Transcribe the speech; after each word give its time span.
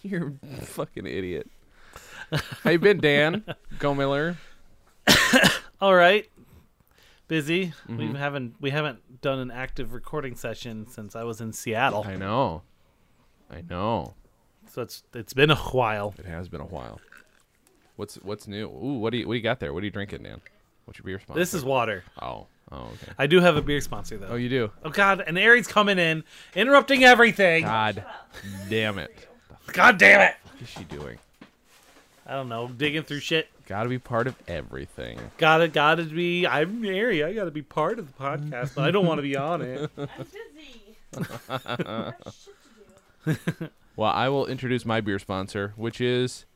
You're 0.02 0.32
a 0.58 0.60
fucking 0.62 1.06
idiot. 1.06 1.48
How 2.64 2.70
you 2.70 2.78
been, 2.78 2.98
Dan? 3.00 3.44
Go 3.78 3.94
Miller. 3.94 4.36
All 5.80 5.94
right. 5.94 6.28
Busy. 7.28 7.72
We 7.88 7.94
Mm-hmm. 7.94 8.14
haven't 8.16 8.54
we 8.60 8.70
haven't 8.70 9.20
done 9.20 9.38
an 9.38 9.50
active 9.50 9.92
recording 9.92 10.34
session 10.34 10.86
since 10.88 11.14
I 11.16 11.22
was 11.24 11.40
in 11.40 11.52
Seattle. 11.52 12.04
I 12.06 12.16
know. 12.16 12.62
I 13.50 13.62
know. 13.68 14.14
So 14.70 14.82
it's 14.82 15.02
it's 15.14 15.32
been 15.32 15.50
a 15.50 15.56
while. 15.56 16.14
It 16.18 16.26
has 16.26 16.48
been 16.48 16.60
a 16.60 16.64
while. 16.66 17.00
What's 17.96 18.16
what's 18.16 18.46
new? 18.48 18.66
Ooh, 18.68 18.98
what 18.98 19.10
do 19.10 19.18
you 19.18 19.26
what 19.28 19.34
do 19.34 19.38
you 19.38 19.42
got 19.42 19.60
there? 19.60 19.72
What 19.72 19.82
are 19.82 19.86
you 19.86 19.90
drinking, 19.92 20.22
Dan? 20.22 20.40
What's 20.84 20.98
your 20.98 21.04
beer 21.04 21.20
sponsor? 21.20 21.38
This 21.38 21.54
is 21.54 21.64
water. 21.64 22.04
Oh. 22.20 22.46
Oh, 22.72 22.82
okay. 23.02 23.12
I 23.18 23.26
do 23.26 23.40
have 23.40 23.56
a 23.56 23.62
beer 23.62 23.80
sponsor 23.80 24.16
though. 24.16 24.28
Oh, 24.28 24.36
you 24.36 24.48
do. 24.48 24.70
Oh 24.84 24.90
God, 24.90 25.24
and 25.26 25.36
Aries 25.36 25.66
coming 25.66 25.98
in, 25.98 26.22
interrupting 26.54 27.02
everything. 27.02 27.64
God 27.64 28.04
damn 28.68 28.98
it. 28.98 29.26
God 29.68 29.98
damn 29.98 30.20
it! 30.20 30.34
What 30.44 30.62
is 30.62 30.68
she 30.68 30.84
doing? 30.84 31.18
I 32.26 32.34
don't 32.34 32.48
know, 32.48 32.68
digging 32.68 33.02
through 33.02 33.20
shit. 33.20 33.48
Got 33.66 33.84
to 33.84 33.88
be 33.88 33.98
part 33.98 34.26
of 34.26 34.36
everything. 34.48 35.18
Gotta 35.38 35.68
gotta 35.68 36.04
be. 36.04 36.46
I'm 36.46 36.80
Mary. 36.80 37.22
I 37.22 37.32
gotta 37.32 37.50
be 37.50 37.62
part 37.62 37.98
of 37.98 38.06
the 38.06 38.12
podcast, 38.12 38.74
but 38.74 38.84
I 38.84 38.90
don't 38.90 39.06
want 39.06 39.18
to 39.18 39.22
be 39.22 39.36
on 39.36 39.62
it. 39.62 39.90
I'm 39.98 40.08
busy. 40.18 40.96
I 41.48 41.54
got 41.54 42.34
shit 42.34 42.54
to 43.26 43.54
do. 43.58 43.68
Well, 43.96 44.10
I 44.12 44.28
will 44.28 44.46
introduce 44.46 44.86
my 44.86 45.00
beer 45.00 45.18
sponsor, 45.18 45.74
which 45.76 46.00
is 46.00 46.46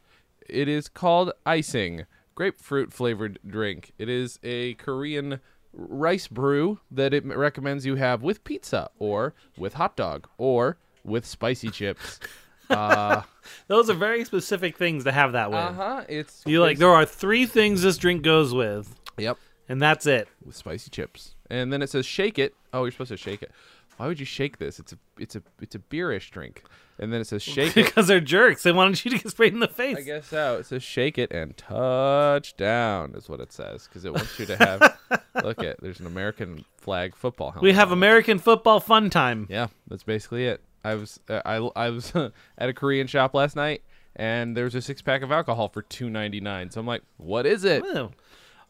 it 0.49 0.69
is 0.69 0.89
called 0.89 1.33
Icing, 1.45 2.07
grapefruit 2.35 2.93
flavored 2.93 3.39
drink. 3.47 3.93
It 3.99 4.09
is 4.09 4.39
a 4.43 4.75
Korean 4.75 5.41
rice 5.73 6.29
brew 6.29 6.81
that 6.91 7.13
it 7.13 7.25
recommends 7.27 7.85
you 7.85 7.97
have 7.97 8.23
with 8.23 8.45
pizza 8.45 8.91
or 8.99 9.35
with 9.59 9.75
hot 9.75 9.97
dog 9.97 10.29
or 10.39 10.79
with 11.05 11.27
spicy 11.27 11.71
chips. 11.71 12.21
Uh 12.75 13.23
Those 13.69 13.89
are 13.91 13.95
very 13.95 14.25
specific 14.25 14.77
things 14.77 15.05
to 15.05 15.13
have 15.13 15.33
that 15.33 15.51
with. 15.51 15.61
huh. 15.61 16.05
It's 16.09 16.43
You 16.47 16.61
like 16.61 16.79
there 16.79 16.91
are 16.91 17.05
three 17.07 17.47
things 17.47 17.83
this 17.83 17.97
drink 17.99 18.23
goes 18.23 18.53
with, 18.55 18.95
Yep, 19.19 19.39
and 19.69 19.81
that's 19.81 20.07
it. 20.07 20.29
with 20.45 20.57
spicy 20.57 20.91
chips. 20.91 21.35
And 21.51 21.73
then 21.73 21.81
it 21.83 21.91
says 21.91 22.05
shake 22.07 22.39
it. 22.39 22.55
Oh, 22.73 22.85
you're 22.85 22.91
supposed 22.93 23.11
to 23.11 23.17
shake 23.17 23.43
it. 23.43 23.51
Why 23.97 24.07
would 24.09 24.19
you 24.19 24.27
shake 24.27 24.59
this? 24.59 24.79
It's 24.81 24.93
a 24.93 24.99
it's 25.19 25.37
a 25.37 25.43
it's 25.61 25.75
a 25.75 25.79
beerish 25.79 26.31
drink. 26.31 26.63
And 26.99 27.13
then 27.13 27.21
it 27.21 27.27
says 27.27 27.43
shake 27.43 27.77
it. 27.77 27.87
because 27.87 28.07
they're 28.07 28.21
jerks. 28.21 28.63
They 28.63 28.73
wanted 28.73 29.05
you 29.05 29.11
to 29.13 29.19
get 29.23 29.31
sprayed 29.31 29.53
in 29.53 29.61
the 29.61 29.69
face. 29.69 29.97
I 29.99 30.03
guess 30.03 30.27
so. 30.29 30.59
It 30.59 30.67
says 30.67 30.83
shake 30.83 31.17
it 31.19 31.31
and 31.33 31.57
touch 31.57 32.57
down 32.57 33.15
is 33.15 33.29
what 33.29 33.41
it 33.41 33.53
says 33.53 33.87
because 33.87 34.05
it 34.05 34.13
wants 34.13 34.39
you 34.39 34.47
to 34.47 34.57
have. 34.57 34.99
look 35.45 35.63
at 35.63 35.81
there's 35.81 36.01
an 36.01 36.07
American 36.07 36.65
flag 36.79 37.15
football 37.15 37.51
helmet. 37.51 37.63
We 37.63 37.73
have 37.73 37.89
on. 37.93 37.99
American 37.99 38.39
football 38.39 38.81
fun 38.81 39.11
time. 39.11 39.47
Yeah, 39.51 39.69
that's 39.89 40.03
basically 40.03 40.47
it. 40.47 40.61
I 40.85 40.95
was 40.95 41.19
uh, 41.29 41.41
I 41.45 41.57
I 41.77 41.91
was 41.91 42.13
at 42.59 42.69
a 42.69 42.73
Korean 42.75 43.07
shop 43.07 43.35
last 43.35 43.57
night 43.57 43.83
and 44.17 44.57
there 44.57 44.65
was 44.65 44.75
a 44.75 44.83
six 44.83 45.03
pack 45.03 45.23
of 45.23 45.33
alcohol 45.33 45.69
for 45.69 45.83
two 45.83 46.11
ninety 46.11 46.41
nine. 46.41 46.71
So 46.71 46.81
I'm 46.81 46.87
like, 46.87 47.03
what 47.17 47.47
is 47.47 47.65
it? 47.65 47.83
Oh, 47.85 48.11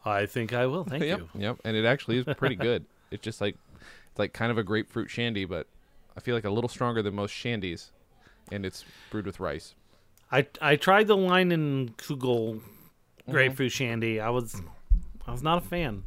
I 0.03 0.25
think 0.25 0.53
I 0.53 0.65
will. 0.67 0.83
Thank 0.83 1.03
yep, 1.03 1.19
you. 1.19 1.29
yep. 1.35 1.57
And 1.65 1.75
it 1.75 1.85
actually 1.85 2.17
is 2.17 2.25
pretty 2.37 2.55
good. 2.55 2.85
it's 3.11 3.23
just 3.23 3.41
like 3.41 3.55
it's 4.09 4.19
like 4.19 4.33
kind 4.33 4.51
of 4.51 4.57
a 4.57 4.63
grapefruit 4.63 5.09
shandy, 5.09 5.45
but 5.45 5.67
I 6.15 6.21
feel 6.21 6.35
like 6.35 6.45
a 6.45 6.49
little 6.49 6.69
stronger 6.69 7.01
than 7.01 7.15
most 7.15 7.33
shandies, 7.33 7.91
and 8.51 8.65
it's 8.65 8.85
brewed 9.11 9.25
with 9.25 9.39
rice. 9.39 9.75
I 10.31 10.47
I 10.61 10.75
tried 10.75 11.07
the 11.07 11.17
Leinenkugel 11.17 12.61
Mm-hmm. 13.25 13.31
grapefruit 13.31 13.71
shandy. 13.71 14.19
I 14.19 14.29
was 14.29 14.61
I 15.25 15.31
was 15.31 15.41
not 15.41 15.57
a 15.57 15.61
fan. 15.67 16.03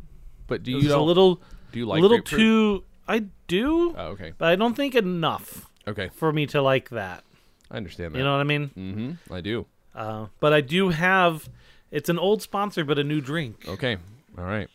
But 0.46 0.62
do 0.62 0.70
you 0.70 0.94
a 0.94 1.02
little 1.02 1.42
do 1.72 1.80
you 1.80 1.86
like 1.86 1.98
a 1.98 2.02
little 2.02 2.18
grapefruit? 2.18 2.38
too. 2.40 2.84
I 3.08 3.24
do, 3.46 3.94
Oh, 3.96 4.08
okay, 4.08 4.34
but 4.36 4.48
I 4.48 4.54
don't 4.54 4.74
think 4.74 4.94
enough 4.94 5.67
okay. 5.88 6.10
for 6.14 6.32
me 6.32 6.46
to 6.46 6.62
like 6.62 6.90
that. 6.90 7.24
I 7.70 7.76
understand 7.76 8.14
that. 8.14 8.18
You 8.18 8.24
know 8.24 8.32
what 8.32 8.40
I 8.40 8.44
mean? 8.44 8.70
Mm-hmm. 8.76 9.32
I 9.34 9.40
do. 9.40 9.66
Uh, 9.94 10.26
but 10.40 10.52
I 10.52 10.60
do 10.60 10.88
have. 10.90 11.48
It's 11.90 12.08
an 12.08 12.18
old 12.18 12.42
sponsor, 12.42 12.84
but 12.84 12.98
a 12.98 13.04
new 13.04 13.20
drink. 13.20 13.64
Okay. 13.66 13.96
All 14.36 14.44
right. 14.44 14.68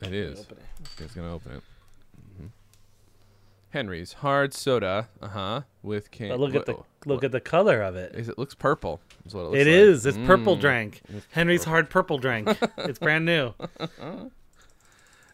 It 0.00 0.12
is. 0.14 0.46
It's 0.98 1.14
gonna 1.14 1.32
open 1.34 1.52
it. 1.56 1.62
hmm 2.38 2.46
Henry's 3.70 4.12
hard 4.14 4.54
soda. 4.54 5.08
Uh 5.22 5.28
huh. 5.28 5.60
With 5.82 6.10
can. 6.10 6.28
But 6.30 6.40
look 6.40 6.54
at 6.54 6.66
the 6.66 6.72
whoa, 6.74 6.86
look 7.06 7.16
what- 7.18 7.24
at 7.26 7.32
the 7.32 7.40
color 7.40 7.82
of 7.82 7.96
it. 7.96 8.14
it 8.14 8.38
looks 8.38 8.54
purple? 8.54 9.00
Is 9.26 9.34
what 9.34 9.42
it 9.42 9.44
looks 9.44 9.56
It 9.56 9.66
like. 9.66 9.74
is. 9.74 10.06
It's 10.06 10.18
purple 10.18 10.56
Mm. 10.56 10.60
drink. 10.60 11.02
Henry's 11.32 11.64
hard 11.64 11.90
purple 11.90 12.18
drink. 12.18 12.48
it's 12.78 12.98
brand 12.98 13.24
new. 13.24 13.52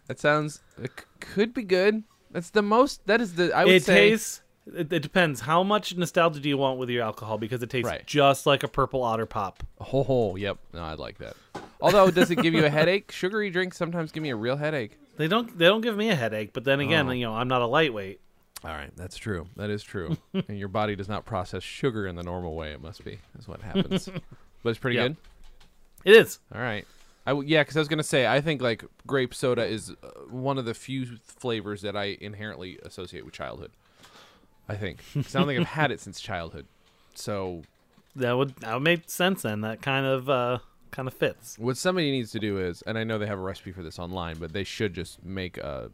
That 0.06 0.18
sounds. 0.18 0.60
It 0.82 0.90
c- 0.98 1.04
could 1.20 1.54
be 1.54 1.62
good. 1.62 2.02
That's 2.30 2.50
the 2.50 2.62
most. 2.62 3.06
That 3.06 3.20
is 3.20 3.34
the. 3.34 3.52
I 3.54 3.64
would 3.64 3.74
It 3.74 3.84
say. 3.84 4.10
tastes. 4.10 4.42
It, 4.74 4.92
it 4.92 5.02
depends. 5.02 5.40
How 5.40 5.62
much 5.62 5.96
nostalgia 5.96 6.40
do 6.40 6.48
you 6.48 6.56
want 6.58 6.78
with 6.78 6.88
your 6.90 7.02
alcohol? 7.02 7.38
Because 7.38 7.62
it 7.62 7.70
tastes 7.70 7.88
Right. 7.88 8.06
just 8.06 8.46
like 8.46 8.62
a 8.62 8.68
purple 8.68 9.02
otter 9.02 9.26
pop. 9.26 9.62
Oh, 9.92 10.36
yep. 10.36 10.58
No, 10.72 10.82
I 10.82 10.94
like 10.94 11.18
that. 11.18 11.34
Although, 11.80 12.10
does 12.10 12.30
it 12.30 12.36
give 12.36 12.54
you 12.54 12.64
a 12.64 12.70
headache? 12.78 13.10
Sugary 13.12 13.50
drinks 13.50 13.76
sometimes 13.76 14.12
give 14.12 14.22
me 14.22 14.30
a 14.30 14.36
real 14.36 14.56
headache. 14.56 14.98
They 15.16 15.28
don't. 15.28 15.56
They 15.58 15.66
don't 15.66 15.80
give 15.80 15.96
me 15.96 16.08
a 16.10 16.14
headache. 16.14 16.52
But 16.52 16.64
then 16.64 16.80
again, 16.80 17.08
Oh. 17.08 17.12
you 17.12 17.24
know, 17.26 17.34
I'm 17.34 17.48
not 17.48 17.62
a 17.62 17.66
lightweight. 17.66 18.20
All 18.62 18.70
right, 18.70 18.90
that's 18.96 19.16
true. 19.16 19.46
That 19.56 19.70
is 19.70 19.82
true. 19.82 20.16
and 20.34 20.58
your 20.58 20.68
body 20.68 20.94
does 20.94 21.08
not 21.08 21.24
process 21.24 21.62
sugar 21.62 22.06
in 22.06 22.16
the 22.16 22.22
normal 22.22 22.54
way. 22.54 22.72
It 22.72 22.82
must 22.82 23.04
be. 23.04 23.18
That's 23.34 23.48
what 23.48 23.62
happens. 23.62 24.08
but 24.62 24.70
it's 24.70 24.78
pretty 24.78 24.96
Yeah. 24.96 25.08
good. 25.08 25.16
It 26.04 26.16
is. 26.16 26.38
All 26.54 26.60
right. 26.60 26.86
I 27.26 27.30
w- 27.30 27.48
yeah, 27.48 27.62
because 27.62 27.76
I 27.76 27.80
was 27.80 27.88
gonna 27.88 28.02
say 28.02 28.26
I 28.26 28.40
think 28.40 28.60
like 28.62 28.84
grape 29.06 29.34
soda 29.34 29.64
is 29.64 29.90
uh, 30.02 30.08
one 30.30 30.58
of 30.58 30.64
the 30.64 30.74
few 30.74 31.18
flavors 31.24 31.82
that 31.82 31.96
I 31.96 32.16
inherently 32.20 32.78
associate 32.82 33.24
with 33.24 33.34
childhood. 33.34 33.70
I 34.70 34.76
think 34.76 34.98
'Cause 35.14 35.34
I 35.34 35.38
don't 35.40 35.48
think 35.48 35.60
I've 35.60 35.66
had 35.66 35.90
it 35.90 36.00
since 36.00 36.20
childhood. 36.20 36.66
So 37.14 37.62
That 38.16 38.32
would 38.32 38.56
that 38.56 38.74
would 38.74 38.82
make 38.82 39.08
sense. 39.10 39.42
Then 39.42 39.60
that 39.62 39.82
kind 39.82 40.06
of 40.06 40.28
uh 40.30 40.58
kind 40.90 41.06
of 41.08 41.14
fits. 41.14 41.56
what 41.58 41.76
somebody 41.76 42.10
needs 42.10 42.32
to 42.32 42.38
do 42.40 42.58
is, 42.58 42.82
and 42.82 42.98
I 42.98 43.04
know 43.04 43.18
they 43.18 43.26
have 43.26 43.38
a 43.38 43.42
recipe 43.42 43.70
for 43.72 43.82
this 43.82 43.98
online, 43.98 44.38
but 44.38 44.52
they 44.52 44.64
should 44.64 44.92
just 44.94 45.24
make 45.24 45.56
a 45.58 45.90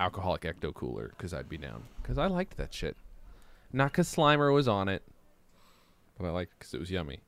alcoholic 0.00 0.42
ecto 0.42 0.72
cooler 0.72 1.08
because 1.16 1.32
I'd 1.34 1.48
be 1.48 1.58
down 1.58 1.82
because 2.02 2.18
I 2.18 2.26
liked 2.26 2.56
that 2.56 2.72
shit. 2.72 2.96
Not 3.72 3.90
because 3.92 4.08
Slimer 4.14 4.52
was 4.54 4.66
on 4.68 4.88
it, 4.88 5.02
but 6.18 6.26
I 6.26 6.30
liked 6.30 6.52
because 6.58 6.72
it 6.74 6.80
was 6.80 6.90
yummy. 6.90 7.20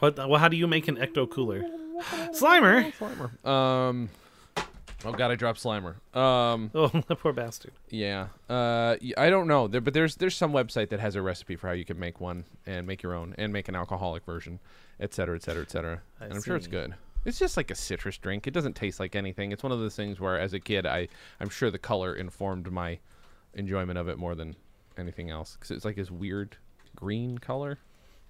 What? 0.00 0.16
Well, 0.16 0.36
how 0.40 0.48
do 0.48 0.56
you 0.56 0.66
make 0.66 0.88
an 0.88 0.96
ecto 0.96 1.28
cooler? 1.30 1.62
Slimer. 2.32 2.92
Slimer. 2.94 3.46
Um. 3.46 4.08
Oh 5.04 5.12
god, 5.12 5.30
I 5.30 5.34
dropped 5.34 5.62
Slimer. 5.62 5.96
Um. 6.16 6.70
Oh, 6.74 6.88
poor 7.20 7.32
bastard. 7.32 7.72
Yeah. 7.90 8.28
Uh, 8.48 8.96
I 9.16 9.30
don't 9.30 9.46
know. 9.46 9.68
There, 9.68 9.80
but 9.80 9.94
there's 9.94 10.16
there's 10.16 10.36
some 10.36 10.52
website 10.52 10.88
that 10.90 11.00
has 11.00 11.14
a 11.16 11.22
recipe 11.22 11.56
for 11.56 11.68
how 11.68 11.72
you 11.74 11.84
can 11.84 11.98
make 11.98 12.20
one 12.20 12.44
and 12.66 12.86
make 12.86 13.02
your 13.02 13.14
own 13.14 13.34
and 13.38 13.52
make 13.52 13.68
an 13.68 13.76
alcoholic 13.76 14.24
version, 14.24 14.60
et 15.00 15.14
cetera, 15.14 15.36
et 15.36 15.42
cetera, 15.42 15.62
et 15.62 15.70
cetera. 15.70 16.00
I 16.20 16.24
and 16.26 16.34
I'm 16.34 16.42
sure 16.42 16.56
it's 16.56 16.66
good. 16.66 16.94
It's 17.24 17.38
just 17.38 17.56
like 17.56 17.70
a 17.70 17.74
citrus 17.74 18.18
drink. 18.18 18.46
It 18.46 18.50
doesn't 18.52 18.74
taste 18.76 19.00
like 19.00 19.16
anything. 19.16 19.52
It's 19.52 19.62
one 19.62 19.72
of 19.72 19.78
those 19.78 19.96
things 19.96 20.20
where, 20.20 20.38
as 20.38 20.52
a 20.52 20.60
kid, 20.60 20.86
I 20.86 21.08
I'm 21.40 21.48
sure 21.48 21.70
the 21.70 21.78
color 21.78 22.14
informed 22.14 22.70
my 22.70 22.98
enjoyment 23.54 23.98
of 23.98 24.08
it 24.08 24.18
more 24.18 24.34
than 24.34 24.56
anything 24.98 25.30
else 25.30 25.54
because 25.54 25.70
it's 25.70 25.84
like 25.84 25.96
this 25.96 26.10
weird 26.10 26.56
green 26.96 27.38
color 27.38 27.78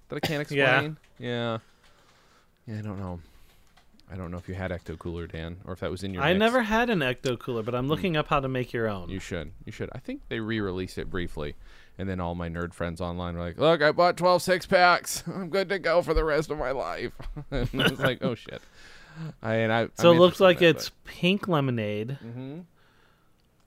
that 0.08 0.16
I 0.16 0.20
can't 0.20 0.40
explain. 0.42 0.96
Yeah. 1.18 1.28
yeah. 1.28 1.58
Yeah. 2.66 2.78
I 2.78 2.82
don't 2.82 2.98
know. 2.98 3.20
I 4.14 4.16
don't 4.16 4.30
know 4.30 4.36
if 4.38 4.48
you 4.48 4.54
had 4.54 4.70
Ecto 4.70 4.96
Cooler, 4.96 5.26
Dan, 5.26 5.56
or 5.64 5.72
if 5.72 5.80
that 5.80 5.90
was 5.90 6.04
in 6.04 6.14
your. 6.14 6.22
I 6.22 6.28
mix. 6.28 6.38
never 6.38 6.62
had 6.62 6.88
an 6.88 7.00
ecto 7.00 7.36
cooler, 7.36 7.64
but 7.64 7.74
I'm 7.74 7.88
looking 7.88 8.16
up 8.16 8.28
how 8.28 8.38
to 8.38 8.46
make 8.46 8.72
your 8.72 8.88
own. 8.88 9.08
You 9.08 9.18
should. 9.18 9.50
You 9.64 9.72
should. 9.72 9.90
I 9.92 9.98
think 9.98 10.20
they 10.28 10.38
re-released 10.38 10.98
it 10.98 11.10
briefly, 11.10 11.56
and 11.98 12.08
then 12.08 12.20
all 12.20 12.36
my 12.36 12.48
nerd 12.48 12.74
friends 12.74 13.00
online 13.00 13.34
were 13.34 13.40
like, 13.40 13.58
"Look, 13.58 13.82
I 13.82 13.90
bought 13.90 14.16
12 14.16 14.40
six 14.40 14.66
packs. 14.66 15.24
I'm 15.26 15.48
good 15.48 15.68
to 15.70 15.80
go 15.80 16.00
for 16.00 16.14
the 16.14 16.22
rest 16.22 16.52
of 16.52 16.58
my 16.58 16.70
life." 16.70 17.10
and 17.50 17.68
it's 17.72 17.98
like, 17.98 18.22
"Oh 18.22 18.36
shit." 18.36 18.62
I, 19.42 19.54
and 19.54 19.72
I, 19.72 19.88
so 19.96 20.12
it 20.12 20.18
looks 20.20 20.38
like 20.38 20.62
it's 20.62 20.92
pink 21.04 21.48
lemonade, 21.48 22.12
hmm 22.22 22.60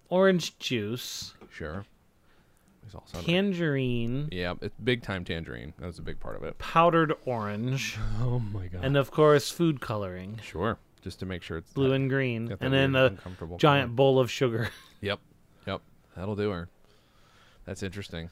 orange 0.07 0.57
juice, 0.59 1.33
sure. 1.51 1.83
All 2.95 3.05
tangerine, 3.23 4.29
Yeah, 4.31 4.55
it's 4.61 4.75
big 4.83 5.01
time 5.03 5.23
tangerine. 5.25 5.73
That 5.79 5.87
was 5.87 5.99
a 5.99 6.01
big 6.01 6.19
part 6.19 6.35
of 6.35 6.43
it. 6.43 6.57
powdered 6.57 7.13
orange, 7.25 7.97
Oh 8.21 8.39
my 8.39 8.67
god. 8.67 8.83
and 8.83 8.95
of 8.97 9.11
course 9.11 9.49
food 9.51 9.81
coloring, 9.81 10.39
sure, 10.43 10.77
just 11.01 11.19
to 11.19 11.25
make 11.25 11.43
sure 11.43 11.57
it's 11.57 11.71
blue 11.73 11.89
not- 11.89 11.95
and 11.95 12.09
green, 12.09 12.55
and 12.61 12.73
then 12.73 12.95
a 12.95 13.09
giant 13.57 13.59
color. 13.59 13.87
bowl 13.87 14.19
of 14.19 14.29
sugar. 14.31 14.69
Yep, 15.01 15.19
yep. 15.67 15.81
That'll 16.15 16.35
do 16.35 16.49
her. 16.49 16.69
That's 17.65 17.83
interesting. 17.83 18.29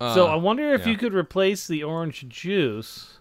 so 0.00 0.26
Uh, 0.26 0.32
I 0.32 0.36
wonder 0.36 0.74
if 0.74 0.82
yeah. 0.82 0.92
you 0.92 0.98
could 0.98 1.14
replace 1.14 1.66
the 1.66 1.82
orange 1.82 2.28
juice 2.28 3.18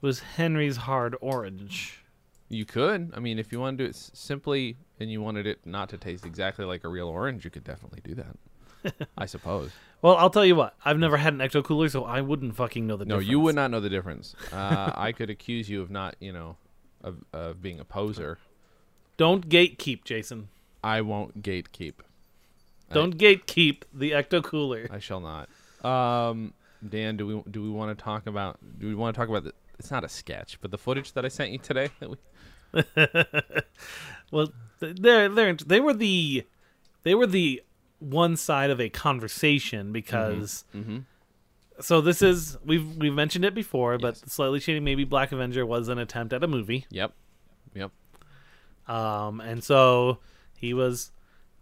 with 0.00 0.20
Henry's 0.20 0.76
hard 0.78 1.14
orange. 1.20 2.02
You 2.48 2.64
could. 2.64 3.10
I 3.14 3.20
mean, 3.20 3.38
if 3.38 3.50
you 3.52 3.58
want 3.60 3.76
to 3.76 3.84
do 3.84 3.90
it 3.90 3.96
simply 3.96 4.76
and 5.00 5.10
you 5.10 5.20
wanted 5.20 5.46
it 5.46 5.66
not 5.66 5.88
to 5.90 5.98
taste 5.98 6.24
exactly 6.24 6.64
like 6.64 6.84
a 6.84 6.88
real 6.88 7.08
orange, 7.08 7.44
you 7.44 7.50
could 7.50 7.64
definitely 7.64 8.00
do 8.04 8.14
that. 8.14 8.36
I 9.18 9.26
suppose. 9.26 9.70
Well, 10.02 10.16
I'll 10.16 10.30
tell 10.30 10.44
you 10.44 10.54
what. 10.54 10.74
I've 10.84 10.98
never 10.98 11.16
had 11.16 11.32
an 11.32 11.40
ecto 11.40 11.64
cooler, 11.64 11.88
so 11.88 12.04
I 12.04 12.20
wouldn't 12.20 12.56
fucking 12.56 12.86
know 12.86 12.96
the 12.96 13.04
difference. 13.04 13.08
No, 13.08 13.20
difference. 13.20 13.30
you 13.30 13.40
would 13.40 13.54
not 13.54 13.70
know 13.70 13.80
the 13.80 13.88
difference. 13.88 14.34
Uh, 14.52 14.92
I 14.94 15.12
could 15.12 15.30
accuse 15.30 15.68
you 15.68 15.82
of 15.82 15.90
not, 15.90 16.16
you 16.20 16.32
know, 16.32 16.56
of, 17.02 17.24
of 17.32 17.62
being 17.62 17.80
a 17.80 17.84
poser. 17.84 18.38
Don't 19.16 19.48
gatekeep, 19.48 20.04
Jason. 20.04 20.48
I 20.84 21.00
won't 21.00 21.42
gatekeep. 21.42 21.94
Don't 22.92 23.18
gatekeep 23.18 23.82
the 23.92 24.12
ecto 24.12 24.42
cooler. 24.42 24.88
I 24.90 25.00
shall 25.00 25.20
not. 25.20 25.48
Um, 25.84 26.52
Dan, 26.86 27.16
do 27.16 27.26
we 27.26 27.42
do 27.50 27.62
we 27.62 27.70
want 27.70 27.96
to 27.96 28.02
talk 28.02 28.26
about 28.26 28.58
do 28.78 28.86
we 28.86 28.94
want 28.94 29.14
to 29.14 29.20
talk 29.20 29.28
about 29.28 29.44
the, 29.44 29.52
it's 29.78 29.90
not 29.90 30.04
a 30.04 30.08
sketch, 30.08 30.58
but 30.60 30.70
the 30.70 30.78
footage 30.78 31.12
that 31.12 31.24
I 31.24 31.28
sent 31.28 31.50
you 31.50 31.58
today 31.58 31.90
that 32.00 32.10
we 32.10 32.16
Well, 34.30 34.52
they're 34.80 35.28
they 35.28 35.48
are 35.48 35.54
they 35.54 35.80
were 35.80 35.94
the 35.94 36.44
they 37.02 37.14
were 37.14 37.26
the 37.26 37.62
one 37.98 38.36
side 38.36 38.70
of 38.70 38.80
a 38.80 38.88
conversation 38.88 39.92
because 39.92 40.64
Mhm. 40.74 41.04
so 41.80 42.00
this 42.00 42.20
is 42.22 42.56
we've 42.64 42.96
we've 42.96 43.14
mentioned 43.14 43.44
it 43.44 43.54
before, 43.54 43.98
but 43.98 44.16
slightly 44.30 44.60
shady 44.60 44.80
maybe 44.80 45.04
Black 45.04 45.32
Avenger 45.32 45.64
was 45.64 45.88
an 45.88 45.98
attempt 45.98 46.32
at 46.32 46.42
a 46.44 46.46
movie. 46.48 46.86
Yep. 46.90 47.12
Yep. 47.74 47.90
Um, 48.88 49.40
and 49.40 49.62
so 49.64 50.18
he 50.56 50.72
was, 50.74 51.10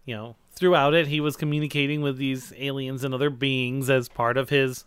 you 0.05 0.15
know, 0.15 0.35
throughout 0.53 0.93
it, 0.93 1.07
he 1.07 1.19
was 1.19 1.35
communicating 1.35 2.01
with 2.01 2.17
these 2.17 2.53
aliens 2.57 3.03
and 3.03 3.13
other 3.13 3.29
beings 3.29 3.89
as 3.89 4.07
part 4.09 4.37
of 4.37 4.49
his 4.49 4.85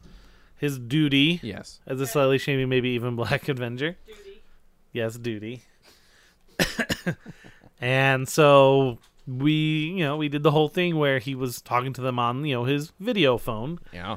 his 0.56 0.78
duty 0.78 1.40
Yes. 1.42 1.80
as 1.86 2.00
a 2.00 2.06
slightly 2.06 2.36
shady, 2.38 2.64
maybe 2.64 2.88
even 2.90 3.14
Black 3.16 3.48
Avenger. 3.48 3.96
Duty. 4.06 4.42
Yes, 4.92 5.16
duty. 5.16 5.62
and 7.80 8.28
so 8.28 8.98
we, 9.28 9.52
you 9.52 10.04
know, 10.04 10.16
we 10.16 10.28
did 10.28 10.42
the 10.42 10.50
whole 10.50 10.69
thing 10.69 10.96
where 10.96 11.19
he 11.19 11.34
was 11.34 11.60
talking 11.60 11.92
to 11.92 12.00
them 12.00 12.19
on, 12.19 12.44
you 12.46 12.54
know, 12.54 12.64
his 12.64 12.92
video 12.98 13.36
phone. 13.36 13.78
Yeah. 13.92 14.16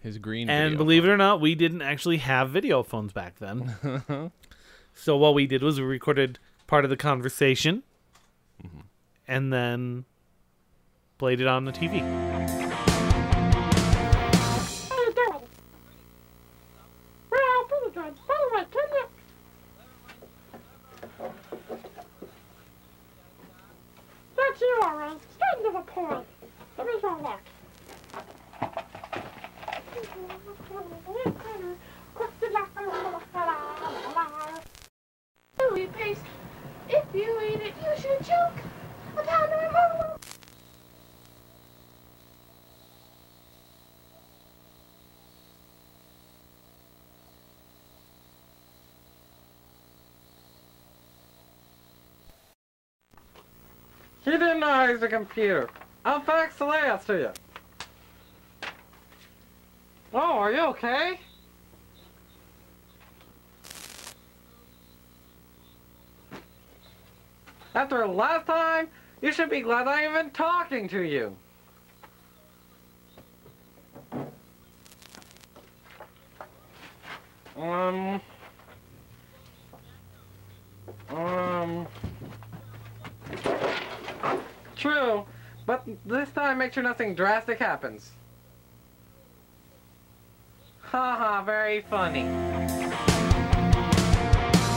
His 0.00 0.18
green 0.18 0.48
And 0.48 0.76
believe 0.76 1.02
phone. 1.02 1.10
it 1.10 1.14
or 1.14 1.16
not, 1.16 1.40
we 1.40 1.54
didn't 1.54 1.82
actually 1.82 2.18
have 2.18 2.50
video 2.50 2.82
phones 2.82 3.12
back 3.12 3.38
then. 3.38 3.74
so 4.94 5.16
what 5.16 5.34
we 5.34 5.46
did 5.46 5.62
was 5.62 5.80
we 5.80 5.86
recorded 5.86 6.38
part 6.66 6.84
of 6.84 6.90
the 6.90 6.96
conversation 6.96 7.82
Mm-hmm. 8.64 8.80
and 9.26 9.52
then 9.52 10.04
played 11.18 11.40
it 11.40 11.46
on 11.48 11.64
the 11.64 11.72
TV. 11.72 11.98
How 12.00 12.06
you 15.02 15.12
doing? 15.12 15.40
Well, 17.30 17.64
pretty 17.68 17.90
good. 17.94 18.14
By 18.28 18.36
the 18.38 18.56
way, 18.56 18.64
can 18.70 18.88
you... 18.92 19.04
That's 24.36 24.60
you, 24.60 24.80
all 24.84 24.96
right. 24.96 25.18
Straight 25.34 25.64
to 25.66 25.72
the 25.72 25.80
point. 25.80 26.26
Give 26.76 26.86
me 26.86 26.92
your 27.02 27.22
neck. 27.22 27.42
Louis 35.58 35.86
paste. 35.86 36.20
If 36.88 37.04
you 37.14 37.40
eat 37.40 37.60
it, 37.60 37.74
you 37.82 37.96
should 38.02 38.26
choke. 38.26 38.58
A 39.16 39.22
pound 39.22 39.52
of 39.52 39.60
removal. 39.60 40.18
He 54.24 54.36
a 55.02 55.08
computer. 55.08 55.68
I'll 56.04 56.20
fax 56.20 56.56
the 56.56 56.66
layouts 56.66 57.06
to 57.06 57.14
you. 57.18 57.30
Oh, 60.14 60.18
are 60.18 60.52
you 60.52 60.60
okay? 60.66 61.20
After 67.74 68.02
a 68.02 68.06
last 68.06 68.46
time, 68.46 68.88
you 69.22 69.32
should 69.32 69.48
be 69.48 69.60
glad 69.60 69.88
I'm 69.88 70.10
even 70.10 70.30
talking 70.30 70.88
to 70.88 71.00
you. 71.00 71.34
Um. 77.56 78.20
True, 84.76 85.24
but 85.64 85.86
this 86.12 86.30
time 86.30 86.58
make 86.58 86.72
sure 86.72 86.82
nothing 86.82 87.14
drastic 87.14 87.58
happens. 87.58 88.10
Haha, 90.82 91.42
very 91.42 91.80
funny. 91.82 92.26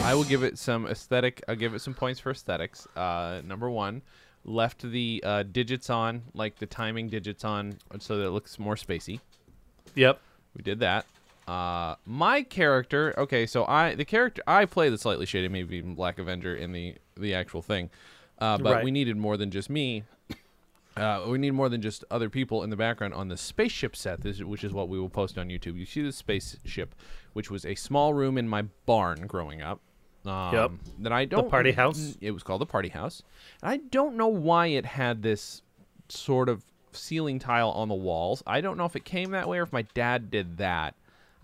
I 0.06 0.14
will 0.14 0.24
give 0.24 0.44
it 0.44 0.58
some 0.58 0.88
aesthetic. 0.88 1.44
I'll 1.48 1.56
give 1.56 1.74
it 1.74 1.80
some 1.80 1.94
points 1.94 2.20
for 2.20 2.32
aesthetics. 2.32 2.88
Uh, 2.96 3.42
number 3.44 3.70
one, 3.70 4.02
left 4.46 4.90
the 4.90 5.22
uh, 5.26 5.44
digits 5.44 5.90
on, 5.90 6.22
like 6.34 6.58
the 6.58 6.68
timing 6.68 7.10
digits 7.10 7.44
on, 7.44 7.78
so 8.00 8.18
that 8.18 8.26
it 8.26 8.30
looks 8.30 8.58
more 8.60 8.76
spacey. 8.76 9.20
Yep. 9.96 10.22
We 10.56 10.62
did 10.62 10.80
that. 10.80 11.06
Uh, 11.48 11.96
my 12.06 12.44
character. 12.44 13.14
Okay, 13.18 13.46
so 13.46 13.66
I 13.66 13.96
the 13.96 14.06
character 14.06 14.42
I 14.48 14.66
play 14.66 14.90
the 14.90 14.98
slightly 14.98 15.26
shaded, 15.26 15.52
maybe 15.52 15.76
even 15.78 15.96
Black 15.96 16.18
Avenger 16.18 16.56
in 16.56 16.72
the 16.72 16.96
the 17.18 17.34
actual 17.34 17.62
thing. 17.62 17.90
Uh, 18.40 18.58
but 18.58 18.76
Right. 18.76 18.84
we 18.86 18.92
needed 18.92 19.18
more 19.18 19.38
than 19.38 19.52
just 19.52 19.70
me. 19.70 20.04
Uh, 20.96 21.26
we 21.28 21.38
need 21.38 21.52
more 21.52 21.68
than 21.68 21.82
just 21.82 22.06
other 22.10 22.30
people 22.30 22.64
in 22.64 22.70
the 22.70 22.76
background 22.78 23.14
on 23.14 23.28
the 23.28 23.36
spaceship 23.36 23.96
set, 23.96 24.24
which 24.24 24.64
is 24.64 24.72
what 24.72 24.88
we 24.88 24.98
will 24.98 25.10
post 25.10 25.38
on 25.38 25.50
YouTube. 25.50 25.78
You 25.78 25.86
see 25.86 26.02
the 26.02 26.12
spaceship, 26.12 26.96
which 27.34 27.52
was 27.52 27.66
a 27.66 27.76
small 27.76 28.14
room 28.14 28.38
in 28.38 28.48
my 28.48 28.64
barn 28.86 29.28
growing 29.28 29.62
up. 29.62 29.82
Um, 30.26 30.54
Yep. 30.54 30.72
That 31.00 31.12
I 31.12 31.26
don't. 31.26 31.44
The 31.44 31.50
party 31.50 31.72
house? 31.74 32.18
It 32.22 32.32
was 32.32 32.44
called 32.44 32.62
the 32.62 32.66
party 32.66 32.90
house. 32.90 33.22
And 33.62 33.72
I 33.72 33.78
don't 33.78 34.16
know 34.16 34.28
why 34.28 34.68
it 34.68 34.86
had 34.86 35.22
this 35.22 35.62
sort 36.08 36.50
of 36.50 36.64
ceiling 36.94 37.40
tile 37.40 37.72
on 37.72 37.90
the 37.90 37.96
walls. 37.96 38.42
I 38.48 38.62
don't 38.62 38.78
know 38.78 38.86
if 38.86 38.96
it 38.96 39.04
came 39.06 39.32
that 39.32 39.50
way 39.50 39.60
or 39.60 39.64
if 39.64 39.74
my 39.74 39.82
dad 39.94 40.32
did 40.32 40.58
that. 40.58 40.96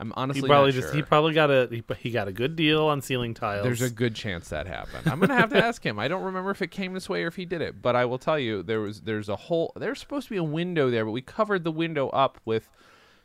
I'm 0.02 0.12
honestly 0.16 0.42
He 0.42 0.48
probably 0.48 0.72
not 0.72 0.76
just 0.76 0.88
sure. 0.88 0.96
he 0.96 1.02
probably 1.04 1.34
got 1.34 1.52
a 1.52 1.68
he, 1.70 1.84
he 2.00 2.10
got 2.10 2.28
a 2.28 2.32
good 2.32 2.56
deal 2.56 2.86
on 2.86 3.02
ceiling 3.02 3.36
tiles. 3.36 3.64
There's 3.64 3.84
a 3.84 3.90
good 3.90 4.16
chance 4.16 4.50
that 4.50 4.66
happened. 4.66 5.08
I'm 5.08 5.20
gonna 5.20 5.36
have 5.38 5.52
to 5.52 5.64
ask 5.64 5.86
him. 5.86 6.00
I 6.00 6.08
don't 6.08 6.24
remember 6.24 6.50
if 6.50 6.62
it 6.64 6.72
came 6.72 6.94
this 6.94 7.08
way 7.08 7.24
or 7.24 7.28
if 7.28 7.36
he 7.36 7.46
did 7.46 7.62
it, 7.62 7.84
but 7.84 7.96
I 7.96 8.06
will 8.06 8.18
tell 8.18 8.40
you 8.40 8.64
there 8.64 8.82
was 8.82 9.02
there's 9.02 9.30
a 9.30 9.36
whole 9.36 9.72
there's 9.76 10.00
supposed 10.00 10.28
to 10.28 10.32
be 10.34 10.38
a 10.38 10.44
window 10.44 10.90
there, 10.90 11.06
but 11.06 11.12
we 11.12 11.22
covered 11.22 11.64
the 11.64 11.72
window 11.72 12.10
up 12.10 12.42
with 12.46 12.68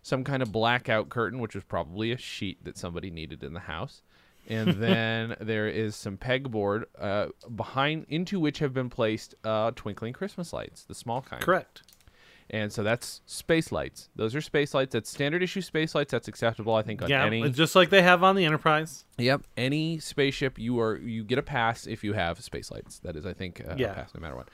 some 0.03 0.23
kind 0.23 0.43
of 0.43 0.53
blackout 0.53 1.09
curtain, 1.09 1.41
which 1.41 1.55
was 1.55 1.65
probably 1.65 2.13
a 2.13 2.19
sheet 2.19 2.63
that 2.65 2.77
somebody 2.77 3.11
needed 3.11 3.43
in 3.43 3.55
the 3.55 3.61
house. 3.61 4.03
And 4.47 4.75
then 4.83 5.35
there 5.41 5.67
is 5.69 5.97
some 5.97 6.19
pegboard 6.19 6.85
uh, 7.01 7.29
behind 7.57 8.05
into 8.09 8.39
which 8.39 8.59
have 8.61 8.73
been 8.75 8.91
placed 8.91 9.35
uh, 9.45 9.73
twinkling 9.75 10.13
Christmas 10.13 10.53
lights, 10.53 10.85
the 10.85 10.95
small 10.95 11.23
kind. 11.23 11.43
correct. 11.43 11.83
And 12.49 12.73
so 12.73 12.85
that's 12.85 13.23
space 13.27 13.73
lights. 13.73 14.09
Those 14.15 14.35
are 14.37 14.41
space 14.41 14.73
lights. 14.73 14.93
That's 14.93 15.11
standard 15.11 15.43
issue 15.43 15.61
space 15.61 15.95
lights. 15.97 16.13
That's 16.13 16.29
acceptable, 16.29 16.75
I 16.75 16.83
think, 16.83 17.03
on 17.03 17.09
Yeah, 17.09 17.25
any 17.25 17.51
just 17.51 17.75
like 17.75 17.91
they 17.91 18.03
have 18.03 18.23
on 18.23 18.37
the 18.37 18.45
Enterprise. 18.45 19.05
Yep, 19.19 19.43
any 19.57 19.99
spaceship 19.99 20.57
you 20.59 20.79
are 20.81 20.97
you 20.97 21.25
get 21.25 21.39
a 21.39 21.43
pass 21.43 21.87
if 21.89 22.05
you 22.05 22.13
have 22.13 22.41
space 22.43 22.71
lights. 22.71 23.01
That 23.01 23.17
is, 23.17 23.27
I 23.27 23.33
think, 23.33 23.63
uh, 23.69 23.75
Yeah. 23.77 23.91
a 23.91 23.95
pass 23.95 24.15
no 24.15 24.21
matter 24.21 24.37
what. 24.37 24.49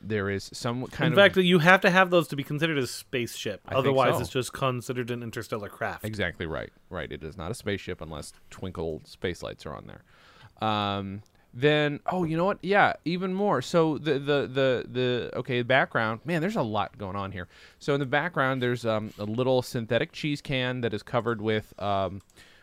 There 0.00 0.30
is 0.30 0.50
some 0.52 0.86
kind 0.88 1.08
In 1.08 1.12
of 1.12 1.16
fact, 1.16 1.36
you 1.36 1.58
have 1.60 1.80
to 1.80 1.90
have 1.90 2.10
those 2.10 2.28
to 2.28 2.36
be 2.36 2.44
considered 2.44 2.78
a 2.78 2.86
spaceship. 2.86 3.62
I 3.68 3.74
Otherwise, 3.74 4.14
so. 4.16 4.20
it's 4.20 4.28
just 4.30 4.52
considered 4.52 5.10
an 5.10 5.22
interstellar 5.22 5.68
craft. 5.68 6.04
exactly 6.04 6.46
right. 6.46 6.70
Right, 6.90 7.10
it 7.10 7.24
is 7.24 7.36
not 7.36 7.50
a 7.50 7.54
spaceship 7.54 8.00
unless 8.00 8.32
twinkle 8.50 9.02
space 9.04 9.42
lights 9.42 9.66
are 9.66 9.74
on 9.74 9.86
there. 9.88 10.68
Um, 10.68 11.22
then 11.54 12.00
oh, 12.06 12.24
you 12.24 12.36
know 12.36 12.44
what? 12.44 12.58
Yeah, 12.62 12.94
even 13.04 13.32
more. 13.32 13.62
So 13.62 13.96
the 13.96 14.14
the 14.14 14.48
the 14.48 14.86
the 14.90 15.30
okay 15.36 15.62
background. 15.62 16.20
Man, 16.24 16.40
there's 16.40 16.56
a 16.56 16.62
lot 16.62 16.98
going 16.98 17.14
on 17.14 17.30
here. 17.30 17.48
So 17.78 17.94
in 17.94 18.00
the 18.00 18.06
background, 18.06 18.60
there's 18.60 18.84
um, 18.84 19.12
a 19.18 19.24
little 19.24 19.62
synthetic 19.62 20.12
cheese 20.12 20.40
can 20.40 20.80
that 20.80 20.92
is 20.92 21.02
covered 21.02 21.40
with 21.40 21.72
um, 21.80 22.22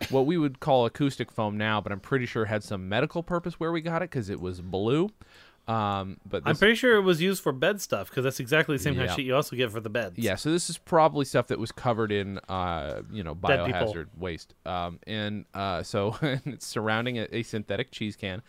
what 0.10 0.26
we 0.26 0.38
would 0.38 0.60
call 0.60 0.86
acoustic 0.86 1.32
foam 1.32 1.58
now, 1.58 1.80
but 1.80 1.94
I'm 1.94 2.02
pretty 2.02 2.26
sure 2.26 2.44
it 2.44 2.48
had 2.48 2.64
some 2.64 2.90
medical 2.90 3.24
purpose 3.24 3.60
where 3.60 3.72
we 3.72 3.80
got 3.80 4.02
it 4.02 4.10
because 4.10 4.30
it 4.30 4.42
was 4.42 4.60
blue. 4.60 5.10
Um, 5.68 6.18
but 6.28 6.44
I'm 6.46 6.58
pretty 6.58 6.76
sure 6.76 6.98
it 6.98 7.02
was 7.02 7.22
used 7.22 7.42
for 7.42 7.54
bed 7.54 7.80
stuff 7.80 8.10
because 8.10 8.24
that's 8.24 8.40
exactly 8.40 8.76
the 8.76 8.84
same 8.84 8.96
kind 8.96 9.10
of 9.10 9.16
shit 9.16 9.26
you 9.26 9.36
also 9.36 9.56
get 9.56 9.72
for 9.72 9.80
the 9.80 9.90
beds. 9.90 10.18
Yeah, 10.18 10.36
so 10.36 10.52
this 10.52 10.70
is 10.70 10.78
probably 10.78 11.24
stuff 11.24 11.48
that 11.48 11.60
was 11.60 11.72
covered 11.72 12.12
in, 12.12 12.40
uh, 12.50 13.04
you 13.12 13.24
know, 13.24 13.36
biohazard 13.36 14.08
waste. 14.18 14.54
Um, 14.66 15.00
and 15.08 15.46
uh, 15.54 15.84
so 15.84 16.18
it's 16.22 16.66
surrounding 16.66 17.20
a, 17.20 17.28
a 17.32 17.44
synthetic 17.44 17.92
cheese 17.92 18.16
can, 18.16 18.42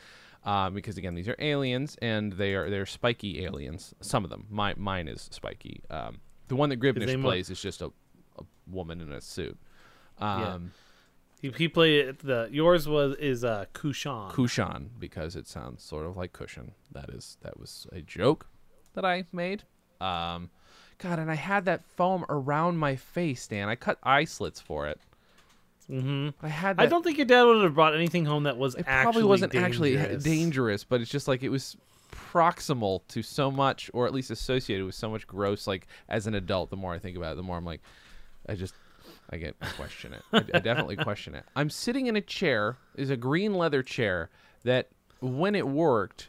um, 0.44 0.74
because 0.74 0.96
again, 0.98 1.14
these 1.14 1.28
are 1.28 1.36
aliens, 1.38 1.96
and 2.02 2.32
they 2.32 2.54
are 2.54 2.68
they're 2.70 2.86
spiky 2.86 3.44
aliens. 3.44 3.94
Some 4.00 4.24
of 4.24 4.30
them. 4.30 4.46
My 4.50 4.74
mine 4.76 5.08
is 5.08 5.28
spiky. 5.32 5.82
Um, 5.90 6.20
the 6.48 6.56
one 6.56 6.68
that 6.70 6.76
Gribnish 6.76 7.06
plays 7.22 7.50
is 7.50 7.60
just 7.60 7.80
a, 7.82 7.86
a 8.38 8.42
woman 8.66 9.00
in 9.00 9.12
a 9.12 9.20
suit. 9.20 9.58
Um, 10.18 10.72
He, 11.40 11.50
he 11.50 11.68
played 11.68 12.20
the 12.20 12.48
yours 12.52 12.86
was 12.88 13.16
is 13.16 13.42
uh 13.44 13.64
Kushan. 13.74 14.30
Kushan 14.30 14.90
because 14.98 15.34
it 15.34 15.48
sounds 15.48 15.82
sort 15.82 16.06
of 16.06 16.16
like 16.16 16.32
cushion. 16.32 16.72
That 16.92 17.10
is 17.10 17.36
that 17.42 17.58
was 17.58 17.86
a 17.92 18.00
joke 18.00 18.46
that 18.94 19.04
I 19.04 19.24
made. 19.32 19.64
Um, 20.00 20.50
God, 20.98 21.18
and 21.18 21.30
I 21.30 21.34
had 21.34 21.64
that 21.64 21.84
foam 21.84 22.24
around 22.28 22.76
my 22.78 22.94
face, 22.94 23.48
Dan. 23.48 23.68
I 23.68 23.74
cut 23.74 23.98
eye 24.04 24.24
slits 24.24 24.60
for 24.60 24.86
it. 24.86 25.00
Hmm 25.88 26.30
I 26.42 26.48
had. 26.48 26.76
That, 26.76 26.82
I 26.82 26.86
don't 26.86 27.02
think 27.02 27.18
your 27.18 27.26
dad 27.26 27.42
would 27.44 27.62
have 27.62 27.74
brought 27.74 27.94
anything 27.94 28.24
home 28.24 28.44
that 28.44 28.56
was 28.56 28.74
It 28.74 28.84
actually 28.86 29.02
probably 29.12 29.24
wasn't 29.24 29.52
dangerous. 29.52 29.68
actually 29.70 30.16
dangerous, 30.18 30.84
but 30.84 31.00
it's 31.00 31.10
just 31.10 31.28
like 31.28 31.42
it 31.42 31.48
was 31.50 31.76
proximal 32.12 33.00
to 33.08 33.22
so 33.22 33.50
much, 33.50 33.90
or 33.94 34.06
at 34.06 34.12
least 34.12 34.30
associated 34.30 34.84
with 34.86 34.94
so 34.94 35.10
much 35.10 35.26
gross. 35.26 35.66
Like 35.66 35.86
as 36.08 36.26
an 36.26 36.34
adult, 36.34 36.70
the 36.70 36.76
more 36.76 36.92
I 36.94 36.98
think 36.98 37.16
about 37.16 37.32
it, 37.32 37.36
the 37.36 37.42
more 37.42 37.56
I'm 37.56 37.64
like, 37.64 37.80
I 38.48 38.54
just 38.54 38.74
I 39.30 39.36
get 39.38 39.56
I 39.60 39.66
question 39.70 40.12
it. 40.14 40.22
I, 40.32 40.38
I 40.56 40.60
definitely 40.60 40.96
question 41.04 41.34
it. 41.34 41.44
I'm 41.56 41.70
sitting 41.70 42.06
in 42.06 42.16
a 42.16 42.20
chair. 42.20 42.76
Is 42.94 43.10
a 43.10 43.16
green 43.16 43.54
leather 43.54 43.82
chair 43.82 44.30
that, 44.64 44.88
when 45.20 45.54
it 45.54 45.66
worked, 45.66 46.28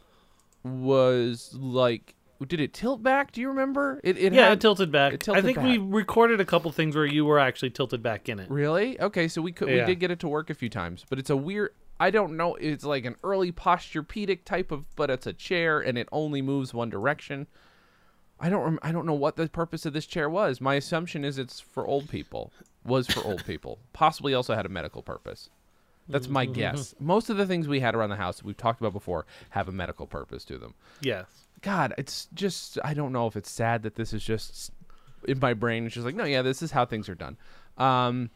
was 0.63 1.53
like. 1.53 2.15
Did 2.47 2.59
it 2.59 2.73
tilt 2.73 3.01
back? 3.03 3.31
Do 3.31 3.41
you 3.41 3.47
remember? 3.50 4.00
It, 4.03 4.17
it 4.17 4.33
Yeah, 4.33 4.45
had, 4.50 4.53
it 4.53 4.62
tilted 4.62 4.91
back. 4.91 5.13
it 5.13 5.21
tilted 5.21 5.43
I 5.43 5.45
think 5.45 5.59
we 5.59 5.77
recorded 5.77 6.39
a 6.41 6.45
couple 6.45 6.71
things 6.71 6.95
where 6.95 7.05
you 7.05 7.25
were 7.25 7.39
actually 7.39 7.69
tilted 7.71 8.01
back 8.03 8.29
in 8.29 8.39
it. 8.39 8.50
Really? 8.50 9.00
Okay, 9.00 9.27
so 9.27 9.41
we 9.41 9.51
could 9.51 9.67
we 9.67 9.75
did 9.85 10.00
get 10.00 10.12
it 10.12 10.19
to 10.19 10.27
work 10.27 10.50
a 10.50 10.53
few 10.53 10.69
times, 10.69 11.05
but 11.09 11.19
it's 11.19 11.29
a 11.29 11.38
weird. 11.38 11.71
I 12.00 12.09
don't 12.09 12.35
know. 12.35 12.55
It's 12.55 12.83
like 12.83 13.05
an 13.05 13.15
early 13.23 13.51
posturepedic 13.51 14.43
type 14.45 14.71
of, 14.71 14.93
but 14.95 15.09
it's 15.09 15.27
a 15.27 15.33
chair 15.33 15.79
and 15.79 15.97
it 15.97 16.09
only 16.12 16.41
moves 16.41 16.73
one 16.73 16.89
direction. 16.89 17.47
I 18.39 18.50
don't. 18.50 18.63
Rem- 18.63 18.79
I 18.81 18.91
don't 18.91 19.05
know 19.05 19.13
what 19.13 19.35
the 19.35 19.47
purpose 19.47 19.85
of 19.85 19.93
this 19.93 20.05
chair 20.05 20.29
was. 20.29 20.59
My 20.59 20.75
assumption 20.75 21.23
is 21.23 21.38
it's 21.38 21.59
for 21.59 21.85
old 21.85 22.09
people. 22.09 22.51
Was 22.83 23.07
for 23.07 23.23
old 23.23 23.45
people. 23.45 23.79
Possibly 23.93 24.33
also 24.33 24.55
had 24.55 24.65
a 24.65 24.69
medical 24.69 25.01
purpose. 25.01 25.50
That's 26.09 26.27
my 26.27 26.45
guess. 26.62 26.93
Most 27.00 27.29
of 27.29 27.38
the 27.38 27.45
things 27.45 27.67
we 27.69 27.79
had 27.79 27.95
around 27.95 28.09
the 28.09 28.17
house 28.17 28.38
that 28.38 28.45
we've 28.45 28.57
talked 28.57 28.81
about 28.81 28.91
before 28.91 29.25
have 29.51 29.69
a 29.69 29.71
medical 29.71 30.05
purpose 30.07 30.43
to 30.45 30.57
them. 30.57 30.73
Yes. 31.00 31.27
God, 31.63 31.93
it's 31.98 32.27
just 32.34 32.77
I 32.84 32.93
don't 32.93 33.12
know 33.12 33.25
if 33.25 33.36
it's 33.36 33.50
sad 33.50 33.84
that 33.84 33.96
this 33.96 34.13
is 34.13 34.24
just 34.24 34.72
in 35.27 35.39
my 35.39 35.53
brain. 35.53 35.86
It's 35.86 35.96
just 35.96 36.05
like, 36.05 36.15
no, 36.15 36.25
yeah, 36.25 36.43
this 36.43 36.62
is 36.62 36.72
how 36.72 36.86
things 36.86 37.10
are 37.10 37.15
done. 37.15 37.38
Um, 37.77 38.29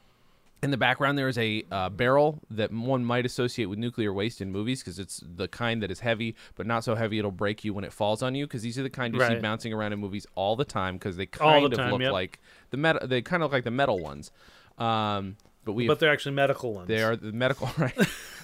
in 0.63 0.71
the 0.71 0.77
background, 0.77 1.17
there 1.17 1.27
is 1.27 1.37
a 1.37 1.63
uh, 1.71 1.89
barrel 1.89 2.39
that 2.49 2.71
one 2.71 3.05
might 3.05 3.25
associate 3.25 3.65
with 3.65 3.77
nuclear 3.77 4.11
waste 4.11 4.41
in 4.41 4.51
movies 4.51 4.81
because 4.81 4.97
it's 4.97 5.21
the 5.23 5.47
kind 5.47 5.83
that 5.83 5.91
is 5.91 5.99
heavy, 5.99 6.35
but 6.55 6.65
not 6.65 6.83
so 6.83 6.95
heavy 6.95 7.19
it'll 7.19 7.29
break 7.29 7.63
you 7.63 7.73
when 7.73 7.83
it 7.83 7.93
falls 7.93 8.23
on 8.23 8.33
you. 8.33 8.47
Because 8.47 8.63
these 8.63 8.79
are 8.79 8.83
the 8.83 8.89
kind 8.89 9.13
you 9.13 9.23
see 9.23 9.35
bouncing 9.35 9.71
around 9.71 9.93
in 9.93 9.99
movies 9.99 10.25
all 10.33 10.55
the 10.55 10.65
time 10.65 10.95
because 10.95 11.15
they 11.15 11.27
kind 11.27 11.65
the 11.65 11.71
of 11.71 11.77
time, 11.77 11.91
look 11.91 12.01
yep. 12.01 12.11
like 12.11 12.39
the 12.71 12.77
metal. 12.77 13.07
They 13.07 13.21
kind 13.21 13.43
of 13.43 13.47
look 13.47 13.53
like 13.53 13.65
the 13.65 13.71
metal 13.71 13.99
ones. 13.99 14.31
Um, 14.79 15.37
but 15.63 15.73
we 15.73 15.85
But 15.85 15.99
they're 15.99 16.11
actually 16.11 16.33
medical 16.33 16.73
ones. 16.73 16.87
they 16.87 17.03
are 17.03 17.15
the 17.15 17.31
medical, 17.31 17.69
right? 17.77 17.97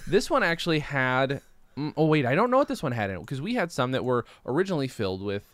this 0.06 0.30
one 0.30 0.42
actually 0.42 0.80
had. 0.80 1.40
Mm, 1.76 1.92
Oh 1.96 2.06
wait, 2.06 2.26
I 2.26 2.34
don't 2.34 2.50
know 2.50 2.58
what 2.58 2.68
this 2.68 2.82
one 2.82 2.92
had 2.92 3.10
in 3.10 3.16
it 3.16 3.20
because 3.20 3.40
we 3.40 3.54
had 3.54 3.70
some 3.72 3.92
that 3.92 4.04
were 4.04 4.24
originally 4.46 4.88
filled 4.88 5.22
with 5.22 5.44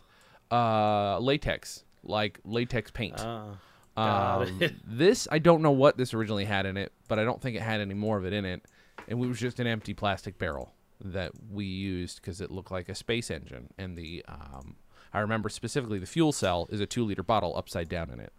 uh, 0.51 1.19
latex, 1.19 1.83
like 2.03 2.39
latex 2.45 2.91
paint. 2.91 3.15
Ah, 3.19 3.55
Um, 3.97 4.59
this 4.87 5.27
I 5.31 5.39
don't 5.39 5.61
know 5.61 5.71
what 5.71 5.97
this 5.97 6.13
originally 6.13 6.45
had 6.45 6.65
in 6.65 6.77
it, 6.77 6.91
but 7.07 7.19
I 7.19 7.23
don't 7.23 7.41
think 7.41 7.55
it 7.55 7.61
had 7.61 7.81
any 7.81 7.93
more 7.93 8.17
of 8.17 8.25
it 8.25 8.33
in 8.33 8.45
it, 8.45 8.61
and 9.07 9.23
it 9.23 9.27
was 9.27 9.39
just 9.39 9.59
an 9.59 9.67
empty 9.67 9.93
plastic 9.93 10.37
barrel 10.37 10.73
that 11.03 11.31
we 11.51 11.65
used 11.65 12.21
because 12.21 12.41
it 12.41 12.51
looked 12.51 12.71
like 12.71 12.87
a 12.89 12.95
space 12.95 13.31
engine, 13.31 13.69
and 13.77 13.97
the 13.97 14.23
um, 14.27 14.75
I 15.13 15.19
remember 15.19 15.49
specifically 15.49 15.99
the 15.99 16.05
fuel 16.05 16.31
cell 16.31 16.67
is 16.69 16.79
a 16.79 16.85
two 16.85 17.03
liter 17.05 17.23
bottle 17.23 17.55
upside 17.57 17.89
down 17.89 18.09
in 18.11 18.19
it. 18.19 18.31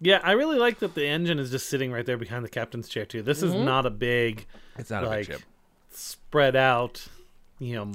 yeah, 0.00 0.20
I 0.22 0.32
really 0.32 0.58
like 0.58 0.78
that 0.80 0.94
the 0.94 1.06
engine 1.06 1.38
is 1.38 1.50
just 1.50 1.68
sitting 1.68 1.92
right 1.92 2.06
there 2.06 2.16
behind 2.16 2.44
the 2.44 2.48
captain's 2.48 2.88
chair 2.88 3.04
too. 3.04 3.22
This 3.22 3.42
is 3.42 3.52
not 3.54 3.84
a 3.86 3.90
big, 3.90 4.46
It's 4.78 4.90
not 4.90 5.04
a 5.04 5.10
big 5.10 5.26
ship. 5.26 5.42
spread 5.90 6.56
out, 6.56 7.06
you 7.58 7.74
know, 7.74 7.92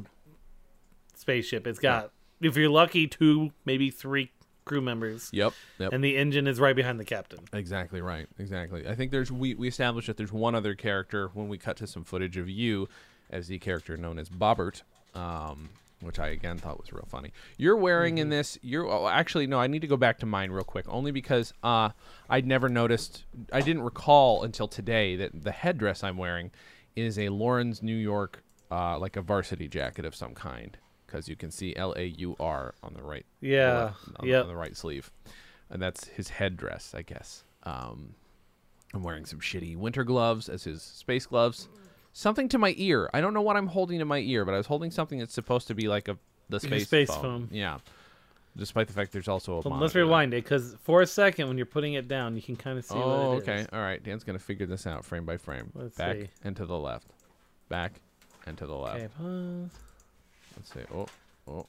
spaceship. 1.15 1.67
It's 1.67 1.79
got, 1.79 2.11
if 2.41 2.57
you're 2.57 2.69
lucky, 2.69 3.07
two, 3.07 3.51
maybe 3.65 3.89
three 3.89 4.31
crew 4.65 4.81
members, 4.81 5.29
Yep. 5.33 5.53
Yep. 5.79 5.93
and 5.93 6.03
the 6.03 6.15
engine 6.17 6.47
is 6.47 6.59
right 6.59 6.75
behind 6.75 6.99
the 6.99 7.05
captain. 7.05 7.39
Exactly 7.51 8.01
right. 8.01 8.27
Exactly. 8.39 8.87
I 8.87 8.95
think 8.95 9.11
there's 9.11 9.31
we 9.31 9.55
we 9.55 9.67
established 9.67 10.07
that 10.07 10.17
there's 10.17 10.31
one 10.31 10.55
other 10.55 10.73
character 10.75 11.29
when 11.33 11.49
we 11.49 11.57
cut 11.57 11.77
to 11.77 11.87
some 11.87 12.03
footage 12.03 12.37
of 12.37 12.49
you 12.49 12.87
as 13.29 13.47
the 13.47 13.59
character 13.59 13.97
known 13.97 14.19
as 14.19 14.29
Bobbert, 14.29 14.83
um, 15.15 15.69
which 16.01 16.19
I 16.19 16.27
again 16.27 16.57
thought 16.57 16.79
was 16.79 16.93
real 16.93 17.05
funny. 17.09 17.31
You're 17.57 17.75
wearing 17.75 18.19
in 18.19 18.29
this. 18.29 18.57
You're 18.61 18.87
oh, 18.87 19.07
actually 19.07 19.47
no. 19.47 19.59
I 19.59 19.67
need 19.67 19.81
to 19.81 19.87
go 19.87 19.97
back 19.97 20.19
to 20.19 20.25
mine 20.25 20.51
real 20.51 20.63
quick, 20.63 20.85
only 20.87 21.11
because 21.11 21.53
uh, 21.63 21.89
I'd 22.29 22.47
never 22.47 22.69
noticed. 22.69 23.25
I 23.51 23.61
didn't 23.61 23.83
recall 23.83 24.43
until 24.43 24.67
today 24.67 25.15
that 25.17 25.43
the 25.43 25.51
headdress 25.51 26.03
I'm 26.03 26.17
wearing 26.17 26.51
is 26.95 27.17
a 27.19 27.29
Lauren's 27.29 27.81
New 27.81 27.95
York, 27.95 28.43
uh, 28.73 28.97
like 28.99 29.15
a 29.15 29.21
varsity 29.21 29.67
jacket 29.67 30.05
of 30.05 30.15
some 30.15 30.33
kind. 30.33 30.77
Because 31.05 31.29
you 31.29 31.35
can 31.35 31.51
see 31.51 31.75
L 31.75 31.93
A 31.95 32.05
U 32.05 32.35
R 32.39 32.73
on 32.81 32.95
the 32.95 33.03
right 33.03 33.25
Yeah, 33.39 33.91
on, 34.19 34.27
yep. 34.27 34.43
on 34.43 34.47
the 34.49 34.55
right 34.55 34.75
sleeve, 34.75 35.11
and 35.69 35.79
that's 35.79 36.07
his 36.07 36.29
headdress, 36.29 36.95
I 36.95 37.03
guess. 37.03 37.43
Um, 37.63 38.15
I'm 38.95 39.03
wearing 39.03 39.25
some 39.25 39.39
shitty 39.39 39.77
winter 39.77 40.03
gloves 40.03 40.49
as 40.49 40.63
his 40.63 40.81
space 40.81 41.27
gloves. 41.27 41.67
Something 42.13 42.49
to 42.49 42.57
my 42.57 42.73
ear. 42.77 43.09
I 43.13 43.21
don't 43.21 43.33
know 43.35 43.43
what 43.43 43.57
I'm 43.57 43.67
holding 43.67 43.99
to 43.99 44.05
my 44.05 44.19
ear, 44.19 44.43
but 44.43 44.53
I 44.55 44.57
was 44.57 44.65
holding 44.65 44.89
something 44.89 45.19
that's 45.19 45.33
supposed 45.35 45.67
to 45.67 45.75
be 45.75 45.87
like 45.87 46.07
a 46.07 46.17
the 46.49 46.59
space, 46.59 46.85
space 46.85 47.09
phone. 47.09 47.21
phone. 47.21 47.49
Yeah. 47.51 47.77
Despite 48.55 48.87
the 48.87 48.93
fact 48.93 49.11
there's 49.11 49.27
also 49.27 49.57
a. 49.57 49.61
Well, 49.69 49.79
let's 49.79 49.93
rewind 49.95 50.33
it 50.33 50.43
because 50.43 50.75
for 50.81 51.01
a 51.01 51.07
second, 51.07 51.47
when 51.47 51.57
you're 51.57 51.65
putting 51.67 51.93
it 51.93 52.07
down, 52.07 52.35
you 52.35 52.41
can 52.41 52.55
kind 52.55 52.77
of 52.79 52.85
see 52.85 52.95
Oh, 52.95 53.29
what 53.29 53.37
it 53.37 53.37
is. 53.37 53.49
okay. 53.49 53.65
All 53.73 53.81
right. 53.81 54.01
Dan's 54.03 54.23
gonna 54.23 54.37
figure 54.39 54.65
this 54.67 54.85
out 54.87 55.05
frame 55.05 55.25
by 55.25 55.37
frame. 55.37 55.71
Let's 55.75 55.95
Back 55.97 56.15
see. 56.17 56.29
and 56.43 56.55
to 56.57 56.65
the 56.65 56.77
left. 56.77 57.07
Back 57.69 57.99
and 58.45 58.57
to 58.57 58.65
the 58.67 58.73
left. 58.75 58.97
Okay, 58.97 59.07
pause. 59.17 59.69
Let's 60.55 60.73
see. 60.73 60.79
Oh, 60.93 61.07
oh, 61.47 61.65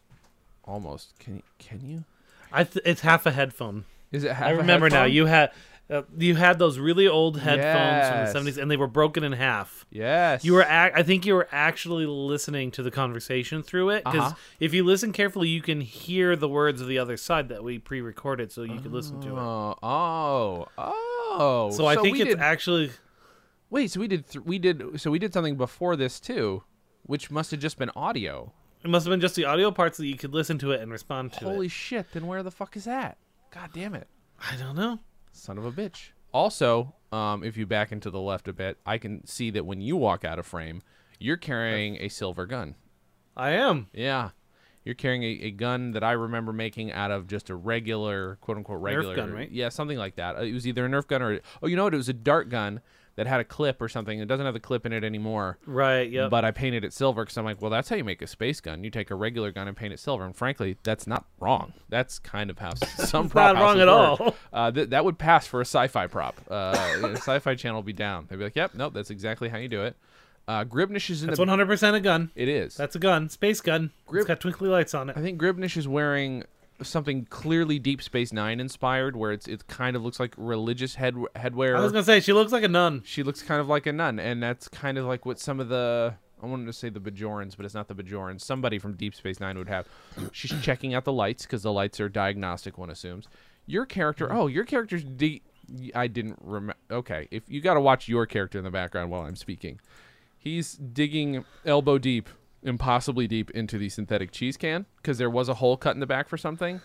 almost. 0.65 1.19
Can 1.19 1.37
you? 1.37 1.43
Can 1.59 1.81
you? 1.89 2.05
I 2.53 2.65
th- 2.65 2.85
it's 2.87 3.01
half 3.01 3.27
a 3.27 3.33
headphone. 3.33 3.85
Is 4.13 4.25
it? 4.25 4.33
Half 4.33 4.47
I 4.47 4.51
remember 4.53 4.89
now. 4.91 5.05
You 5.05 5.27
had 5.27 5.51
uh, 5.91 6.03
you 6.17 6.35
had 6.37 6.59
those 6.59 6.79
really 6.79 7.07
old 7.09 7.39
headphones 7.41 7.65
Yes. 7.65 8.33
from 8.33 8.45
the 8.45 8.51
70s, 8.53 8.59
and 8.63 8.71
they 8.71 8.77
were 8.77 8.87
broken 8.87 9.23
in 9.25 9.33
half. 9.33 9.85
Yes. 9.91 10.43
You 10.45 10.55
were, 10.55 10.63
ac- 10.63 10.93
I 10.95 11.03
think, 11.03 11.27
you 11.27 11.35
were 11.35 11.47
actually 11.53 12.07
listening 12.07 12.71
to 12.73 12.83
the 12.83 12.91
conversation 12.91 13.63
through 13.63 13.91
it 13.91 14.03
because 14.05 14.21
Uh-huh. 14.33 14.35
if 14.61 14.73
you 14.73 14.83
listen 14.83 15.13
carefully, 15.13 15.49
you 15.49 15.61
can 15.61 15.83
hear 15.83 16.37
the 16.37 16.49
words 16.49 16.81
of 16.81 16.89
the 16.89 16.99
other 16.99 17.19
side 17.19 17.51
that 17.51 17.63
we 17.63 17.79
pre-recorded, 17.79 18.51
so 18.51 18.63
you 18.63 18.81
could 18.81 18.93
listen 18.93 19.21
to 19.23 19.29
it. 19.29 19.39
Oh, 19.39 19.75
oh, 19.83 20.69
oh. 20.79 21.71
So, 21.71 21.85
I 21.85 21.97
think 21.97 22.19
it's 22.19 22.31
did, 22.31 22.39
actually 22.41 22.91
wait. 23.75 23.91
So 23.91 24.01
we 24.01 24.09
did. 24.09 24.29
Th- 24.29 24.45
we 24.45 24.59
did. 24.59 25.01
So 25.01 25.11
we 25.11 25.19
did 25.19 25.33
something 25.33 25.57
before 25.57 25.97
this 25.97 26.19
too, 26.21 26.63
which 27.03 27.31
must 27.31 27.51
have 27.51 27.61
just 27.61 27.79
been 27.79 27.91
audio. 27.97 28.53
it 28.83 28.89
must 28.91 29.05
have 29.07 29.11
been 29.13 29.21
just 29.21 29.35
the 29.35 29.45
audio 29.45 29.71
parts 29.71 29.99
that 29.99 30.07
you 30.07 30.17
could 30.17 30.33
listen 30.35 30.59
to 30.59 30.71
it 30.73 30.81
and 30.81 30.91
respond 30.91 31.33
to 31.35 31.45
Holy 31.45 31.67
it. 31.67 31.73
shit! 31.73 32.07
Then 32.13 32.27
where 32.27 32.43
the 32.43 32.51
fuck 32.51 32.77
is 32.77 32.85
that? 32.85 33.19
God 33.51 33.71
damn 33.75 33.95
it! 33.95 34.09
I 34.41 34.57
don't 34.57 34.77
know. 34.77 34.99
Son 35.33 35.59
of 35.59 35.65
a 35.65 35.73
bitch. 35.73 36.11
Also, 36.33 36.95
um, 37.13 37.45
if 37.45 37.57
you 37.57 37.67
back 37.67 37.93
into 37.93 38.11
the 38.11 38.21
left 38.21 38.49
a 38.49 38.53
bit, 38.53 38.79
I 38.87 38.99
can 38.99 39.27
see 39.27 39.51
that 39.51 39.67
when 39.67 39.81
you 39.81 39.97
walk 39.97 40.25
out 40.25 40.39
of 40.39 40.47
frame, 40.47 40.83
you're 41.21 41.37
carrying 41.37 41.97
a 42.01 42.09
silver 42.09 42.45
gun. 42.47 42.75
I 43.37 43.51
am. 43.51 43.89
Yeah. 43.93 44.31
You're 44.85 44.97
carrying 44.97 45.23
a, 45.23 45.47
a 45.47 45.51
gun 45.53 45.93
that 45.93 46.03
I 46.05 46.13
remember 46.13 46.53
making 46.53 46.93
out 46.93 47.11
of 47.11 47.27
just 47.27 47.49
a 47.51 47.55
regular, 47.55 48.37
quote 48.43 48.57
unquote, 48.59 48.81
regular 48.83 49.15
Nerf 49.15 49.17
gun, 49.17 49.33
right? 49.33 49.51
Yeah, 49.51 49.69
something 49.71 49.97
like 49.97 50.17
that. 50.17 50.37
Uh, 50.37 50.43
It 50.43 50.53
was 50.53 50.67
either 50.67 50.85
a 50.85 50.89
Nerf 50.89 51.07
gun 51.07 51.23
or 51.23 51.41
oh, 51.63 51.67
you 51.69 51.77
know 51.77 51.85
what? 51.85 51.95
It 51.95 51.99
was 51.99 52.09
a 52.09 52.13
dart 52.13 52.49
gun 52.51 52.81
that 53.17 53.27
had 53.27 53.41
a 53.41 53.45
clip 53.45 53.81
or 53.81 53.89
something. 53.89 54.19
It 54.19 54.27
doesn't 54.27 54.45
have 54.45 54.55
the 54.55 54.61
clip 54.61 54.85
in 54.87 54.93
it 54.93 55.05
anymore. 55.05 55.59
Right. 55.67 56.11
Yep. 56.11 56.31
But 56.31 56.45
I 56.45 56.51
painted 56.51 56.85
it 56.85 56.93
silver 56.93 57.23
because 57.25 57.37
I'm 57.39 57.45
like, 57.45 57.61
well, 57.63 57.71
that's 57.71 57.89
how 57.89 57.97
you 57.97 58.05
make 58.05 58.23
a 58.23 58.27
space 58.27 58.61
gun. 58.61 58.83
You 58.85 58.91
take 58.91 59.11
a 59.11 59.15
regular 59.15 59.53
gun 59.53 59.69
and 59.69 59.77
paint 59.77 59.93
it 59.93 60.01
silver. 60.01 60.25
And 60.25 60.35
frankly, 60.35 60.77
that's 60.83 61.07
not 61.07 61.25
wrong. 61.41 61.73
That's 61.89 62.19
kind 62.19 62.51
of 62.51 62.59
how 62.59 62.75
some 62.99 63.29
prop 63.29 63.55
not 63.55 63.63
wrong 63.63 63.81
at 63.81 63.87
work. 63.87 64.21
all. 64.21 64.35
Uh, 64.53 64.71
th- 64.71 64.91
that 64.91 65.05
would 65.05 65.19
pass 65.19 65.47
for 65.47 65.61
a 65.61 65.65
sci-fi 65.67 66.07
prop. 66.07 66.41
Uh, 66.51 66.73
the 67.01 67.13
sci-fi 67.17 67.55
channel 67.55 67.79
would 67.81 67.87
be 67.87 67.93
down. 67.93 68.27
They'd 68.29 68.37
be 68.37 68.45
like, 68.45 68.57
yep, 68.57 68.73
nope, 68.75 68.95
that's 68.95 69.11
exactly 69.11 69.49
how 69.49 69.59
you 69.59 69.69
do 69.69 69.83
it. 69.85 69.97
Uh, 70.47 70.63
Gribnish 70.65 71.09
is 71.09 71.23
in 71.23 71.29
That's 71.29 71.39
the. 71.39 71.47
100% 71.47 71.95
a 71.95 72.01
gun. 72.01 72.31
It 72.35 72.49
is. 72.49 72.77
That's 72.77 72.95
a 72.95 72.99
gun. 72.99 73.31
Space 73.31 73.63
gun. 73.63 73.93
Grip- 74.07 74.23
It's 74.23 74.29
got 74.29 74.41
twinkly 74.41 74.69
lights 74.69 74.93
on 74.93 75.09
it. 75.09 75.17
I 75.17 75.23
think 75.23 75.41
Gribnish 75.41 75.79
is 75.79 75.89
wearing 75.89 76.45
something 76.83 77.25
clearly 77.27 77.79
Deep 77.79 78.03
Space 78.03 78.33
Nine 78.33 78.61
inspired, 78.61 79.17
where 79.17 79.33
it's 79.33 79.47
it 79.47 79.67
kind 79.67 79.97
of 79.97 80.03
looks 80.03 80.19
like 80.19 80.35
religious 80.37 80.95
head 80.97 81.15
headwear. 81.37 81.77
I 81.77 81.81
was 81.81 81.93
gonna 81.93 82.05
say 82.05 82.21
she 82.21 82.33
looks 82.33 82.53
like 82.53 82.65
a 82.65 82.69
nun. 82.69 83.03
she 83.05 83.23
looks 83.23 83.43
kind 83.43 83.61
of 83.61 83.69
like 83.69 83.87
a 83.87 83.93
nun, 83.93 84.19
and 84.19 84.43
that's 84.43 84.69
kind 84.69 84.99
of 84.99 85.07
like 85.07 85.25
what 85.27 85.39
some 85.39 85.61
of 85.61 85.69
the 85.69 86.15
I 86.43 86.47
wanted 86.47 86.67
to 86.67 86.73
say 86.73 86.91
the 86.91 87.01
Bajorans, 87.01 87.57
but 87.57 87.65
it's 87.65 87.75
not 87.75 87.89
the 87.89 87.95
Bajorans. 87.95 88.43
Somebody 88.43 88.79
from 88.79 88.95
Deep 88.95 89.15
Space 89.15 89.41
Nine 89.41 89.57
would 89.57 89.69
have. 89.69 89.89
She's 90.33 90.53
checking 90.61 90.95
out 90.95 91.05
the 91.05 91.13
lights 91.13 91.45
because 91.45 91.63
the 91.63 91.73
lights 91.73 92.01
are 92.01 92.09
diagnostic. 92.09 92.77
One 92.77 92.91
assumes 92.91 93.29
your 93.67 93.87
character. 93.87 94.33
Oh, 94.33 94.47
your 94.47 94.65
character's 94.65 95.05
de- 95.05 95.43
I 95.95 96.07
didn't 96.07 96.39
remember. 96.43 96.75
Okay, 96.91 97.29
if 97.31 97.45
you 97.49 97.61
got 97.61 97.75
to 97.75 97.81
watch 97.81 98.09
your 98.09 98.27
character 98.27 98.59
in 98.59 98.65
the 98.65 98.71
background 98.71 99.11
while 99.11 99.23
I'm 99.23 99.37
speaking, 99.37 99.81
he's 100.37 100.75
digging 100.75 101.45
elbow 101.65 101.97
deep, 101.99 102.29
impossibly 102.65 103.27
deep 103.29 103.51
into 103.53 103.79
the 103.79 103.89
synthetic 103.89 104.33
cheese 104.33 104.57
can 104.57 104.87
because 104.97 105.19
there 105.19 105.31
was 105.31 105.49
a 105.49 105.55
hole 105.55 105.77
cut 105.77 105.95
in 105.95 106.01
the 106.01 106.07
back 106.07 106.29
for 106.29 106.37
something. 106.37 106.81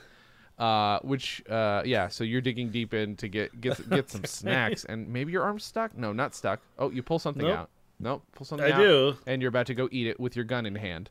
Uh, 0.57 0.99
which 1.03 1.41
uh, 1.49 1.81
yeah, 1.85 2.09
so 2.09 2.23
you're 2.25 2.41
digging 2.41 2.69
deep 2.69 2.93
in 2.93 3.15
to 3.15 3.29
get 3.29 3.61
get 3.61 3.89
get 3.89 4.09
some 4.09 4.25
snacks, 4.25 4.83
and 4.85 5.07
maybe 5.07 5.31
your 5.31 5.43
arm's 5.43 5.63
stuck. 5.63 5.97
No, 5.97 6.11
not 6.11 6.35
stuck. 6.35 6.59
Oh, 6.77 6.89
you 6.91 7.01
pull 7.01 7.17
something 7.17 7.45
Nope. 7.45 7.57
out. 7.57 7.69
Nope, 8.01 8.23
pull 8.35 8.45
something 8.45 8.67
I 8.67 8.71
out. 8.71 8.81
I 8.81 8.83
do. 8.83 9.17
and 9.25 9.41
you're 9.41 9.49
about 9.49 9.67
to 9.67 9.73
go 9.73 9.87
eat 9.91 10.07
it 10.07 10.19
with 10.19 10.35
your 10.35 10.43
gun 10.45 10.65
in 10.65 10.75
hand. 10.75 11.09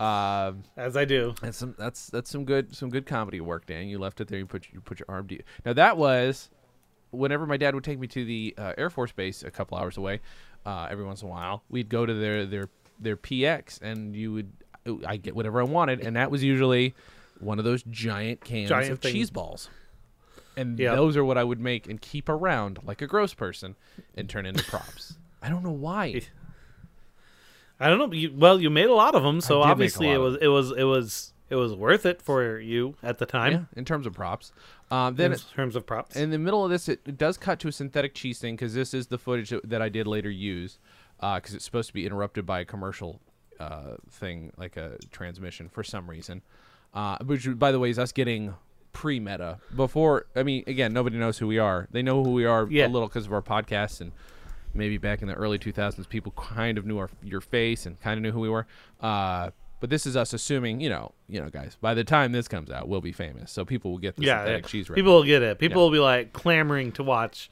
Um, 0.00 0.62
As 0.76 0.96
I 0.96 1.04
do. 1.04 1.34
that's 1.40 1.56
some 1.56 1.74
that's 1.78 2.08
that's 2.08 2.30
some 2.30 2.44
good 2.44 2.74
some 2.74 2.88
good 2.90 3.06
comedy 3.06 3.40
work, 3.40 3.66
Dan. 3.66 3.88
You 3.88 3.98
left 4.00 4.20
it 4.20 4.28
there. 4.28 4.38
You 4.40 4.46
put 4.46 4.66
you 4.72 4.80
put 4.80 4.98
your 4.98 5.06
arm 5.08 5.26
deep. 5.28 5.44
Now 5.64 5.72
that 5.74 5.96
was 5.96 6.50
whenever 7.10 7.46
my 7.46 7.56
dad 7.56 7.74
would 7.74 7.84
take 7.84 7.98
me 7.98 8.06
to 8.08 8.24
the 8.24 8.54
uh, 8.58 8.72
Air 8.78 8.90
Force 8.90 9.12
base 9.12 9.42
a 9.44 9.50
couple 9.50 9.78
hours 9.78 9.96
away. 9.96 10.20
Uh, 10.66 10.86
every 10.90 11.04
once 11.04 11.22
in 11.22 11.28
a 11.28 11.30
while, 11.30 11.62
we'd 11.68 11.88
go 11.88 12.04
to 12.04 12.14
their 12.14 12.44
their 12.46 12.68
their 13.00 13.16
PX, 13.16 13.80
and 13.82 14.14
you 14.16 14.32
would 14.32 14.52
I 15.06 15.16
get 15.16 15.34
whatever 15.36 15.60
I 15.60 15.64
wanted, 15.64 16.00
and 16.00 16.16
that 16.16 16.30
was 16.30 16.42
usually 16.42 16.94
one 17.40 17.58
of 17.58 17.64
those 17.64 17.82
giant 17.84 18.42
cans 18.44 18.68
Giant 18.68 18.90
of 18.90 18.98
thing. 19.00 19.12
cheese 19.12 19.30
balls. 19.30 19.68
And 20.56 20.78
Yep. 20.78 20.96
those 20.96 21.16
are 21.16 21.24
what 21.24 21.38
I 21.38 21.44
would 21.44 21.60
make 21.60 21.88
and 21.88 22.00
keep 22.00 22.28
around 22.28 22.80
like 22.84 23.00
a 23.00 23.06
gross 23.06 23.32
person 23.34 23.76
and 24.16 24.28
turn 24.28 24.44
into 24.46 24.64
props. 24.64 25.16
I 25.42 25.48
don't 25.48 25.62
know 25.62 25.70
why. 25.70 26.22
I 27.78 27.88
don't 27.88 27.98
know. 27.98 28.12
You, 28.12 28.32
well, 28.34 28.60
you 28.60 28.70
made 28.70 28.86
a 28.88 28.94
lot 28.94 29.14
of 29.14 29.22
them, 29.22 29.40
so 29.40 29.56
did 29.56 29.60
make 29.60 29.68
a 29.68 29.70
obviously 29.70 30.10
it 30.10 30.18
was 30.18 30.36
it 30.40 30.48
was 30.48 30.70
it 30.72 30.82
was 30.84 31.32
it 31.48 31.54
was 31.54 31.74
worth 31.74 32.04
it 32.06 32.20
for 32.20 32.58
you 32.58 32.96
at 33.02 33.18
the 33.18 33.26
time. 33.26 33.52
Yeah, 33.52 33.60
in 33.76 33.84
terms 33.84 34.06
of 34.06 34.14
props. 34.14 34.52
Um, 34.90 35.14
then 35.14 35.32
in 35.32 35.38
terms 35.54 35.76
of 35.76 35.86
props. 35.86 36.16
in 36.16 36.30
the 36.30 36.38
middle 36.38 36.64
of 36.64 36.70
this, 36.70 36.88
it, 36.88 37.00
it 37.06 37.16
does 37.18 37.36
cut 37.38 37.60
to 37.60 37.68
a 37.68 37.72
synthetic 37.72 38.14
cheese 38.14 38.38
thing 38.38 38.56
because 38.56 38.74
this 38.74 38.92
is 38.94 39.06
the 39.08 39.18
footage 39.18 39.50
that, 39.50 39.68
that 39.68 39.80
I 39.82 39.88
did 39.90 40.06
later 40.06 40.30
use 40.30 40.78
because 41.20 41.54
it's 41.54 41.64
supposed 41.64 41.88
to 41.88 41.94
be 41.94 42.06
interrupted 42.06 42.46
by 42.46 42.60
a 42.60 42.64
commercial 42.64 43.20
uh, 43.60 43.96
thing, 44.10 44.52
like 44.56 44.76
a 44.76 44.98
transmission 45.10 45.68
for 45.68 45.82
some 45.82 46.08
reason. 46.08 46.42
Uh, 46.94 47.18
which, 47.24 47.46
by 47.58 47.70
the 47.72 47.78
way, 47.78 47.90
is 47.90 47.98
us 47.98 48.12
getting 48.12 48.54
pre-meta 48.92 49.58
before. 49.76 50.26
I 50.34 50.42
mean, 50.42 50.64
again, 50.66 50.92
nobody 50.92 51.18
knows 51.18 51.38
who 51.38 51.46
we 51.46 51.58
are. 51.58 51.86
They 51.90 52.02
know 52.02 52.24
who 52.24 52.32
we 52.32 52.44
are 52.44 52.66
Yeah. 52.70 52.86
a 52.86 52.88
little 52.88 53.08
because 53.08 53.26
of 53.26 53.32
our 53.32 53.42
podcasts 53.42 54.00
and 54.00 54.12
maybe 54.74 54.96
back 54.98 55.22
in 55.22 55.28
the 55.28 55.34
early 55.34 55.58
2000s, 55.58 56.08
people 56.08 56.32
kind 56.32 56.78
of 56.78 56.86
knew 56.86 56.98
our 56.98 57.10
your 57.22 57.40
face 57.40 57.84
and 57.86 58.00
kind 58.00 58.16
of 58.18 58.22
knew 58.22 58.32
who 58.32 58.40
we 58.40 58.48
were. 58.48 58.66
Uh, 59.00 59.50
but 59.80 59.90
this 59.90 60.06
is 60.06 60.16
us 60.16 60.32
assuming, 60.32 60.80
you 60.80 60.88
know, 60.88 61.12
you 61.28 61.40
know, 61.40 61.48
guys. 61.50 61.76
By 61.80 61.94
the 61.94 62.02
time 62.04 62.32
this 62.32 62.48
comes 62.48 62.70
out, 62.70 62.88
we'll 62.88 63.00
be 63.00 63.12
famous, 63.12 63.52
so 63.52 63.64
people 63.64 63.92
will 63.92 63.98
get 63.98 64.16
the 64.16 64.24
yeah, 64.24 64.46
yeah. 64.48 64.60
cheese. 64.60 64.88
people 64.88 65.12
will 65.14 65.24
get 65.24 65.42
it. 65.42 65.58
People 65.58 65.82
will 65.82 65.92
be 65.92 66.00
like 66.00 66.32
clamoring 66.32 66.90
to 66.92 67.02
watch 67.04 67.50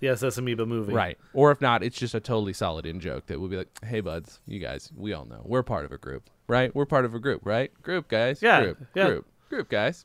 the 0.00 0.08
SS 0.08 0.38
Amoeba 0.38 0.66
movie. 0.66 0.92
Right. 0.92 1.18
Or 1.32 1.50
if 1.50 1.60
not, 1.60 1.82
it's 1.82 1.98
just 1.98 2.14
a 2.14 2.20
totally 2.20 2.52
solid 2.52 2.86
in 2.86 3.00
joke 3.00 3.26
that 3.26 3.38
we'll 3.40 3.48
be 3.48 3.56
like, 3.56 3.84
hey, 3.84 4.00
buds, 4.00 4.40
you 4.46 4.58
guys, 4.58 4.90
we 4.96 5.12
all 5.12 5.24
know. 5.24 5.42
We're 5.44 5.62
part 5.62 5.84
of 5.84 5.92
a 5.92 5.98
group, 5.98 6.30
right? 6.46 6.74
We're 6.74 6.86
part 6.86 7.04
of 7.04 7.14
a 7.14 7.18
group, 7.18 7.42
right? 7.44 7.70
Group, 7.82 8.08
guys. 8.08 8.40
Yeah, 8.42 8.62
Group, 8.62 8.78
yeah. 8.94 9.06
group, 9.06 9.26
group, 9.48 9.68
guys. 9.68 10.04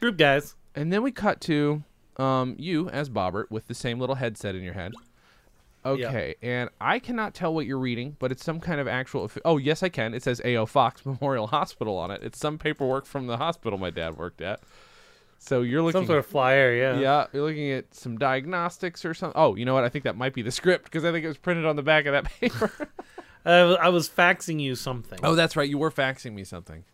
Group 0.00 0.16
guys. 0.16 0.56
And 0.74 0.92
then 0.92 1.02
we 1.02 1.12
cut 1.12 1.40
to 1.42 1.82
um, 2.16 2.56
you 2.58 2.88
as 2.88 3.08
Bobbert 3.08 3.50
with 3.50 3.68
the 3.68 3.74
same 3.74 3.98
little 4.00 4.16
headset 4.16 4.54
in 4.54 4.62
your 4.62 4.74
head. 4.74 4.92
Okay, 5.84 6.36
and 6.42 6.70
I 6.80 7.00
cannot 7.00 7.34
tell 7.34 7.52
what 7.52 7.66
you're 7.66 7.78
reading, 7.78 8.16
but 8.20 8.30
it's 8.30 8.44
some 8.44 8.60
kind 8.60 8.80
of 8.80 8.86
actual. 8.86 9.28
Oh, 9.44 9.56
yes, 9.56 9.82
I 9.82 9.88
can. 9.88 10.14
It 10.14 10.22
says 10.22 10.40
A.O. 10.44 10.66
Fox 10.66 11.04
Memorial 11.06 11.48
Hospital 11.48 11.98
on 11.98 12.10
it. 12.12 12.22
It's 12.22 12.38
some 12.38 12.56
paperwork 12.56 13.04
from 13.04 13.26
the 13.26 13.36
hospital 13.36 13.78
my 13.78 13.90
dad 13.90 14.16
worked 14.16 14.40
at. 14.40 14.60
So 15.44 15.62
you're 15.62 15.82
looking. 15.82 16.02
Some 16.02 16.06
sort 16.06 16.20
of 16.20 16.26
flyer, 16.26 16.72
yeah. 16.72 16.98
Yeah, 17.00 17.26
you're 17.32 17.42
looking 17.42 17.72
at 17.72 17.92
some 17.92 18.16
diagnostics 18.16 19.04
or 19.04 19.12
something. 19.12 19.38
Oh, 19.40 19.56
you 19.56 19.64
know 19.64 19.74
what? 19.74 19.82
I 19.82 19.88
think 19.88 20.04
that 20.04 20.16
might 20.16 20.34
be 20.34 20.42
the 20.42 20.52
script 20.52 20.84
because 20.84 21.04
I 21.04 21.10
think 21.10 21.24
it 21.24 21.28
was 21.28 21.36
printed 21.36 21.66
on 21.66 21.74
the 21.74 21.82
back 21.82 22.06
of 22.06 22.12
that 22.12 22.24
paper. 22.40 22.70
I 23.44 23.88
was 23.88 24.08
faxing 24.08 24.60
you 24.60 24.76
something. 24.76 25.18
oh, 25.24 25.34
that's 25.34 25.56
right. 25.56 25.68
You 25.68 25.78
were 25.78 25.90
faxing 25.90 26.32
me 26.32 26.44
something. 26.44 26.84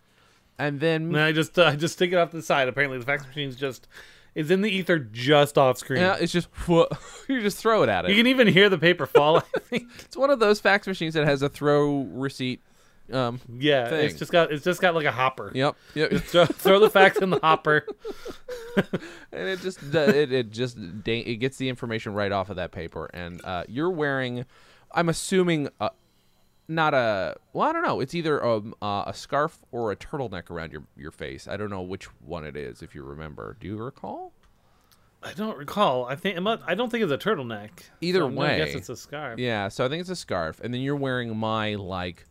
And 0.59 0.81
then 0.81 1.09
And 1.09 1.21
I 1.21 1.33
just 1.33 1.59
uh, 1.59 1.65
I 1.67 1.77
just 1.77 1.95
stick 1.95 2.11
it 2.11 2.17
off 2.17 2.31
the 2.33 2.41
side. 2.41 2.69
Apparently, 2.69 2.99
the 2.99 3.05
fax 3.05 3.27
machine's 3.27 3.55
just 3.55 3.87
is 4.35 4.51
in 4.51 4.63
the 4.63 4.71
ether 4.71 4.99
just 4.99 5.59
off 5.59 5.77
screen. 5.77 6.01
yeah, 6.01 6.17
it's 6.19 6.33
just 6.33 6.49
you 6.69 7.41
just 7.43 7.59
throw 7.59 7.83
it 7.83 7.91
at 7.91 8.07
it. 8.07 8.11
You 8.11 8.17
can 8.17 8.27
even 8.29 8.47
hear 8.49 8.71
the 8.71 8.79
paper 8.79 9.05
fall. 9.05 9.37
I 9.39 9.59
think. 9.61 9.89
it's 9.99 10.17
one 10.17 10.31
of 10.31 10.39
those 10.39 10.59
fax 10.59 10.87
machines 10.87 11.13
that 11.15 11.27
has 11.27 11.43
a 11.43 11.51
throw 11.51 12.05
receipt. 12.13 12.63
Um, 13.13 13.41
Yeah, 13.59 13.89
Thing. 13.89 14.05
it's 14.07 14.19
just 14.19 14.31
got 14.33 14.53
it's 14.53 14.65
just 14.65 14.81
got 14.81 14.95
like 14.95 15.07
a 15.07 15.13
hopper. 15.13 15.51
yep, 15.55 15.77
yep. 15.95 16.11
Throw, 16.25 16.45
throw 16.47 16.79
the 16.81 16.91
facts 16.91 17.19
in 17.19 17.31
the 17.31 17.39
hopper. 17.41 17.87
and 19.33 19.49
it 19.49 19.61
just 19.61 19.83
it, 19.95 20.33
it 20.33 20.51
just 20.51 20.77
it 20.79 21.37
gets 21.37 21.57
the 21.57 21.69
information 21.69 22.13
right 22.15 22.33
off 22.33 22.51
of 22.51 22.57
that 22.57 22.73
paper 22.73 23.11
and 23.15 23.41
uh, 23.45 23.65
you're 23.69 23.91
wearing 23.91 24.45
i'm 24.93 25.09
assuming 25.09 25.69
a, 25.81 25.91
not 26.69 26.95
a 26.95 27.35
well 27.53 27.69
i 27.69 27.73
don't 27.73 27.83
know 27.83 28.01
it's 28.01 28.15
either 28.15 28.39
a, 28.39 28.61
uh, 28.83 29.05
a 29.07 29.15
scarf 29.15 29.59
or 29.73 29.91
a 29.91 29.97
turtleneck 29.97 30.51
around 30.51 30.73
your, 30.73 30.85
your 30.97 31.11
face 31.11 31.49
i 31.49 31.57
don't 31.57 31.71
know 31.71 31.83
which 31.83 32.05
one 32.23 32.45
it 32.45 32.57
is 32.57 32.83
if 32.83 32.95
you 32.95 33.03
remember 33.03 33.57
do 33.61 33.67
you 33.67 33.77
recall 33.77 34.33
I 35.21 35.33
don't 35.33 35.59
recall. 35.59 36.05
I 36.05 36.15
think 36.15 36.41
must, 36.41 36.63
I 36.65 36.77
don't 36.77 36.91
think 36.91 37.03
it's 37.03 37.11
a 37.11 37.19
turtleneck. 37.19 37.71
Either 38.01 38.21
So 38.21 38.27
I'm 38.27 38.35
guess 38.37 38.75
it's 38.77 38.89
a 38.89 38.95
scarf. 38.97 39.41
yeah 39.41 39.67
so 39.67 39.85
i 39.85 39.89
think 39.89 40.01
it's 40.01 40.11
a 40.11 40.15
scarf 40.17 40.61
and 40.61 40.73
then 40.73 40.81
you're 40.81 40.95
wearing 40.95 41.37
my 41.37 41.75
like 41.75 42.25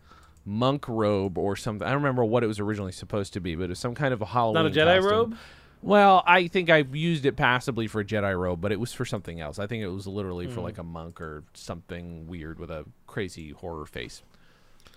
monk 0.47 0.87
robe 0.87 1.37
or 1.37 1.55
something 1.55 1.85
i 1.85 1.91
don't 1.91 2.01
remember 2.01 2.23
what 2.23 2.41
it 2.43 2.47
was 2.47 2.59
originally 2.59 2.91
supposed 2.91 3.33
to 3.33 3.39
be 3.41 3.53
but 3.53 3.63
it 3.65 3.69
was 3.69 3.79
some 3.79 3.93
kind 3.93 4.13
of 4.13 4.21
a 4.21 4.25
halloween 4.25 4.63
Not 4.63 4.65
a 4.65 4.69
Jedi 4.69 4.95
costume. 5.01 5.11
robe. 5.11 5.35
Well, 5.83 6.23
I 6.25 6.47
think 6.47 6.71
I've 6.71 6.95
used 6.95 7.27
it 7.27 7.35
passably 7.35 7.85
for 7.87 8.01
a 8.01 8.03
Jedi 8.03 8.37
robe, 8.37 8.59
but 8.59 8.71
it 8.71 8.79
was 8.79 8.93
for 8.93 9.05
something 9.05 9.39
else. 9.39 9.59
I 9.59 9.67
think 9.67 9.83
it 9.83 9.87
was 9.87 10.07
literally 10.07 10.47
for 10.47 10.59
like 10.61 10.79
a 10.79 10.83
monk 10.83 11.21
or 11.21 11.43
something 11.53 12.25
weird 12.25 12.57
with 12.59 12.71
a 12.71 12.83
crazy 13.05 13.51
horror 13.51 13.85
face. 13.85 14.23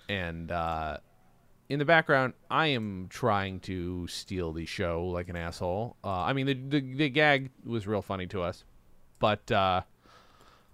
And 0.08 0.50
uh, 0.50 0.96
in 1.68 1.78
the 1.80 1.84
background, 1.84 2.32
I 2.50 2.68
am 2.68 3.08
trying 3.10 3.60
to 3.60 4.06
steal 4.06 4.54
the 4.54 4.64
show 4.64 5.04
like 5.04 5.28
an 5.28 5.36
asshole. 5.36 5.96
Uh, 6.02 6.22
I 6.22 6.32
mean, 6.32 6.46
the, 6.46 6.54
the 6.54 6.80
the 6.80 7.08
gag 7.10 7.50
was 7.62 7.86
real 7.86 8.00
funny 8.02 8.26
to 8.28 8.40
us, 8.40 8.64
but 9.18 9.52
uh, 9.52 9.82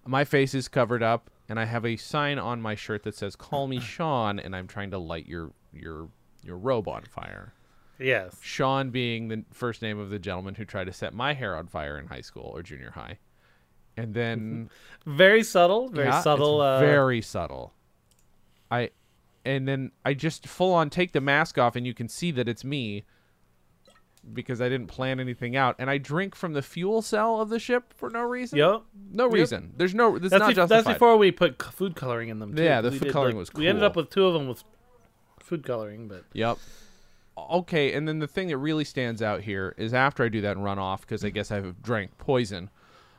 my 0.07 0.25
face 0.25 0.55
is 0.55 0.69
covered 0.69 1.03
up, 1.03 1.31
and 1.49 1.59
I 1.61 1.65
have 1.65 1.85
a 1.85 1.97
sign 1.97 2.39
on 2.39 2.61
my 2.61 2.75
shirt 2.75 3.03
that 3.05 3.15
says 3.15 3.37
"Call 3.37 3.67
me 3.67 3.81
Sean," 3.81 4.39
and 4.39 4.55
I'm 4.55 4.67
trying 4.67 4.91
to 4.93 4.99
light 4.99 5.27
your 5.27 5.53
your 5.73 6.09
your 6.43 6.57
robe 6.57 6.89
on 6.89 7.03
fire. 7.05 7.53
Yes. 7.99 8.37
Sean 8.43 8.91
being 8.91 9.29
the 9.29 9.45
first 9.53 9.81
name 9.81 9.99
of 9.99 10.11
the 10.11 10.19
gentleman 10.19 10.55
who 10.55 10.65
tried 10.67 10.85
to 10.85 10.93
set 10.93 11.15
my 11.15 11.33
hair 11.33 11.57
on 11.57 11.67
fire 11.67 11.99
in 11.99 12.07
high 12.09 12.21
school 12.21 12.53
or 12.55 12.63
junior 12.63 12.91
high. 12.91 13.19
And 13.97 14.13
then 14.13 14.69
Very 15.07 15.43
subtle. 15.43 15.89
Very 15.89 16.09
Yeah, 16.09 16.21
subtle. 16.21 16.61
uh, 16.61 16.79
very 16.81 17.23
subtle. 17.23 17.73
I 18.71 18.91
and 19.45 19.67
then 19.67 19.93
I 20.05 20.13
just 20.13 20.47
full 20.47 20.75
on 20.75 20.91
take 20.91 21.13
the 21.13 21.21
mask 21.23 21.57
off 21.57 21.75
and 21.77 21.87
you 21.87 21.95
can 21.95 22.09
see 22.09 22.31
that 22.33 22.49
it's 22.49 22.65
me 22.65 23.05
because 24.33 24.61
I 24.61 24.69
didn't 24.69 24.89
plan 24.89 25.21
anything 25.21 25.57
out 25.57 25.77
and 25.79 25.89
I 25.89 25.99
drink 25.99 26.35
from 26.35 26.53
the 26.53 26.63
fuel 26.63 27.03
cell 27.03 27.41
of 27.41 27.49
the 27.49 27.59
ship 27.59 27.93
for 27.95 28.11
no 28.11 28.23
reason. 28.23 28.59
Yep. 28.59 28.83
No 29.13 29.25
Yep. 29.25 29.33
reason. 29.33 29.73
There's 29.77 29.95
no 29.95 30.19
this 30.19 30.25
is 30.27 30.31
That's, 30.31 30.41
not 30.41 30.49
be- 30.49 30.55
justified. 30.55 30.85
that's 30.85 30.95
before 30.95 31.17
we 31.17 31.31
put 31.31 31.63
food 31.63 31.95
coloring 31.97 32.29
in 32.29 32.39
them. 32.39 32.55
Too. 32.55 32.63
Yeah, 32.63 32.81
the 32.81 32.91
We 32.91 32.99
food 32.99 33.05
did, 33.07 33.13
coloring 33.13 33.37
like- 33.37 33.41
was 33.53 33.55
We 33.55 33.67
ended 33.69 33.85
up 33.85 33.97
with 33.97 34.11
two 34.11 34.27
of 34.27 34.35
them 34.35 34.49
with 34.49 34.65
food 35.41 35.65
coloring, 35.65 36.09
but 36.09 36.25
Yep. 36.33 36.59
Okay, 37.39 37.93
and 37.93 38.09
then 38.09 38.19
the 38.19 38.27
thing 38.27 38.49
that 38.49 38.57
really 38.57 38.85
stands 38.85 39.21
out 39.21 39.43
here 39.43 39.75
is 39.77 39.93
after 39.93 40.25
I 40.25 40.29
do 40.29 40.41
that 40.41 40.57
and 40.57 40.65
run 40.65 40.79
off 40.79 41.03
because 41.03 41.23
I 41.25 41.29
guess 41.31 41.51
I've 41.51 41.83
drank 41.83 42.17
poison. 42.19 42.71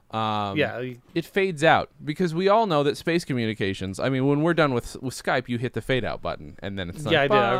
Um, 0.09 0.55
yeah, 0.57 0.81
it 1.13 1.25
fades 1.25 1.65
out 1.65 1.89
because 2.03 2.33
we 2.33 2.47
all 2.47 2.65
know 2.65 2.81
that 2.83 2.95
space 2.95 3.25
communications. 3.25 3.99
I 3.99 4.07
mean, 4.07 4.25
when 4.25 4.41
we're 4.41 4.53
done 4.53 4.73
with 4.73 4.95
with 5.01 5.13
Skype, 5.13 5.49
you 5.49 5.57
hit 5.57 5.73
the 5.73 5.81
fade 5.81 6.05
out 6.05 6.21
button, 6.21 6.55
and 6.59 6.79
then 6.79 6.89
it's 6.89 7.03
like 7.03 7.11
yeah, 7.11 7.21
I 7.23 7.27
did. 7.27 7.37
I, 7.37 7.55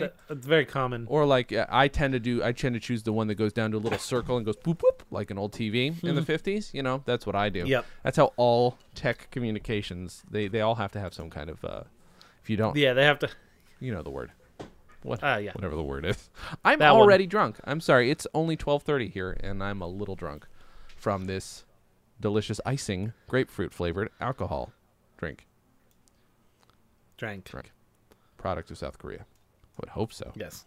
bye. 0.00 0.06
I, 0.06 0.10
it's 0.32 0.44
very 0.46 0.64
common. 0.64 1.06
or 1.08 1.24
like 1.24 1.52
uh, 1.52 1.66
I 1.70 1.86
tend 1.86 2.12
to 2.14 2.18
do. 2.18 2.42
I 2.42 2.50
tend 2.50 2.74
to 2.74 2.80
choose 2.80 3.04
the 3.04 3.12
one 3.12 3.28
that 3.28 3.36
goes 3.36 3.52
down 3.52 3.70
to 3.70 3.76
a 3.76 3.78
little 3.78 4.00
circle 4.00 4.36
and 4.36 4.44
goes 4.44 4.56
boop 4.56 4.78
boop 4.78 5.02
like 5.12 5.30
an 5.30 5.38
old 5.38 5.52
TV 5.52 6.02
in 6.02 6.16
the 6.16 6.22
fifties. 6.24 6.70
You 6.74 6.82
know, 6.82 7.02
that's 7.04 7.24
what 7.24 7.36
I 7.36 7.48
do. 7.50 7.60
Mm-hmm. 7.60 7.68
Yep. 7.68 7.86
That's 8.02 8.16
how 8.16 8.32
all 8.36 8.78
tech 8.96 9.30
communications. 9.30 10.22
They 10.28 10.48
they 10.48 10.60
all 10.60 10.74
have 10.74 10.90
to 10.92 11.00
have 11.00 11.14
some 11.14 11.30
kind 11.30 11.50
of. 11.50 11.64
Uh, 11.64 11.82
if 12.42 12.50
you 12.50 12.56
don't, 12.56 12.74
Yeah, 12.76 12.94
they 12.94 13.04
have 13.04 13.20
to. 13.20 13.28
you 13.78 13.92
know 13.94 14.02
the 14.02 14.10
word. 14.10 14.32
What? 15.04 15.20
Ah, 15.22 15.36
yeah. 15.36 15.52
Whatever 15.52 15.76
the 15.76 15.82
word 15.84 16.04
is. 16.04 16.30
I'm 16.64 16.80
That 16.80 16.92
one. 16.92 17.02
already 17.02 17.26
drunk. 17.28 17.58
I'm 17.64 17.80
sorry. 17.80 18.10
It's 18.10 18.26
only 18.34 18.56
12:30 18.56 19.12
here, 19.12 19.36
and 19.40 19.62
I'm 19.62 19.80
a 19.80 19.86
little 19.86 20.16
drunk 20.16 20.46
from 20.96 21.26
this 21.26 21.64
delicious 22.22 22.60
icing 22.64 23.12
grapefruit 23.28 23.74
flavored 23.74 24.08
alcohol 24.20 24.72
drink. 25.18 25.46
Drank. 27.18 27.44
Drink. 27.44 27.70
Product 28.38 28.70
of 28.70 28.78
South 28.78 28.98
Korea. 28.98 29.20
I 29.20 29.80
would 29.80 29.90
hope 29.90 30.12
so. 30.12 30.32
Yes. 30.34 30.64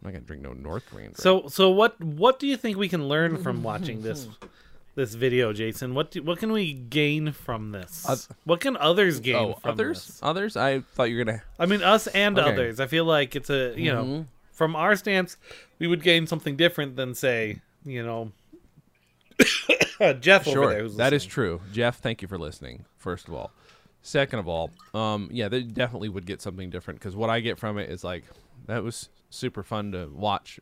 I'm 0.00 0.06
not 0.08 0.12
gonna 0.12 0.24
drink 0.24 0.42
no 0.42 0.52
North 0.52 0.86
Korean 0.88 1.08
drink. 1.08 1.18
So, 1.18 1.48
so 1.48 1.70
what? 1.70 2.00
What 2.02 2.38
do 2.38 2.46
you 2.46 2.56
think 2.56 2.76
we 2.76 2.88
can 2.88 3.08
learn 3.08 3.42
from 3.42 3.62
watching 3.62 4.02
this 4.02 4.28
this 4.94 5.14
video, 5.14 5.52
Jason? 5.52 5.94
What 5.94 6.10
do, 6.12 6.22
what 6.22 6.38
can 6.38 6.52
we 6.52 6.72
gain 6.72 7.32
from 7.32 7.72
this? 7.72 8.04
Oth- 8.08 8.28
what 8.44 8.60
can 8.60 8.76
others 8.76 9.20
gain 9.20 9.36
oh, 9.36 9.54
from 9.54 9.70
others, 9.72 10.06
this? 10.06 10.20
others. 10.22 10.56
I 10.56 10.80
thought 10.80 11.04
you 11.10 11.16
were 11.18 11.24
gonna. 11.24 11.42
I 11.58 11.66
mean, 11.66 11.82
us 11.82 12.06
and 12.08 12.38
Okay. 12.38 12.50
others. 12.50 12.80
I 12.80 12.86
feel 12.86 13.04
like 13.04 13.34
it's 13.36 13.50
a 13.50 13.74
you 13.76 13.92
know, 13.92 14.04
Mhm. 14.04 14.26
from 14.52 14.76
our 14.76 14.96
stance, 14.96 15.36
we 15.78 15.86
would 15.86 16.02
gain 16.02 16.26
something 16.26 16.56
different 16.56 16.96
than 16.96 17.14
say, 17.14 17.60
you 17.84 18.02
know, 18.04 18.32
Jeff 20.20 20.46
over 20.46 20.60
there. 20.60 20.70
Sure, 20.70 20.82
Who's 20.82 20.96
that 20.96 21.12
is 21.12 21.24
true. 21.24 21.60
Jeff, 21.72 21.98
thank 21.98 22.22
you 22.22 22.28
for 22.28 22.38
listening. 22.38 22.84
First 22.96 23.28
of 23.28 23.34
all, 23.34 23.52
second 24.02 24.38
of 24.38 24.48
all, 24.48 24.70
um, 24.94 25.28
yeah, 25.32 25.48
they 25.48 25.62
definitely 25.62 26.08
would 26.08 26.26
get 26.26 26.42
something 26.42 26.70
different 26.70 27.00
because 27.00 27.16
what 27.16 27.30
I 27.30 27.40
get 27.40 27.58
from 27.58 27.78
it 27.78 27.90
is 27.90 28.04
like 28.04 28.24
that 28.66 28.82
was 28.82 29.08
super 29.30 29.62
fun 29.62 29.92
to 29.92 30.08
watch. 30.12 30.60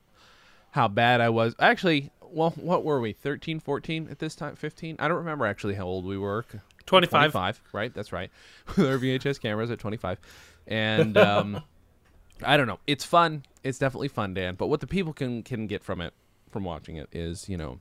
How 0.70 0.88
bad 0.88 1.20
I 1.20 1.28
was. 1.28 1.54
Actually, 1.60 2.10
well, 2.20 2.50
what 2.56 2.84
were 2.84 3.00
we? 3.00 3.12
13, 3.12 3.60
14 3.60 4.08
at 4.10 4.18
this 4.18 4.34
time? 4.34 4.56
15? 4.56 4.96
I 4.98 5.06
don't 5.06 5.18
remember 5.18 5.46
actually 5.46 5.74
how 5.74 5.86
old 5.86 6.04
we 6.04 6.18
were. 6.18 6.44
25. 6.86 7.10
25, 7.32 7.62
right? 7.72 7.94
That's 7.94 8.12
right. 8.12 8.30
With 8.76 8.86
our 8.86 8.98
VHS 8.98 9.40
cameras 9.40 9.70
at 9.70 9.78
25. 9.78 10.18
And 10.66 11.16
um, 11.16 11.62
I 12.42 12.56
don't 12.56 12.66
know. 12.66 12.80
It's 12.86 13.04
fun. 13.04 13.44
It's 13.62 13.78
definitely 13.78 14.08
fun, 14.08 14.34
Dan. 14.34 14.56
But 14.56 14.66
what 14.66 14.80
the 14.80 14.86
people 14.86 15.12
can 15.12 15.42
can 15.42 15.66
get 15.66 15.84
from 15.84 16.00
it, 16.00 16.12
from 16.50 16.64
watching 16.64 16.96
it, 16.96 17.08
is 17.12 17.48
you 17.48 17.56
know, 17.56 17.80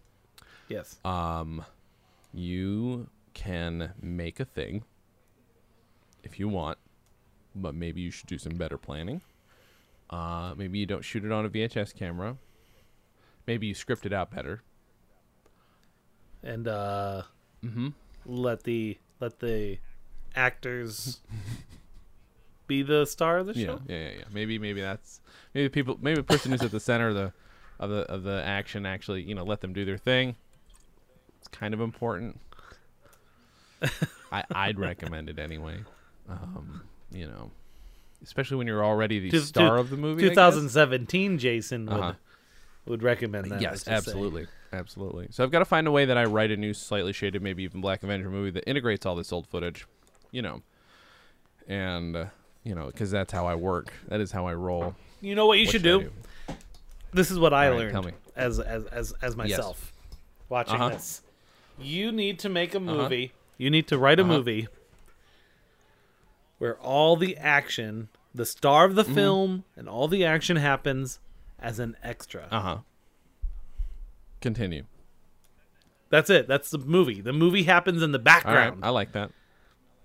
Yes. 0.73 0.97
um, 1.05 1.63
you 2.33 3.07
can 3.33 3.93
make 4.01 4.39
a 4.39 4.45
thing 4.45 4.83
if 6.23 6.39
you 6.39 6.47
want, 6.47 6.77
but 7.55 7.73
maybe 7.75 8.01
you 8.01 8.11
should 8.11 8.27
do 8.27 8.37
some 8.37 8.53
better 8.53 8.77
planning. 8.77 9.21
Uh, 10.09 10.53
maybe 10.57 10.77
you 10.79 10.85
don't 10.85 11.03
shoot 11.03 11.23
it 11.25 11.31
on 11.31 11.45
a 11.45 11.49
VHS 11.49 11.95
camera. 11.95 12.37
Maybe 13.47 13.67
you 13.67 13.73
script 13.73 14.05
it 14.05 14.13
out 14.13 14.31
better. 14.31 14.61
and 16.43 16.67
uh, 16.67 17.23
Mm-hmm. 17.63 17.89
let 18.25 18.63
the 18.63 18.97
let 19.19 19.39
the 19.39 19.77
actors 20.35 21.21
be 22.67 22.81
the 22.83 23.05
star 23.05 23.37
of 23.39 23.47
the 23.47 23.53
Yeah, 23.53 23.65
show. 23.65 23.81
yeah, 23.87 23.95
yeah, 23.97 24.09
yeah. 24.19 24.23
Maybe, 24.33 24.59
maybe 24.59 24.81
that's 24.81 25.21
maybe 25.53 25.69
people, 25.69 25.97
maybe 26.01 26.17
the 26.17 26.23
person 26.23 26.51
who's 26.51 26.61
at 26.61 26.71
the 26.71 26.79
center 26.79 27.09
of 27.09 27.15
the 27.15 27.33
of 27.79 27.89
the 27.89 28.01
of 28.11 28.23
the 28.23 28.43
action 28.45 28.85
actually, 28.85 29.23
you 29.23 29.33
know, 29.35 29.43
let 29.43 29.61
them 29.61 29.73
do 29.73 29.85
their 29.85 29.97
thing. 29.97 30.35
It's 31.43 31.49
kind 31.49 31.73
of 31.73 31.81
important. 31.81 32.39
I 34.31 34.45
I'd 34.55 34.79
recommend 34.79 35.29
it 35.29 35.37
anyway. 35.39 35.83
Um, 36.29 36.83
you 37.11 37.27
know, 37.27 37.51
especially 38.23 38.55
when 38.55 38.65
you're 38.65 38.83
already 38.83 39.19
the 39.19 39.37
star 39.41 39.77
of 39.77 39.89
the 39.89 39.97
movie. 39.97 40.21
2017 40.21 41.37
Jason 41.37 41.85
would 41.87 41.93
Uh-huh. 41.99 42.13
would 42.85 43.03
recommend 43.03 43.51
that. 43.51 43.61
Yes, 43.61 43.89
absolutely, 43.89 44.47
absolutely. 44.71 45.27
So 45.31 45.43
I've 45.43 45.51
got 45.51 45.59
to 45.59 45.65
find 45.65 45.85
a 45.85 45.91
way 45.91 46.05
that 46.05 46.17
I 46.17 46.23
write 46.23 46.49
a 46.51 46.55
new, 46.55 46.73
slightly 46.73 47.11
shaded, 47.11 47.41
maybe 47.41 47.63
even 47.63 47.81
Black 47.81 48.03
Avenger 48.03 48.29
movie 48.29 48.51
that 48.51 48.63
integrates 48.69 49.05
all 49.05 49.15
this 49.15 49.33
old 49.33 49.45
footage, 49.47 49.85
you 50.31 50.41
know, 50.41 50.61
and 51.67 52.15
uh, 52.15 52.25
you 52.63 52.73
know, 52.73 52.85
because 52.85 53.11
that's 53.11 53.33
how 53.33 53.45
I 53.47 53.55
work. 53.55 53.91
That 54.07 54.21
is 54.21 54.31
how 54.31 54.47
I 54.47 54.53
roll. 54.53 54.95
You 55.19 55.35
know 55.35 55.45
what 55.47 55.57
you 55.59 55.65
What 55.65 55.71
should 55.73 55.81
I 55.81 55.99
do? 55.99 56.11
This 57.11 57.31
is 57.31 57.37
what 57.37 57.53
I 57.53 57.67
right, 57.69 57.77
learned 57.93 58.13
as 58.37 58.61
as 58.61 58.85
as 58.85 59.13
as 59.21 59.35
myself 59.35 59.91
watching 60.47 60.75
Uh-huh. 60.75 60.89
this. 60.91 61.21
You 61.77 62.11
need 62.11 62.39
to 62.39 62.49
make 62.49 62.73
a 62.75 62.79
movie. 62.79 63.33
You 63.57 63.69
need 63.69 63.87
to 63.87 63.97
write 63.97 64.19
a 64.19 64.23
Uh-huh. 64.23 64.31
movie 64.33 64.67
where 66.57 66.77
all 66.79 67.15
the 67.15 67.35
action, 67.37 68.09
the 68.33 68.45
star 68.45 68.85
of 68.85 68.95
the 68.95 69.03
Mm-hmm. 69.03 69.13
film, 69.13 69.63
and 69.75 69.89
all 69.89 70.07
the 70.07 70.23
action 70.25 70.57
happens 70.57 71.19
as 71.59 71.79
an 71.79 71.95
extra. 72.03 72.47
Uh 72.51 72.59
huh. 72.61 72.77
Continue. 74.41 74.83
That's 76.09 76.29
it. 76.29 76.47
That's 76.47 76.69
the 76.69 76.77
movie. 76.77 77.21
The 77.21 77.33
movie 77.33 77.63
happens 77.63 78.03
in 78.03 78.11
the 78.11 78.19
All 78.19 78.23
right, 78.23 78.43
background. 78.43 78.79
I 78.85 78.89
like 78.89 79.13
that. 79.13 79.31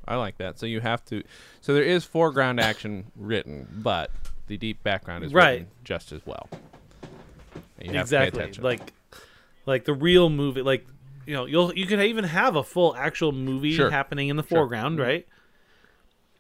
I 0.07 0.17
like 0.17 0.39
that. 0.39 0.59
So 0.59 0.65
you 0.65 0.81
have 0.81 1.05
to. 1.07 1.23
So 1.61 1.75
there 1.75 1.83
is 1.83 2.05
foreground 2.05 2.61
action 2.61 3.13
written, 3.15 3.69
but 3.83 4.11
the 4.47 4.57
deep 4.57 4.83
background 4.83 5.25
is 5.25 5.35
Right. 5.35 5.51
written 5.61 5.69
just 5.85 6.13
as 6.13 6.25
well. 6.25 6.49
You 7.83 7.93
have 7.93 8.09
to 8.09 8.17
pay 8.17 8.27
exactly. 8.29 8.53
Like 8.63 8.95
like 9.67 9.85
the 9.85 9.93
real 9.93 10.31
movie 10.31 10.63
like 10.63 10.87
you 11.29 11.35
know, 11.35 11.45
you'll 11.45 11.75
you 11.77 11.85
can 11.87 12.01
even 12.01 12.25
have 12.25 12.57
a 12.57 12.63
full 12.65 12.97
actual 12.97 13.33
movie 13.33 13.73
Sure. 13.75 13.91
happening 13.91 14.29
in 14.29 14.37
the 14.37 14.43
Sure. 14.43 14.47
Mm-hmm. 14.47 14.55
foreground, 14.57 14.99
right? 14.99 15.27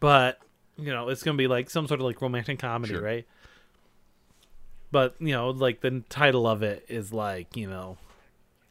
But 0.00 0.38
you 0.78 0.90
know, 0.90 1.10
it's 1.10 1.22
gonna 1.22 1.36
be 1.36 1.46
like 1.46 1.68
some 1.68 1.86
sort 1.86 2.00
of 2.00 2.06
like 2.06 2.22
romantic 2.22 2.58
comedy, 2.58 2.94
Sure. 2.94 3.02
right? 3.02 3.26
But 4.90 5.14
you 5.20 5.32
know, 5.32 5.50
like 5.50 5.80
the 5.82 6.02
title 6.08 6.46
of 6.46 6.62
it 6.62 6.86
is 6.88 7.12
like 7.12 7.54
you 7.56 7.68
know, 7.68 7.98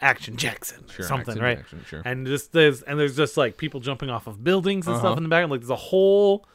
Action 0.01 0.37
Jackson 0.37 0.85
or 0.97 1.03
something, 1.03 1.39
Action 1.39 1.77
right? 1.77 1.85
Sure. 1.87 2.01
And 2.03 2.25
just 2.25 2.51
there's 2.51 2.81
and 2.81 2.99
there's 2.99 3.15
just 3.15 3.37
like 3.37 3.57
people 3.57 3.79
jumping 3.79 4.09
off 4.09 4.25
of 4.25 4.43
buildings 4.43 4.87
and 4.87 4.95
Uh-huh. 4.95 5.05
stuff 5.09 5.17
in 5.17 5.23
the 5.23 5.29
background. 5.29 5.51
Like 5.51 5.61
there's 5.61 5.69
a 5.69 5.75
whole 5.75 6.47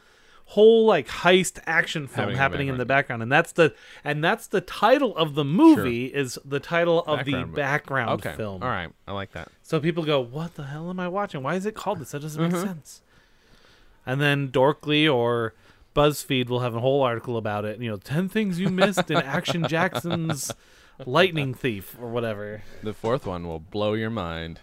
whole 0.47 0.85
like 0.87 1.09
heist 1.09 1.59
action 1.67 2.07
film 2.07 2.31
Happening 2.31 2.33
in 2.33 2.37
the 2.37 2.41
happening 2.43 2.69
in 2.69 2.77
the 2.79 2.85
background, 2.85 3.23
and 3.23 3.33
that's 3.33 3.53
the 3.53 3.75
and 4.05 4.23
that's 4.23 4.47
the 4.47 4.61
title 4.61 5.17
of 5.17 5.35
the 5.35 5.45
movie 5.45 6.07
is 6.07 6.39
the 6.45 6.61
title 6.61 7.01
of 7.05 7.19
Background 7.21 7.53
the 7.53 7.57
background 7.57 8.11
okay. 8.27 8.37
film. 8.37 8.63
All 8.63 8.69
right. 8.69 8.91
I 9.07 9.13
like 9.13 9.33
that. 9.33 9.49
So 9.63 9.81
people 9.81 10.05
go, 10.05 10.21
"What 10.21 10.55
the 10.57 10.65
hell 10.65 10.91
am 10.91 11.01
I 11.01 11.09
watching? 11.09 11.43
Why 11.43 11.55
is 11.55 11.65
it 11.67 11.75
called 11.75 12.01
this? 12.01 12.11
That 12.11 12.21
doesn't 12.23 12.43
Mm-hmm. 12.43 12.53
make 12.53 12.67
sense." 12.67 13.01
And 14.05 14.21
then 14.21 14.49
Dorkly 14.49 15.13
or 15.13 15.55
BuzzFeed 15.95 16.49
will 16.49 16.61
have 16.61 16.75
a 16.75 16.81
whole 16.81 17.03
article 17.03 17.37
about 17.37 17.65
it. 17.65 17.81
You 17.81 17.91
know, 17.91 17.97
ten 17.97 18.29
things 18.29 18.59
you 18.59 18.69
missed 18.69 19.11
in 19.11 19.17
Action 19.19 19.67
Jackson's 19.69 20.53
Lightning 21.07 21.55
Thief 21.55 21.97
or 22.01 22.09
whatever. 22.09 22.63
The 22.83 22.93
fourth 22.93 23.27
one 23.27 23.47
will 23.47 23.61
blow 23.61 23.95
your 23.95 24.11
mind. 24.11 24.61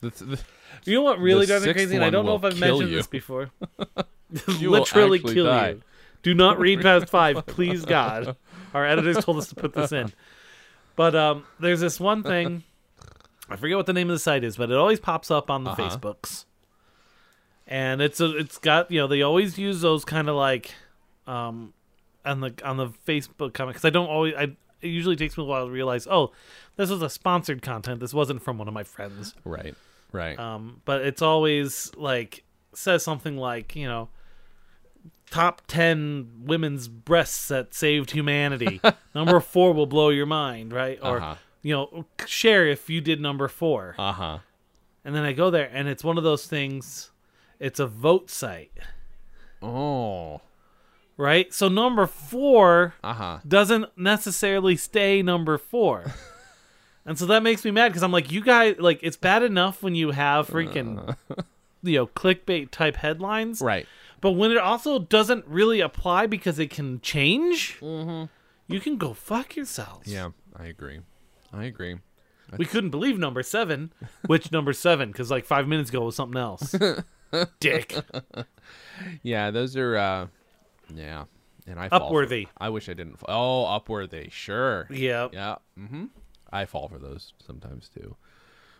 The, 0.00 0.10
the, 0.10 0.40
You 0.84 0.94
know 0.94 1.02
what 1.02 1.18
really 1.20 1.46
drives 1.46 1.66
me 1.66 1.72
crazy? 1.72 1.96
And 1.96 2.04
I 2.04 2.10
don't 2.10 2.26
know 2.26 2.34
if 2.34 2.44
I've 2.44 2.58
mentioned 2.58 2.90
you. 2.90 2.96
this 2.96 3.06
before. 3.06 3.50
You 4.58 4.70
Literally 4.70 5.18
kill 5.20 5.46
die. 5.46 5.68
you. 5.70 5.82
Do 6.22 6.34
not 6.34 6.58
read 6.60 6.80
past 6.82 7.08
five, 7.08 7.46
please 7.46 7.84
God. 7.84 8.36
Our 8.74 8.84
editors 8.84 9.24
told 9.24 9.38
us 9.38 9.48
to 9.48 9.54
put 9.54 9.72
this 9.74 9.92
in. 9.92 10.12
But 10.96 11.14
um, 11.14 11.44
there's 11.60 11.80
this 11.80 12.00
one 12.00 12.22
thing. 12.22 12.62
I 13.48 13.56
forget 13.56 13.76
what 13.76 13.86
the 13.86 13.92
name 13.92 14.08
of 14.10 14.14
the 14.14 14.18
site 14.18 14.42
is, 14.42 14.56
but 14.56 14.70
it 14.70 14.76
always 14.76 14.98
pops 14.98 15.30
up 15.30 15.50
on 15.50 15.64
the 15.64 15.70
Uh-huh. 15.70 15.82
Facebooks. 15.96 16.46
And 17.66 18.00
it's 18.00 18.20
a, 18.20 18.36
it's 18.36 18.58
got 18.58 18.90
you 18.90 19.00
know 19.00 19.06
they 19.06 19.22
always 19.22 19.58
use 19.58 19.80
those 19.80 20.04
kind 20.04 20.28
of 20.28 20.36
like, 20.36 20.72
um, 21.26 21.72
on 22.24 22.40
the 22.40 22.54
on 22.64 22.76
the 22.76 22.88
Facebook 23.06 23.54
comment 23.54 23.74
because 23.74 23.84
I 23.84 23.90
don't 23.90 24.08
always 24.08 24.34
I 24.34 24.42
it 24.82 24.88
usually 24.88 25.16
takes 25.16 25.36
me 25.38 25.42
a 25.44 25.46
while 25.46 25.66
to 25.66 25.70
realize 25.72 26.06
oh 26.10 26.32
this 26.76 26.90
was 26.90 27.00
a 27.02 27.08
sponsored 27.08 27.62
content 27.62 27.98
this 28.00 28.12
wasn't 28.12 28.42
from 28.42 28.58
one 28.58 28.66
of 28.68 28.74
my 28.74 28.82
friends 28.84 29.34
right. 29.44 29.74
Right. 30.12 30.38
um, 30.38 30.80
but 30.84 31.02
it's 31.02 31.22
always 31.22 31.92
like 31.96 32.42
says 32.76 33.02
something 33.02 33.36
like 33.36 33.74
you 33.76 33.86
know 33.86 34.08
top 35.30 35.62
10 35.66 36.42
women's 36.44 36.86
breasts 36.88 37.48
that 37.48 37.74
saved 37.74 38.12
humanity 38.12 38.80
number 39.14 39.40
four 39.40 39.72
will 39.72 39.86
blow 39.86 40.08
your 40.10 40.26
mind 40.26 40.72
right 40.72 40.98
or 41.02 41.18
Uh-huh. 41.18 41.34
you 41.62 41.74
know 41.74 42.04
share 42.26 42.66
if 42.66 42.88
you 42.88 43.00
did 43.00 43.20
number 43.20 43.48
four 43.48 43.94
Uh 43.98 44.12
huh. 44.12 44.38
and 45.04 45.14
then 45.14 45.24
i 45.24 45.32
go 45.32 45.50
there 45.50 45.68
and 45.72 45.88
it's 45.88 46.04
one 46.04 46.16
of 46.18 46.24
those 46.24 46.46
things 46.46 47.10
it's 47.58 47.80
a 47.80 47.86
vote 47.86 48.30
site 48.30 48.72
Oh. 49.62 50.42
right 51.16 51.52
so 51.52 51.68
number 51.68 52.06
four 52.06 52.94
Uh 53.02 53.14
huh. 53.14 53.38
doesn't 53.46 53.86
necessarily 53.98 54.76
stay 54.76 55.22
number 55.22 55.58
four. 55.58 56.12
and 57.06 57.18
so 57.18 57.26
that 57.26 57.42
makes 57.42 57.64
me 57.64 57.70
mad 57.70 57.88
because 57.88 58.02
I'm 58.02 58.12
like, 58.12 58.30
you 58.30 58.42
guys, 58.42 58.76
like, 58.78 59.00
it's 59.02 59.16
bad 59.16 59.42
enough 59.42 59.82
when 59.82 59.94
you 59.94 60.10
have 60.10 60.46
freaking, 60.48 61.16
you 61.86 61.96
know, 61.98 62.06
clickbait 62.06 62.70
type 62.70 62.96
headlines. 62.96 63.60
Right. 63.60 63.86
But 64.20 64.32
when 64.32 64.50
it 64.50 64.58
also 64.58 64.98
doesn't 64.98 65.46
really 65.46 65.80
apply 65.80 66.26
because 66.26 66.58
it 66.58 66.70
can 66.70 67.00
change, 67.00 67.78
you 67.82 68.80
can 68.80 68.96
go 68.96 69.12
fuck 69.12 69.56
yourselves. 69.56 70.12
Yeah, 70.12 70.30
I 70.56 70.66
agree. 70.66 71.00
I 71.52 71.64
agree. 71.64 71.96
We 72.58 72.64
couldn't 72.64 72.90
believe 72.90 73.18
number 73.18 73.42
seven. 73.42 73.92
Which 74.26 74.52
number 74.52 74.72
seven? 74.72 75.10
Because 75.10 75.30
like 75.30 75.44
five 75.44 75.66
minutes 75.68 75.90
ago 75.90 76.02
was 76.04 76.16
something 76.16 76.40
else. 76.40 76.74
Dick. 77.60 77.94
Yeah, 79.22 79.50
those 79.50 79.76
are. 79.76 79.96
uh 79.96 80.26
Yeah, 80.94 81.24
and 81.66 81.78
I 81.78 81.88
fall 81.88 82.10
Upworthy. 82.12 82.46
I 82.56 82.68
wish 82.70 82.88
I 82.88 82.94
didn't. 82.94 83.18
fa- 83.18 83.26
Oh, 83.28 83.64
Upworthy. 83.64 84.30
Sure. 84.30 84.86
Yeah. 84.90 85.28
Yeah. 85.32 85.56
Mm-hmm. 85.78 86.04
I 86.52 86.64
fall 86.64 86.88
for 86.88 86.98
those 86.98 87.32
sometimes 87.44 87.88
too. 87.88 88.16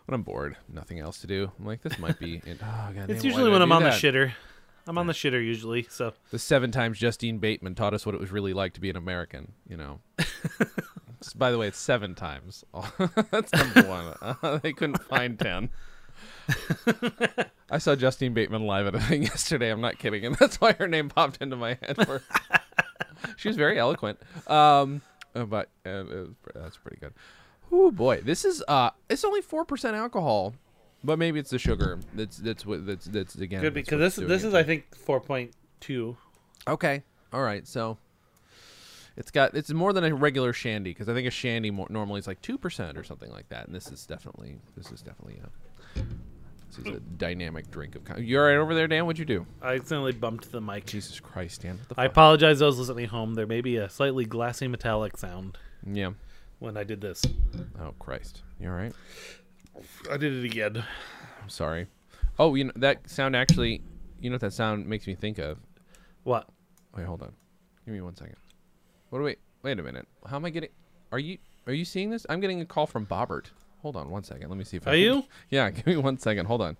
When 0.06 0.14
I'm 0.14 0.22
bored, 0.22 0.56
nothing 0.72 1.00
else 1.00 1.20
to 1.20 1.26
do. 1.26 1.50
I'm 1.58 1.66
like, 1.66 1.82
this 1.82 1.98
might 1.98 2.18
be. 2.18 2.40
In- 2.46 2.58
oh, 2.62 2.92
God 2.94 3.10
It's 3.10 3.22
damn, 3.22 3.30
usually 3.30 3.50
when 3.50 3.60
I 3.60 3.64
I'm 3.64 3.68
do 3.70 3.74
on 3.74 3.82
the 3.82 3.90
shitter. 3.90 4.32
I'm 4.86 4.98
on 4.98 5.08
the 5.08 5.12
shitter 5.12 5.44
usually. 5.44 5.82
So 5.90 6.12
The 6.30 6.38
seven 6.38 6.70
times 6.70 6.98
Justine 6.98 7.38
Bateman 7.38 7.74
taught 7.74 7.92
us 7.92 8.06
what 8.06 8.14
it 8.14 8.20
was 8.20 8.30
really 8.30 8.52
like 8.52 8.72
to 8.74 8.80
be 8.80 8.88
an 8.88 8.96
American. 8.96 9.52
You 9.68 9.76
know. 9.76 10.00
It's- 11.18 11.32
By 11.32 11.50
the 11.50 11.56
way, 11.56 11.66
it's 11.66 11.78
seven 11.78 12.14
times. 12.14 12.62
That's 13.30 13.50
number 13.52 13.82
one. 13.88 14.14
Uh, 14.20 14.58
they 14.58 14.74
couldn't 14.74 15.02
find 15.04 15.38
ten. 15.38 15.70
I 17.70 17.78
saw 17.78 17.96
Justine 17.96 18.34
Bateman 18.34 18.66
live 18.66 18.86
at 18.86 18.94
a 18.94 19.00
thing 19.00 19.22
yesterday. 19.22 19.70
I'm 19.70 19.80
not 19.80 19.98
kidding, 19.98 20.24
and 20.26 20.36
that's 20.36 20.60
why 20.60 20.74
her 20.74 20.86
name 20.86 21.08
popped 21.08 21.38
into 21.40 21.56
my 21.56 21.78
head. 21.82 21.96
For... 22.04 22.22
she 23.36 23.48
was 23.48 23.56
very 23.56 23.78
eloquent. 23.78 24.18
Um, 24.46 25.00
uh, 25.34 25.44
but 25.44 25.70
uh, 25.84 26.04
was, 26.06 26.28
that's 26.54 26.76
pretty 26.76 26.98
good. 26.98 27.14
Oh 27.78 27.90
boy, 27.90 28.22
this 28.22 28.46
is 28.46 28.64
uh, 28.66 28.90
it's 29.10 29.22
only 29.22 29.42
four 29.42 29.66
percent 29.66 29.96
alcohol, 29.96 30.54
but 31.04 31.18
maybe 31.18 31.38
it's 31.38 31.50
the 31.50 31.58
sugar. 31.58 31.98
That's 32.14 32.38
that's 32.38 32.64
what 32.64 32.86
that's 32.86 33.04
that's 33.04 33.34
again. 33.34 33.60
good 33.60 33.74
that's 33.74 33.86
because 33.86 34.16
this 34.16 34.26
this 34.26 34.44
is 34.44 34.54
I 34.54 34.62
think 34.62 34.96
four 34.96 35.20
point 35.20 35.52
two. 35.78 36.16
Okay. 36.66 37.02
All 37.34 37.42
right. 37.42 37.68
So 37.68 37.98
it's 39.14 39.30
got 39.30 39.54
it's 39.54 39.70
more 39.70 39.92
than 39.92 40.04
a 40.04 40.14
regular 40.14 40.54
shandy 40.54 40.90
because 40.90 41.10
I 41.10 41.12
think 41.12 41.28
a 41.28 41.30
shandy 41.30 41.70
more, 41.70 41.86
normally 41.90 42.18
is 42.18 42.26
like 42.26 42.40
two 42.40 42.56
percent 42.56 42.96
or 42.96 43.04
something 43.04 43.30
like 43.30 43.50
that, 43.50 43.66
and 43.66 43.74
this 43.74 43.88
is 43.88 44.06
definitely 44.06 44.56
this 44.74 44.90
is 44.90 45.02
definitely 45.02 45.38
a 45.44 46.00
this 46.68 46.78
is 46.78 46.86
a 46.86 47.00
dynamic 47.18 47.70
drink 47.70 47.94
of. 47.94 48.04
kind. 48.04 48.26
You 48.26 48.38
all 48.38 48.46
right 48.46 48.56
over 48.56 48.74
there, 48.74 48.88
Dan? 48.88 49.04
What'd 49.04 49.18
you 49.18 49.26
do? 49.26 49.44
I 49.60 49.74
accidentally 49.74 50.12
bumped 50.12 50.50
the 50.50 50.62
mic. 50.62 50.86
Jesus 50.86 51.20
Christ, 51.20 51.60
Dan! 51.60 51.76
What 51.76 51.88
the 51.90 52.00
I 52.00 52.06
apologize 52.06 52.58
those 52.58 52.78
listening 52.78 53.08
home. 53.08 53.34
There 53.34 53.46
may 53.46 53.60
be 53.60 53.76
a 53.76 53.90
slightly 53.90 54.24
glassy 54.24 54.66
metallic 54.66 55.18
sound 55.18 55.58
yeah. 55.92 56.10
When 56.58 56.76
I 56.76 56.84
did 56.84 57.00
this. 57.00 57.22
Oh 57.80 57.92
Christ! 57.98 58.42
You 58.60 58.68
all 58.68 58.74
right? 58.74 58.92
I 60.10 60.16
did 60.16 60.32
it 60.32 60.44
again. 60.44 60.84
I'm 61.42 61.48
sorry. 61.48 61.86
Oh, 62.38 62.54
you 62.54 62.64
know 62.64 62.72
that 62.76 63.08
sound 63.08 63.36
actually. 63.36 63.82
You 64.20 64.30
know 64.30 64.34
what 64.34 64.40
that 64.42 64.52
sound 64.52 64.86
makes 64.86 65.06
me 65.06 65.14
think 65.14 65.38
of? 65.38 65.58
What? 66.24 66.48
Wait, 66.96 67.04
hold 67.06 67.22
on. 67.22 67.32
Give 67.84 67.94
me 67.94 68.00
one 68.00 68.16
second. 68.16 68.36
What 69.10 69.18
do 69.18 69.24
we? 69.24 69.36
Wait 69.62 69.78
a 69.78 69.82
minute. 69.82 70.06
How 70.26 70.36
am 70.36 70.44
I 70.44 70.50
getting? 70.50 70.70
Are 71.12 71.18
you? 71.18 71.38
Are 71.66 71.72
you 71.72 71.84
seeing 71.84 72.10
this? 72.10 72.24
I'm 72.28 72.40
getting 72.40 72.60
a 72.60 72.64
call 72.66 72.86
from 72.86 73.06
Bobbert. 73.06 73.46
Hold 73.82 73.96
on 73.96 74.10
one 74.10 74.24
second. 74.24 74.48
Let 74.48 74.56
me 74.58 74.64
see 74.64 74.76
if 74.78 74.86
I 74.86 74.90
Are 74.90 74.94
can- 74.94 75.02
you? 75.02 75.24
Yeah. 75.50 75.70
Give 75.70 75.86
me 75.86 75.96
one 75.96 76.18
second. 76.18 76.46
Hold 76.46 76.62
on. 76.62 76.76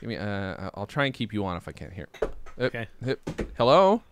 Give 0.00 0.08
me. 0.08 0.16
Uh, 0.16 0.70
I'll 0.74 0.86
try 0.86 1.04
and 1.04 1.14
keep 1.14 1.32
you 1.32 1.44
on 1.44 1.56
if 1.56 1.68
I 1.68 1.72
can't 1.72 1.92
hear. 1.92 2.08
Uh, 2.22 2.26
Okay. 2.60 2.88
uh, 3.06 3.14
hello. 3.56 4.02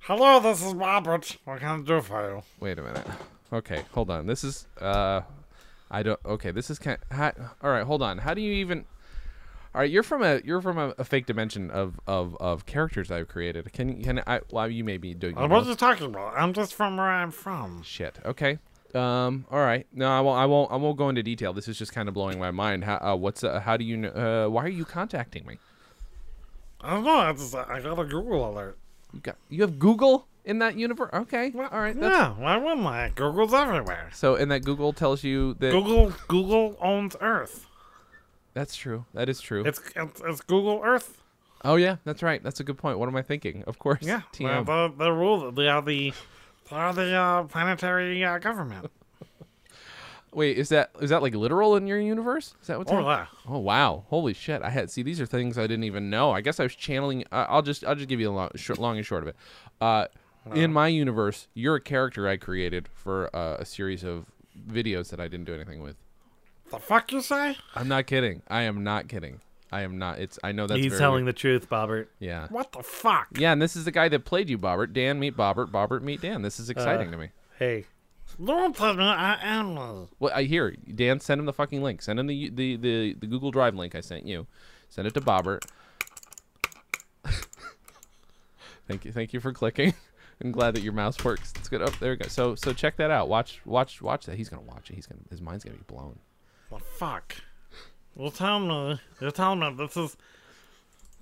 Hello, 0.00 0.40
this 0.40 0.64
is 0.64 0.72
Robert. 0.74 1.36
What 1.44 1.60
can 1.60 1.80
I 1.80 1.82
do 1.84 2.00
for 2.00 2.30
you? 2.36 2.42
Wait 2.58 2.78
a 2.78 2.82
minute. 2.82 3.06
Okay. 3.52 3.84
Hold 3.92 4.10
on. 4.10 4.26
This 4.26 4.44
is. 4.44 4.66
Uh. 4.80 5.22
I 5.90 6.02
don't. 6.04 6.20
Okay, 6.24 6.52
this 6.52 6.70
is 6.70 6.78
kind. 6.78 6.98
How, 7.10 7.32
all 7.62 7.70
right, 7.70 7.82
hold 7.82 8.00
on. 8.00 8.18
How 8.18 8.32
do 8.32 8.40
you 8.40 8.52
even? 8.52 8.84
All 9.74 9.80
right, 9.80 9.90
you're 9.90 10.04
from 10.04 10.22
a 10.22 10.40
you're 10.44 10.60
from 10.60 10.78
a, 10.78 10.94
a 10.98 11.04
fake 11.04 11.26
dimension 11.26 11.70
of, 11.70 11.98
of, 12.06 12.36
of 12.40 12.64
characters 12.66 13.10
I've 13.10 13.28
created. 13.28 13.72
Can 13.72 14.00
can 14.02 14.22
I? 14.26 14.40
Well, 14.50 14.70
you 14.70 14.84
may 14.84 14.98
be 14.98 15.14
doing. 15.14 15.36
I 15.36 15.40
your 15.40 15.48
wasn't 15.48 15.78
talking 15.78 16.06
about. 16.06 16.34
I'm 16.36 16.52
just 16.52 16.74
from 16.74 16.96
where 16.96 17.10
I'm 17.10 17.32
from. 17.32 17.82
Shit. 17.82 18.18
Okay. 18.24 18.58
Um. 18.94 19.46
All 19.50 19.58
right. 19.58 19.86
No, 19.92 20.08
I 20.08 20.20
won't. 20.20 20.38
I 20.38 20.46
won't. 20.46 20.70
I 20.70 20.76
won't 20.76 20.96
go 20.96 21.08
into 21.08 21.24
detail. 21.24 21.52
This 21.52 21.66
is 21.66 21.76
just 21.76 21.92
kind 21.92 22.08
of 22.08 22.14
blowing 22.14 22.38
my 22.38 22.52
mind. 22.52 22.84
How? 22.84 22.96
Uh, 22.96 23.16
what's? 23.16 23.42
Uh, 23.42 23.58
how 23.58 23.76
do 23.76 23.84
you? 23.84 24.06
Uh, 24.06 24.46
why 24.46 24.64
are 24.64 24.68
you 24.68 24.84
contacting 24.84 25.44
me? 25.44 25.58
I 26.80 26.90
don't 26.90 27.04
know. 27.04 27.18
I 27.18 27.32
just 27.32 27.54
I 27.54 27.80
got 27.80 27.98
a 27.98 28.04
Google 28.04 28.48
alert. 28.48 28.78
You 29.12 29.20
got. 29.20 29.36
You 29.48 29.62
have 29.62 29.80
Google 29.80 30.28
in 30.50 30.58
that 30.58 30.76
universe. 30.76 31.10
Okay. 31.12 31.52
All 31.56 31.80
right. 31.80 31.98
That's, 31.98 32.12
yeah, 32.12 32.32
why 32.32 32.56
wouldn't 32.56 32.86
I? 32.86 33.12
Google's 33.14 33.54
everywhere. 33.54 34.10
So, 34.12 34.34
and 34.34 34.50
that 34.50 34.64
Google 34.64 34.92
tells 34.92 35.22
you 35.24 35.54
that 35.60 35.70
Google 35.70 36.12
Google 36.28 36.76
owns 36.80 37.16
Earth. 37.20 37.66
that's 38.52 38.74
true. 38.74 39.06
That 39.14 39.28
is 39.28 39.40
true. 39.40 39.64
It's 39.64 39.80
it's, 39.94 40.20
it's 40.24 40.40
Google 40.40 40.82
Earth. 40.84 41.22
oh 41.64 41.76
yeah, 41.76 41.96
that's 42.04 42.22
right. 42.22 42.42
That's 42.42 42.60
a 42.60 42.64
good 42.64 42.78
point. 42.78 42.98
What 42.98 43.08
am 43.08 43.16
I 43.16 43.22
thinking? 43.22 43.62
Of 43.66 43.78
course. 43.78 44.02
Yeah, 44.02 44.22
TM. 44.32 44.66
the 44.66 44.88
the, 44.88 45.04
the 45.04 45.12
rule. 45.12 45.52
They 45.52 45.68
are 45.68 45.82
the 45.82 46.12
they 46.68 46.76
are 46.76 46.92
the 46.92 47.14
uh, 47.14 47.42
planetary 47.44 48.24
uh, 48.24 48.38
government. 48.38 48.90
Wait, 50.32 50.58
is 50.58 50.68
that 50.68 50.90
is 51.00 51.10
that 51.10 51.22
like 51.22 51.34
literal 51.34 51.76
in 51.76 51.86
your 51.86 52.00
universe? 52.00 52.54
Is 52.60 52.68
that 52.68 52.78
what's 52.78 52.92
Oh 52.92 53.00
yeah. 53.00 53.26
Oh 53.48 53.58
wow! 53.58 54.04
Holy 54.08 54.32
shit! 54.32 54.62
I 54.62 54.70
had 54.70 54.90
see 54.90 55.02
these 55.02 55.20
are 55.20 55.26
things 55.26 55.58
I 55.58 55.62
didn't 55.62 55.84
even 55.84 56.08
know. 56.08 56.30
I 56.30 56.40
guess 56.40 56.60
I 56.60 56.64
was 56.64 56.74
channeling. 56.74 57.24
Uh, 57.32 57.46
I'll 57.48 57.62
just 57.62 57.84
I'll 57.84 57.96
just 57.96 58.08
give 58.08 58.20
you 58.20 58.30
a 58.30 58.32
long, 58.32 58.50
short, 58.54 58.78
long 58.78 58.96
and 58.96 59.04
short 59.04 59.22
of 59.22 59.28
it. 59.28 59.36
Uh, 59.80 60.06
in 60.54 60.72
my 60.72 60.88
universe, 60.88 61.48
you're 61.54 61.76
a 61.76 61.80
character 61.80 62.26
I 62.28 62.36
created 62.36 62.88
for 62.92 63.34
uh, 63.34 63.56
a 63.58 63.64
series 63.64 64.02
of 64.04 64.26
videos 64.68 65.10
that 65.10 65.20
I 65.20 65.28
didn't 65.28 65.46
do 65.46 65.54
anything 65.54 65.82
with. 65.82 65.96
The 66.70 66.78
fuck 66.78 67.12
you 67.12 67.20
say? 67.20 67.56
I'm 67.74 67.88
not 67.88 68.06
kidding. 68.06 68.42
I 68.48 68.62
am 68.62 68.84
not 68.84 69.08
kidding. 69.08 69.40
I 69.72 69.82
am 69.82 69.98
not. 69.98 70.18
It's. 70.18 70.38
I 70.42 70.52
know 70.52 70.66
that's. 70.66 70.80
He's 70.80 70.90
very 70.92 70.98
telling 71.00 71.24
weird. 71.24 71.34
the 71.36 71.38
truth, 71.38 71.68
Bobbert. 71.70 72.06
Yeah. 72.18 72.46
What 72.48 72.72
the 72.72 72.82
fuck? 72.82 73.28
Yeah, 73.36 73.52
and 73.52 73.60
this 73.62 73.76
is 73.76 73.84
the 73.84 73.90
guy 73.92 74.08
that 74.08 74.24
played 74.24 74.50
you, 74.50 74.58
Bobbert. 74.58 74.92
Dan 74.92 75.18
meet 75.20 75.36
Bobbert. 75.36 75.70
Bobbert 75.70 76.02
meet 76.02 76.20
Dan. 76.20 76.42
This 76.42 76.58
is 76.58 76.70
exciting 76.70 77.08
Uh, 77.08 77.12
to 77.12 77.16
me. 77.18 77.28
Hey, 77.58 77.84
don't 78.44 78.74
tell 78.74 78.94
me 78.94 79.04
I 79.04 79.36
am. 79.42 79.78
uh, 79.78 79.92
Well, 80.18 80.32
I 80.34 80.42
hear 80.44 80.72
Dan. 80.72 81.20
Send 81.20 81.38
him 81.38 81.46
the 81.46 81.52
fucking 81.52 81.82
link. 81.82 82.02
Send 82.02 82.18
him 82.18 82.26
the 82.26 82.48
the 82.50 82.76
the, 82.76 83.14
the 83.20 83.26
Google 83.28 83.50
Drive 83.52 83.74
link 83.76 83.94
I 83.94 84.00
sent 84.00 84.26
you. 84.26 84.46
Send 84.88 85.06
it 85.06 85.14
to 85.14 85.20
Bobbert. 85.20 85.64
thank 88.88 89.04
you, 89.04 89.12
thank 89.12 89.32
you 89.32 89.40
for 89.40 89.52
clicking. 89.52 89.94
I'm 90.42 90.52
glad 90.52 90.74
that 90.74 90.82
your 90.82 90.92
mouse 90.94 91.22
works. 91.24 91.52
It's 91.58 91.68
good. 91.68 91.82
Oh, 91.82 91.92
there 92.00 92.10
we 92.12 92.16
go. 92.16 92.28
So 92.28 92.54
so 92.54 92.72
check 92.72 92.96
that 92.96 93.10
out. 93.10 93.28
Watch 93.28 93.60
watch 93.64 94.00
watch 94.00 94.26
that. 94.26 94.36
He's 94.36 94.48
gonna 94.48 94.62
watch 94.62 94.90
it. 94.90 94.94
He's 94.94 95.06
gonna 95.06 95.20
his 95.30 95.40
mind's 95.42 95.64
gonna 95.64 95.76
be 95.76 95.84
blown. 95.86 96.18
What 96.70 96.80
the 96.82 96.86
fuck? 96.86 97.34
Uh, 98.18 98.22
you're 98.22 98.30
telling 98.30 98.68
me. 98.68 99.00
You're 99.20 99.30
telling 99.30 99.60
me 99.60 99.74
this 99.76 99.96
is. 99.96 100.16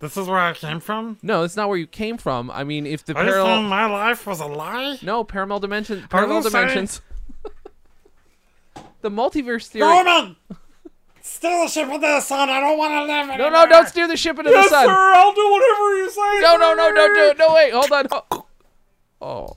This 0.01 0.17
is 0.17 0.29
where 0.29 0.39
I 0.39 0.53
came 0.53 0.79
from. 0.79 1.19
No, 1.23 1.43
it's 1.43 1.57
not 1.57 1.69
where 1.69 1.77
you 1.77 1.89
came 1.89 2.19
from. 2.19 2.53
I 2.53 2.63
mean, 2.63 2.87
if 2.87 3.05
the 3.05 3.17
Are 3.17 3.25
parallel 3.25 3.63
my 3.63 3.87
life 3.87 4.25
was 4.29 4.39
a 4.39 4.47
lie? 4.47 4.97
no 5.03 5.25
parallel 5.25 5.59
dimension 5.59 6.07
parallel 6.09 6.43
dimensions. 6.43 7.01
the 9.03 9.11
multiverse 9.11 9.67
theory. 9.67 9.89
Roman! 9.89 10.37
Steal 11.21 11.63
the 11.65 11.69
ship 11.69 11.91
with 11.91 12.01
the 12.01 12.21
sun. 12.21 12.49
I 12.49 12.61
don't 12.61 12.79
want 12.79 12.93
to 12.93 13.01
live 13.01 13.27
No, 13.27 13.33
anymore. 13.33 13.51
no, 13.51 13.65
no, 13.65 13.69
don't 13.69 13.89
steer 13.89 14.07
the 14.09 14.17
ship 14.17 14.39
into 14.39 14.51
Yes, 14.51 14.67
the 14.67 14.71
sun. 14.71 14.87
Yes, 14.87 14.97
sir. 14.97 15.13
I'll 15.17 15.35
do 15.35 15.51
whatever 15.51 15.97
you 15.99 16.11
say. 16.11 16.41
No, 16.43 16.57
no, 16.57 16.75
no, 16.75 17.15
do 17.15 17.21
it. 17.31 17.39
No, 17.39 17.55
wait, 17.55 17.73
hold 17.73 17.93
on. 17.93 18.43
oh. 19.21 19.57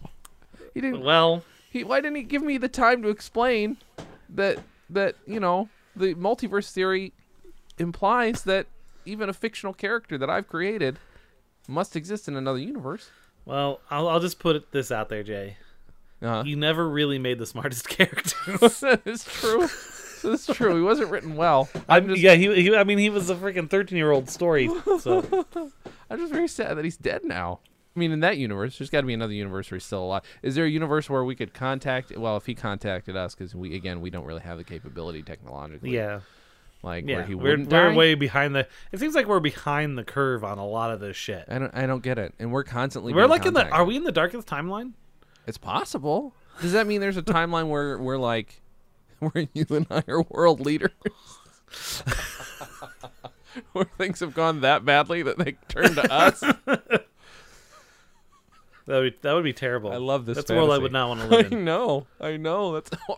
he 0.74 0.82
didn't. 0.82 1.02
Well, 1.04 1.44
He, 1.72 1.84
why 1.84 2.02
didn't 2.02 2.16
he 2.18 2.24
give 2.24 2.42
me 2.44 2.58
the 2.58 2.68
time 2.70 3.02
to 3.04 3.10
explain 3.10 3.78
that 4.30 4.60
that 4.90 5.16
you 5.26 5.40
know 5.40 5.70
the 5.96 6.16
multiverse 6.16 6.72
theory 6.72 7.14
implies 7.78 8.44
that 8.44 8.68
even 9.06 9.30
a 9.30 9.34
fictional 9.34 9.74
character 9.74 10.18
that 10.18 10.30
I've 10.30 10.48
created 10.48 11.00
must 11.68 11.96
exist 11.96 12.28
in 12.28 12.36
another 12.36 12.60
universe. 12.60 13.10
well, 13.46 13.80
I'll, 13.90 14.08
I'll 14.08 14.20
just 14.20 14.40
put 14.40 14.72
this 14.72 14.92
out 14.92 15.10
there, 15.10 15.24
Jay. 15.24 15.58
Uh, 16.22 16.44
You 16.46 16.56
never 16.56 16.88
really 16.88 17.18
made 17.18 17.40
the 17.40 17.46
smartest 17.46 17.88
character. 17.98 18.36
that 18.58 19.02
is 19.06 19.24
true. 19.24 19.68
That's 20.24 20.46
true. 20.46 20.76
He 20.76 20.82
wasn't 20.84 21.10
written 21.10 21.36
well. 21.36 21.68
I'm 21.90 22.08
just, 22.10 22.22
yeah, 22.22 22.36
he, 22.36 22.54
he. 22.62 22.76
I 22.76 22.84
mean, 22.84 23.00
he 23.00 23.10
was 23.10 23.30
a 23.32 23.36
freaking 23.36 23.68
thirteen-year-old 23.68 24.30
story. 24.30 24.70
So 25.00 25.26
I'm 26.12 26.20
just 26.20 26.32
very 26.32 26.48
sad 26.48 26.78
that 26.78 26.86
he's 26.86 26.98
dead 26.98 27.24
now. 27.24 27.60
I 27.96 28.00
mean, 28.00 28.12
in 28.12 28.22
that 28.22 28.38
universe, 28.38 28.78
there's 28.78 28.90
got 28.90 29.02
to 29.02 29.08
be 29.08 29.14
another 29.14 29.34
universe 29.34 29.70
where 29.70 29.78
he's 29.78 29.86
still 29.86 30.04
alive. 30.04 30.24
Is 30.42 30.56
there 30.56 30.66
a 30.66 30.70
universe 30.70 31.10
where 31.10 31.26
we 31.26 31.36
could 31.36 31.54
contact? 31.54 32.16
Well, 32.16 32.38
if 32.38 32.46
he 32.46 32.56
contacted 32.56 33.18
us, 33.18 33.36
because 33.36 33.54
we 33.54 33.76
again 33.76 34.00
we 34.00 34.10
don't 34.10 34.26
really 34.26 34.42
have 34.42 34.58
the 34.58 34.64
capability 34.64 35.22
technologically. 35.22 35.94
yeah, 35.94 36.22
like 36.84 37.06
yeah, 37.08 37.18
where 37.18 37.26
he 37.26 37.36
we're, 37.36 37.44
wouldn't 37.52 37.70
we're 37.70 37.90
die. 37.90 37.96
way 37.96 38.16
behind 38.16 38.56
the. 38.56 38.68
It 38.92 39.00
seems 39.00 39.14
like 39.14 39.28
we're 39.28 39.42
behind 39.42 39.98
the 39.98 40.04
curve 40.04 40.44
on 40.44 40.58
a 40.58 40.66
lot 40.66 40.92
of 40.92 41.00
this 41.02 41.18
shit. 41.18 41.46
I 41.50 41.60
don't. 41.60 41.76
I 41.76 41.86
don't 41.86 42.02
get 42.02 42.18
it. 42.18 42.34
And 42.40 42.52
we're 42.52 42.64
constantly. 42.64 43.14
We're 43.14 43.28
like 43.28 43.46
in 43.46 43.54
the. 43.54 43.68
Are 43.70 43.84
we 43.84 43.98
in 43.98 44.04
the 44.04 44.12
darkest 44.12 44.48
timeline? 44.48 44.94
It's 45.46 45.58
possible. 45.58 46.34
Does 46.62 46.74
that 46.74 46.88
mean 46.88 47.02
there's 47.02 47.18
a 47.18 47.24
timeline 47.24 47.70
where 47.70 47.98
we're 47.98 48.18
like, 48.18 48.62
where 49.20 49.48
you 49.54 49.66
and 49.70 49.88
I 49.90 50.04
are 50.08 50.22
world 50.22 50.62
leaders? 50.62 50.92
where 53.74 53.86
things 53.98 54.20
have 54.20 54.34
gone 54.34 54.62
that 54.62 54.86
badly 54.86 55.24
that 55.24 55.38
they 55.38 55.54
turn 55.68 55.96
to 55.96 56.12
us? 56.12 56.44
That 58.88 59.00
would 59.00 59.16
that 59.22 59.34
would 59.34 59.44
be 59.44 59.54
terrible. 59.54 59.92
I 59.92 59.98
love 59.98 60.26
this 60.26 60.38
That's 60.38 60.50
a 60.50 60.56
world 60.56 60.72
I 60.72 60.78
would 60.78 60.92
not 60.92 61.08
want 61.10 61.22
to 61.22 61.28
live 61.38 61.52
in. 61.52 61.60
I 61.60 61.62
know. 61.62 62.08
I 62.20 62.38
know. 62.38 62.74
That's 62.74 62.92
hor- 63.08 63.18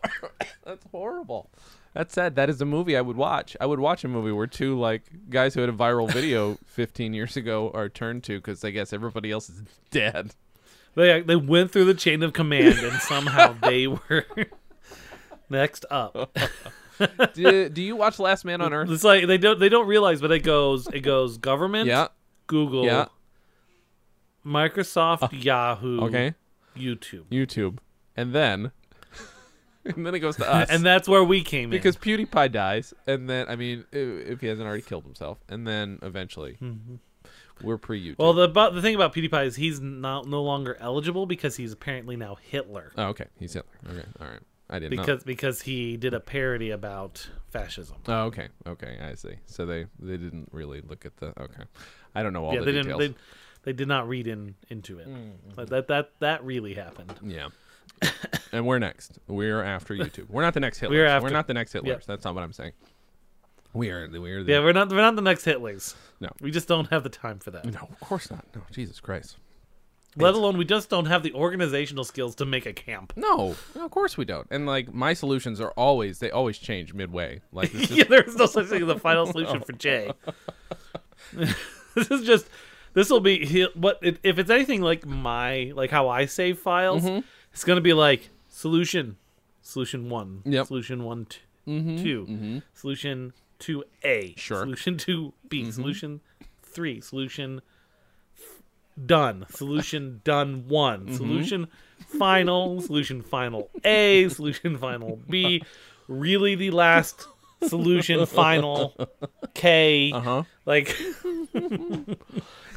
that's 0.66 0.86
horrible. 0.92 1.50
That 1.94 2.12
said, 2.12 2.36
that 2.38 2.50
is 2.50 2.60
a 2.60 2.66
movie 2.66 2.98
I 2.98 3.02
would 3.02 3.18
watch. 3.18 3.56
I 3.62 3.68
would 3.68 3.80
watch 3.80 4.04
a 4.04 4.08
movie 4.08 4.32
where 4.32 4.48
two 4.48 4.78
like 4.80 5.04
guys 5.30 5.54
who 5.54 5.62
had 5.62 5.70
a 5.70 5.74
viral 5.74 6.12
video 6.12 6.58
15 6.66 7.14
years 7.14 7.38
ago 7.38 7.70
are 7.74 7.88
turned 7.88 8.24
to 8.26 8.40
because 8.40 8.64
I 8.66 8.72
guess 8.72 8.94
everybody 8.94 9.30
else 9.32 9.48
is 9.50 9.62
dead. 9.92 10.34
They 10.96 11.22
they 11.22 11.36
went 11.36 11.72
through 11.72 11.86
the 11.86 11.94
chain 11.94 12.22
of 12.24 12.34
command 12.34 12.80
and 12.80 12.94
somehow 13.02 13.56
they 13.62 13.88
were 13.88 14.26
next 15.50 15.86
up. 15.90 16.38
do, 17.34 17.70
do 17.70 17.82
you 17.82 17.96
watch 17.96 18.20
Last 18.20 18.46
Man 18.46 18.62
on 18.62 18.74
Earth? 18.74 18.90
It's 18.90 19.04
like 19.04 19.26
they 19.28 19.38
don't 19.38 19.60
they 19.60 19.70
don't 19.70 19.88
realize, 19.88 20.22
but 20.22 20.32
it 20.32 20.40
goes 20.40 20.88
it 20.88 21.02
goes 21.02 21.38
government, 21.38 21.88
Yeah. 21.88 22.08
Google, 22.48 22.86
Yeah. 22.86 23.06
Microsoft, 24.46 25.30
Yahoo, 25.44 26.02
Okay. 26.02 26.36
YouTube, 26.76 27.26
YouTube, 27.32 27.78
and 28.16 28.34
then, 28.34 28.72
and 29.86 30.06
then 30.06 30.16
it 30.16 30.20
goes 30.20 30.38
to 30.38 30.52
us, 30.54 30.70
and 30.70 30.84
that's 30.84 31.08
where 31.08 31.24
we 31.24 31.44
came 31.44 31.66
in. 31.66 31.70
because 31.70 31.96
PewDiePie 31.96 32.52
dies, 32.52 32.94
and 33.06 33.30
then 33.30 33.48
I 33.48 33.56
mean, 33.56 33.86
if 33.92 34.42
he 34.42 34.48
hasn't 34.48 34.68
already 34.68 34.82
killed 34.82 35.04
himself, 35.04 35.38
and 35.48 35.68
then 35.68 36.00
eventually, 36.02 36.58
mm-hmm. 36.62 36.96
we're 37.62 37.78
pre 37.78 38.04
YouTube. 38.04 38.18
Well, 38.18 38.34
the 38.34 38.48
but 38.48 38.72
the 38.72 38.82
thing 38.82 38.96
about 38.96 39.14
PewDiePie 39.14 39.46
is 39.46 39.56
he's 39.56 39.80
not 39.80 40.28
no 40.28 40.42
longer 40.42 40.78
eligible 40.80 41.26
because 41.26 41.56
he's 41.58 41.72
apparently 41.72 42.16
now 42.16 42.36
Hitler 42.36 42.92
oh, 42.98 43.10
okay, 43.10 43.28
he's 43.38 43.54
Hitler. 43.54 43.72
Okay, 43.88 44.08
all 44.20 44.28
right, 44.28 44.40
I 44.70 44.80
didn't 44.80 44.98
know. 44.98 45.04
because 45.04 45.24
because 45.24 45.62
he 45.62 45.96
did 45.96 46.16
a 46.16 46.20
parody 46.20 46.72
about 46.72 47.30
fascism. 47.50 47.98
Oh, 48.08 48.24
okay, 48.24 48.48
okay, 48.66 48.98
I 49.00 49.14
see. 49.14 49.36
So 49.46 49.68
they 49.68 49.86
they 50.00 50.18
didn't 50.18 50.50
really 50.52 50.82
look 50.82 51.06
at 51.06 51.18
the 51.18 51.40
okay. 51.40 51.64
I 52.16 52.24
don't 52.24 52.34
know 52.34 52.46
all 52.46 52.54
yeah, 52.54 52.62
the 52.62 52.66
they 52.66 52.72
details. 52.74 53.00
didn't 53.00 53.18
they, 53.18 53.24
they 53.64 53.74
did 53.74 53.88
not 53.88 54.08
read 54.08 54.28
in 54.28 54.56
into 54.70 55.00
it. 55.00 55.08
Mm-hmm. 55.08 55.52
But 55.56 55.70
that 55.70 55.88
that 55.88 56.12
that 56.20 56.44
really 56.44 56.74
happened. 56.74 57.14
Yeah. 57.24 57.50
and 58.52 58.66
we're 58.66 58.80
next. 58.80 59.20
We're 59.28 59.64
after 59.64 59.94
YouTube. 59.94 60.30
We're 60.30 60.42
not 60.42 60.54
the 60.54 60.60
next 60.60 60.80
Hitlers. 60.82 60.90
We're 60.92 61.22
We're, 61.22 61.30
not 61.30 61.48
the 61.48 61.54
next 61.54 61.74
Hitlers. 61.74 61.88
Yep. 61.88 62.06
That's 62.06 62.26
not 62.26 62.36
what 62.36 62.44
I'm 62.44 62.54
saying. 62.54 62.74
We 63.74 63.90
are. 63.90 64.08
the- 64.08 64.22
We 64.22 64.32
are. 64.32 64.44
The, 64.44 64.52
Yeah, 64.52 64.60
we're 64.60 64.74
not 64.74 64.90
we're 64.90 64.98
not 64.98 65.16
the 65.16 65.22
next 65.22 65.46
Hitlers. 65.46 65.96
No. 66.20 66.30
we 66.42 66.52
just 66.52 66.68
don't 66.68 66.90
have 66.90 67.04
the 67.04 67.10
time 67.10 67.40
for 67.40 67.52
that. 67.52 67.66
No, 67.66 67.88
of 67.90 68.00
course 68.00 68.30
not. 68.32 68.46
No, 68.56 68.62
Jesus 68.72 69.00
Christ. 69.00 69.38
Let 70.16 70.36
alone 70.36 70.58
we 70.58 70.66
just 70.66 70.92
don't 70.92 71.08
have 71.08 71.24
the 71.24 71.34
organizational 71.34 72.04
skills 72.04 72.36
to 72.36 72.46
make 72.46 72.68
a 72.68 72.74
camp. 72.74 73.14
No, 73.16 73.56
no, 73.76 73.86
of 73.86 73.90
course 73.90 74.16
we 74.16 74.26
don't. 74.26 74.46
And 74.52 74.68
like 74.68 74.94
my 74.94 75.14
solutions 75.16 75.60
are 75.60 75.72
always 75.72 76.20
they 76.20 76.30
always 76.30 76.60
change 76.60 76.94
midway. 76.94 77.42
Like 77.52 77.74
it's 77.74 77.88
just, 77.88 77.92
yeah, 77.98 78.04
there's 78.08 78.36
no 78.36 78.46
such 78.46 78.68
thing 78.68 78.84
as 78.84 78.90
a 78.90 79.00
final 79.00 79.26
solution 79.26 79.62
for 79.62 79.72
Jay. 79.74 80.12
this 81.34 82.12
is 82.12 82.24
just 82.26 82.48
this 82.94 83.10
will 83.10 83.20
be 83.20 83.46
he- 83.46 83.68
what 83.76 84.00
if 84.02 84.38
it's 84.40 84.50
anything 84.50 84.82
like 84.82 85.06
my 85.06 85.72
like 85.76 85.92
how 85.92 86.10
I 86.10 86.26
save 86.26 86.60
files, 86.60 87.04
Mm-hmm. 87.04 87.20
it's 87.54 87.64
gonna 87.64 87.82
be 87.82 87.94
like 87.94 88.30
solution, 88.50 89.18
solution 89.62 90.10
one, 90.10 90.42
Yep. 90.46 90.68
solution 90.68 91.04
one, 91.04 91.26
t- 91.26 91.40
2 91.66 92.62
solution 92.74 93.34
two 93.60 93.84
A, 94.04 94.34
Sure. 94.38 94.58
Mm-hmm. 94.58 94.66
solution 94.66 94.98
two 94.98 95.34
B, 95.48 95.72
solution 95.72 96.22
three, 96.62 97.00
solution 97.02 97.62
done, 99.06 99.46
solution 99.50 100.22
done 100.26 100.66
one, 100.68 101.06
Mm-hmm. 101.06 101.16
solution 101.16 101.68
final, 102.20 102.82
solution 102.82 103.22
final 103.22 103.70
A, 103.86 104.28
solution 104.30 104.78
final 104.78 105.20
B, 105.30 105.64
really 106.08 106.56
the 106.56 106.72
last 106.72 107.28
solution 107.66 108.26
final 108.26 108.94
K. 109.54 110.12
uh 110.14 110.20
huh. 110.20 110.44
Like 110.66 110.96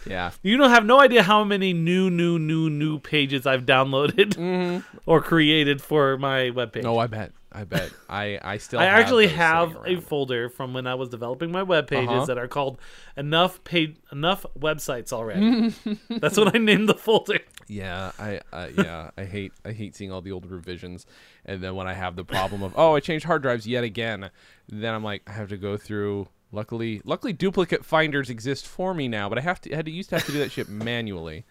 Yeah. 0.07 0.31
you 0.43 0.57
don't 0.57 0.71
have 0.71 0.85
no 0.87 1.01
idea 1.01 1.23
how 1.23 1.43
many 1.45 1.73
new, 1.73 2.11
new, 2.11 2.39
new, 2.39 2.71
new 2.71 2.99
pages 2.99 3.47
I've 3.47 3.65
downloaded 3.67 4.83
or 5.07 5.21
created 5.21 5.83
for 5.83 6.17
my 6.17 6.51
webpage. 6.51 6.83
No, 6.85 6.99
I 6.99 7.07
bet. 7.07 7.33
I 7.53 7.65
bet. 7.65 7.91
I 8.09 8.39
I 8.43 8.59
still. 8.59 8.81
I 8.81 8.85
have 8.85 8.99
actually 8.99 9.29
have 9.29 9.79
a 9.87 9.99
folder 10.01 10.51
from 10.51 10.75
when 10.75 10.87
I 10.87 10.95
was 10.95 11.09
developing 11.09 11.51
my 11.51 11.63
web 11.63 11.87
pages 11.87 12.09
Uh-huh. 12.11 12.25
that 12.27 12.37
are 12.37 12.49
called 12.49 12.79
enough 13.17 13.65
paid 13.65 13.97
enough 14.13 14.45
websites 14.59 15.11
already. 15.11 15.73
That's 16.11 16.37
what 16.37 16.55
I 16.55 16.59
named 16.59 16.89
the 16.89 16.95
folder. 16.95 17.39
Yeah, 17.67 18.13
I 18.19 18.41
uh, 18.53 18.69
yeah, 18.77 19.11
I 19.17 19.25
hate 19.25 19.53
I 19.65 19.73
hate 19.73 19.97
seeing 19.97 20.13
all 20.13 20.21
the 20.21 20.33
old 20.33 20.45
revisions, 20.51 21.07
and 21.47 21.63
then 21.63 21.75
when 21.77 21.87
I 21.89 21.95
have 21.95 22.15
the 22.15 22.25
problem 22.25 22.63
of 22.63 22.75
oh 22.77 22.95
I 22.95 23.01
changed 23.01 23.25
hard 23.25 23.41
drives 23.41 23.67
yet 23.67 23.85
again, 23.85 24.29
then 24.69 24.93
I'm 24.95 25.03
like 25.03 25.23
I 25.27 25.33
have 25.33 25.49
to 25.49 25.57
go 25.57 25.79
through. 25.79 26.29
Luckily, 26.57 27.03
luckily 27.05 27.35
duplicate 27.35 27.85
finders 27.85 28.31
exist 28.31 28.67
for 28.67 28.95
me 28.95 29.09
now, 29.09 29.29
but 29.29 29.37
I 29.37 29.43
have 29.43 29.61
to 29.61 29.73
I 29.73 29.77
had 29.77 29.85
to 29.85 29.91
used 29.91 30.09
to 30.09 30.17
have 30.17 30.25
to 30.25 30.33
do 30.33 30.39
that 30.39 30.51
shit 30.51 30.69
manually. 30.71 31.45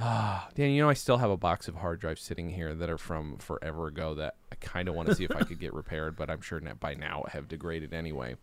Ah, 0.00 0.48
Dan, 0.54 0.70
you 0.70 0.82
know 0.82 0.88
I 0.88 0.94
still 0.94 1.18
have 1.18 1.30
a 1.30 1.36
box 1.36 1.68
of 1.68 1.74
hard 1.76 2.00
drives 2.00 2.22
sitting 2.22 2.48
here 2.48 2.74
that 2.74 2.88
are 2.88 2.96
from 2.96 3.36
forever 3.36 3.86
ago 3.86 4.14
that 4.14 4.36
I 4.50 4.54
kind 4.56 4.88
of 4.88 4.94
want 4.94 5.08
to 5.10 5.14
see 5.14 5.24
if 5.24 5.30
I 5.30 5.40
could 5.40 5.60
get 5.60 5.74
repaired, 5.82 6.16
but 6.16 6.30
I'm 6.30 6.40
sure 6.40 6.58
by 6.80 6.94
now 6.94 7.24
have 7.28 7.48
degraded 7.48 7.92
anyway. 7.92 8.36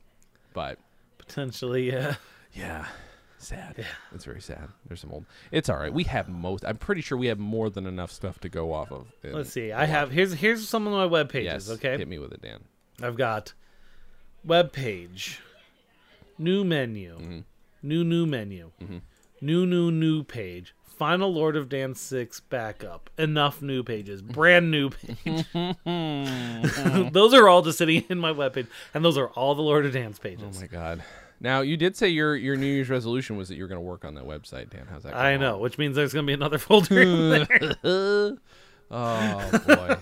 But 0.53 0.77
Potentially, 1.17 1.91
yeah. 1.91 2.15
yeah, 2.53 2.85
sad. 3.39 3.73
Yeah, 3.79 3.85
it's 4.13 4.23
very 4.23 4.39
sad. 4.39 4.69
There's 4.87 5.01
some 5.01 5.11
old. 5.11 5.25
It's 5.51 5.67
all 5.67 5.77
right. 5.77 5.91
We 5.91 6.03
have 6.03 6.29
most. 6.29 6.63
I'm 6.63 6.77
pretty 6.77 7.01
sure 7.01 7.17
we 7.17 7.27
have 7.27 7.39
more 7.39 7.71
than 7.71 7.87
enough 7.87 8.11
stuff 8.11 8.39
to 8.41 8.49
go 8.49 8.71
off 8.71 8.91
of. 8.91 9.07
Let's 9.23 9.51
see. 9.51 9.71
I 9.71 9.85
have 9.85 10.11
here's 10.11 10.33
here's 10.33 10.69
some 10.69 10.85
of 10.85 10.93
my 10.93 11.07
web 11.07 11.29
pages. 11.29 11.69
Yes. 11.69 11.77
okay, 11.77 11.97
Hit 11.97 12.07
me 12.07 12.19
with 12.19 12.33
it, 12.33 12.41
Dan. 12.43 12.59
I've 13.01 13.17
got 13.17 13.53
web 14.43 14.71
page, 14.71 15.41
new 16.37 16.63
menu, 16.63 17.15
Mm-hmm. 17.17 17.39
new 17.83 18.03
new 18.03 18.25
menu, 18.25 18.71
new 19.41 19.65
new 19.65 19.91
new 19.91 20.23
page, 20.23 20.73
final 20.83 21.33
Lord 21.33 21.55
of 21.55 21.67
Dance 21.69 21.99
six 21.99 22.39
backup, 22.39 23.09
enough 23.17 23.61
new 23.61 23.83
pages, 23.83 24.21
brand 24.21 24.69
new 24.71 24.89
page. 24.91 25.45
those 27.13 27.33
are 27.33 27.47
all 27.47 27.61
just 27.61 27.77
sitting 27.77 28.03
in 28.09 28.17
my 28.19 28.31
web 28.31 28.53
page, 28.53 28.67
and 28.93 29.03
those 29.03 29.17
are 29.17 29.27
all 29.29 29.55
the 29.55 29.61
Lord 29.61 29.85
of 29.85 29.93
Dance 29.93 30.19
pages. 30.19 30.57
Oh 30.57 30.61
my 30.61 30.67
god. 30.67 31.03
Now 31.39 31.61
you 31.61 31.75
did 31.75 31.95
say 31.97 32.07
your 32.07 32.35
your 32.35 32.55
New 32.55 32.67
Year's 32.67 32.89
resolution 32.89 33.35
was 33.35 33.49
that 33.49 33.55
you 33.55 33.63
were 33.63 33.67
going 33.67 33.81
to 33.81 33.85
work 33.85 34.05
on 34.05 34.13
that 34.13 34.25
website, 34.25 34.69
Dan. 34.69 34.85
How's 34.89 35.03
that? 35.03 35.15
I 35.15 35.31
going 35.31 35.41
know, 35.41 35.57
which 35.57 35.77
means 35.79 35.95
there's 35.95 36.13
gonna 36.13 36.27
be 36.27 36.33
another 36.33 36.57
folder 36.59 37.01
in 37.01 37.29
there. 37.29 38.37
oh 38.91 39.59
boy. 39.65 39.95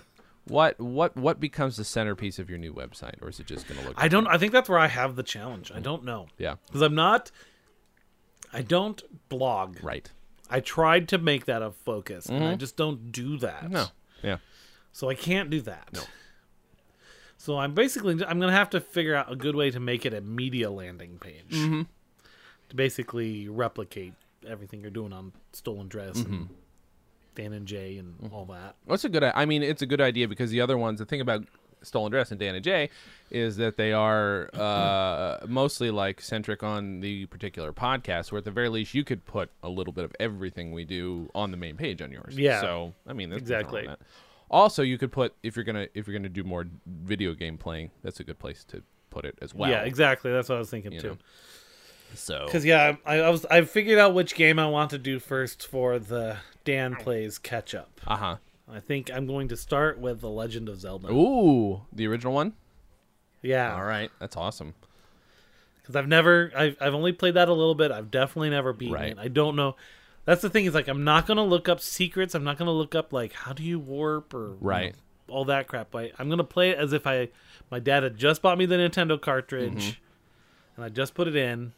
What 0.50 0.80
what 0.80 1.16
what 1.16 1.40
becomes 1.40 1.78
the 1.78 1.84
centerpiece 1.86 2.40
of 2.40 2.50
your 2.50 2.58
new 2.60 2.74
website, 2.74 3.22
or 3.22 3.30
is 3.30 3.40
it 3.40 3.46
just 3.48 3.68
going 3.68 3.80
to 3.82 3.88
look? 3.88 3.96
I 3.98 4.08
don't. 4.08 4.28
I 4.28 4.38
think 4.38 4.52
that's 4.52 4.68
where 4.70 4.80
I 4.80 4.88
have 4.88 5.16
the 5.16 5.24
challenge. 5.24 5.72
I 5.74 5.80
don't 5.80 6.04
know 6.04 6.28
Yeah. 6.38 6.56
because 6.68 6.82
I'm 6.82 6.96
not. 6.96 7.32
I 8.52 8.62
don't 8.64 9.02
blog. 9.30 9.78
Right. 9.84 10.10
I 10.50 10.60
tried 10.60 11.08
to 11.10 11.20
make 11.20 11.46
that 11.46 11.62
a 11.62 11.72
focus, 11.72 12.26
and 12.26 12.44
I 12.44 12.56
just 12.56 12.76
don't 12.76 13.12
do 13.12 13.38
that. 13.38 13.64
Mm-hmm. 13.66 13.74
No. 13.74 13.86
Yeah. 14.24 14.38
So 14.92 15.08
I 15.10 15.14
can't 15.16 15.50
do 15.52 15.62
that. 15.62 15.90
No. 15.94 16.02
So 17.38 17.58
I'm 17.58 17.74
basically 17.74 18.14
I'm 18.26 18.40
gonna 18.40 18.52
have 18.52 18.72
to 18.72 18.82
figure 18.82 19.16
out 19.16 19.32
a 19.32 19.36
good 19.36 19.56
way 19.56 19.72
to 19.72 19.80
make 19.80 20.06
it 20.06 20.14
a 20.14 20.22
media 20.22 20.70
landing 20.72 21.18
page 21.20 21.52
Mm-hmm. 21.52 21.82
to 22.70 22.76
basically 22.76 23.48
replicate 23.48 24.14
everything 24.48 24.82
you're 24.82 24.90
doing 24.90 25.14
on 25.14 25.32
Stolen 25.54 25.88
Dress 25.88 26.18
Mm-hmm. 26.18 26.34
and 26.34 26.50
Dan 27.40 27.54
and 27.54 27.66
Jay 27.66 27.98
and 27.98 28.30
all 28.34 28.46
that. 28.46 28.76
That's 28.88 29.06
a 29.06 29.10
good? 29.10 29.24
I 29.24 29.46
mean, 29.46 29.64
it's 29.64 29.82
a 29.82 29.86
good 29.86 30.02
idea 30.02 30.28
because 30.28 30.52
the 30.52 30.62
other 30.62 30.78
ones. 30.78 31.00
The 31.00 31.06
thing 31.06 31.22
about 31.22 31.46
Stolen 31.82 32.12
Dress 32.12 32.32
and 32.32 32.40
Dan 32.40 32.56
and 32.56 32.64
Jay 32.64 32.90
is 33.32 33.58
that 33.58 33.78
they 33.78 33.94
are 33.94 34.50
uh, 34.54 35.38
mostly 35.48 35.92
like 35.92 36.20
centric 36.20 36.64
on 36.64 37.00
the 37.00 37.26
particular 37.28 37.72
podcast. 37.72 38.32
Where 38.32 38.40
at 38.40 38.46
the 38.46 38.52
very 38.52 38.70
least, 38.70 38.94
you 38.94 39.04
could 39.04 39.26
put 39.26 39.50
a 39.64 39.70
little 39.70 39.94
bit 39.94 40.04
of 40.04 40.14
everything 40.20 40.74
we 40.74 40.84
do 40.84 41.30
on 41.34 41.52
the 41.52 41.58
main 41.58 41.78
page 41.78 42.02
on 42.02 42.12
yours. 42.12 42.38
Yeah. 42.38 42.62
So 42.62 42.94
I 43.08 43.14
mean, 43.14 43.30
that's 43.30 43.42
Exactly. 43.42 43.88
Also, 44.52 44.82
you 44.82 44.98
could 44.98 45.12
put 45.12 45.34
if 45.44 45.56
you're 45.56 45.66
gonna 45.66 45.88
if 45.94 46.08
you're 46.08 46.18
gonna 46.18 46.28
do 46.28 46.44
more 46.44 46.66
video 46.88 47.34
game 47.34 47.58
playing, 47.58 47.92
that's 48.04 48.20
a 48.20 48.24
good 48.24 48.40
place 48.40 48.64
to 48.66 48.84
put 49.12 49.24
it 49.26 49.38
as 49.42 49.54
well. 49.54 49.70
yeah, 49.70 49.84
exactly. 49.84 50.32
That's 50.32 50.50
what 50.50 50.56
I 50.56 50.60
was 50.60 50.70
thinking 50.70 50.92
You 50.92 51.02
too. 51.02 51.08
know. 51.10 51.18
So 52.16 52.46
Because 52.46 52.66
yeah, 52.66 52.96
I, 53.06 53.20
I 53.20 53.30
was 53.30 53.46
I 53.46 53.62
figured 53.62 54.00
out 54.00 54.14
which 54.16 54.34
game 54.36 54.58
I 54.58 54.68
want 54.68 54.90
to 54.90 54.98
do 54.98 55.20
first 55.20 55.68
for 55.68 56.00
the 56.00 56.38
Dan 56.72 56.96
plays 56.96 57.38
catch 57.38 57.74
up. 57.76 58.00
uh 58.08 58.16
huh. 58.16 58.36
I 58.72 58.80
think 58.80 59.10
I'm 59.12 59.26
going 59.26 59.48
to 59.48 59.58
start 59.58 59.98
with 60.00 60.22
the 60.22 60.30
Legend 60.30 60.70
of 60.70 60.80
Zelda. 60.80 61.08
Ooh, 61.12 61.82
the 61.92 62.06
original 62.08 62.34
one. 62.34 62.54
Yeah, 63.42 63.74
All 63.74 63.84
right, 63.84 64.12
that's 64.20 64.36
awesome. 64.38 64.76
because 65.82 65.96
I've 65.96 66.08
never 66.08 66.52
I've, 66.56 66.76
I've 66.80 66.94
only 66.94 67.12
played 67.14 67.34
that 67.36 67.48
a 67.50 67.54
little 67.54 67.74
bit 67.76 67.90
i've 67.92 68.12
definitely 68.12 68.50
never 68.52 68.74
beaten 68.74 68.94
Right. 68.94 69.12
it 69.14 69.18
i 69.18 69.28
don't 69.28 69.56
know 69.56 69.76
that's 70.26 70.42
the 70.42 70.50
thing 70.50 70.66
is 70.66 70.74
like 70.76 70.88
i'm 70.88 71.04
not 71.04 71.26
gonna 71.26 71.44
look 71.44 71.68
up 71.70 71.80
secrets 71.80 72.36
i'm 72.36 72.44
not 72.44 72.58
gonna 72.60 72.72
look 72.74 72.94
up 72.94 73.12
like 73.14 73.34
how 73.34 73.54
do 73.54 73.64
you 73.64 73.80
warp 73.80 74.34
or 74.34 74.50
you 74.50 74.58
Right. 74.62 74.94
know, 75.28 75.34
all 75.34 75.46
that 75.46 75.68
crap 75.68 75.96
I, 75.96 76.12
i'm 76.20 76.30
gonna 76.30 76.44
play 76.44 76.70
it 76.72 76.78
as 76.78 76.92
if 76.94 77.08
i 77.08 77.30
my 77.72 77.80
dad 77.80 78.04
had 78.04 78.18
just 78.18 78.42
bought 78.42 78.58
me 78.58 78.66
the 78.68 78.76
nintendo 78.76 79.20
cartridge 79.20 79.72
Mm-hmm. 79.74 80.76
and 80.76 80.86
i 80.86 80.90
just 80.90 81.14
put 81.16 81.28
it 81.28 81.36
in 81.36 81.72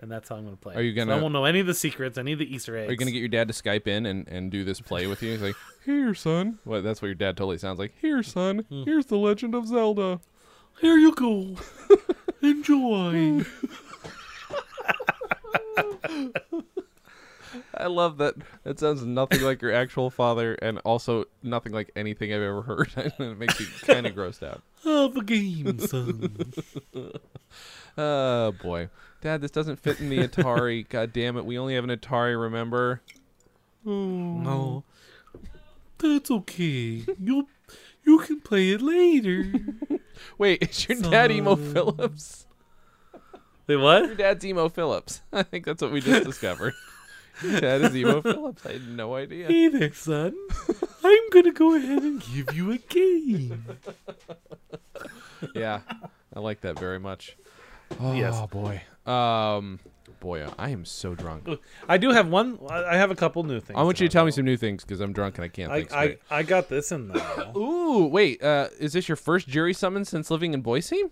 and 0.00 0.10
that's 0.10 0.28
how 0.28 0.36
i'm 0.36 0.44
gonna 0.44 0.56
play 0.56 0.74
Are 0.74 0.82
you 0.82 0.92
gonna- 0.92 1.16
i 1.16 1.20
won't 1.20 1.32
know 1.32 1.44
any 1.44 1.60
of 1.60 1.66
the 1.66 1.74
secrets 1.74 2.18
any 2.18 2.32
of 2.32 2.38
the 2.38 2.52
easter 2.54 2.76
eggs 2.76 2.88
Are 2.88 2.92
you 2.92 2.96
gonna 2.98 3.10
get 3.10 3.18
your 3.20 3.28
dad 3.28 3.48
to 3.48 3.54
Skype 3.54 3.86
in 3.86 4.06
and, 4.06 4.26
and 4.28 4.50
do 4.50 4.64
this 4.64 4.80
play 4.80 5.06
with 5.06 5.22
you? 5.22 5.30
He's 5.32 5.42
like, 5.42 5.54
"Here, 5.84 6.14
son." 6.14 6.58
Well, 6.64 6.82
that's 6.82 7.00
what 7.02 7.06
your 7.06 7.14
dad 7.14 7.36
totally 7.36 7.58
sounds 7.58 7.78
like. 7.78 7.92
Here, 8.00 8.22
son. 8.22 8.60
Hmm. 8.68 8.82
Here's 8.84 9.06
the 9.06 9.16
Legend 9.18 9.54
of 9.54 9.66
Zelda. 9.68 10.20
here 10.80 10.96
you 10.96 11.14
go 11.14 11.56
enjoy 12.42 13.44
I 17.76 17.86
love 17.86 18.18
that. 18.18 18.34
That 18.64 18.78
sounds 18.80 19.04
nothing 19.04 19.40
like 19.42 19.62
your 19.62 19.72
actual 19.72 20.10
father, 20.10 20.54
and 20.60 20.78
also 20.84 21.24
nothing 21.42 21.72
like 21.72 21.90
anything 21.94 22.32
I've 22.32 22.42
ever 22.42 22.62
heard. 22.62 22.90
it 22.96 23.38
makes 23.38 23.60
you 23.60 23.66
kind 23.82 24.06
of 24.06 24.14
grossed 24.14 24.42
out. 24.42 24.62
have 24.84 25.16
a 25.16 25.22
game 25.22 25.78
son 25.78 26.52
Oh 27.96 28.52
boy, 28.52 28.88
Dad, 29.20 29.40
this 29.40 29.50
doesn't 29.50 29.76
fit 29.76 30.00
in 30.00 30.08
the 30.08 30.26
Atari. 30.26 30.88
God 30.88 31.12
damn 31.12 31.36
it, 31.36 31.44
we 31.44 31.58
only 31.58 31.74
have 31.74 31.84
an 31.84 31.90
Atari. 31.90 32.40
Remember? 32.40 33.00
Oh. 33.86 33.90
No, 33.90 34.84
that's 35.98 36.30
okay. 36.30 37.04
You 37.20 37.46
you 38.04 38.18
can 38.18 38.40
play 38.40 38.70
it 38.70 38.82
later. 38.82 39.52
Wait, 40.38 40.62
is 40.62 40.88
your 40.88 41.00
dad 41.00 41.30
Emo 41.30 41.56
Philips? 41.56 42.46
Wait, 43.66 43.76
what? 43.76 44.06
Your 44.06 44.14
dad's 44.14 44.44
Emo 44.44 44.68
Philips. 44.68 45.22
I 45.32 45.42
think 45.42 45.64
that's 45.64 45.80
what 45.80 45.92
we 45.92 46.00
just 46.00 46.24
discovered. 46.24 46.74
Your 47.42 47.60
dad 47.60 47.82
is 47.82 47.96
Emo 47.96 48.20
Philips. 48.20 48.66
I 48.66 48.72
had 48.72 48.88
no 48.88 49.14
idea. 49.14 49.46
Hey 49.46 49.68
there, 49.68 49.92
son. 49.92 50.34
I'm 51.02 51.30
gonna 51.30 51.52
go 51.52 51.74
ahead 51.74 52.02
and 52.02 52.20
give 52.20 52.54
you 52.54 52.72
a 52.72 52.78
game. 52.78 53.64
yeah, 55.54 55.80
I 56.34 56.40
like 56.40 56.60
that 56.62 56.78
very 56.78 56.98
much. 56.98 57.36
Oh 58.00 58.12
Yes. 58.14 58.40
boy, 58.50 58.82
um, 59.10 59.78
boy, 60.20 60.46
I 60.58 60.70
am 60.70 60.84
so 60.84 61.14
drunk. 61.14 61.48
I 61.88 61.96
do 61.98 62.10
have 62.10 62.28
one. 62.28 62.58
I 62.68 62.96
have 62.96 63.10
a 63.10 63.14
couple 63.14 63.42
new 63.44 63.60
things. 63.60 63.78
I 63.78 63.82
want 63.82 64.00
you 64.00 64.08
to 64.08 64.12
tell 64.12 64.24
me 64.24 64.30
some 64.30 64.44
new 64.44 64.56
things 64.56 64.84
because 64.84 65.00
I'm 65.00 65.12
drunk 65.12 65.36
and 65.38 65.44
I 65.44 65.48
can't 65.48 65.70
I, 65.72 65.84
think 65.84 66.20
I. 66.30 66.38
I 66.38 66.42
got 66.42 66.68
this 66.68 66.92
in 66.92 67.08
there. 67.08 67.52
Ooh, 67.56 68.06
wait, 68.06 68.42
uh, 68.42 68.68
is 68.78 68.92
this 68.92 69.08
your 69.08 69.16
first 69.16 69.48
jury 69.48 69.72
summons 69.74 70.08
since 70.08 70.30
living 70.30 70.54
in 70.54 70.60
Boise? 70.62 71.04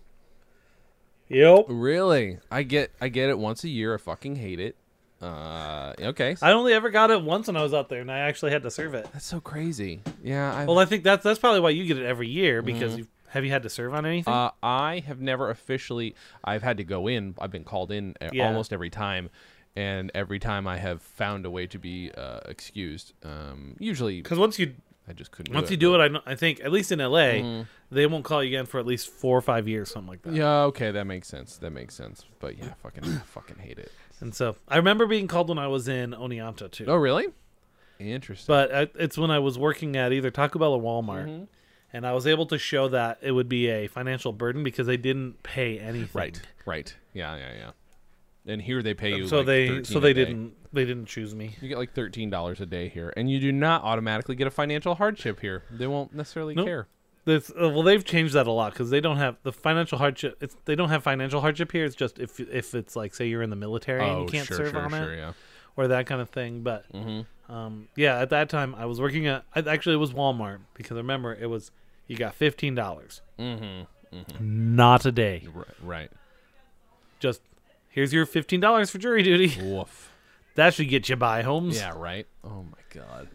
yep. 1.29 1.65
Really? 1.69 2.39
I 2.51 2.63
get, 2.63 2.91
I 3.01 3.09
get 3.09 3.31
it 3.31 3.39
once 3.39 3.65
a 3.65 3.69
year. 3.69 3.95
I 3.95 3.99
fucking 3.99 4.37
hate 4.37 4.61
it. 4.61 4.77
Uh, 5.21 5.93
okay, 6.01 6.35
I 6.43 6.51
only 6.51 6.73
ever 6.73 6.91
got 6.91 7.13
it 7.13 7.23
once 7.23 7.47
when 7.47 7.57
I 7.57 7.63
was 7.63 7.73
out 7.73 7.89
there, 7.89 8.01
and 8.01 8.11
I 8.11 8.19
actually 8.19 8.51
had 8.51 8.65
to 8.65 8.73
serve 8.73 8.93
it. 8.95 9.07
that's 9.13 9.25
so 9.25 9.41
crazy. 9.41 10.01
Yeah, 10.21 10.53
I. 10.53 10.65
Well, 10.65 10.81
I 10.81 10.85
think 10.85 11.05
that's 11.05 11.23
that's 11.23 11.39
probably 11.39 11.61
why 11.61 11.71
you 11.71 11.85
get 11.87 11.97
it 11.97 12.05
every 12.05 12.27
year 12.29 12.61
because 12.61 12.97
you 12.99 13.07
have 13.33 13.45
you 13.45 13.51
had 13.51 13.63
to 13.65 13.69
serve 13.71 13.93
on 13.95 14.07
anything? 14.07 14.33
Uh, 14.33 14.51
I 14.63 15.03
have 15.07 15.21
never 15.21 15.51
officially. 15.51 16.15
I've 16.45 16.63
had 16.63 16.77
to 16.79 16.85
go 16.85 17.07
in. 17.09 17.35
I've 17.41 17.51
been 17.51 17.65
called 17.65 17.91
in 17.93 18.15
uh, 18.21 18.31
Yeah. 18.33 18.47
almost 18.47 18.73
every 18.73 18.91
time, 18.91 19.29
and 19.77 20.11
every 20.15 20.39
time 20.39 20.67
I 20.67 20.79
have 20.79 21.03
found 21.03 21.45
a 21.47 21.51
way 21.51 21.67
to 21.67 21.79
be 21.79 22.11
uh, 22.17 22.41
excused. 22.47 23.13
Um, 23.25 23.77
usually, 23.79 24.23
Because 24.23 24.39
once 24.39 24.59
you 24.59 24.75
I 25.09 25.13
just 25.13 25.33
couldn't. 25.33 25.53
once 25.55 25.67
do 25.69 25.73
you 25.75 25.77
it, 25.77 25.81
do 25.81 25.91
but- 25.99 26.11
it, 26.13 26.23
I, 26.27 26.33
I 26.33 26.35
think 26.37 26.61
at 26.61 26.71
least 26.71 26.93
in 26.93 27.01
LA, 27.01 27.65
they 27.91 28.07
won't 28.07 28.25
call 28.25 28.43
you 28.43 28.49
again 28.51 28.67
for 28.67 28.79
at 28.79 28.87
least 28.87 29.09
four 29.11 29.37
or 29.37 29.43
five 29.43 29.67
years, 29.67 29.91
something 29.91 30.09
like 30.09 30.23
that. 30.23 30.33
Yeah, 30.35 30.63
okay, 30.71 30.91
that 30.93 31.05
makes 31.07 31.27
sense. 31.27 31.57
That 31.59 31.71
makes 31.73 31.95
sense. 31.95 32.25
But 32.39 32.57
yeah, 32.57 32.75
fucking, 32.83 33.03
fucking 33.27 33.57
hate 33.59 33.79
it. 33.79 33.91
And 34.21 34.33
so 34.35 34.55
I 34.69 34.77
remember 34.77 35.07
being 35.07 35.27
called 35.27 35.49
when 35.49 35.59
I 35.59 35.67
was 35.67 35.89
in 35.89 36.13
Oneonta 36.13 36.71
too. 36.71 36.85
Oh, 36.87 36.95
really? 36.95 37.27
Interesting. 37.99 38.47
But 38.53 38.75
I, 38.75 38.89
it's 38.95 39.17
when 39.19 39.31
I 39.31 39.39
was 39.39 39.59
working 39.59 39.97
at 39.97 40.13
either 40.13 40.31
Taco 40.31 40.59
Bell 40.59 40.73
or 40.75 40.81
Walmart, 40.83 41.27
Mm-hmm. 41.27 41.45
And 41.93 42.07
I 42.07 42.13
was 42.13 42.27
able 42.27 42.47
to 42.47 42.59
show 42.59 42.89
that 42.89 43.19
it 43.23 43.33
would 43.33 43.49
be 43.49 43.69
a 43.69 43.87
financial 43.87 44.33
burden 44.33 44.63
because 44.65 44.87
they 44.87 44.97
didn't 44.97 45.43
pay 45.43 45.79
anything. 45.79 46.09
right, 46.21 46.41
right. 46.67 46.95
Yeah, 47.13 47.37
yeah, 47.37 47.53
yeah. 47.59 47.71
And 48.53 48.61
here 48.61 48.83
they 48.83 48.95
pay 48.95 49.15
you. 49.17 49.29
So 49.29 49.39
like 49.39 49.47
they 49.47 49.83
so 49.85 50.01
they 50.01 50.13
didn't 50.13 50.55
they 50.73 50.85
didn't 50.85 51.07
choose 51.07 51.33
me. 51.35 51.55
You 51.61 51.69
get 51.69 51.79
like 51.79 51.93
thirteen 51.95 52.29
dollars 52.31 52.61
a 52.61 52.67
day 52.67 52.89
here, 52.89 53.13
and 53.17 53.31
you 53.31 53.39
do 53.39 53.53
not 53.53 53.85
automatically 53.85 54.35
get 54.35 54.47
a 54.49 54.51
financial 54.51 54.97
hardship 54.97 55.39
here. 55.41 55.63
They 55.71 55.87
won't 55.87 56.13
necessarily 56.15 56.55
Nope. 56.55 56.67
care. 56.67 56.89
This, 57.25 57.51
uh, 57.51 57.69
well, 57.69 57.85
they've 57.85 58.05
changed 58.05 58.35
that 58.35 58.49
a 58.49 58.51
lot 58.51 58.73
because 58.73 58.91
they 58.91 59.01
don't 59.01 59.19
have 59.19 59.37
the 59.45 59.53
financial 59.53 59.97
hardship. 59.97 60.39
It's, 60.41 60.57
they 60.65 60.75
don't 60.75 60.89
have 60.89 61.05
financial 61.05 61.41
hardship 61.41 61.71
here. 61.71 61.85
It's 61.85 61.95
just 61.95 62.19
if 62.19 62.41
if 62.41 62.75
it's 62.75 62.97
like 62.97 63.15
say 63.15 63.29
you're 63.29 63.43
in 63.43 63.51
the 63.51 63.55
military 63.55 64.03
and 64.09 64.23
you 64.23 64.27
can't 64.27 64.43
Oh, 64.51 64.55
sure, 64.57 64.57
serve 64.57 64.71
sure, 64.73 64.81
on 64.83 64.91
sure, 64.91 65.13
it 65.13 65.19
yeah. 65.19 65.33
or 65.77 65.87
that 65.87 66.07
kind 66.07 66.21
of 66.21 66.31
thing. 66.31 66.63
But 66.65 66.91
Mm-hmm. 66.93 67.53
um, 67.53 67.87
yeah, 67.95 68.19
at 68.19 68.31
that 68.31 68.49
time 68.49 68.75
I 68.75 68.87
was 68.87 69.01
working 69.01 69.29
at 69.29 69.45
I, 69.55 69.61
actually 69.61 69.95
it 69.95 69.99
was 69.99 70.13
Walmart 70.13 70.59
because 70.75 70.97
I 70.97 71.01
remember 71.01 71.33
it 71.33 71.47
was 71.49 71.71
you 72.07 72.17
got 72.17 72.35
fifteen 72.35 72.75
dollars. 72.75 73.23
Mm-hmm. 73.39 73.85
Not 74.41 75.07
a 75.07 75.13
day. 75.13 75.47
Right. 75.53 75.67
right. 75.83 76.11
Just 77.21 77.41
here's 77.89 78.13
your 78.13 78.27
fifteen 78.27 78.61
dollars 78.61 78.91
for 78.91 78.99
jury 78.99 79.23
duty. 79.23 79.57
Woof. 79.63 80.13
That 80.55 80.75
should 80.75 80.89
get 80.89 81.09
you 81.09 81.17
by, 81.17 81.43
Holmes. 81.43 81.77
Yeah. 81.77 81.95
Right. 81.97 82.27
Oh 82.45 82.65
my 82.65 82.79
god. 82.91 83.29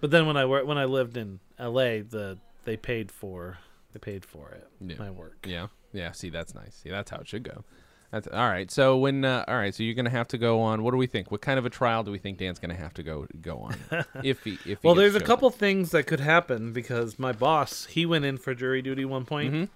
But 0.00 0.10
then 0.10 0.26
when 0.26 0.36
I 0.36 0.44
when 0.44 0.78
I 0.78 0.86
lived 0.86 1.16
in 1.16 1.40
L.A., 1.58 2.00
the 2.00 2.38
they 2.64 2.76
paid 2.76 3.10
for 3.10 3.58
they 3.92 3.98
paid 3.98 4.24
for 4.24 4.50
it. 4.50 4.66
Yeah. 4.80 4.96
My 4.98 5.10
work. 5.10 5.46
Yeah. 5.46 5.66
Yeah. 5.92 6.12
See, 6.12 6.30
that's 6.30 6.54
nice. 6.54 6.76
See, 6.76 6.90
that's 6.90 7.10
how 7.10 7.18
it 7.18 7.28
should 7.28 7.42
go. 7.42 7.64
That's 8.10 8.26
all 8.26 8.48
right. 8.48 8.68
So 8.70 8.96
when 8.96 9.24
uh, 9.24 9.44
all 9.46 9.54
right, 9.56 9.72
so 9.74 9.82
you're 9.84 9.94
gonna 9.94 10.10
have 10.10 10.26
to 10.28 10.38
go 10.38 10.60
on. 10.60 10.82
What 10.82 10.90
do 10.90 10.96
we 10.96 11.06
think? 11.06 11.30
What 11.30 11.40
kind 11.42 11.58
of 11.58 11.64
a 11.66 11.70
trial 11.70 12.02
do 12.02 12.10
we 12.10 12.18
think 12.18 12.38
Dan's 12.38 12.58
gonna 12.58 12.74
have 12.74 12.92
to 12.94 13.02
go 13.04 13.26
go 13.40 13.58
on? 13.58 13.76
if 14.24 14.42
he 14.42 14.54
if 14.66 14.66
he 14.66 14.76
Well, 14.82 14.94
there's 14.96 15.14
a 15.14 15.20
couple 15.20 15.48
things 15.50 15.90
that 15.92 16.04
could 16.08 16.18
happen 16.20 16.72
because 16.72 17.18
my 17.18 17.30
boss 17.32 17.86
he 17.86 18.04
went 18.06 18.24
in 18.24 18.36
for 18.36 18.52
jury 18.54 18.82
duty 18.82 19.04
one 19.04 19.24
point, 19.24 19.54
Mhm. 19.54 19.68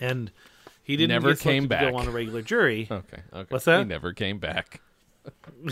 and 0.00 0.30
he 0.82 0.96
didn't 0.96 1.10
Never 1.10 1.34
came 1.36 1.64
to 1.64 1.68
back. 1.68 1.90
go 1.90 1.96
on 1.98 2.08
a 2.08 2.10
regular 2.10 2.40
jury. 2.42 2.88
Okay. 2.90 3.22
Okay. 3.32 3.46
What's 3.50 3.66
that? 3.66 3.80
He 3.80 3.84
never 3.84 4.12
came 4.14 4.38
back. 4.38 4.80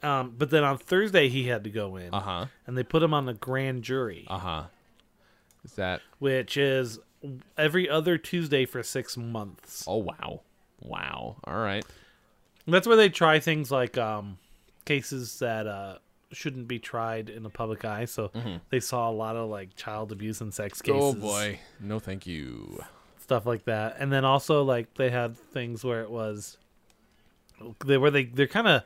Um, 0.00 0.34
but 0.38 0.50
then 0.50 0.62
on 0.62 0.78
Thursday 0.78 1.28
he 1.28 1.48
had 1.48 1.64
to 1.64 1.70
go 1.70 1.96
in, 1.96 2.14
Uh 2.14 2.20
huh. 2.20 2.46
and 2.68 2.78
they 2.78 2.84
put 2.84 3.02
him 3.02 3.12
on 3.12 3.26
the 3.26 3.34
grand 3.34 3.82
jury, 3.82 4.26
Uh 4.28 4.38
huh. 4.38 4.62
Is 5.64 5.72
that? 5.72 6.02
which 6.20 6.56
is 6.56 7.00
every 7.56 7.88
other 7.90 8.16
Tuesday 8.16 8.64
for 8.64 8.80
six 8.84 9.16
months. 9.16 9.84
Oh 9.88 9.96
wow. 9.96 10.42
Wow. 10.80 11.36
All 11.44 11.56
right. 11.58 11.84
That's 12.66 12.86
where 12.86 12.96
they 12.96 13.08
try 13.08 13.40
things 13.40 13.70
like 13.70 13.96
um, 13.98 14.38
cases 14.84 15.38
that 15.38 15.66
uh, 15.66 15.98
shouldn't 16.32 16.68
be 16.68 16.78
tried 16.78 17.28
in 17.30 17.42
the 17.42 17.48
public 17.50 17.84
eye. 17.84 18.04
So 18.04 18.30
they 18.70 18.80
saw 18.80 19.10
a 19.10 19.12
lot 19.12 19.36
of 19.36 19.48
like 19.48 19.74
child 19.76 20.12
abuse 20.12 20.40
and 20.40 20.52
sex 20.52 20.82
cases. 20.82 21.00
Mm-hmm. 21.00 21.18
Oh 21.24 21.28
boy. 21.28 21.60
No, 21.80 21.98
thank 21.98 22.26
you. 22.26 22.82
stuff 23.20 23.46
like 23.46 23.64
that. 23.64 23.96
And 23.98 24.12
then 24.12 24.24
also 24.24 24.62
like 24.64 24.94
they 24.94 25.10
had 25.10 25.36
things 25.36 25.82
where 25.84 26.02
it 26.02 26.10
was 26.10 26.58
they 27.84 27.96
were 27.98 28.10
they 28.10 28.24
they're 28.24 28.46
kind 28.46 28.68
of 28.68 28.82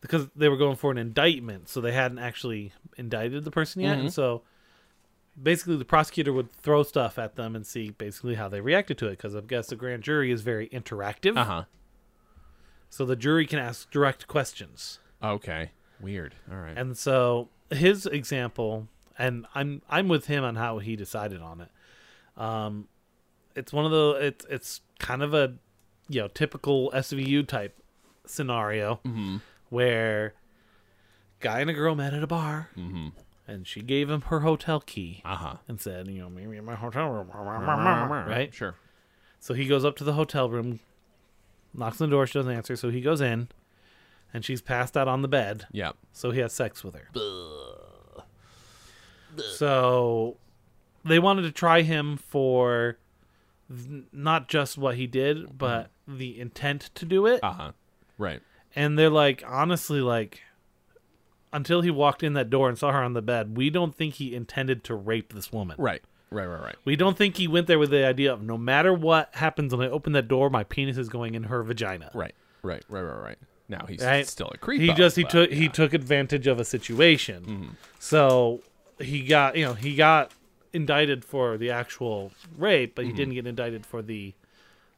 because 0.00 0.28
they 0.36 0.48
were 0.48 0.56
going 0.56 0.76
for 0.76 0.90
an 0.90 0.98
indictment, 0.98 1.68
so 1.68 1.80
they 1.80 1.92
hadn't 1.92 2.18
actually 2.18 2.72
indicted 2.96 3.44
the 3.44 3.50
person 3.50 3.82
yet, 3.82 3.96
Mhm. 3.96 4.00
and 4.00 4.12
so 4.12 4.42
basically 5.40 5.76
the 5.76 5.84
prosecutor 5.84 6.32
would 6.32 6.52
throw 6.52 6.82
stuff 6.82 7.18
at 7.18 7.36
them 7.36 7.54
and 7.56 7.66
see 7.66 7.90
basically 7.90 8.34
how 8.34 8.48
they 8.48 8.60
reacted 8.60 8.98
to 8.98 9.06
it 9.06 9.12
because 9.12 9.34
I 9.34 9.40
guess 9.40 9.68
the 9.68 9.76
grand 9.76 10.02
jury 10.02 10.30
is 10.30 10.42
very 10.42 10.68
interactive, 10.68 11.36
Uh 11.36 11.44
huh. 11.44 11.64
so 12.90 13.04
the 13.04 13.16
jury 13.16 13.46
can 13.46 13.58
ask 13.58 13.90
direct 13.90 14.26
questions. 14.26 14.98
Okay. 15.22 15.70
Weird. 16.00 16.34
All 16.50 16.58
right. 16.58 16.76
And 16.76 16.96
so 16.98 17.48
his 17.70 18.06
example, 18.06 18.88
and 19.18 19.46
I'm 19.54 19.82
I'm 19.88 20.08
with 20.08 20.26
him 20.26 20.42
on 20.44 20.56
how 20.56 20.78
he 20.78 20.96
decided 20.96 21.40
on 21.40 21.60
it. 21.60 21.68
Um, 22.36 22.88
it's 23.54 23.72
one 23.72 23.84
of 23.84 23.90
the 23.92 24.10
it's 24.20 24.44
it's 24.50 24.80
kind 24.98 25.22
of 25.22 25.32
a 25.34 25.54
you 26.08 26.20
know 26.22 26.28
typical 26.28 26.90
SVU 26.94 27.46
type 27.46 27.78
scenario 28.26 29.00
mm-hmm. 29.04 29.36
where 29.70 30.34
guy 31.40 31.60
and 31.60 31.70
a 31.70 31.72
girl 31.72 31.94
met 31.94 32.14
at 32.14 32.22
a 32.22 32.26
bar, 32.26 32.68
Mm-hmm. 32.76 33.08
And 33.46 33.66
she 33.66 33.82
gave 33.82 34.08
him 34.10 34.22
her 34.22 34.40
hotel 34.40 34.80
key 34.80 35.20
Uh 35.24 35.36
huh. 35.36 35.56
and 35.68 35.80
said, 35.80 36.08
you 36.08 36.20
know, 36.20 36.30
meet 36.30 36.46
me 36.46 36.56
in 36.58 36.64
my 36.64 36.74
hotel 36.74 37.08
room, 37.10 37.28
right? 37.32 38.52
Sure. 38.54 38.74
So 39.40 39.54
he 39.54 39.66
goes 39.66 39.84
up 39.84 39.96
to 39.96 40.04
the 40.04 40.12
hotel 40.12 40.48
room, 40.48 40.80
knocks 41.74 42.00
on 42.00 42.08
the 42.08 42.14
door, 42.16 42.26
she 42.26 42.34
doesn't 42.38 42.52
answer, 42.52 42.76
so 42.76 42.90
he 42.90 43.00
goes 43.00 43.20
in, 43.20 43.48
and 44.32 44.44
she's 44.44 44.62
passed 44.62 44.96
out 44.96 45.08
on 45.08 45.22
the 45.22 45.28
bed. 45.28 45.66
Yeah. 45.72 45.92
So 46.12 46.30
he 46.30 46.40
has 46.40 46.52
sex 46.52 46.84
with 46.84 46.94
her. 46.94 47.08
So 49.56 50.36
they 51.04 51.18
wanted 51.18 51.42
to 51.42 51.52
try 51.52 51.82
him 51.82 52.16
for 52.16 52.98
th- 53.68 54.04
not 54.12 54.48
just 54.48 54.76
what 54.78 54.96
he 54.96 55.06
did, 55.06 55.56
but 55.58 55.90
the 56.06 56.38
intent 56.38 56.90
to 56.96 57.04
do 57.04 57.26
it. 57.26 57.40
Uh 57.42 57.52
huh. 57.52 57.72
Right. 58.18 58.40
And 58.76 58.98
they're 58.98 59.10
like, 59.10 59.42
honestly, 59.46 60.00
like, 60.00 60.40
until 61.52 61.80
he 61.82 61.90
walked 61.90 62.22
in 62.22 62.32
that 62.34 62.50
door 62.50 62.68
and 62.68 62.78
saw 62.78 62.92
her 62.92 63.02
on 63.02 63.12
the 63.12 63.22
bed, 63.22 63.56
we 63.56 63.68
don't 63.70 63.94
think 63.94 64.14
he 64.14 64.34
intended 64.34 64.84
to 64.84 64.94
rape 64.94 65.32
this 65.34 65.52
woman. 65.52 65.76
Right. 65.78 66.02
Right. 66.30 66.46
Right. 66.46 66.62
Right. 66.62 66.76
We 66.86 66.96
don't 66.96 67.16
think 67.18 67.36
he 67.36 67.46
went 67.46 67.66
there 67.66 67.78
with 67.78 67.90
the 67.90 68.06
idea 68.06 68.32
of 68.32 68.42
no 68.42 68.56
matter 68.56 68.94
what 68.94 69.34
happens 69.34 69.74
when 69.74 69.86
I 69.86 69.90
open 69.90 70.12
that 70.14 70.28
door, 70.28 70.48
my 70.48 70.64
penis 70.64 70.96
is 70.96 71.08
going 71.10 71.34
in 71.34 71.44
her 71.44 71.62
vagina. 71.62 72.10
Right. 72.14 72.34
Right. 72.62 72.82
Right. 72.88 73.02
Right. 73.02 73.22
Right. 73.22 73.38
Now 73.68 73.84
he's 73.88 74.00
Right. 74.02 74.26
still 74.26 74.50
a 74.52 74.56
creep. 74.58 74.80
he 74.80 74.92
just 74.94 75.16
he 75.16 75.24
took 75.24 75.50
he 75.50 75.56
yeah. 75.56 75.62
Mm-hmm. 75.66 75.72
took 75.72 75.94
advantage 75.94 76.46
of 76.46 76.58
a 76.60 76.64
situation 76.64 77.76
so 77.98 78.60
he 78.98 79.22
got 79.26 79.56
you 79.56 79.64
know 79.64 79.72
he 79.74 79.94
got 79.94 80.30
indicted 80.74 81.24
for 81.24 81.56
the 81.56 81.70
actual 81.70 82.32
rape 82.58 82.94
but 82.94 83.04
he 83.04 83.10
Mm-hmm. 83.10 83.16
didn't 83.18 83.34
get 83.34 83.46
indicted 83.46 83.86
for 83.86 84.02
the 84.02 84.34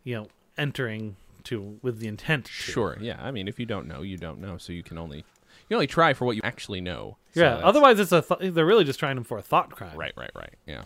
you 0.03 0.15
know 0.17 0.29
entering 0.59 1.17
to 1.45 1.79
with 1.83 1.99
the 1.99 2.07
intent 2.09 2.47
to. 2.47 2.51
Sure. 2.53 2.97
Yeah. 3.01 3.17
I 3.21 3.31
mean, 3.31 3.49
if 3.49 3.61
you 3.61 3.67
don't 3.67 3.87
know, 3.87 4.03
you 4.03 4.17
don't 4.17 4.41
know. 4.41 4.57
So 4.57 4.73
you 4.73 4.83
can 4.83 4.97
only 4.99 5.25
you 5.69 5.77
only 5.77 5.87
try 5.87 6.13
for 6.15 6.25
what 6.25 6.37
you 6.37 6.43
actually 6.45 6.81
know. 6.81 7.17
Yeah 7.35 7.55
otherwise 7.57 7.99
it's 7.99 8.13
a 8.13 8.23
th- 8.23 8.53
they're 8.55 8.67
really 8.67 8.85
just 8.85 8.99
trying 8.99 9.17
him 9.17 9.25
for 9.25 9.39
a 9.39 9.43
thought 9.43 9.71
crime 9.71 9.97
Right. 9.97 10.13
Right. 10.17 10.31
Right. 10.37 10.55
Yeah. 10.67 10.83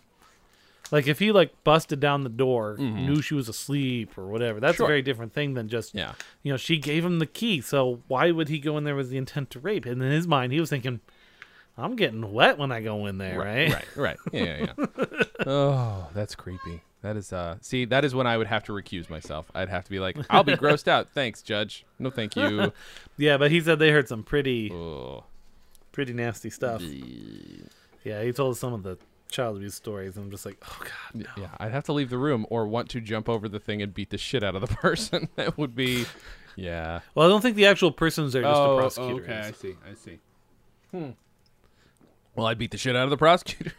like 0.90 1.06
if 1.06 1.18
he 1.18 1.30
like 1.32 1.52
busted 1.64 2.00
down 2.00 2.22
the 2.24 2.30
door 2.30 2.76
knew 2.78 3.20
she 3.20 3.34
was 3.34 3.48
asleep 3.48 4.16
or 4.16 4.28
whatever 4.28 4.58
that's 4.60 4.74
Mm-hmm. 4.74 4.78
Sure. 4.78 4.86
a 4.86 4.88
very 4.88 5.02
different 5.02 5.32
thing 5.34 5.54
than 5.54 5.68
just 5.68 5.94
Yeah. 5.94 6.12
you 6.42 6.50
know 6.52 6.56
she 6.56 6.78
gave 6.78 7.04
him 7.04 7.18
the 7.18 7.26
key 7.26 7.60
so 7.60 8.00
why 8.08 8.30
would 8.30 8.48
he 8.48 8.58
go 8.58 8.78
in 8.78 8.84
there 8.84 8.96
with 8.96 9.10
the 9.10 9.18
intent 9.18 9.50
to 9.50 9.60
rape 9.60 9.84
and 9.84 10.02
in 10.02 10.10
his 10.10 10.26
mind 10.26 10.52
he 10.54 10.60
was 10.60 10.70
thinking 10.70 11.00
i'm 11.76 11.94
getting 11.94 12.32
wet 12.32 12.56
when 12.56 12.72
i 12.72 12.80
go 12.80 13.04
in 13.06 13.18
there 13.18 13.38
right 13.38 13.72
Right. 13.72 13.96
Right. 13.96 14.16
Yeah. 14.32 14.44
Yeah. 14.44 14.72
yeah. 14.78 15.04
oh, 15.46 16.08
that's 16.14 16.34
creepy. 16.34 16.82
That 17.02 17.16
is. 17.16 17.32
Uh. 17.32 17.56
See, 17.60 17.84
that 17.86 18.04
is 18.04 18.14
when 18.14 18.26
I 18.26 18.36
would 18.36 18.48
have 18.48 18.64
to 18.64 18.72
recuse 18.72 19.08
myself. 19.08 19.50
I'd 19.54 19.68
have 19.68 19.84
to 19.84 19.90
be 19.90 20.00
like, 20.00 20.16
I'll 20.30 20.44
be 20.44 20.54
grossed 20.56 20.88
out. 20.88 21.08
Thanks, 21.14 21.42
Judge. 21.42 21.84
No, 21.98 22.10
thank 22.10 22.36
you. 22.36 22.72
Yeah, 23.16 23.36
but 23.36 23.50
he 23.50 23.60
said 23.60 23.80
they 23.80 23.90
heard 23.90 24.06
some 24.06 24.22
pretty 24.22 24.70
oh. 24.72 25.24
pretty 25.90 26.12
nasty 26.12 26.50
stuff. 26.50 26.80
Yeah, 28.04 28.22
he 28.22 28.32
told 28.32 28.56
some 28.56 28.72
of 28.72 28.84
the 28.84 28.96
child 29.28 29.56
abuse 29.56 29.74
stories, 29.74 30.16
and 30.16 30.26
I'm 30.26 30.30
just 30.30 30.46
like, 30.46 30.56
oh 30.64 30.78
god. 30.80 31.26
Y- 31.36 31.42
Yeah, 31.42 31.48
I'd 31.58 31.72
have 31.72 31.82
to 31.84 31.92
leave 31.92 32.10
the 32.10 32.18
room 32.18 32.46
or 32.48 32.66
want 32.68 32.88
to 32.90 33.00
jump 33.00 33.28
over 33.28 33.48
the 33.48 33.58
thing 33.58 33.82
and 33.82 33.92
beat 33.92 34.10
the 34.10 34.18
shit 34.18 34.44
out 34.44 34.54
of 34.54 34.60
the 34.60 34.68
person. 34.76 35.28
that 35.34 35.58
would 35.58 35.74
be, 35.74 36.06
yeah. 36.56 37.00
Well, 37.14 37.26
I 37.26 37.28
don't 37.28 37.40
think 37.40 37.56
the 37.56 37.66
actual 37.66 37.90
person's 37.90 38.32
there, 38.34 38.42
just 38.42 38.54
the 38.60 38.76
prosecutor. 38.76 39.12
Oh, 39.14 39.24
okay, 39.24 39.48
I 39.48 39.50
see, 39.50 39.76
I 39.90 39.94
see. 39.94 40.18
Hmm. 40.92 41.10
Well, 42.36 42.46
I'd 42.46 42.58
beat 42.58 42.70
the 42.70 42.78
shit 42.78 42.94
out 42.94 43.04
of 43.04 43.10
the 43.10 43.16
prosecutor. 43.16 43.72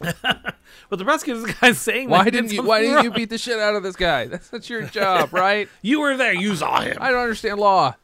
But 0.00 0.98
the 0.98 1.04
prosecutor's 1.04 1.44
the 1.44 1.52
guy 1.60 1.72
saying, 1.72 2.08
Why 2.08 2.24
did 2.24 2.32
didn't 2.32 2.52
you? 2.52 2.62
Why 2.62 2.78
something 2.78 2.90
didn't 2.94 3.04
you 3.04 3.10
beat 3.12 3.30
the 3.30 3.38
shit 3.38 3.58
out 3.58 3.74
of 3.76 3.82
this 3.82 3.96
guy? 3.96 4.26
That's 4.26 4.48
that's 4.48 4.68
your 4.68 4.82
job, 4.86 5.32
right? 5.32 5.68
You 5.82 6.00
were 6.00 6.16
there. 6.16 6.32
You 6.34 6.56
saw 6.56 6.80
him. 6.80 6.96
I 7.00 7.10
don't 7.10 7.20
understand 7.22 7.58
law. 7.60 7.94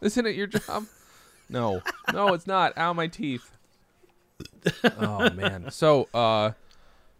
Isn't 0.00 0.26
it 0.26 0.36
your 0.36 0.46
job? 0.46 0.84
No, 1.48 1.82
no, 2.12 2.34
it's 2.34 2.46
not. 2.46 2.76
Ow, 2.76 2.92
my 2.92 3.06
teeth. 3.06 3.50
Oh 4.98 5.30
man. 5.30 5.70
So, 5.70 6.08
uh, 6.12 6.52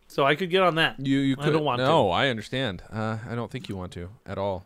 So 0.09 0.25
I 0.25 0.35
could 0.35 0.51
get 0.51 0.63
on 0.63 0.75
that. 0.77 0.99
You 1.05 1.19
you 1.19 1.37
I 1.39 1.45
could 1.45 1.53
don't 1.53 1.65
want 1.65 1.79
to. 1.81 1.85
no, 1.85 2.11
I 2.11 2.29
understand. 2.29 2.83
Uh, 2.93 3.19
I 3.29 3.35
don't 3.35 3.51
think 3.51 3.69
you 3.69 3.77
want 3.77 3.93
to 3.93 4.11
at 4.27 4.39
all. 4.39 4.65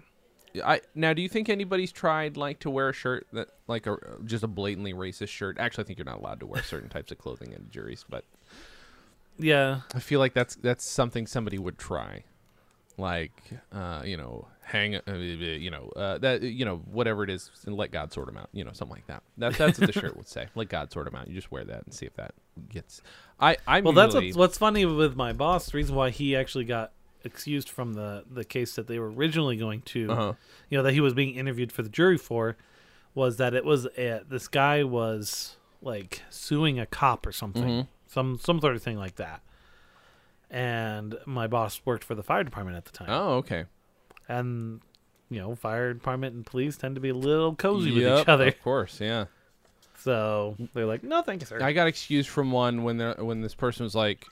I 0.65 0.81
now, 0.95 1.13
do 1.13 1.23
you 1.23 1.29
think 1.29 1.49
anybody's 1.49 1.93
tried 1.93 2.37
like 2.37 2.59
to 2.61 2.71
wear 2.71 2.89
a 2.89 2.93
shirt 2.93 3.27
that 3.33 3.49
like 3.69 3.87
a 3.87 3.97
just 4.25 4.43
a 4.43 4.49
blatantly 4.49 4.93
racist 4.93 5.29
shirt? 5.29 5.59
Actually, 5.61 5.85
I 5.85 5.87
think 5.87 5.99
you're 5.99 6.07
not 6.07 6.19
allowed 6.19 6.41
to 6.41 6.47
wear 6.47 6.63
certain 6.63 6.89
types 6.89 7.13
of 7.13 7.19
clothing 7.19 7.53
in 7.53 7.69
juries, 7.71 8.05
but 8.09 8.25
Yeah. 9.41 9.81
I 9.95 9.99
feel 10.01 10.19
like 10.21 10.35
that's 10.35 10.55
that's 10.57 10.85
something 10.85 11.27
somebody 11.27 11.59
would 11.59 11.79
try, 11.79 12.25
like 12.99 13.33
uh, 13.73 14.03
you 14.05 14.17
know, 14.17 14.49
hang, 14.63 14.97
uh, 14.97 15.01
you 15.15 15.71
know, 15.71 15.89
uh, 15.97 16.19
that 16.19 16.43
you 16.43 16.65
know, 16.65 16.79
whatever 16.91 17.25
it 17.25 17.31
is, 17.31 17.51
and 17.67 17.77
let 17.77 17.91
God 17.91 18.13
sort 18.13 18.27
them 18.27 18.37
out, 18.37 18.49
you 18.53 18.65
know, 18.65 18.73
something 18.73 18.97
like 18.97 19.07
that. 19.07 19.23
That 19.39 19.55
that's 19.55 19.79
what 19.79 19.93
the 19.93 19.99
shirt 20.01 20.17
would 20.17 20.29
say. 20.29 20.49
Let 20.55 20.69
God 20.69 20.93
sort 20.93 21.07
them 21.07 21.15
out. 21.15 21.29
You 21.29 21.35
just 21.35 21.51
wear 21.51 21.65
that 21.65 21.85
and 21.85 21.95
see 21.95 22.07
if 22.07 22.15
that 22.15 22.35
gets. 22.69 23.03
I 23.41 23.57
I'm 23.67 23.85
Well, 23.85 23.93
that's 23.95 24.15
usually- 24.15 24.29
what's, 24.29 24.37
what's 24.39 24.59
funny 24.59 24.85
with 24.85 25.17
my 25.17 25.33
boss. 25.33 25.71
The 25.71 25.77
reason 25.79 25.95
why 25.97 26.11
he 26.11 26.37
actually 26.37 26.65
got 26.65 26.93
excused 27.25 27.69
from 27.69 27.95
the 27.95 28.25
the 28.31 28.45
case 28.45 28.75
that 28.77 28.87
they 28.87 28.99
were 28.99 29.11
originally 29.11 29.57
going 29.57 29.83
to, 29.83 30.11
Uh-huh. 30.11 30.33
you 30.69 30.77
know, 30.79 30.83
that 30.85 30.93
he 30.93 31.01
was 31.01 31.15
being 31.15 31.35
interviewed 31.35 31.73
for 31.73 31.83
the 31.83 31.89
jury 31.91 32.19
for, 32.19 32.57
was 33.15 33.37
that 33.39 33.55
it 33.55 33.65
was 33.65 33.87
a, 33.99 34.21
this 34.29 34.49
guy 34.49 34.83
was 34.85 35.57
like 35.83 36.23
suing 36.31 36.79
a 36.79 36.85
cop 36.87 37.27
or 37.27 37.33
something, 37.33 37.63
Mhm. 37.85 37.89
Some 38.11 38.39
some 38.39 38.61
sort 38.61 38.77
of 38.77 38.83
thing 38.83 38.97
like 38.99 39.17
that. 39.17 39.41
And 40.51 41.17
my 41.27 41.47
boss 41.47 41.81
worked 41.85 42.03
for 42.03 42.15
the 42.15 42.23
fire 42.25 42.43
department 42.43 42.77
at 42.77 42.85
the 42.85 42.91
time, 42.91 43.09
Oh, 43.11 43.35
okay. 43.35 43.65
and 44.29 44.81
you 45.29 45.39
know, 45.39 45.55
fire 45.55 45.95
department 45.95 46.35
and 46.35 46.45
police 46.45 46.77
tend 46.77 46.97
to 46.97 47.01
be 47.01 47.11
a 47.11 47.15
little 47.15 47.55
cozy 47.55 47.93
with 47.93 48.03
each 48.03 48.29
other. 48.29 48.49
Of 48.49 48.61
course, 48.63 49.01
yeah. 49.01 49.27
So 49.97 50.57
they're 50.75 50.87
like, 50.87 51.05
"No, 51.05 51.23
thank 51.23 51.41
you, 51.43 51.47
sir." 51.47 51.63
I 51.63 51.73
got 51.73 51.87
excused 51.87 52.29
from 52.29 52.51
one 52.51 52.83
when 52.83 52.97
the 52.97 53.15
when 53.19 53.43
this 53.43 53.55
person 53.55 53.85
was 53.85 53.95
like, 53.95 54.27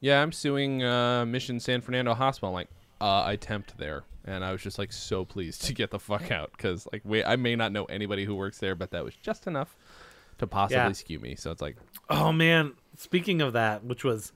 "Yeah, 0.00 0.22
I'm 0.22 0.32
suing 0.32 0.82
uh, 0.82 1.26
Mission 1.26 1.60
San 1.60 1.82
Fernando 1.82 2.14
Hospital." 2.14 2.48
I'm 2.50 2.54
like, 2.54 2.68
uh, 3.02 3.24
I 3.24 3.36
temped 3.36 3.76
there, 3.76 4.04
and 4.24 4.42
I 4.42 4.52
was 4.52 4.62
just 4.62 4.78
like 4.78 4.92
so 4.92 5.26
pleased 5.26 5.64
to 5.66 5.74
get 5.74 5.90
the 5.90 5.98
fuck 5.98 6.30
out 6.30 6.52
because 6.52 6.88
like 6.90 7.02
wait, 7.04 7.24
I 7.24 7.36
may 7.36 7.54
not 7.54 7.70
know 7.72 7.84
anybody 7.86 8.24
who 8.24 8.34
works 8.34 8.58
there, 8.58 8.74
but 8.74 8.92
that 8.92 9.04
was 9.04 9.14
just 9.16 9.46
enough 9.46 9.74
to 10.38 10.46
possibly 10.46 10.76
Yeah. 10.78 10.92
skew 10.92 11.18
me. 11.18 11.34
So 11.34 11.50
it's 11.50 11.60
like, 11.60 11.76
Oh 12.08 12.32
man, 12.32 12.72
speaking 13.00 13.40
of 13.40 13.52
that, 13.54 13.84
which 13.84 14.04
was 14.04 14.32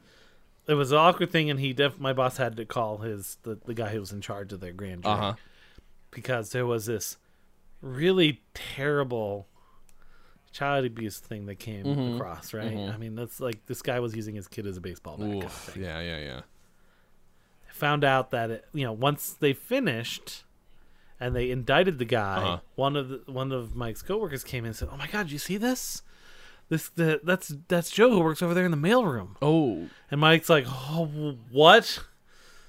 it 0.67 0.75
was 0.75 0.93
an 0.93 0.99
awkward 0.99 1.31
thing, 1.31 1.51
and 1.51 1.61
he 1.61 1.73
def 1.73 1.99
my 2.01 2.13
boss 2.13 2.39
had 2.39 2.57
to 2.57 2.65
call 2.65 2.99
his 2.99 3.37
the, 3.43 3.59
the 3.67 3.75
guy 3.75 3.89
who 3.91 4.01
was 4.01 4.13
in 4.13 4.21
charge 4.21 4.53
of 4.53 4.61
their 4.61 4.73
grand 4.73 5.03
jury 5.05 5.15
Uh 5.15 5.19
huh. 5.19 5.35
because 6.11 6.51
there 6.51 6.67
was 6.67 6.87
this 6.87 7.17
really 7.83 8.41
terrible 8.55 9.47
child 10.53 10.85
abuse 10.87 11.19
thing 11.19 11.47
that 11.47 11.57
came 11.57 11.85
Mhm. 11.85 12.17
across. 12.17 12.55
Right? 12.55 12.73
Mhm. 12.73 12.95
I 12.95 12.97
mean, 12.97 13.15
that's 13.15 13.41
like 13.41 13.67
this 13.67 13.83
guy 13.83 14.01
was 14.01 14.15
using 14.17 14.35
his 14.35 14.49
kid 14.49 14.67
as 14.67 14.77
a 14.77 14.81
baseball 14.81 15.19
bat. 15.19 15.29
Kind 15.29 15.43
of 15.45 15.69
Oof. 15.69 15.77
Yeah, 15.79 16.01
yeah, 16.01 16.19
yeah. 16.19 16.41
Found 17.73 18.05
out 18.05 18.31
that 18.31 18.51
it, 18.51 18.65
you 18.73 18.85
know 18.85 18.93
once 18.93 19.33
they 19.33 19.53
finished. 19.53 20.45
And 21.21 21.35
they 21.35 21.51
indicted 21.53 21.99
the 22.01 22.05
guy. 22.05 22.37
Uh-huh. 22.39 22.59
One 22.75 22.97
of 22.97 23.09
the, 23.09 23.23
one 23.31 23.53
of 23.53 23.77
Mike's 23.77 24.03
coworkers 24.03 24.43
came 24.43 24.65
in 24.65 24.69
and 24.71 24.77
said, 24.77 24.89
"Oh 24.91 24.97
my 24.97 25.07
God, 25.07 25.31
you 25.31 25.39
see 25.39 25.57
this? 25.57 26.03
This 26.69 26.89
the, 26.89 27.21
that's 27.23 27.55
that's 27.69 27.91
Joe 27.91 28.11
who 28.11 28.21
works 28.21 28.43
over 28.43 28.55
there 28.55 28.65
in 28.65 28.71
the 28.71 28.77
mailroom." 28.77 29.37
Oh, 29.43 29.89
And 30.11 30.21
Mike's 30.21 30.49
like, 30.49 30.65
"Oh, 30.69 31.37
what?" 31.51 32.01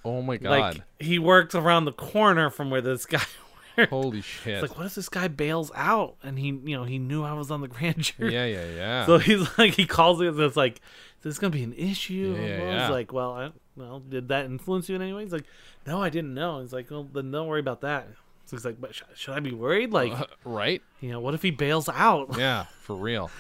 oh 0.04 0.22
my 0.22 0.38
god! 0.38 0.50
Like 0.50 0.82
he 1.00 1.18
works 1.20 1.56
around 1.56 1.86
the 1.86 1.92
corner 1.94 2.50
from 2.50 2.70
where 2.70 2.82
this 2.82 3.06
guy 3.06 3.22
works. 3.78 3.90
Holy 3.90 4.22
shit! 4.22 4.56
It's 4.56 4.70
like, 4.70 4.78
what 4.78 4.86
if 4.88 4.96
this 4.96 5.10
guy 5.10 5.28
bails 5.28 5.72
out 5.76 6.16
and 6.24 6.38
he, 6.38 6.48
you 6.48 6.78
know, 6.78 6.84
he 6.84 6.98
knew 7.00 7.24
I 7.24 7.34
was 7.34 7.52
on 7.52 7.62
the 7.62 7.68
grand 7.76 8.00
jury? 8.04 8.34
yeah, 8.34 8.46
yeah, 8.46 8.66
yeah. 8.76 9.06
So 9.06 9.18
he's 9.18 9.48
like, 9.58 9.74
he 9.76 9.86
calls 9.86 10.22
it. 10.22 10.28
and 10.28 10.40
It's 10.40 10.56
like, 10.58 10.76
is 11.20 11.24
this 11.24 11.40
gonna 11.40 11.52
be 11.52 11.64
an 11.64 11.74
issue? 11.74 12.36
Yeah, 12.40 12.48
yeah, 12.48 12.64
yeah. 12.76 12.90
like, 12.90 13.12
well, 13.14 13.32
I, 13.34 13.52
well, 13.76 14.00
did 14.02 14.28
that 14.28 14.46
influence 14.46 14.88
you 14.90 14.96
in 14.96 15.02
any 15.02 15.14
way? 15.14 15.24
He's 15.24 15.34
like, 15.34 15.46
no, 15.88 16.02
I 16.02 16.10
didn't 16.10 16.34
know. 16.34 16.62
He's 16.62 16.74
like, 16.74 16.92
well, 16.92 17.04
then 17.06 17.32
don't 17.32 17.48
worry 17.48 17.60
about 17.62 17.82
that. 17.82 18.08
So 18.46 18.56
he's 18.56 18.64
like, 18.66 18.80
but 18.80 18.94
sh- 18.94 19.02
should 19.16 19.34
I 19.34 19.40
be 19.40 19.52
worried? 19.54 19.92
Like, 19.92 20.12
Uh, 20.14 20.26
right? 20.44 20.82
you 21.02 21.10
know, 21.10 21.20
what 21.20 21.34
if 21.34 21.42
he 21.42 21.50
bails 21.52 21.90
out? 21.90 22.36
Yeah, 22.38 22.66
for 22.82 22.96
real. 22.96 23.32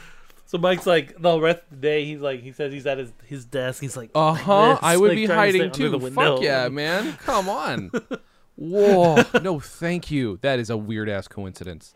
So 0.55 0.61
Mike's 0.61 0.85
like, 0.85 1.21
the 1.21 1.37
rest 1.37 1.63
of 1.63 1.69
the 1.69 1.75
day, 1.75 2.05
he's 2.05 2.21
like, 2.21 2.41
he 2.41 2.53
says 2.53 2.71
he's 2.71 2.85
at 2.87 2.97
his, 2.97 3.11
his 3.25 3.43
desk. 3.43 3.81
He's 3.81 3.97
like, 3.97 4.09
uh 4.15 4.33
huh. 4.33 4.69
this, 4.69 4.79
I 4.81 4.95
would 4.95 5.09
like, 5.09 5.15
be 5.17 5.25
trying 5.25 5.51
to 5.51 5.57
hiding 5.59 5.71
too. 5.73 5.89
the. 5.89 6.11
Fuck 6.11 6.41
yeah, 6.41 6.69
man! 6.71 7.17
Come 7.25 7.49
on. 7.49 7.91
Whoa! 8.55 9.21
No, 9.41 9.59
thank 9.59 10.09
you. 10.09 10.39
That 10.41 10.59
is 10.59 10.69
a 10.69 10.77
weird 10.77 11.09
ass 11.09 11.27
coincidence. 11.27 11.93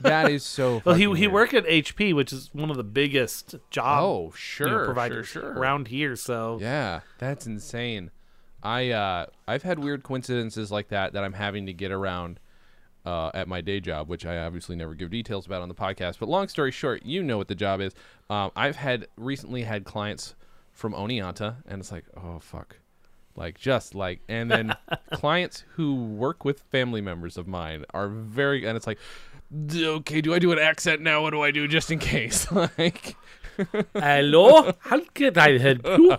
That 0.00 0.30
is 0.30 0.44
so. 0.44 0.82
Well, 0.84 0.96
he 0.96 1.04
fucking 1.06 1.16
he 1.16 1.28
worked 1.28 1.54
at 1.54 1.64
HP, 1.64 2.14
which 2.14 2.30
is 2.30 2.50
one 2.52 2.70
of 2.70 2.76
the 2.76 2.84
biggest 2.84 3.54
job 3.70 4.02
Oh, 4.02 4.32
sure, 4.36 4.68
you 4.88 4.94
know, 4.94 5.08
sure, 5.08 5.24
sure. 5.24 5.52
around 5.52 5.88
here. 5.88 6.14
So 6.14 6.58
Yeah, 6.60 7.00
that's 7.16 7.46
insane. 7.46 8.10
I 8.62 8.90
uh 8.90 9.26
I've 9.48 9.62
had 9.62 9.78
weird 9.78 10.02
coincidences 10.02 10.70
like 10.70 10.88
that 10.88 11.14
that 11.14 11.24
I'm 11.24 11.32
having 11.32 11.64
to 11.66 11.72
get 11.72 11.90
around 11.90 12.38
uh, 13.06 13.30
at 13.32 13.48
my 13.48 13.60
day 13.60 13.80
job, 13.80 14.08
which 14.08 14.26
I 14.26 14.38
obviously 14.38 14.76
never 14.76 14.94
give 14.94 15.10
details 15.10 15.46
about 15.46 15.62
on 15.62 15.68
the 15.68 15.74
podcast. 15.74 16.18
But 16.18 16.28
long 16.28 16.48
story 16.48 16.72
short, 16.72 17.06
you 17.06 17.22
know 17.22 17.38
what 17.38 17.48
the 17.48 17.54
job 17.54 17.80
is. 17.80 17.94
Um, 18.28 18.50
I've 18.56 18.76
had 18.76 19.06
recently 19.16 19.62
had 19.62 19.84
clients 19.84 20.34
from 20.72 20.92
Oneonta, 20.92 21.56
and 21.66 21.80
it's 21.80 21.92
like, 21.92 22.04
oh 22.16 22.40
fuck, 22.40 22.76
like 23.36 23.58
just 23.58 23.94
like, 23.94 24.20
and 24.28 24.50
then 24.50 24.74
clients 25.12 25.64
who 25.74 25.94
work 25.94 26.44
with 26.44 26.60
family 26.60 27.00
members 27.00 27.38
of 27.38 27.46
mine 27.46 27.84
are 27.94 28.08
very, 28.08 28.66
and 28.66 28.76
it's 28.76 28.88
like, 28.88 28.98
okay, 29.72 30.20
do 30.20 30.34
I 30.34 30.40
do 30.40 30.50
an 30.50 30.58
accent 30.58 31.00
now? 31.00 31.22
What 31.22 31.30
do 31.30 31.40
I 31.40 31.52
do 31.52 31.68
just 31.68 31.92
in 31.92 32.00
case? 32.00 32.50
like, 32.78 33.16
Hello, 33.94 34.72
how 34.80 35.00
can 35.14 35.38
I 35.38 35.58
help 35.58 35.86
you? 35.86 36.16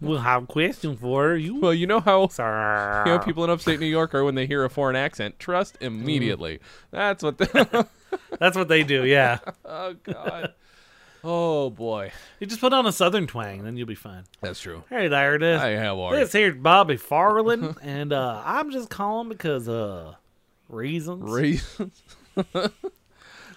We'll 0.00 0.18
have 0.18 0.44
a 0.44 0.46
question 0.46 0.96
for 0.96 1.34
you. 1.34 1.60
well, 1.60 1.74
you 1.74 1.86
know 1.86 2.00
how 2.00 2.28
Sir. 2.28 3.02
you 3.06 3.12
know 3.12 3.18
people 3.18 3.44
in 3.44 3.50
upstate 3.50 3.80
New 3.80 3.86
York 3.86 4.14
are 4.14 4.24
when 4.24 4.34
they 4.34 4.46
hear 4.46 4.64
a 4.64 4.70
foreign 4.70 4.96
accent, 4.96 5.38
trust 5.38 5.76
immediately. 5.80 6.60
That's 6.90 7.22
what. 7.22 7.38
The- 7.38 7.86
That's 8.38 8.56
what 8.56 8.68
they 8.68 8.82
do. 8.82 9.04
Yeah, 9.04 9.38
oh 9.64 9.94
god. 10.02 10.54
Oh 11.24 11.70
boy, 11.70 12.12
you 12.38 12.46
just 12.46 12.60
put 12.60 12.72
on 12.72 12.86
a 12.86 12.92
southern 12.92 13.26
twang, 13.26 13.64
then 13.64 13.76
you'll 13.76 13.86
be 13.86 13.94
fine. 13.96 14.24
that's 14.40 14.60
true. 14.60 14.84
Hey 14.88 15.08
there 15.08 15.34
it 15.34 15.42
is. 15.42 15.60
I 15.60 15.70
have 15.70 15.98
are 15.98 16.14
you? 16.14 16.20
This 16.20 16.32
here's 16.32 16.56
Bobby 16.56 16.96
Farland, 16.96 17.76
and 17.82 18.12
uh, 18.12 18.42
I'm 18.44 18.70
just 18.70 18.90
calling 18.90 19.28
because 19.28 19.68
uh, 19.68 20.14
reasons. 20.68 21.28
reasons. 21.30 22.02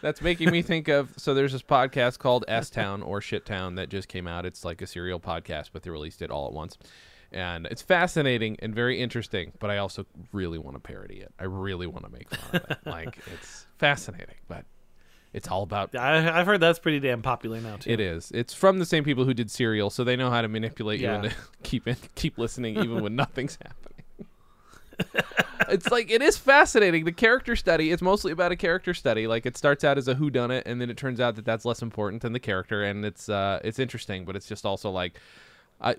That's 0.02 0.22
making 0.22 0.52
me 0.52 0.62
think 0.62 0.88
of 0.88 1.14
so 1.18 1.34
there's 1.34 1.52
this 1.54 1.62
podcast 1.62 2.20
called 2.20 2.46
S 2.48 2.70
Town 2.70 3.02
or 3.02 3.22
Shit 3.22 3.46
Town 3.46 3.76
that 3.76 3.90
just 3.90 4.08
came 4.08 4.28
out. 4.28 4.46
It's 4.46 4.64
like 4.64 4.82
a 4.82 4.88
serial 4.88 5.20
podcast, 5.20 5.70
but 5.74 5.84
they 5.84 5.90
released 5.90 6.22
it 6.22 6.32
all 6.32 6.48
at 6.48 6.54
once. 6.54 6.78
And 7.32 7.68
it's 7.68 7.82
fascinating 7.84 8.58
and 8.60 8.74
very 8.74 9.00
interesting, 9.00 9.52
but 9.60 9.70
I 9.70 9.78
also 9.78 10.06
really 10.32 10.58
want 10.58 10.76
to 10.76 10.80
parody 10.80 11.20
it. 11.20 11.32
I 11.40 11.44
really 11.44 11.86
want 11.86 12.06
to 12.06 12.12
make 12.12 12.30
fun 12.30 12.62
of 12.62 12.72
it. 12.72 12.78
like 12.86 13.20
it's 13.34 13.68
fascinating, 13.78 14.36
but 14.48 14.66
it's 15.32 15.48
all 15.48 15.62
about 15.62 15.96
I, 15.96 16.40
I've 16.40 16.48
heard 16.48 16.60
that's 16.60 16.80
pretty 16.80 17.00
damn 17.00 17.22
popular 17.22 17.62
now 17.62 17.76
too. 17.76 17.92
it 17.92 18.00
is. 18.00 18.32
It's 18.34 18.54
from 18.56 18.80
the 18.80 18.86
same 18.86 19.04
people 19.04 19.26
who 19.26 19.34
did 19.36 19.52
Serial, 19.52 19.92
so 19.92 20.04
they 20.04 20.16
know 20.16 20.32
how 20.32 20.42
to 20.42 20.48
manipulate 20.48 21.02
Yeah. 21.02 21.18
you 21.20 21.24
into 21.26 21.36
keep 21.64 21.88
in, 21.88 21.98
keep 22.16 22.38
listening 22.40 22.78
even 22.78 23.04
when 23.04 23.16
nothing's 23.18 23.58
happening. 23.64 23.99
It's 25.70 25.90
like 25.92 26.12
it 26.12 26.22
is 26.22 26.38
fascinating. 26.38 27.06
The 27.06 27.12
character 27.12 27.56
study 27.56 27.92
is 27.92 28.02
mostly 28.02 28.32
about 28.32 28.52
a 28.52 28.56
character 28.56 28.94
study. 28.94 29.28
Like 29.28 29.46
it 29.46 29.58
starts 29.58 29.84
out 29.84 29.98
as 29.98 30.08
a 30.08 30.16
who 30.16 30.30
done 30.30 30.52
it, 30.52 30.66
and 30.66 30.82
then 30.82 30.90
it 30.90 30.98
turns 30.98 31.20
out 31.20 31.36
that 31.36 31.46
that's 31.46 31.66
less 31.66 31.82
important 31.82 32.22
than 32.22 32.34
the 32.34 32.40
character, 32.40 32.84
and 32.84 33.06
it's 33.06 33.30
uh 33.30 33.60
it's 33.64 33.80
interesting, 33.80 34.26
but 34.26 34.36
it's 34.36 34.48
just 34.48 34.66
also 34.66 34.90
like. 34.90 35.20
I 35.82 35.92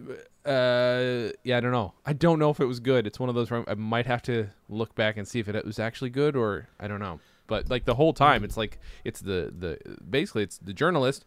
uh 0.45 1.33
yeah 1.43 1.57
I 1.57 1.61
don't 1.61 1.73
know 1.73 1.95
I 2.05 2.13
don't 2.13 2.39
know 2.39 2.51
if 2.51 2.61
it 2.61 2.67
was 2.67 2.81
good 2.81 3.07
it's 3.07 3.19
one 3.19 3.31
of 3.31 3.35
those 3.35 3.51
where 3.51 3.65
I 3.67 3.73
might 3.73 4.05
have 4.05 4.21
to 4.25 4.49
look 4.69 4.95
back 4.95 5.17
and 5.17 5.27
see 5.27 5.39
if 5.39 5.49
it 5.49 5.65
was 5.65 5.79
actually 5.79 6.11
good 6.11 6.37
or 6.37 6.69
I 6.79 6.87
don't 6.87 7.01
know 7.01 7.19
but 7.47 7.71
like 7.71 7.87
the 7.87 7.95
whole 7.95 8.13
time 8.13 8.45
it's 8.45 8.59
like 8.59 8.79
it's 9.05 9.21
the 9.21 9.53
the 9.59 9.79
basically 10.11 10.43
it's 10.43 10.59
the 10.59 10.75
journalist 10.75 11.25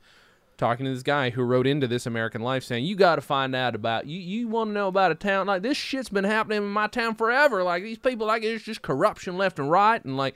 talking 0.57 0.85
to 0.85 0.93
this 0.93 1.03
guy 1.03 1.29
who 1.29 1.43
wrote 1.43 1.67
into 1.67 1.87
this 1.87 2.05
American 2.05 2.41
Life 2.41 2.63
saying, 2.63 2.85
"You 2.85 2.95
got 2.95 3.15
to 3.15 3.21
find 3.21 3.55
out 3.55 3.75
about 3.75 4.07
you. 4.07 4.19
You 4.19 4.47
want 4.47 4.69
to 4.69 4.73
know 4.73 4.87
about 4.87 5.11
a 5.11 5.15
town 5.15 5.47
like 5.47 5.61
this? 5.61 5.77
Shit's 5.77 6.09
been 6.09 6.23
happening 6.23 6.57
in 6.59 6.69
my 6.69 6.87
town 6.87 7.15
forever. 7.15 7.63
Like 7.63 7.83
these 7.83 7.97
people, 7.97 8.27
like 8.27 8.43
it's 8.43 8.63
just 8.63 8.81
corruption 8.81 9.37
left 9.37 9.59
and 9.59 9.69
right, 9.69 10.03
and 10.03 10.17
like." 10.17 10.35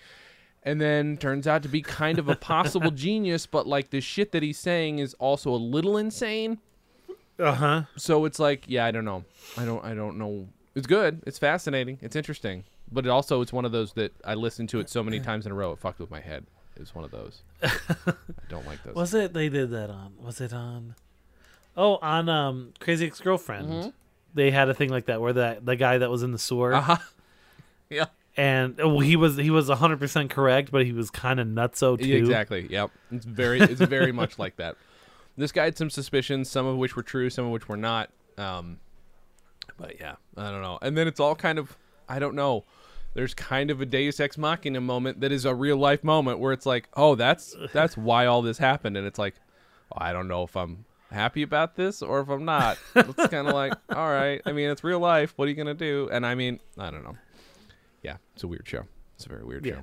And 0.64 0.82
then 0.82 1.16
turns 1.16 1.48
out 1.48 1.64
to 1.64 1.70
be 1.70 1.82
kind 1.82 2.20
of 2.20 2.28
a 2.28 2.36
possible 2.36 2.92
genius, 3.06 3.46
but 3.46 3.68
like 3.68 3.90
the 3.90 4.02
shit 4.02 4.34
that 4.34 4.44
he's 4.44 4.58
saying 4.60 5.00
is 5.00 5.14
also 5.14 5.52
a 5.52 5.56
little 5.56 5.96
insane. 5.96 6.58
Uh 7.40 7.54
huh. 7.54 7.82
So 7.96 8.26
it's 8.26 8.38
like, 8.38 8.64
yeah, 8.68 8.86
I 8.86 8.92
don't 8.92 9.06
know. 9.06 9.24
I 9.58 9.64
don't. 9.64 9.86
I 9.86 9.94
don't 9.94 10.18
know. 10.18 10.48
It's 10.76 10.88
good. 10.88 11.24
It's 11.26 11.40
fascinating. 11.40 12.00
It's 12.02 12.18
interesting. 12.18 12.66
But 12.92 13.06
it 13.06 13.10
also 13.10 13.42
it's 13.42 13.54
one 13.54 13.66
of 13.66 13.72
those 13.72 13.94
that 13.94 14.14
I 14.26 14.34
listened 14.34 14.70
to 14.70 14.80
it 14.80 14.90
so 14.90 15.04
many 15.04 15.20
times 15.30 15.46
in 15.46 15.52
a 15.52 15.56
row 15.56 15.72
it 15.72 15.80
fucked 15.80 16.00
with 16.00 16.12
my 16.12 16.20
head. 16.20 16.46
It's 16.80 16.94
one 16.96 17.04
of 17.06 17.12
those. 17.12 17.42
I 17.64 17.72
don't 18.50 18.66
like 18.66 18.84
those. 18.84 18.96
Was 18.96 19.14
it 19.14 19.34
they 19.34 19.50
did 19.50 19.72
that 19.72 19.90
on? 19.90 20.14
Was 20.22 20.40
it 20.42 20.54
on? 20.54 20.96
Oh, 21.76 21.98
on 22.02 22.30
um 22.30 22.74
Crazy 22.80 23.06
Ex 23.08 23.20
Girlfriend. 23.20 23.68
Mm-hmm. 23.70 23.90
They 24.34 24.52
had 24.52 24.70
a 24.70 24.74
thing 24.74 24.90
like 24.90 25.06
that 25.06 25.22
where 25.22 25.34
that 25.34 25.66
the 25.66 25.76
guy 25.76 25.98
that 25.98 26.10
was 26.10 26.24
in 26.24 26.32
the 26.32 26.40
sewer 26.40 26.74
Uh-huh. 26.74 26.98
Yeah. 27.90 28.06
and 28.36 28.76
well, 28.78 29.00
he 29.00 29.16
was 29.16 29.38
he 29.38 29.50
was 29.50 29.70
hundred 29.70 30.00
percent 30.00 30.30
correct, 30.30 30.72
but 30.72 30.86
he 30.86 30.92
was 30.92 31.10
kind 31.10 31.40
of 31.40 31.48
nutso 31.48 31.98
too. 31.98 32.16
Exactly. 32.16 32.68
Yep. 32.70 32.92
It's 33.12 33.26
very 33.26 33.62
it's 33.62 33.80
very 33.82 34.12
much 34.12 34.38
like 34.40 34.58
that. 34.58 34.76
This 35.40 35.52
guy 35.52 35.66
had 35.66 35.78
some 35.78 35.92
suspicions, 35.92 36.50
some 36.50 36.66
of 36.66 36.78
which 36.78 36.96
were 36.96 37.04
true, 37.04 37.30
some 37.30 37.46
of 37.46 37.52
which 37.52 37.70
were 37.70 37.78
not. 37.78 38.10
Um, 38.40 38.80
but 39.78 40.00
yeah, 40.00 40.16
I 40.36 40.50
don't 40.50 40.64
know. 40.64 40.80
And 40.82 40.98
then 40.98 41.08
it's 41.08 41.20
all 41.20 41.36
kind 41.36 41.60
of 41.60 41.78
I 42.10 42.18
don't 42.18 42.34
know. 42.34 42.64
There's 43.18 43.34
kind 43.34 43.72
of 43.72 43.82
a 43.82 43.86
Deus 43.88 44.20
Ex 44.20 44.38
Machina 44.38 44.80
moment 44.80 45.22
that 45.22 45.32
is 45.32 45.44
a 45.44 45.56
real 45.56 45.76
life 45.78 46.04
moment 46.04 46.38
where 46.38 46.54
it's 46.54 46.68
like, 46.68 46.88
oh, 46.96 47.16
that's 47.16 47.56
that's 47.74 47.98
why 47.98 48.28
all 48.28 48.44
this 48.44 48.60
happened, 48.60 48.96
and 48.96 49.08
it's 49.08 49.18
like, 49.18 49.34
oh, 49.92 49.98
I 50.00 50.14
don't 50.14 50.28
know 50.28 50.44
if 50.44 50.56
I'm 50.56 50.86
happy 51.12 51.42
about 51.42 51.76
this 51.76 52.04
or 52.04 52.20
if 52.20 52.30
I'm 52.30 52.46
not. 52.46 52.78
It's 52.96 53.16
kind 53.32 53.48
of 53.48 53.56
like, 53.56 53.74
all 53.90 54.08
right. 54.12 54.40
I 54.46 54.52
mean, 54.52 54.70
it's 54.70 54.84
real 54.84 55.00
life. 55.00 55.34
What 55.36 55.46
are 55.46 55.50
you 55.50 55.56
gonna 55.56 55.74
do? 55.74 56.08
And 56.12 56.28
I 56.28 56.36
mean, 56.36 56.60
I 56.78 56.92
don't 56.92 57.04
know. 57.04 57.18
Yeah, 58.04 58.18
it's 58.36 58.44
a 58.44 58.48
weird 58.48 58.68
show. 58.68 58.84
It's 59.16 59.26
a 59.26 59.30
very 59.30 59.44
weird 59.44 59.66
Yeah. 59.66 59.78
show. 59.78 59.82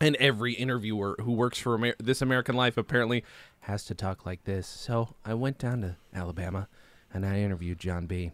And 0.00 0.16
every 0.16 0.54
interviewer 0.54 1.14
who 1.20 1.32
works 1.34 1.58
for 1.58 1.76
Amer- 1.76 1.94
This 2.00 2.20
American 2.22 2.56
Life 2.56 2.76
apparently 2.76 3.22
has 3.60 3.84
to 3.84 3.94
talk 3.94 4.26
like 4.26 4.42
this. 4.42 4.66
So 4.66 5.14
I 5.24 5.34
went 5.34 5.58
down 5.58 5.80
to 5.82 5.96
Alabama 6.12 6.66
and 7.14 7.24
I 7.24 7.38
interviewed 7.38 7.78
John 7.78 8.06
B. 8.06 8.32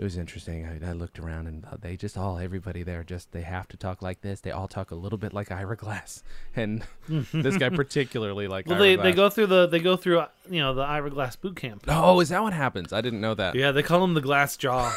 It 0.00 0.04
was 0.04 0.16
interesting. 0.16 0.64
I, 0.64 0.88
I 0.88 0.92
looked 0.92 1.18
around 1.18 1.46
and 1.46 1.62
they 1.82 1.94
just 1.94 2.16
all, 2.16 2.38
everybody 2.38 2.82
there, 2.82 3.04
just 3.04 3.32
they 3.32 3.42
have 3.42 3.68
to 3.68 3.76
talk 3.76 4.00
like 4.00 4.22
this. 4.22 4.40
They 4.40 4.50
all 4.50 4.66
talk 4.66 4.90
a 4.92 4.94
little 4.94 5.18
bit 5.18 5.34
like 5.34 5.52
Ira 5.52 5.76
Glass, 5.76 6.22
and 6.56 6.82
this 7.34 7.58
guy 7.58 7.68
particularly 7.68 8.48
like. 8.48 8.66
Well, 8.66 8.76
Ira 8.76 8.82
they, 8.82 8.94
Glass. 8.96 9.04
they 9.04 9.12
go 9.12 9.28
through 9.28 9.46
the 9.48 9.66
they 9.66 9.78
go 9.78 9.98
through 9.98 10.24
you 10.48 10.60
know 10.60 10.72
the 10.72 10.80
Ira 10.80 11.10
Glass 11.10 11.36
boot 11.36 11.56
camp. 11.56 11.84
Oh, 11.86 12.18
is 12.20 12.30
that 12.30 12.42
what 12.42 12.54
happens? 12.54 12.94
I 12.94 13.02
didn't 13.02 13.20
know 13.20 13.34
that. 13.34 13.54
Yeah, 13.54 13.72
they 13.72 13.82
call 13.82 14.02
him 14.02 14.14
the 14.14 14.22
Glass 14.22 14.56
Jaw. 14.56 14.90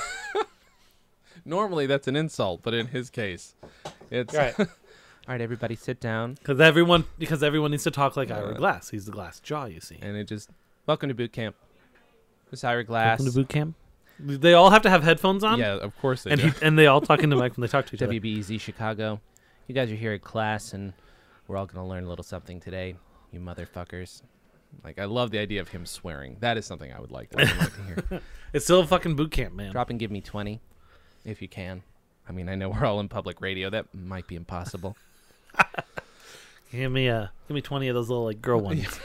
Normally 1.46 1.86
that's 1.86 2.08
an 2.08 2.16
insult, 2.16 2.62
but 2.64 2.74
in 2.74 2.88
his 2.88 3.10
case, 3.10 3.56
it's 4.10 4.34
right. 4.34 4.58
all 4.58 4.68
right. 5.28 5.42
Everybody, 5.42 5.76
sit 5.76 6.00
down, 6.00 6.36
Because 6.36 6.62
everyone 6.62 7.04
because 7.20 7.44
everyone 7.44 7.72
needs 7.72 7.84
to 7.84 7.92
talk 7.92 8.16
like 8.16 8.32
Ira 8.32 8.54
Glass. 8.54 8.92
He's 8.92 9.04
the 9.04 9.12
Glass 9.12 9.42
Jaw. 9.42 9.66
You 9.66 9.82
see. 9.82 10.00
and 10.02 10.16
it 10.16 10.30
just 10.30 10.50
welcome 10.86 11.10
to 11.10 11.14
boot 11.14 11.34
camp. 11.34 11.58
This 12.52 12.64
Ira 12.64 12.86
Glass. 12.86 13.20
Welcome 13.20 13.26
to 13.26 13.32
boot 13.34 13.50
camp. 13.50 13.76
They 14.26 14.54
all 14.54 14.70
have 14.70 14.82
to 14.84 14.90
have 14.90 15.04
headphones 15.04 15.44
on. 15.44 15.60
Yeah, 15.60 15.74
of 15.76 15.98
course 16.00 16.24
they 16.24 16.32
And 16.32 16.40
do. 16.42 16.48
he, 16.48 16.54
and 16.62 16.80
they 16.80 16.88
all 16.88 17.02
talk 17.02 17.22
into 17.24 17.36
mic 17.36 17.58
when 17.58 17.62
they 17.62 17.68
talk 17.68 17.86
to 17.88 17.96
each 17.96 18.02
other. 18.02 18.14
WBEZ 18.14 18.60
Chicago. 18.60 19.20
You 19.68 19.76
guys 19.76 19.92
are 19.92 19.96
here 19.96 20.14
at 20.14 20.22
class, 20.22 20.74
and 20.74 20.94
we're 21.48 21.58
all 21.58 21.66
going 21.66 21.84
to 21.84 21.90
learn 21.90 22.06
a 22.06 22.10
little 22.10 22.24
something 22.24 22.60
today, 22.60 22.96
you 23.32 23.40
motherfuckers. 23.40 24.22
Like 24.84 24.98
I 24.98 25.06
love 25.06 25.32
the 25.32 25.40
idea 25.40 25.62
of 25.62 25.68
him 25.70 25.86
swearing. 25.86 26.38
That 26.40 26.58
is 26.58 26.66
something 26.66 26.92
I 26.92 27.00
would 27.00 27.12
like, 27.12 27.30
I 27.38 27.44
would 27.44 27.58
like 27.58 27.76
to 27.76 27.84
hear. 27.84 28.22
It's 28.54 28.66
still 28.66 28.82
a 28.82 28.88
fucking 28.88 29.16
boot 29.16 29.32
camp, 29.32 29.54
man. 29.56 29.72
Drop 29.72 29.90
and 29.90 30.00
give 30.00 30.12
me 30.12 30.22
twenty, 30.22 30.62
if 31.26 31.42
you 31.42 31.48
can. 31.48 31.82
I 32.30 32.32
mean, 32.32 32.48
I 32.50 32.56
know 32.56 32.70
we're 32.70 32.86
all 32.86 33.00
in 33.00 33.10
public 33.10 33.42
radio. 33.42 33.70
That 33.72 33.94
might 33.94 34.28
be 34.28 34.36
impossible. 34.36 34.96
Give 36.72 36.92
me 36.92 37.08
a 37.08 37.32
give 37.48 37.54
me 37.56 37.62
twenty 37.62 37.88
of 37.88 37.94
those 37.96 38.10
little 38.10 38.26
like 38.26 38.42
girl 38.42 38.60
ones. 38.62 39.00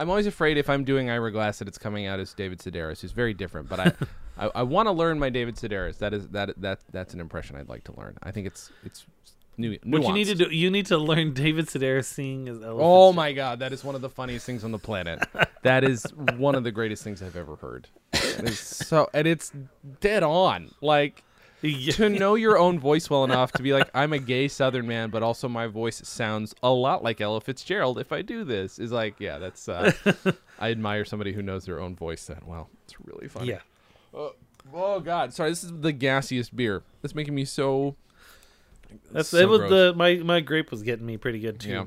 I'm 0.00 0.08
always 0.08 0.26
afraid 0.26 0.56
if 0.56 0.70
I'm 0.70 0.82
doing 0.82 1.10
Ira 1.10 1.30
Glass 1.30 1.58
that 1.58 1.68
it's 1.68 1.76
coming 1.76 2.06
out 2.06 2.20
as 2.20 2.32
David 2.32 2.58
Sedaris, 2.58 3.02
who's 3.02 3.12
very 3.12 3.34
different. 3.34 3.68
But 3.68 3.80
I, 3.80 3.92
I, 4.46 4.50
I 4.56 4.62
want 4.62 4.86
to 4.86 4.92
learn 4.92 5.18
my 5.18 5.28
David 5.28 5.56
Sedaris. 5.56 5.98
That 5.98 6.14
is 6.14 6.26
that 6.28 6.58
that 6.62 6.80
that's 6.90 7.12
an 7.12 7.20
impression 7.20 7.56
I'd 7.56 7.68
like 7.68 7.84
to 7.84 7.92
learn. 7.96 8.16
I 8.22 8.30
think 8.30 8.46
it's 8.46 8.70
it's 8.82 9.04
new. 9.58 9.78
What 9.84 10.02
you 10.02 10.14
need 10.14 10.24
to 10.28 10.34
do, 10.34 10.44
you 10.48 10.70
need 10.70 10.86
to 10.86 10.96
learn 10.96 11.34
David 11.34 11.66
Sedaris 11.66 12.06
singing 12.06 12.48
as 12.48 12.62
Ella 12.62 12.80
Oh 12.80 13.12
my 13.12 13.32
god, 13.32 13.58
that 13.58 13.74
is 13.74 13.84
one 13.84 13.94
of 13.94 14.00
the 14.00 14.08
funniest 14.08 14.46
things 14.46 14.64
on 14.64 14.72
the 14.72 14.78
planet. 14.78 15.22
that 15.64 15.84
is 15.84 16.04
one 16.38 16.54
of 16.54 16.64
the 16.64 16.72
greatest 16.72 17.04
things 17.04 17.22
I've 17.22 17.36
ever 17.36 17.56
heard. 17.56 17.86
So 18.54 19.10
and 19.12 19.28
it's 19.28 19.52
dead 20.00 20.22
on. 20.22 20.70
Like. 20.80 21.22
To 21.62 22.08
know 22.08 22.34
your 22.34 22.58
own 22.58 22.78
voice 22.78 23.10
well 23.10 23.24
enough 23.24 23.52
to 23.52 23.62
be 23.62 23.72
like, 23.72 23.90
I'm 23.94 24.12
a 24.12 24.18
gay 24.18 24.48
Southern 24.48 24.86
man, 24.86 25.10
but 25.10 25.22
also 25.22 25.48
my 25.48 25.66
voice 25.66 26.00
sounds 26.06 26.54
a 26.62 26.70
lot 26.70 27.02
like 27.02 27.20
Ella 27.20 27.40
Fitzgerald 27.40 27.98
if 27.98 28.12
I 28.12 28.22
do 28.22 28.44
this. 28.44 28.78
Is 28.78 28.92
like, 28.92 29.16
yeah, 29.18 29.38
that's. 29.38 29.68
Uh, 29.68 29.92
I 30.58 30.70
admire 30.70 31.04
somebody 31.04 31.32
who 31.32 31.42
knows 31.42 31.64
their 31.64 31.80
own 31.80 31.96
voice 31.96 32.26
that 32.26 32.46
well. 32.46 32.68
It's 32.84 33.00
really 33.00 33.28
funny. 33.28 33.48
Yeah. 33.48 33.60
Oh 34.74 35.00
God, 35.00 35.32
sorry. 35.32 35.50
This 35.50 35.64
is 35.64 35.72
the 35.80 35.92
gassiest 35.92 36.54
beer. 36.54 36.82
It's 37.02 37.14
making 37.14 37.34
me 37.34 37.44
so. 37.44 37.96
That's 39.12 39.28
so 39.28 39.38
it 39.38 39.48
was 39.48 39.60
gross. 39.60 39.70
the 39.70 39.94
my 39.96 40.16
my 40.16 40.40
grape 40.40 40.70
was 40.70 40.82
getting 40.82 41.06
me 41.06 41.16
pretty 41.16 41.40
good 41.40 41.60
too. 41.60 41.70
Yeah. 41.70 41.84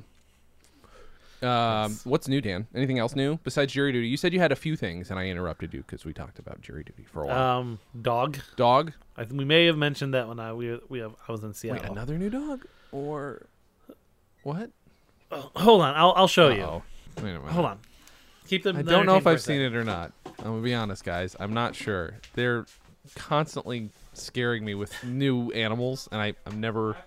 Um, 1.43 1.99
what's 2.03 2.27
new, 2.27 2.41
Dan? 2.41 2.67
Anything 2.73 2.99
else 2.99 3.15
new 3.15 3.37
besides 3.43 3.73
jury 3.73 3.91
duty? 3.91 4.07
You 4.07 4.17
said 4.17 4.33
you 4.33 4.39
had 4.39 4.51
a 4.51 4.55
few 4.55 4.75
things, 4.75 5.09
and 5.11 5.19
I 5.19 5.27
interrupted 5.27 5.73
you 5.73 5.81
because 5.81 6.05
we 6.05 6.13
talked 6.13 6.39
about 6.39 6.61
jury 6.61 6.83
duty 6.83 7.03
for 7.03 7.23
a 7.23 7.27
while. 7.27 7.59
Um, 7.59 7.79
dog. 8.01 8.37
dog? 8.55 8.93
I 9.17 9.25
think 9.25 9.37
we 9.37 9.45
may 9.45 9.65
have 9.65 9.77
mentioned 9.77 10.13
that 10.13 10.27
when 10.27 10.39
I 10.39 10.53
we 10.53 10.79
we 10.89 10.99
have, 10.99 11.15
I 11.27 11.31
was 11.31 11.43
in 11.43 11.53
Seattle. 11.53 11.81
Wait, 11.81 11.91
another 11.91 12.17
new 12.17 12.29
dog? 12.29 12.65
Or 12.91 13.47
what? 14.43 14.71
Oh, 15.31 15.51
hold 15.55 15.81
on, 15.81 15.95
I'll 15.95 16.13
I'll 16.15 16.27
show 16.27 16.49
you. 16.49 16.63
Uh-oh. 16.63 16.83
Wait 17.17 17.31
a 17.31 17.39
minute. 17.39 17.51
Hold 17.51 17.65
on. 17.65 17.79
Keep 18.47 18.63
them. 18.63 18.77
I 18.77 18.81
don't 18.81 19.05
know 19.05 19.17
if 19.17 19.27
I've 19.27 19.41
seen 19.41 19.61
it 19.61 19.75
or 19.75 19.83
not. 19.83 20.11
I'm 20.39 20.45
gonna 20.45 20.61
be 20.61 20.73
honest, 20.73 21.03
guys. 21.03 21.35
I'm 21.39 21.53
not 21.53 21.75
sure. 21.75 22.15
They're 22.33 22.65
constantly 23.15 23.89
scaring 24.13 24.63
me 24.63 24.75
with 24.75 25.03
new 25.03 25.51
animals, 25.51 26.07
and 26.11 26.21
I, 26.21 26.33
I'm 26.45 26.59
never 26.59 26.97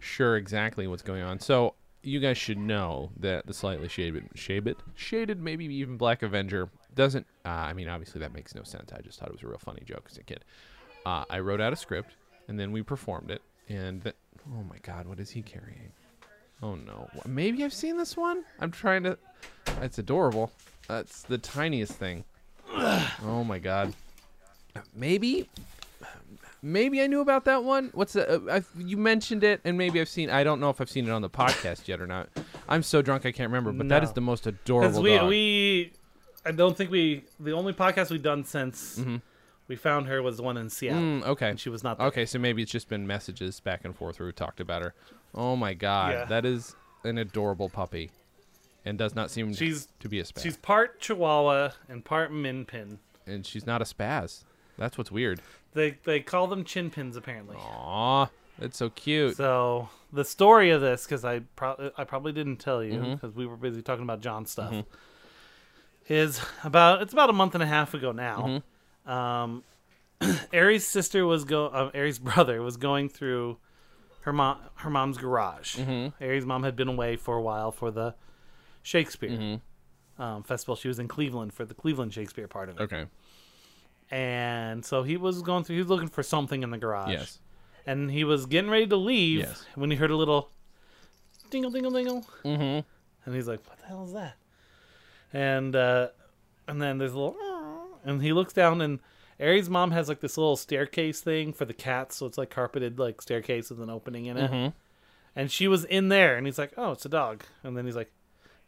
sure 0.00 0.36
exactly 0.36 0.86
what's 0.86 1.02
going 1.02 1.22
on. 1.22 1.40
So 1.40 1.74
you 2.08 2.20
guys 2.20 2.38
should 2.38 2.58
know 2.58 3.10
that 3.18 3.46
the 3.46 3.54
slightly 3.54 3.88
shaded, 3.88 4.28
shaded, 4.34 4.76
shaded, 4.94 5.40
maybe 5.40 5.66
even 5.66 5.96
Black 5.96 6.22
Avenger 6.22 6.68
doesn't. 6.94 7.26
Uh, 7.44 7.48
I 7.48 7.72
mean, 7.72 7.88
obviously 7.88 8.20
that 8.20 8.32
makes 8.32 8.54
no 8.54 8.62
sense. 8.62 8.92
I 8.92 9.00
just 9.00 9.18
thought 9.18 9.28
it 9.28 9.34
was 9.34 9.42
a 9.42 9.46
real 9.46 9.58
funny 9.58 9.82
joke 9.84 10.06
as 10.10 10.18
a 10.18 10.22
kid. 10.22 10.44
Uh, 11.06 11.24
I 11.30 11.40
wrote 11.40 11.60
out 11.60 11.72
a 11.72 11.76
script, 11.76 12.14
and 12.48 12.58
then 12.58 12.72
we 12.72 12.82
performed 12.82 13.30
it. 13.30 13.42
And 13.68 14.12
oh 14.50 14.64
my 14.68 14.78
God, 14.82 15.06
what 15.06 15.20
is 15.20 15.30
he 15.30 15.42
carrying? 15.42 15.92
Oh 16.62 16.74
no, 16.74 17.08
maybe 17.26 17.64
I've 17.64 17.72
seen 17.72 17.96
this 17.96 18.16
one. 18.16 18.44
I'm 18.58 18.70
trying 18.70 19.04
to. 19.04 19.18
It's 19.80 19.98
adorable. 19.98 20.50
That's 20.88 21.22
the 21.22 21.38
tiniest 21.38 21.92
thing. 21.92 22.24
oh 22.70 23.44
my 23.46 23.58
God. 23.58 23.94
Maybe. 24.94 25.48
Maybe 26.62 27.00
I 27.02 27.06
knew 27.06 27.20
about 27.20 27.44
that 27.44 27.62
one. 27.64 27.90
What's 27.94 28.14
the? 28.14 28.28
Uh, 28.48 28.56
I, 28.58 28.62
you 28.80 28.96
mentioned 28.96 29.44
it, 29.44 29.60
and 29.64 29.78
maybe 29.78 30.00
I've 30.00 30.08
seen. 30.08 30.28
I 30.30 30.42
don't 30.42 30.58
know 30.60 30.70
if 30.70 30.80
I've 30.80 30.90
seen 30.90 31.06
it 31.06 31.10
on 31.10 31.22
the 31.22 31.30
podcast 31.30 31.86
yet 31.86 32.00
or 32.00 32.06
not. 32.06 32.28
I'm 32.68 32.82
so 32.82 33.00
drunk 33.02 33.24
I 33.26 33.32
can't 33.32 33.48
remember. 33.50 33.72
But 33.72 33.88
that 33.90 34.02
is 34.02 34.12
the 34.12 34.20
most 34.20 34.46
adorable 34.46 35.00
we 35.02 35.14
dog. 35.16 35.28
we 35.28 35.92
I 36.44 36.50
don't 36.52 36.76
think 36.76 36.90
we 36.90 37.24
the 37.38 37.52
only 37.52 37.72
podcast 37.72 38.10
we've 38.10 38.22
done 38.22 38.44
since 38.44 38.98
Mhm. 38.98 39.22
we 39.68 39.76
found 39.76 40.06
her 40.08 40.20
was 40.22 40.36
the 40.38 40.42
one 40.42 40.56
in 40.56 40.68
Seattle. 40.68 41.00
Mm, 41.00 41.26
okay. 41.26 41.50
And 41.50 41.60
she 41.60 41.68
was 41.68 41.84
not 41.84 41.98
there. 41.98 42.06
Okay, 42.08 42.26
so 42.26 42.38
maybe 42.38 42.62
it's 42.62 42.72
just 42.72 42.88
been 42.88 43.06
messages 43.06 43.60
back 43.60 43.84
and 43.84 43.94
forth 43.94 44.18
where 44.18 44.26
we 44.26 44.32
talked 44.32 44.58
about 44.60 44.82
her. 44.82 44.94
Oh 45.34 45.54
my 45.56 45.74
god, 45.74 46.12
Yeah. 46.12 46.24
that 46.24 46.44
is 46.44 46.74
an 47.04 47.18
adorable 47.18 47.68
puppy, 47.68 48.10
and 48.84 48.98
does 48.98 49.14
not 49.14 49.30
seem 49.30 49.52
She's 49.54 49.86
to 50.00 50.08
be 50.08 50.18
a 50.18 50.24
spaz. 50.24 50.42
she's 50.42 50.56
part 50.56 50.98
Chihuahua 51.00 51.70
and 51.88 52.04
part 52.04 52.32
Min 52.32 52.64
Pin. 52.64 52.98
and 53.26 53.46
she's 53.46 53.66
not 53.66 53.80
a 53.80 53.84
spaz. 53.84 54.42
That's 54.78 54.96
what's 54.98 55.10
weird. 55.12 55.40
They 55.78 55.98
they 56.04 56.20
call 56.20 56.46
them 56.46 56.64
chin 56.64 56.90
pins 56.90 57.16
apparently. 57.16 57.56
Aw, 57.56 58.28
that's 58.58 58.76
so 58.78 58.90
cute. 58.90 59.36
So 59.36 59.88
the 60.12 60.24
story 60.24 60.70
of 60.70 60.80
this, 60.80 61.04
because 61.04 61.24
I 61.24 61.40
pro- 61.56 61.90
I 61.96 62.04
probably 62.04 62.32
didn't 62.32 62.56
tell 62.56 62.82
you 62.82 62.94
Mm-hmm. 62.94 63.12
because 63.14 63.34
we 63.34 63.46
were 63.46 63.56
busy 63.56 63.80
talking 63.82 64.02
about 64.04 64.20
John 64.20 64.44
stuff, 64.46 64.74
is 66.08 66.40
about 66.64 67.02
it's 67.02 67.12
about 67.12 67.30
a 67.30 67.34
month 67.34 67.54
and 67.54 67.62
a 67.62 67.66
half 67.66 67.94
ago 67.94 68.12
now. 68.12 68.62
Mm-hmm. 69.06 69.10
Um, 69.10 69.64
Aries' 70.52 70.86
sister 70.86 71.24
was 71.26 71.44
go 71.44 71.66
uh, 71.66 71.90
Aries' 71.94 72.18
brother 72.28 72.62
was 72.62 72.76
going 72.76 73.08
through 73.08 73.58
her 74.22 74.32
mom 74.32 74.58
her 74.76 74.90
mom's 74.90 75.18
garage. 75.18 75.76
Mm-hmm. 75.76 76.22
Aries' 76.22 76.44
mom 76.46 76.62
had 76.64 76.76
been 76.76 76.88
away 76.88 77.16
for 77.16 77.36
a 77.36 77.42
while 77.42 77.70
for 77.72 77.90
the 77.90 78.14
Shakespeare 78.82 79.30
Mm-hmm. 79.30 80.22
um, 80.22 80.42
festival. 80.42 80.76
She 80.76 80.88
was 80.88 80.98
in 80.98 81.08
Cleveland 81.08 81.52
for 81.52 81.64
the 81.64 81.74
Cleveland 81.74 82.12
Shakespeare 82.14 82.48
part 82.48 82.68
of 82.68 82.80
it, 82.80 82.82
Okay. 82.84 83.06
And 84.10 84.84
so 84.84 85.02
he 85.02 85.16
was 85.16 85.42
going 85.42 85.64
through. 85.64 85.76
He 85.76 85.82
was 85.82 85.90
looking 85.90 86.08
for 86.08 86.22
something 86.22 86.62
in 86.62 86.70
the 86.70 86.78
garage 86.78 87.10
Yes. 87.12 87.38
and 87.86 88.10
he 88.10 88.24
was 88.24 88.46
getting 88.46 88.70
ready 88.70 88.86
to 88.86 88.96
leave 88.96 89.40
Yes. 89.40 89.64
when 89.74 89.90
he 89.90 89.96
heard 89.96 90.10
a 90.10 90.16
little 90.16 90.50
dingle 91.50 91.70
dingle 91.70 91.90
dingle 91.92 92.26
Mm-hmm. 92.44 92.80
and 93.26 93.34
he's 93.34 93.48
like 93.48 93.60
what 93.68 93.78
the 93.78 93.86
hell 93.86 94.04
is 94.04 94.12
that 94.12 94.36
and 95.32 95.74
uh 95.76 96.08
and 96.66 96.80
then 96.80 96.98
there's 96.98 97.12
a 97.12 97.18
little 97.18 97.36
and 98.04 98.22
he 98.22 98.32
looks 98.32 98.52
down 98.52 98.80
and 98.80 99.00
Aries' 99.40 99.70
mom 99.70 99.90
has 99.92 100.08
like 100.08 100.20
this 100.20 100.36
little 100.36 100.56
staircase 100.56 101.20
thing 101.20 101.52
for 101.52 101.64
the 101.64 101.72
cats 101.74 102.16
so 102.16 102.26
it's 102.26 102.36
like 102.38 102.50
carpeted 102.50 102.98
like 102.98 103.20
staircase 103.22 103.70
with 103.70 103.80
an 103.80 103.88
opening 103.90 104.26
in 104.26 104.36
it 104.36 104.50
Mhm. 104.50 104.72
and 105.36 105.50
she 105.50 105.68
was 105.68 105.84
in 105.84 106.08
there 106.08 106.36
and 106.36 106.46
he's 106.46 106.58
like 106.58 106.72
oh 106.76 106.92
it's 106.92 107.04
a 107.06 107.08
dog 107.10 107.42
and 107.62 107.76
then 107.76 107.84
he's 107.86 107.96
like 107.96 108.10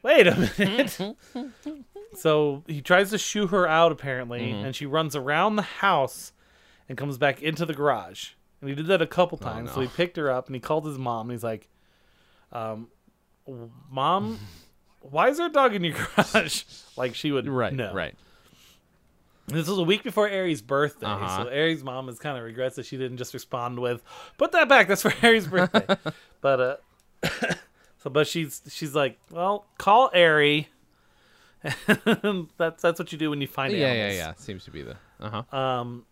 wait 0.03 0.26
a 0.26 0.34
minute 0.59 0.99
so 2.14 2.62
he 2.66 2.80
tries 2.82 3.11
to 3.11 3.18
shoo 3.18 3.46
her 3.48 3.66
out 3.68 3.92
apparently 3.92 4.50
and 4.52 4.74
she 4.74 4.86
runs 4.86 5.14
around 5.16 5.56
the 5.56 5.62
house 5.62 6.32
and 6.88 6.98
comes 6.98 7.18
back 7.18 7.40
into 7.42 7.64
the 7.64 7.74
garage 7.74 8.30
and 8.61 8.68
he 8.68 8.74
did 8.74 8.86
that 8.88 9.00
a 9.02 9.06
couple 9.06 9.38
times 9.38 9.70
so 9.70 9.76
no. 9.76 9.82
he 9.86 9.88
picked 9.96 10.16
her 10.16 10.30
up 10.30 10.46
and 10.46 10.54
he 10.56 10.61
called 10.61 10.84
his 10.86 10.98
mom 10.98 11.30
and 11.30 11.32
he's 11.32 11.44
like 11.44 11.68
um 12.52 12.88
mom 13.90 14.38
why 15.00 15.28
is 15.28 15.36
there 15.38 15.46
a 15.46 15.50
dog 15.52 15.74
in 15.74 15.82
your 15.84 15.94
garage 16.16 16.64
like 16.96 17.14
she 17.14 17.30
would 17.32 17.48
Right. 17.48 17.72
know 17.72 17.92
Right. 17.94 18.14
this 19.46 19.66
was 19.68 19.78
a 19.78 19.82
week 19.82 20.02
before 20.04 20.28
Aries' 20.28 20.62
birthday, 20.62 21.06
Uh-huh. 21.06 21.44
so 21.44 21.48
Aries' 21.48 21.82
mom 21.82 22.08
is 22.08 22.18
kind 22.18 22.36
of 22.38 22.44
regrets 22.44 22.76
that 22.76 22.86
she 22.86 22.96
didn't 22.96 23.16
just 23.16 23.34
respond 23.34 23.78
with, 23.80 24.02
"Put 24.38 24.52
that 24.52 24.68
back. 24.68 24.86
That's 24.86 25.02
for 25.02 25.12
Aries' 25.26 25.46
birthday." 25.48 25.86
but 26.40 26.61
uh, 26.61 26.76
so 27.98 28.11
but 28.11 28.28
she's 28.28 28.62
she's 28.68 28.94
like, 28.94 29.18
"Well, 29.30 29.66
call 29.78 30.11
Aries." 30.14 30.66
that's 32.56 32.82
that's 32.82 32.98
what 32.98 33.12
you 33.12 33.18
do 33.18 33.30
when 33.30 33.40
you 33.40 33.46
find 33.46 33.72
it. 33.72 33.78
Yeah, 33.78 33.86
yeah, 33.92 33.92
animals. 33.92 34.16
yeah. 34.16 34.32
Seems 34.36 34.64
to 34.64 34.70
be 34.70 34.82
the. 34.82 34.96
Uh 35.20 35.42
huh. 35.50 35.56
Um, 35.56 36.04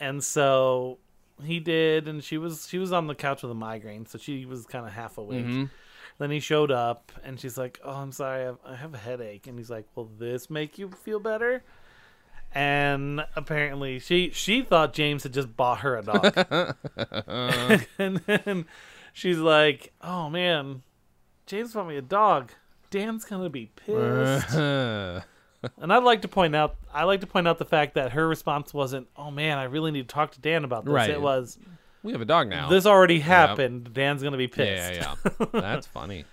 and 0.00 0.22
so 0.24 0.98
he 1.44 1.60
did, 1.60 2.08
and 2.08 2.22
she 2.24 2.38
was 2.38 2.66
she 2.68 2.78
was 2.78 2.92
on 2.92 3.06
the 3.06 3.14
couch 3.14 3.42
with 3.42 3.50
a 3.50 3.54
migraine, 3.54 4.06
so 4.06 4.18
she 4.18 4.46
was 4.46 4.66
kind 4.66 4.86
of 4.86 4.92
half 4.92 5.18
awake. 5.18 5.44
Mhm. 5.46 5.70
Then 6.18 6.30
he 6.30 6.38
showed 6.40 6.70
up, 6.70 7.10
and 7.24 7.40
she's 7.40 7.58
like, 7.58 7.80
"Oh, 7.84 7.90
I'm 7.90 8.12
sorry, 8.12 8.42
I 8.42 8.44
have, 8.46 8.58
I 8.64 8.74
have 8.76 8.94
a 8.94 8.98
headache." 8.98 9.46
And 9.46 9.58
he's 9.58 9.68
like, 9.70 9.84
"Will 9.94 10.08
this 10.18 10.48
make 10.48 10.78
you 10.78 10.88
feel 10.90 11.18
better?" 11.18 11.64
And 12.52 13.26
apparently, 13.34 13.98
she 13.98 14.30
she 14.30 14.62
thought 14.62 14.92
James 14.92 15.24
had 15.24 15.32
just 15.34 15.56
bought 15.56 15.80
her 15.80 15.96
a 15.96 16.02
dog, 16.02 16.36
and 17.98 18.18
then 18.26 18.66
she's 19.12 19.38
like, 19.38 19.92
"Oh 20.00 20.30
man, 20.30 20.82
James 21.46 21.72
bought 21.72 21.88
me 21.88 21.96
a 21.96 22.02
dog. 22.02 22.52
Dan's 22.94 23.24
gonna 23.24 23.50
be 23.50 23.66
pissed." 23.66 24.54
And 25.78 25.94
I'd 25.94 26.02
like 26.02 26.20
to 26.22 26.28
point 26.28 26.54
out, 26.54 26.76
I 26.92 27.04
like 27.04 27.22
to 27.22 27.26
point 27.26 27.48
out 27.48 27.56
the 27.56 27.64
fact 27.64 27.94
that 27.94 28.12
her 28.12 28.28
response 28.28 28.74
wasn't, 28.74 29.08
"Oh 29.16 29.30
man, 29.30 29.56
I 29.56 29.64
really 29.64 29.90
need 29.90 30.08
to 30.08 30.14
talk 30.14 30.32
to 30.32 30.40
Dan 30.40 30.62
about 30.62 30.84
this." 30.84 30.92
Right. 30.92 31.08
It 31.08 31.22
was, 31.22 31.58
we 32.02 32.12
have 32.12 32.20
a 32.20 32.26
dog 32.26 32.48
now. 32.48 32.68
"This 32.68 32.84
already 32.84 33.20
happened. 33.20 33.94
Dan's 33.94 34.22
gonna 34.22 34.36
be 34.36 34.44
yeah, 34.44 34.90
pissed." 34.90 35.00
yeah, 35.00 35.14
yeah. 35.40 35.46
That's 35.52 35.86
funny. 35.86 36.26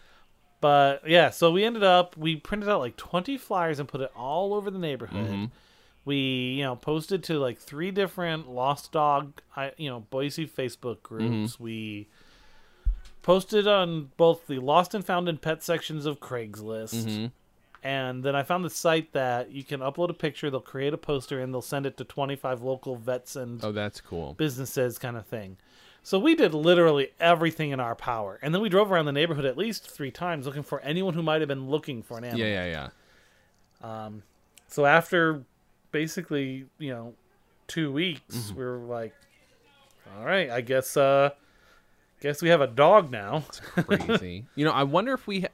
But 0.59 1.07
yeah, 1.07 1.30
so 1.30 1.51
we 1.51 1.64
ended 1.64 1.84
up 1.84 2.18
we 2.18 2.36
printed 2.36 2.68
out 2.68 2.82
like 2.82 2.97
20 2.97 3.38
flyers 3.38 3.80
and 3.80 3.88
put 3.88 4.01
it 4.01 4.12
all 4.16 4.53
over 4.53 4.70
the 4.70 4.80
neighborhood. 4.80 5.30
Mm-hmm. 5.30 5.45
We, 6.03 6.18
you 6.57 6.64
know, 6.64 6.76
posted 6.76 7.24
to 7.26 7.39
like 7.39 7.57
three 7.57 7.91
different 7.91 8.49
lost 8.49 8.91
dog, 8.91 9.41
I, 9.55 9.72
you 9.78 9.89
know, 9.89 10.01
Boise 10.01 10.47
Facebook 10.47 11.03
groups. 11.03 11.53
Mm-hmm. 11.53 11.64
We 11.64 12.07
posted 13.22 13.67
on 13.67 14.11
both 14.17 14.47
the 14.47 14.59
lost 14.59 14.93
and 14.93 15.05
found 15.05 15.30
and 15.30 15.41
pet 15.41 15.63
sections 15.63 16.05
of 16.05 16.19
Craigslist. 16.19 17.05
Mm-hmm. 17.05 17.26
And 17.84 18.24
then 18.24 18.36
I 18.36 18.43
found 18.43 18.63
the 18.63 18.69
site 18.69 19.11
that 19.13 19.51
you 19.51 19.63
can 19.63 19.80
upload 19.80 20.09
a 20.09 20.13
picture, 20.13 20.49
they'll 20.51 20.59
create 20.59 20.93
a 20.93 20.97
poster 20.97 21.39
and 21.39 21.51
they'll 21.53 21.61
send 21.63 21.86
it 21.88 21.97
to 21.97 22.03
25 22.03 22.61
local 22.61 22.95
vets 22.95 23.36
and 23.36 23.63
Oh, 23.65 23.72
that's 23.72 23.99
cool. 24.01 24.34
businesses 24.36 24.99
kind 24.99 25.17
of 25.17 25.26
thing. 25.26 25.57
So 26.03 26.19
we 26.19 26.36
did 26.36 26.53
literally 26.53 27.09
everything 27.19 27.69
in 27.72 27.80
our 27.80 27.93
power, 27.95 28.39
and 28.41 28.53
then 28.55 28.61
we 28.61 28.69
drove 28.69 28.91
around 28.91 29.05
the 29.05 29.11
neighborhood 29.11 29.45
at 29.45 29.55
least 29.55 29.88
three 29.89 30.09
times 30.09 30.47
looking 30.47 30.63
for 30.63 30.80
anyone 30.82 31.13
who 31.13 31.22
might 31.22 31.41
have 31.41 31.47
been 31.47 31.69
looking 31.69 32.01
for 32.01 32.17
an 32.17 32.24
animal. 32.24 32.39
Yeah, 32.45 32.65
yeah, 32.65 32.89
yeah. 33.84 34.05
Um, 34.05 34.24
So 34.67 34.86
after 34.86 35.43
basically, 35.91 36.65
you 36.80 36.91
know, 36.91 37.13
two 37.67 37.91
weeks, 37.91 38.36
Mm-hmm. 38.36 38.57
we 38.59 38.63
were 38.65 38.78
like, 38.78 39.13
"All 40.17 40.26
right, 40.26 40.49
I 40.49 40.61
guess, 40.61 40.97
uh, 40.97 41.32
guess 42.22 42.41
we 42.41 42.49
have 42.49 42.61
a 42.61 42.67
dog 42.67 43.11
now." 43.11 43.43
It's 43.49 43.59
crazy. 43.59 44.45
you 44.55 44.63
know, 44.65 44.72
I 44.72 44.84
wonder 44.84 45.13
if 45.13 45.28
we. 45.28 45.41
Ha- 45.41 45.47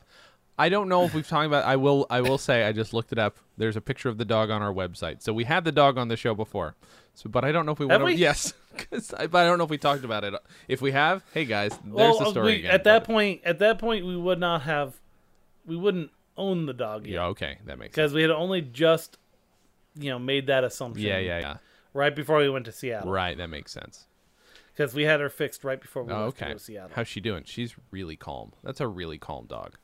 I 0.59 0.69
don't 0.69 0.89
know 0.89 1.03
if 1.03 1.13
we've 1.13 1.27
talked 1.27 1.45
about. 1.45 1.65
I 1.65 1.75
will. 1.75 2.07
I 2.09 2.21
will 2.21 2.37
say. 2.37 2.63
I 2.65 2.71
just 2.71 2.93
looked 2.93 3.11
it 3.11 3.19
up. 3.19 3.37
There's 3.57 3.75
a 3.75 3.81
picture 3.81 4.09
of 4.09 4.17
the 4.17 4.25
dog 4.25 4.49
on 4.49 4.61
our 4.61 4.73
website. 4.73 5.21
So 5.21 5.31
we 5.33 5.43
had 5.43 5.63
the 5.65 5.71
dog 5.71 5.97
on 5.97 6.07
the 6.07 6.17
show 6.17 6.33
before. 6.33 6.75
So, 7.13 7.29
but 7.29 7.43
I 7.45 7.51
don't 7.51 7.65
know 7.65 7.71
if 7.71 7.79
we 7.79 7.87
Have 7.87 8.01
want 8.01 8.11
to. 8.11 8.15
we? 8.15 8.21
Yes, 8.21 8.53
I, 9.17 9.27
but 9.27 9.39
I 9.39 9.45
don't 9.45 9.57
know 9.57 9.63
if 9.63 9.69
we 9.69 9.77
talked 9.79 10.03
about 10.03 10.23
it. 10.23 10.33
If 10.67 10.81
we 10.81 10.91
have, 10.91 11.23
hey 11.33 11.45
guys, 11.45 11.71
there's 11.83 11.93
well, 11.93 12.19
the 12.19 12.25
uh, 12.25 12.29
story 12.29 12.45
we, 12.45 12.59
again. 12.59 12.71
at 12.71 12.83
that 12.83 13.03
point, 13.05 13.41
at 13.43 13.59
that 13.59 13.79
point, 13.79 14.05
we 14.05 14.15
would 14.15 14.39
not 14.39 14.63
have, 14.63 14.99
we 15.65 15.75
wouldn't 15.75 16.11
own 16.37 16.67
the 16.67 16.73
dog 16.73 17.07
yet 17.07 17.13
Yeah. 17.13 17.25
Okay, 17.25 17.57
that 17.65 17.79
makes 17.79 17.95
sense. 17.95 18.11
because 18.11 18.13
we 18.13 18.21
had 18.21 18.29
only 18.29 18.61
just, 18.61 19.17
you 19.95 20.11
know, 20.11 20.19
made 20.19 20.45
that 20.47 20.63
assumption. 20.63 21.05
Yeah, 21.07 21.17
yeah, 21.17 21.39
yeah. 21.39 21.57
Right 21.93 22.15
before 22.15 22.37
we 22.37 22.49
went 22.49 22.65
to 22.65 22.71
Seattle, 22.71 23.11
Right, 23.11 23.35
that 23.37 23.47
makes 23.47 23.71
sense. 23.71 24.05
Because 24.77 24.93
we 24.93 25.03
had 25.03 25.19
her 25.19 25.29
fixed 25.29 25.63
right 25.63 25.81
before 25.81 26.03
we 26.03 26.13
Oh, 26.13 26.25
left 26.25 26.37
to 26.37 26.43
okay. 26.45 26.51
go 26.53 26.57
to 26.59 26.63
Seattle. 26.63 26.91
How's 26.93 27.07
she 27.07 27.19
doing? 27.19 27.43
She's 27.45 27.73
really 27.89 28.15
calm. 28.15 28.51
That's 28.63 28.79
a 28.79 28.87
really 28.87 29.17
calm 29.17 29.47
dog. 29.47 29.75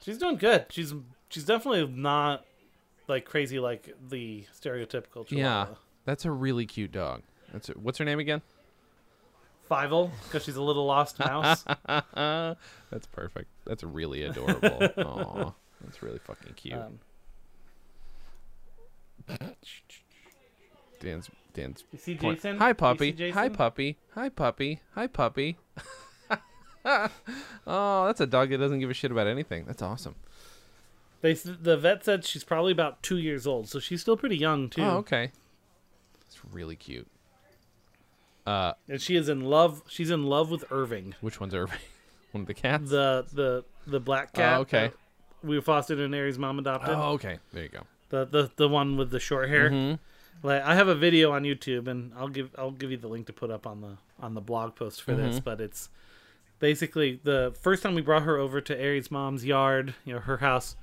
She's 0.00 0.18
doing 0.18 0.36
good. 0.36 0.66
She's 0.70 0.92
she's 1.28 1.44
definitely 1.44 1.86
not 1.86 2.44
like 3.06 3.24
crazy 3.24 3.60
like 3.60 3.94
the 4.08 4.46
stereotypical 4.52 5.24
Chihuahua. 5.26 5.68
Yeah, 5.68 5.74
that's 6.04 6.24
a 6.24 6.32
really 6.32 6.66
cute 6.66 6.90
dog. 6.90 7.22
That's 7.52 7.68
a, 7.68 7.74
what's 7.74 7.98
her 7.98 8.04
name 8.04 8.18
again? 8.18 8.42
Fievel, 9.70 10.10
because 10.24 10.42
she's 10.42 10.56
a 10.56 10.62
little 10.62 10.84
lost 10.84 11.18
mouse. 11.20 11.64
That's 11.86 13.06
perfect. 13.12 13.48
That's 13.64 13.84
really 13.84 14.24
adorable. 14.24 14.88
Aw, 14.98 15.52
that's 15.82 16.02
really 16.02 16.18
fucking 16.18 16.52
cute. 16.54 16.74
um, 16.74 16.98
Dan's 21.00 21.30
Dan's. 21.52 21.84
you 21.92 21.98
see 21.98 22.14
point- 22.16 22.38
Jason? 22.38 22.58
Hi 22.58 22.72
puppy. 22.72 23.12
Jason? 23.12 23.38
Hi 23.38 23.48
puppy. 23.48 23.98
Hi 24.14 24.28
puppy. 24.28 24.80
Hi 24.94 25.06
puppy. 25.06 25.56
oh, 26.84 28.06
that's 28.06 28.20
a 28.20 28.26
dog 28.26 28.50
that 28.50 28.58
doesn't 28.58 28.80
give 28.80 28.90
a 28.90 28.94
shit 28.94 29.10
about 29.10 29.26
anything. 29.26 29.64
That's 29.66 29.82
awesome. 29.82 30.14
They 31.20 31.34
the 31.34 31.76
vet 31.76 32.04
said 32.04 32.24
she's 32.24 32.42
probably 32.44 32.72
about 32.72 33.02
two 33.02 33.18
years 33.18 33.46
old, 33.46 33.68
so 33.68 33.78
she's 33.78 34.00
still 34.00 34.16
pretty 34.16 34.36
young 34.36 34.68
too. 34.68 34.82
Oh, 34.82 34.96
okay. 34.98 35.30
It's 36.26 36.40
really 36.50 36.74
cute. 36.76 37.06
Uh, 38.44 38.72
And 38.88 39.00
she 39.00 39.14
is 39.14 39.28
in 39.28 39.42
love. 39.42 39.82
She's 39.86 40.10
in 40.10 40.24
love 40.24 40.50
with 40.50 40.64
Irving, 40.72 41.14
which 41.20 41.38
one's 41.38 41.54
Irving? 41.54 41.78
One 42.32 42.40
of 42.42 42.46
the 42.48 42.54
cats. 42.54 42.90
the 42.90 43.24
the 43.32 43.64
the 43.86 44.00
black 44.00 44.32
cat. 44.32 44.58
Oh, 44.58 44.60
okay. 44.62 44.90
We 45.44 45.60
fostered 45.60 45.98
and 46.00 46.14
Aries 46.14 46.38
mom 46.38 46.58
adopted. 46.58 46.94
Oh, 46.94 47.12
okay. 47.12 47.38
There 47.52 47.62
you 47.62 47.68
go. 47.68 47.82
The 48.08 48.24
the 48.24 48.50
the 48.56 48.68
one 48.68 48.96
with 48.96 49.10
the 49.10 49.20
short 49.20 49.48
hair. 49.48 49.70
Mhm. 49.70 49.98
Like 50.42 50.62
I 50.62 50.74
have 50.74 50.88
a 50.88 50.94
video 50.94 51.32
on 51.32 51.42
YouTube, 51.44 51.86
and 51.88 52.12
I'll 52.16 52.28
give 52.28 52.50
I'll 52.58 52.70
give 52.72 52.90
you 52.90 52.96
the 52.96 53.08
link 53.08 53.26
to 53.26 53.32
put 53.32 53.50
up 53.50 53.66
on 53.66 53.80
the 53.80 53.96
on 54.20 54.34
the 54.34 54.40
blog 54.40 54.74
post 54.74 55.02
for 55.02 55.14
this. 55.14 55.36
Mm-hmm. 55.36 55.44
But 55.44 55.60
it's 55.60 55.88
basically 56.58 57.20
the 57.22 57.54
first 57.60 57.82
time 57.82 57.94
we 57.94 58.02
brought 58.02 58.22
her 58.22 58.36
over 58.38 58.60
to 58.60 58.78
Aries' 58.80 59.10
mom's 59.10 59.44
yard, 59.44 59.94
you 60.04 60.14
know, 60.14 60.20
her 60.20 60.38
house. 60.38 60.76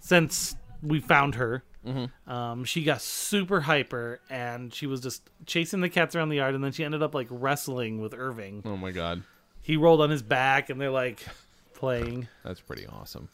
Since 0.00 0.56
we 0.82 1.00
found 1.00 1.34
her, 1.36 1.62
Mm-hmm. 1.86 2.28
um, 2.30 2.64
she 2.64 2.82
got 2.82 3.00
super 3.00 3.60
hyper, 3.60 4.18
and 4.28 4.74
she 4.74 4.86
was 4.88 5.00
just 5.00 5.22
chasing 5.46 5.80
the 5.82 5.88
cats 5.88 6.16
around 6.16 6.30
the 6.30 6.36
yard, 6.36 6.56
and 6.56 6.64
then 6.64 6.72
she 6.72 6.84
ended 6.84 7.00
up 7.00 7.14
like 7.14 7.28
wrestling 7.30 8.00
with 8.00 8.12
Irving. 8.12 8.62
Oh 8.64 8.76
my 8.76 8.90
god, 8.90 9.22
He 9.62 9.76
rolled 9.76 10.00
on 10.00 10.10
his 10.10 10.20
back, 10.22 10.68
and 10.68 10.80
they're 10.80 10.90
like 10.90 11.24
playing. 11.74 12.26
that's 12.44 12.60
pretty 12.60 12.86
awesome. 12.88 13.28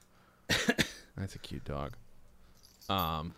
that's 1.16 1.34
a 1.34 1.38
cute 1.38 1.64
dog. 1.64 1.92
Um. 2.88 3.34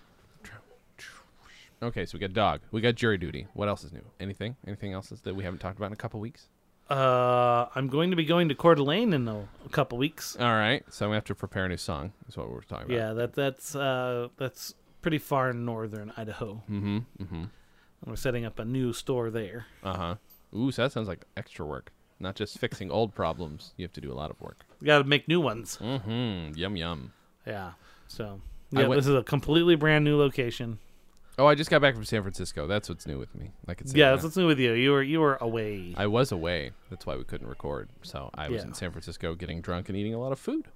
Okay, 1.83 2.05
so 2.05 2.15
we 2.15 2.21
got 2.21 2.33
dog. 2.35 2.61
We 2.71 2.81
got 2.81 2.95
jury 2.95 3.17
duty. 3.19 3.47
What 3.55 3.69
else 3.69 3.85
is 3.85 3.93
new? 3.93 4.05
Anything? 4.21 4.57
Anything 4.67 4.93
else 4.93 5.09
that 5.09 5.35
we 5.35 5.45
haven't 5.45 5.61
talked 5.61 5.79
about 5.79 5.87
in 5.87 5.93
a 5.95 5.97
couple 5.97 6.21
weeks? 6.21 6.49
Uh, 6.91 7.67
I'm 7.75 7.87
going 7.89 8.11
to 8.11 8.17
be 8.17 8.25
going 8.25 8.49
to 8.49 8.55
Coeur 8.55 8.75
d'Alene 8.75 9.13
in 9.13 9.29
a, 9.29 9.49
a 9.65 9.69
couple 9.71 9.97
weeks. 9.97 10.37
All 10.39 10.47
right, 10.53 10.85
so 10.91 11.09
we 11.09 11.15
have 11.15 11.25
to 11.27 11.35
prepare 11.35 11.65
a 11.67 11.69
new 11.69 11.77
song. 11.77 12.13
Is 12.29 12.37
what 12.37 12.51
we're 12.51 12.63
talking 12.63 12.87
about. 12.87 12.97
Yeah, 12.97 13.13
that 13.15 13.33
that's 13.35 13.77
uh 13.77 14.29
that's 14.37 14.75
pretty 15.01 15.19
far 15.19 15.51
in 15.51 15.65
northern 15.65 16.13
Idaho. 16.17 16.63
Mm-hmm. 16.69 16.99
Mm-hmm. 17.23 17.35
And 17.35 17.49
we're 18.07 18.17
setting 18.17 18.45
up 18.45 18.59
a 18.59 18.65
new 18.65 18.93
store 18.93 19.31
there. 19.31 19.67
Uh 19.85 19.97
huh. 19.97 20.15
Ooh, 20.55 20.73
so 20.73 20.83
that 20.83 20.91
sounds 20.93 21.07
like 21.09 21.25
extra 21.37 21.65
work. 21.65 21.93
Not 22.19 22.35
just 22.35 22.59
fixing 22.59 22.91
old 22.91 23.15
problems. 23.15 23.73
You 23.77 23.85
have 23.85 23.93
to 23.93 24.01
do 24.01 24.13
a 24.13 24.15
lot 24.15 24.31
of 24.31 24.41
work. 24.41 24.59
We 24.81 24.87
got 24.87 24.99
to 24.99 25.05
make 25.05 25.29
new 25.29 25.41
ones. 25.41 25.79
Mm-hmm. 25.81 26.59
Yum 26.59 26.77
yum. 26.77 27.13
Yeah. 27.47 27.73
So 28.09 28.41
yeah, 28.73 28.89
went- 28.89 28.99
this 28.99 29.07
is 29.07 29.15
a 29.15 29.23
completely 29.23 29.77
brand 29.77 30.05
new 30.05 30.19
location. 30.19 30.81
Oh, 31.41 31.47
I 31.47 31.55
just 31.55 31.71
got 31.71 31.81
back 31.81 31.95
from 31.95 32.05
San 32.05 32.23
Francisco. 32.23 32.67
That's 32.67 32.89
what's 32.89 33.07
new 33.07 33.19
with 33.19 33.35
me. 33.35 33.51
I 33.67 33.75
could 33.75 33.89
say 33.89 33.99
Yeah, 33.99 34.07
that. 34.11 34.17
that's 34.17 34.25
what's 34.25 34.37
new 34.37 34.47
with 34.47 34.59
you. 34.59 34.73
You 34.73 34.93
were 34.93 35.03
you 35.03 35.21
were 35.21 35.37
away. 35.41 35.95
I 35.97 36.07
was 36.07 36.31
away. 36.33 36.73
That's 36.91 37.07
why 37.07 37.17
we 37.17 37.25
couldn't 37.25 37.47
record. 37.49 37.89
So 38.03 38.31
I 38.35 38.49
was 38.49 38.61
Yeah. 38.63 38.69
in 38.69 38.75
San 38.75 38.91
Francisco 38.93 39.35
getting 39.35 39.61
drunk 39.61 39.89
and 39.89 39.97
eating 39.97 40.15
a 40.15 40.19
lot 40.21 40.33
of 40.33 40.39
food. 40.39 40.67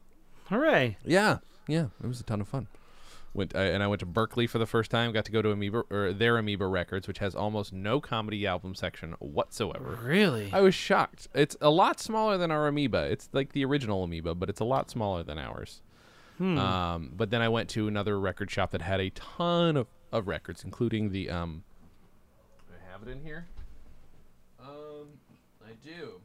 Hooray! 0.49 0.97
Yeah, 1.05 1.39
yeah, 1.69 1.87
it 2.03 2.07
was 2.07 2.21
a 2.21 2.25
ton 2.25 2.41
of 2.41 2.49
fun. 2.49 2.67
Went 3.33 3.55
uh, 3.55 3.59
and 3.59 3.83
I 3.83 3.89
went 3.89 3.99
to 4.01 4.07
Berkeley 4.07 4.47
for 4.47 4.59
the 4.59 4.67
first 4.67 4.91
time. 4.91 5.11
Got 5.13 5.25
to 5.25 5.33
go 5.33 5.43
to 5.43 5.51
Amoeba 5.51 5.85
or 5.91 6.13
their 6.13 6.39
Amoeba 6.39 6.67
Records, 6.67 7.09
which 7.09 7.19
has 7.19 7.35
almost 7.35 7.73
no 7.73 8.01
comedy 8.01 8.47
album 8.47 8.75
section 8.75 9.15
whatsoever. 9.19 9.99
Really? 10.03 10.51
I 10.53 10.61
was 10.61 10.75
shocked. 10.75 11.27
It's 11.35 11.57
a 11.61 11.71
lot 11.71 11.99
smaller 11.99 12.39
than 12.39 12.51
our 12.51 12.69
Amoeba. 12.69 13.11
It's 13.11 13.29
like 13.33 13.53
the 13.53 13.65
original 13.65 14.05
Amoeba, 14.05 14.35
but 14.37 14.49
it's 14.49 14.61
a 14.61 14.65
lot 14.65 14.89
smaller 14.91 15.23
than 15.25 15.39
ours. 15.39 15.83
Hmm. 16.39 16.59
Um, 16.59 17.13
but 17.17 17.31
then 17.31 17.43
I 17.43 17.49
went 17.49 17.69
to 17.71 17.89
another 17.89 18.19
record 18.21 18.51
shop 18.51 18.71
that 18.73 18.83
had 18.83 19.01
a 19.01 19.11
ton 19.11 19.77
of, 19.77 19.87
of 20.15 20.29
records, 20.29 20.65
including 20.65 21.11
the. 21.11 21.29
Um, 21.29 21.65
do 22.69 22.75
I 22.75 22.93
have 22.93 23.07
it 23.07 23.11
in 23.11 23.23
here? 23.23 23.47
Um, 24.61 25.09
I 25.63 25.73
do. 25.85 26.21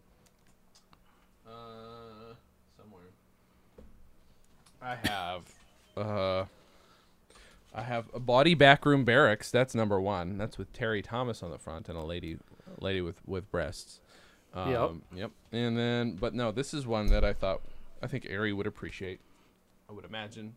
Uh, 1.47 2.33
somewhere. 2.77 3.01
I 4.81 4.95
have. 5.09 5.41
Uh, 5.97 6.45
I 7.73 7.81
have 7.81 8.05
a 8.13 8.19
body 8.19 8.53
backroom 8.53 9.03
barracks. 9.03 9.51
That's 9.51 9.75
number 9.75 9.99
one. 9.99 10.37
That's 10.37 10.57
with 10.57 10.71
Terry 10.71 11.01
Thomas 11.01 11.43
on 11.43 11.51
the 11.51 11.57
front 11.57 11.89
and 11.89 11.97
a 11.97 12.03
lady, 12.03 12.37
a 12.79 12.83
lady 12.83 13.01
with 13.01 13.19
with 13.27 13.49
breasts. 13.51 13.99
Um, 14.53 14.69
Yep. 14.71 14.91
Yep. 15.15 15.31
And 15.51 15.77
then, 15.77 16.13
but 16.15 16.33
no, 16.33 16.51
this 16.51 16.73
is 16.73 16.85
one 16.87 17.07
that 17.07 17.23
I 17.23 17.33
thought 17.33 17.61
I 18.01 18.07
think 18.07 18.27
Ari 18.31 18.53
would 18.53 18.67
appreciate. 18.67 19.19
I 19.89 19.93
would 19.93 20.05
imagine, 20.05 20.53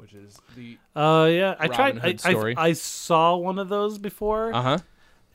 which 0.00 0.14
is 0.14 0.38
the 0.56 0.78
uh, 0.98 1.26
yeah. 1.30 1.54
I 1.58 1.66
Robin 1.66 2.00
tried. 2.00 2.20
I. 2.24 2.54
I 2.60 2.68
I 2.68 2.72
saw 2.72 3.36
one 3.36 3.58
of 3.58 3.68
those 3.68 3.98
before, 3.98 4.52
uh 4.54 4.62
huh. 4.62 4.78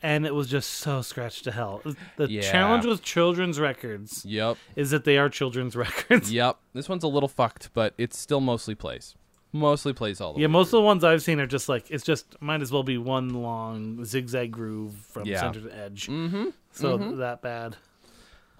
and 0.02 0.26
it 0.26 0.34
was 0.34 0.48
just 0.48 0.70
so 0.70 1.02
scratched 1.02 1.44
to 1.44 1.52
hell. 1.52 1.82
The 2.16 2.28
Yeah. 2.30 2.40
challenge 2.42 2.84
with 2.86 3.02
children's 3.02 3.60
records 3.60 4.24
Yep. 4.24 4.56
is 4.74 4.90
that 4.90 5.04
they 5.04 5.18
are 5.18 5.28
children's 5.28 5.76
records. 5.86 6.32
Yep. 6.32 6.56
This 6.74 6.88
one's 6.88 7.04
a 7.04 7.08
little 7.08 7.28
fucked, 7.28 7.70
but 7.74 7.94
it 7.96 8.12
still 8.14 8.40
mostly 8.40 8.74
plays. 8.74 9.14
Mostly 9.52 9.92
plays 9.94 10.20
all 10.20 10.32
the 10.32 10.38
way. 10.38 10.42
Yeah, 10.42 10.48
most 10.48 10.70
through. 10.70 10.80
of 10.80 10.82
the 10.82 10.86
ones 10.86 11.04
I've 11.04 11.22
seen 11.22 11.40
are 11.40 11.46
just 11.46 11.68
like 11.68 11.90
it's 11.90 12.04
just 12.04 12.36
might 12.42 12.60
as 12.60 12.72
well 12.72 12.82
be 12.82 12.98
one 12.98 13.30
long 13.30 14.04
zigzag 14.04 14.50
groove 14.50 14.92
from 14.94 15.24
Yeah. 15.26 15.40
center 15.40 15.60
to 15.60 15.74
edge. 15.74 16.08
Mm-hmm. 16.08 16.46
So 16.72 16.98
that 17.16 17.40
bad. 17.40 17.76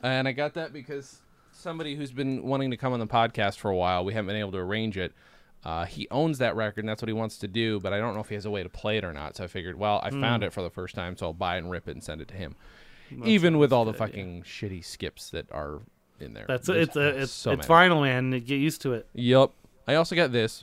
And 0.02 0.28
I 0.28 0.32
got 0.32 0.54
that 0.54 0.72
because 0.72 1.18
somebody 1.52 1.96
who's 1.96 2.12
been 2.12 2.44
wanting 2.44 2.70
to 2.70 2.76
come 2.76 2.92
on 2.92 3.00
the 3.00 3.06
podcast 3.06 3.56
for 3.56 3.70
a 3.70 3.76
while, 3.76 4.04
we 4.04 4.12
haven't 4.14 4.28
been 4.28 4.36
able 4.36 4.52
to 4.52 4.58
arrange 4.58 4.96
it. 4.96 5.12
Uh, 5.66 5.84
he 5.84 6.06
owns 6.12 6.38
that 6.38 6.54
record, 6.54 6.80
and 6.84 6.88
that's 6.88 7.02
what 7.02 7.08
he 7.08 7.12
wants 7.12 7.38
to 7.38 7.48
do, 7.48 7.80
but 7.80 7.92
I 7.92 7.98
don't 7.98 8.14
know 8.14 8.20
if 8.20 8.28
he 8.28 8.36
has 8.36 8.44
a 8.46 8.50
way 8.50 8.62
to 8.62 8.68
play 8.68 8.98
it 8.98 9.04
or 9.04 9.12
not. 9.12 9.34
So 9.34 9.42
I 9.42 9.48
figured, 9.48 9.76
well, 9.76 10.00
I 10.00 10.10
found 10.10 10.42
Hmm. 10.42 10.46
it 10.46 10.52
for 10.52 10.62
the 10.62 10.70
first 10.70 10.94
time, 10.94 11.16
so 11.16 11.26
I'll 11.26 11.32
buy 11.32 11.56
it 11.56 11.58
and 11.58 11.70
rip 11.72 11.88
it 11.88 11.90
and 11.96 12.04
send 12.04 12.20
it 12.20 12.28
to 12.28 12.34
him. 12.34 12.54
Even 13.24 13.58
with 13.58 13.72
all 13.72 13.84
the 13.84 13.90
idea. 13.90 13.98
fucking 13.98 14.42
shitty 14.44 14.84
skips 14.84 15.30
that 15.30 15.50
are 15.50 15.80
in 16.20 16.34
there. 16.34 16.44
That's 16.46 16.68
There's 16.68 16.86
it's 16.86 16.96
a, 16.96 17.22
it's 17.22 17.32
so 17.32 17.50
it's 17.50 17.68
many. 17.68 17.90
vinyl, 17.90 18.02
man. 18.02 18.30
Get 18.30 18.56
used 18.60 18.80
to 18.82 18.92
it. 18.92 19.08
Yep. 19.14 19.50
I 19.88 19.96
also 19.96 20.14
got 20.14 20.30
this, 20.30 20.62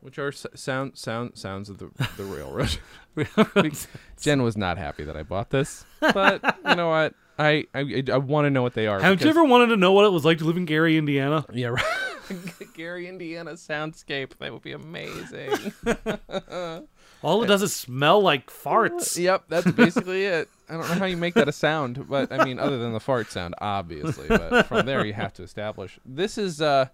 which 0.00 0.18
are 0.18 0.32
sound 0.32 0.96
sound 0.98 1.32
sounds 1.34 1.68
of 1.70 1.78
the 1.78 1.90
the 2.16 2.24
railroad. 2.24 2.78
Jen 4.20 4.42
was 4.42 4.56
not 4.56 4.78
happy 4.78 5.04
that 5.04 5.16
I 5.16 5.22
bought 5.22 5.50
this, 5.50 5.84
but 6.00 6.42
you 6.66 6.74
know 6.74 6.88
what? 6.88 7.14
I 7.38 7.64
I, 7.74 8.02
I 8.12 8.18
want 8.18 8.46
to 8.46 8.50
know 8.50 8.62
what 8.62 8.74
they 8.74 8.86
are. 8.86 9.00
Haven't 9.00 9.22
you 9.22 9.28
ever 9.30 9.44
wanted 9.44 9.66
to 9.68 9.76
know 9.76 9.92
what 9.92 10.04
it 10.04 10.10
was 10.12 10.24
like 10.24 10.38
to 10.38 10.44
live 10.44 10.56
in 10.56 10.64
Gary, 10.66 10.96
Indiana? 10.96 11.44
Yeah, 11.52 11.68
right. 11.68 11.84
Gary, 12.74 13.08
Indiana 13.08 13.52
soundscape. 13.52 14.32
That 14.38 14.52
would 14.52 14.62
be 14.62 14.72
amazing. 14.72 15.72
All 17.22 17.42
it 17.42 17.46
does 17.46 17.62
is 17.62 17.74
smell 17.74 18.22
like 18.22 18.48
farts. 18.48 19.18
yep, 19.22 19.44
that's 19.48 19.70
basically 19.72 20.24
it. 20.24 20.48
I 20.68 20.74
don't 20.74 20.88
know 20.88 20.94
how 20.94 21.04
you 21.04 21.16
make 21.16 21.34
that 21.34 21.48
a 21.48 21.52
sound, 21.52 22.08
but 22.08 22.32
I 22.32 22.44
mean, 22.44 22.58
other 22.58 22.78
than 22.78 22.92
the 22.92 23.00
fart 23.00 23.30
sound, 23.30 23.54
obviously. 23.58 24.26
But 24.28 24.66
from 24.66 24.86
there, 24.86 25.04
you 25.04 25.12
have 25.12 25.34
to 25.34 25.42
establish. 25.42 25.98
This 26.04 26.38
is 26.38 26.62
uh, 26.62 26.88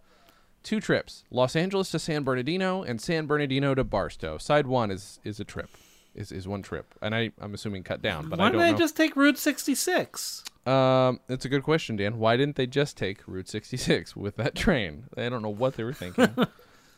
two 0.62 0.80
trips: 0.80 1.24
Los 1.30 1.54
Angeles 1.54 1.90
to 1.92 1.98
San 1.98 2.24
Bernardino 2.24 2.82
and 2.82 3.00
San 3.00 3.26
Bernardino 3.26 3.74
to 3.74 3.84
Barstow. 3.84 4.38
Side 4.38 4.66
one 4.66 4.90
is 4.90 5.20
is 5.22 5.38
a 5.38 5.44
trip. 5.44 5.70
Is, 6.16 6.32
is 6.32 6.48
one 6.48 6.62
trip, 6.62 6.94
and 7.00 7.14
I 7.14 7.30
I'm 7.40 7.54
assuming 7.54 7.82
cut 7.82 8.02
down, 8.02 8.28
but 8.28 8.38
Why 8.38 8.46
I 8.46 8.48
didn't 8.48 8.60
don't 8.60 8.66
they 8.68 8.72
know. 8.72 8.78
just 8.78 8.96
take 8.96 9.14
Route 9.14 9.38
66? 9.38 10.44
Um, 10.66 11.20
it's 11.28 11.44
a 11.44 11.48
good 11.48 11.62
question, 11.62 11.96
Dan. 11.96 12.18
Why 12.18 12.36
didn't 12.36 12.56
they 12.56 12.66
just 12.66 12.96
take 12.96 13.26
Route 13.28 13.48
66 13.48 14.16
with 14.16 14.36
that 14.36 14.54
train? 14.54 15.04
I 15.16 15.28
don't 15.28 15.42
know 15.42 15.48
what 15.48 15.74
they 15.74 15.84
were 15.84 15.92
thinking. 15.92 16.24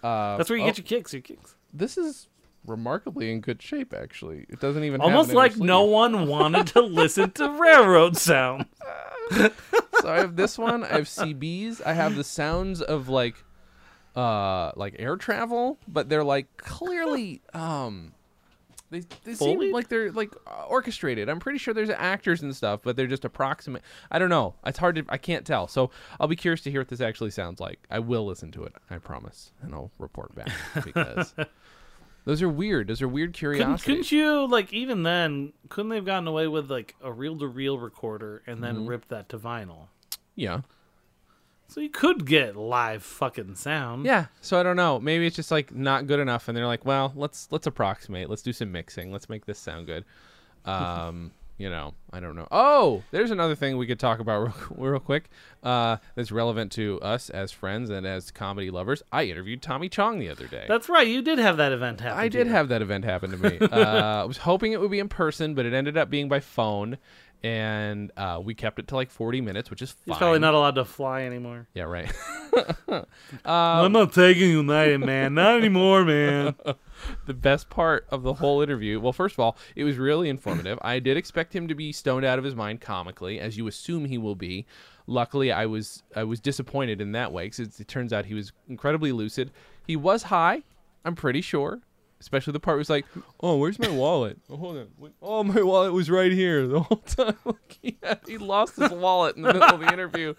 uh, 0.02 0.36
That's 0.36 0.48
where 0.48 0.56
you 0.56 0.64
oh, 0.64 0.68
get 0.68 0.78
your 0.78 0.86
kicks. 0.86 1.12
Your 1.12 1.22
kicks. 1.22 1.54
This 1.72 1.98
is 1.98 2.28
remarkably 2.66 3.30
in 3.30 3.40
good 3.40 3.60
shape, 3.60 3.92
actually. 3.92 4.46
It 4.48 4.60
doesn't 4.60 4.84
even 4.84 5.00
have 5.00 5.10
Almost 5.10 5.32
like 5.34 5.56
no 5.56 5.84
one 5.84 6.26
wanted 6.28 6.68
to 6.68 6.80
listen 6.80 7.30
to 7.32 7.50
railroad 7.60 8.16
sound. 8.16 8.66
So 10.00 10.08
I 10.08 10.18
have 10.18 10.36
this 10.36 10.56
one. 10.56 10.84
I 10.84 10.88
have 10.92 11.06
CBs. 11.06 11.84
I 11.84 11.92
have 11.92 12.14
the 12.14 12.22
sounds 12.22 12.80
of 12.80 13.08
like, 13.08 13.34
uh, 14.14 14.70
like 14.76 14.94
air 14.96 15.16
travel, 15.16 15.76
but 15.88 16.08
they're 16.08 16.22
like 16.22 16.56
clearly 16.56 17.42
um. 17.52 18.12
They, 18.90 19.02
they 19.24 19.34
seem 19.34 19.70
like 19.72 19.88
they're 19.88 20.10
like 20.12 20.32
uh, 20.46 20.64
orchestrated. 20.66 21.28
I'm 21.28 21.40
pretty 21.40 21.58
sure 21.58 21.74
there's 21.74 21.90
actors 21.90 22.42
and 22.42 22.56
stuff, 22.56 22.80
but 22.82 22.96
they're 22.96 23.06
just 23.06 23.24
approximate. 23.26 23.82
I 24.10 24.18
don't 24.18 24.30
know. 24.30 24.54
It's 24.64 24.78
hard 24.78 24.96
to. 24.96 25.04
I 25.10 25.18
can't 25.18 25.44
tell. 25.46 25.68
So 25.68 25.90
I'll 26.18 26.26
be 26.28 26.36
curious 26.36 26.62
to 26.62 26.70
hear 26.70 26.80
what 26.80 26.88
this 26.88 27.00
actually 27.02 27.30
sounds 27.30 27.60
like. 27.60 27.80
I 27.90 27.98
will 27.98 28.24
listen 28.24 28.50
to 28.52 28.64
it. 28.64 28.74
I 28.90 28.96
promise, 28.98 29.52
and 29.60 29.74
I'll 29.74 29.90
report 29.98 30.34
back 30.34 30.48
because 30.84 31.34
those 32.24 32.40
are 32.40 32.48
weird. 32.48 32.88
Those 32.88 33.02
are 33.02 33.08
weird 33.08 33.34
Couldn't, 33.34 33.56
curiosities. 33.58 33.84
couldn't 33.84 34.12
you 34.12 34.46
like 34.48 34.72
even 34.72 35.02
then? 35.02 35.52
Couldn't 35.68 35.90
they 35.90 35.96
have 35.96 36.06
gotten 36.06 36.26
away 36.26 36.46
with 36.48 36.70
like 36.70 36.94
a 37.02 37.12
reel-to-reel 37.12 37.78
recorder 37.78 38.42
and 38.46 38.62
then 38.64 38.76
Mm-hmm. 38.76 38.86
ripped 38.86 39.08
that 39.10 39.28
to 39.30 39.38
vinyl? 39.38 39.88
Yeah. 40.34 40.60
So 41.68 41.80
you 41.80 41.90
could 41.90 42.24
get 42.24 42.56
live 42.56 43.02
fucking 43.02 43.54
sound. 43.56 44.06
Yeah, 44.06 44.26
so 44.40 44.58
I 44.58 44.62
don't 44.62 44.76
know. 44.76 44.98
Maybe 44.98 45.26
it's 45.26 45.36
just 45.36 45.50
like 45.50 45.74
not 45.74 46.06
good 46.06 46.18
enough, 46.18 46.48
and 46.48 46.56
they're 46.56 46.66
like, 46.66 46.86
"Well, 46.86 47.12
let's 47.14 47.46
let's 47.50 47.66
approximate. 47.66 48.30
Let's 48.30 48.42
do 48.42 48.54
some 48.54 48.72
mixing. 48.72 49.12
Let's 49.12 49.28
make 49.28 49.44
this 49.46 49.58
sound 49.58 49.86
good." 49.86 50.04
Um, 50.64 51.30
you 51.58 51.68
know, 51.68 51.94
I 52.12 52.20
don't 52.20 52.36
know. 52.36 52.46
Oh, 52.52 53.02
there's 53.10 53.32
another 53.32 53.56
thing 53.56 53.76
we 53.76 53.86
could 53.86 53.98
talk 53.98 54.20
about 54.20 54.40
real, 54.70 54.90
real 54.90 55.00
quick. 55.00 55.28
Uh, 55.62 55.96
that's 56.14 56.30
relevant 56.30 56.70
to 56.72 57.00
us 57.02 57.30
as 57.30 57.50
friends 57.50 57.90
and 57.90 58.06
as 58.06 58.30
comedy 58.30 58.70
lovers. 58.70 59.02
I 59.10 59.24
interviewed 59.24 59.60
Tommy 59.60 59.88
Chong 59.88 60.20
the 60.20 60.30
other 60.30 60.46
day. 60.46 60.66
That's 60.68 60.88
right. 60.88 61.06
You 61.06 61.20
did 61.20 61.38
have 61.38 61.56
that 61.56 61.72
event 61.72 62.00
happen. 62.00 62.18
I 62.18 62.28
did 62.28 62.46
you. 62.46 62.52
have 62.52 62.68
that 62.68 62.80
event 62.80 63.04
happen 63.04 63.32
to 63.32 63.36
me. 63.36 63.58
uh, 63.72 64.22
I 64.22 64.24
was 64.24 64.38
hoping 64.38 64.72
it 64.72 64.80
would 64.80 64.90
be 64.90 65.00
in 65.00 65.08
person, 65.08 65.54
but 65.54 65.66
it 65.66 65.72
ended 65.72 65.96
up 65.96 66.08
being 66.08 66.28
by 66.28 66.38
phone, 66.40 66.96
and 67.42 68.10
uh, 68.16 68.40
we 68.42 68.54
kept 68.54 68.78
it 68.78 68.88
to 68.88 68.96
like 68.96 69.10
40 69.10 69.40
minutes, 69.40 69.70
which 69.70 69.82
is 69.82 69.92
fine. 69.92 70.02
He's 70.06 70.18
probably 70.18 70.40
not 70.40 70.54
allowed 70.54 70.74
to 70.74 70.84
fly 70.84 71.22
anymore. 71.22 71.68
Yeah, 71.74 71.84
right. 71.84 72.12
I'm 73.44 73.92
not 73.92 74.12
taking 74.12 74.50
United, 74.50 74.98
man. 74.98 75.34
Not 75.34 75.58
anymore, 75.58 76.04
man. 76.04 76.56
the 77.26 77.34
best 77.34 77.70
part 77.70 78.06
of 78.10 78.22
the 78.22 78.34
whole 78.34 78.60
interview. 78.60 78.98
Well, 78.98 79.12
first 79.12 79.34
of 79.34 79.40
all, 79.40 79.56
it 79.76 79.84
was 79.84 79.98
really 79.98 80.28
informative. 80.28 80.78
I 80.82 80.98
did 80.98 81.16
expect 81.16 81.54
him 81.54 81.68
to 81.68 81.74
be 81.74 81.92
stoned 81.92 82.24
out 82.24 82.38
of 82.38 82.44
his 82.44 82.56
mind 82.56 82.80
comically, 82.80 83.38
as 83.38 83.56
you 83.56 83.68
assume 83.68 84.06
he 84.06 84.18
will 84.18 84.34
be. 84.34 84.66
Luckily, 85.06 85.52
I 85.52 85.66
was 85.66 86.02
I 86.14 86.24
was 86.24 86.40
disappointed 86.40 87.00
in 87.00 87.12
that 87.12 87.32
way 87.32 87.46
because 87.46 87.80
it 87.80 87.88
turns 87.88 88.12
out 88.12 88.26
he 88.26 88.34
was 88.34 88.52
incredibly 88.68 89.12
lucid. 89.12 89.52
He 89.86 89.96
was 89.96 90.24
high, 90.24 90.64
I'm 91.04 91.14
pretty 91.14 91.40
sure. 91.40 91.80
Especially 92.20 92.52
the 92.52 92.60
part 92.60 92.74
where 92.74 92.78
was 92.78 92.90
like, 92.90 93.06
"Oh, 93.40 93.56
where's 93.58 93.78
my 93.78 93.88
wallet? 94.02 94.38
Oh, 94.50 94.56
hold 94.56 94.76
on. 94.76 94.88
Oh, 95.22 95.44
my 95.44 95.62
wallet 95.62 95.92
was 95.92 96.10
right 96.10 96.32
here 96.32 96.66
the 96.66 96.80
whole 96.80 96.98
time." 96.98 97.36
Like, 97.44 97.78
he, 97.80 97.98
had- 98.02 98.20
he 98.26 98.38
lost 98.38 98.76
his 98.76 98.90
wallet 98.90 99.36
in 99.36 99.42
the 99.42 99.52
middle 99.52 99.68
of 99.74 99.80
the 99.80 99.92
interview, 99.92 100.34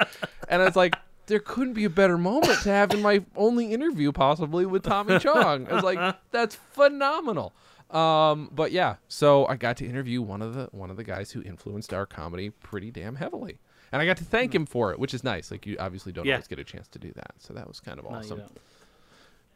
and 0.50 0.62
I 0.62 0.66
was 0.66 0.76
like, 0.76 0.96
"There 1.28 1.40
couldn't 1.40 1.74
be 1.74 1.86
a 1.86 1.90
better 1.90 2.18
moment 2.18 2.60
to 2.64 2.70
have 2.70 2.92
in 2.94 3.02
my 3.02 3.24
only 3.36 3.72
interview, 3.72 4.12
possibly 4.12 4.66
with 4.66 4.84
Tommy 4.84 5.20
Chong." 5.26 5.68
I 5.70 5.74
was 5.74 5.84
like, 5.84 6.18
"That's 6.32 6.56
phenomenal." 6.56 7.54
Um, 7.92 8.50
but 8.52 8.72
yeah, 8.72 8.98
so 9.08 9.48
I 9.48 9.56
got 9.56 9.78
to 9.78 9.86
interview 9.88 10.22
one 10.22 10.42
of 10.42 10.54
the 10.54 10.68
one 10.72 10.90
of 10.92 10.98
the 10.98 11.04
guys 11.04 11.32
who 11.32 11.42
influenced 11.42 11.94
our 11.94 12.06
comedy 12.06 12.50
pretty 12.50 12.92
damn 12.92 13.16
heavily, 13.16 13.58
and 13.92 14.02
I 14.02 14.06
got 14.06 14.18
to 14.18 14.26
thank 14.26 14.54
him 14.54 14.66
for 14.66 14.92
it, 14.92 15.00
which 15.00 15.14
is 15.14 15.24
nice. 15.24 15.50
Like 15.50 15.66
you 15.66 15.78
obviously 15.80 16.12
don't 16.12 16.26
Yeah. 16.26 16.34
always 16.36 16.48
get 16.48 16.60
a 16.60 16.64
chance 16.66 16.88
to 16.90 17.00
do 17.00 17.12
that, 17.14 17.32
so 17.40 17.54
that 17.54 17.68
was 17.68 17.80
kind 17.80 17.98
of 18.00 18.06
awesome. 18.06 18.40
don't. 18.40 18.58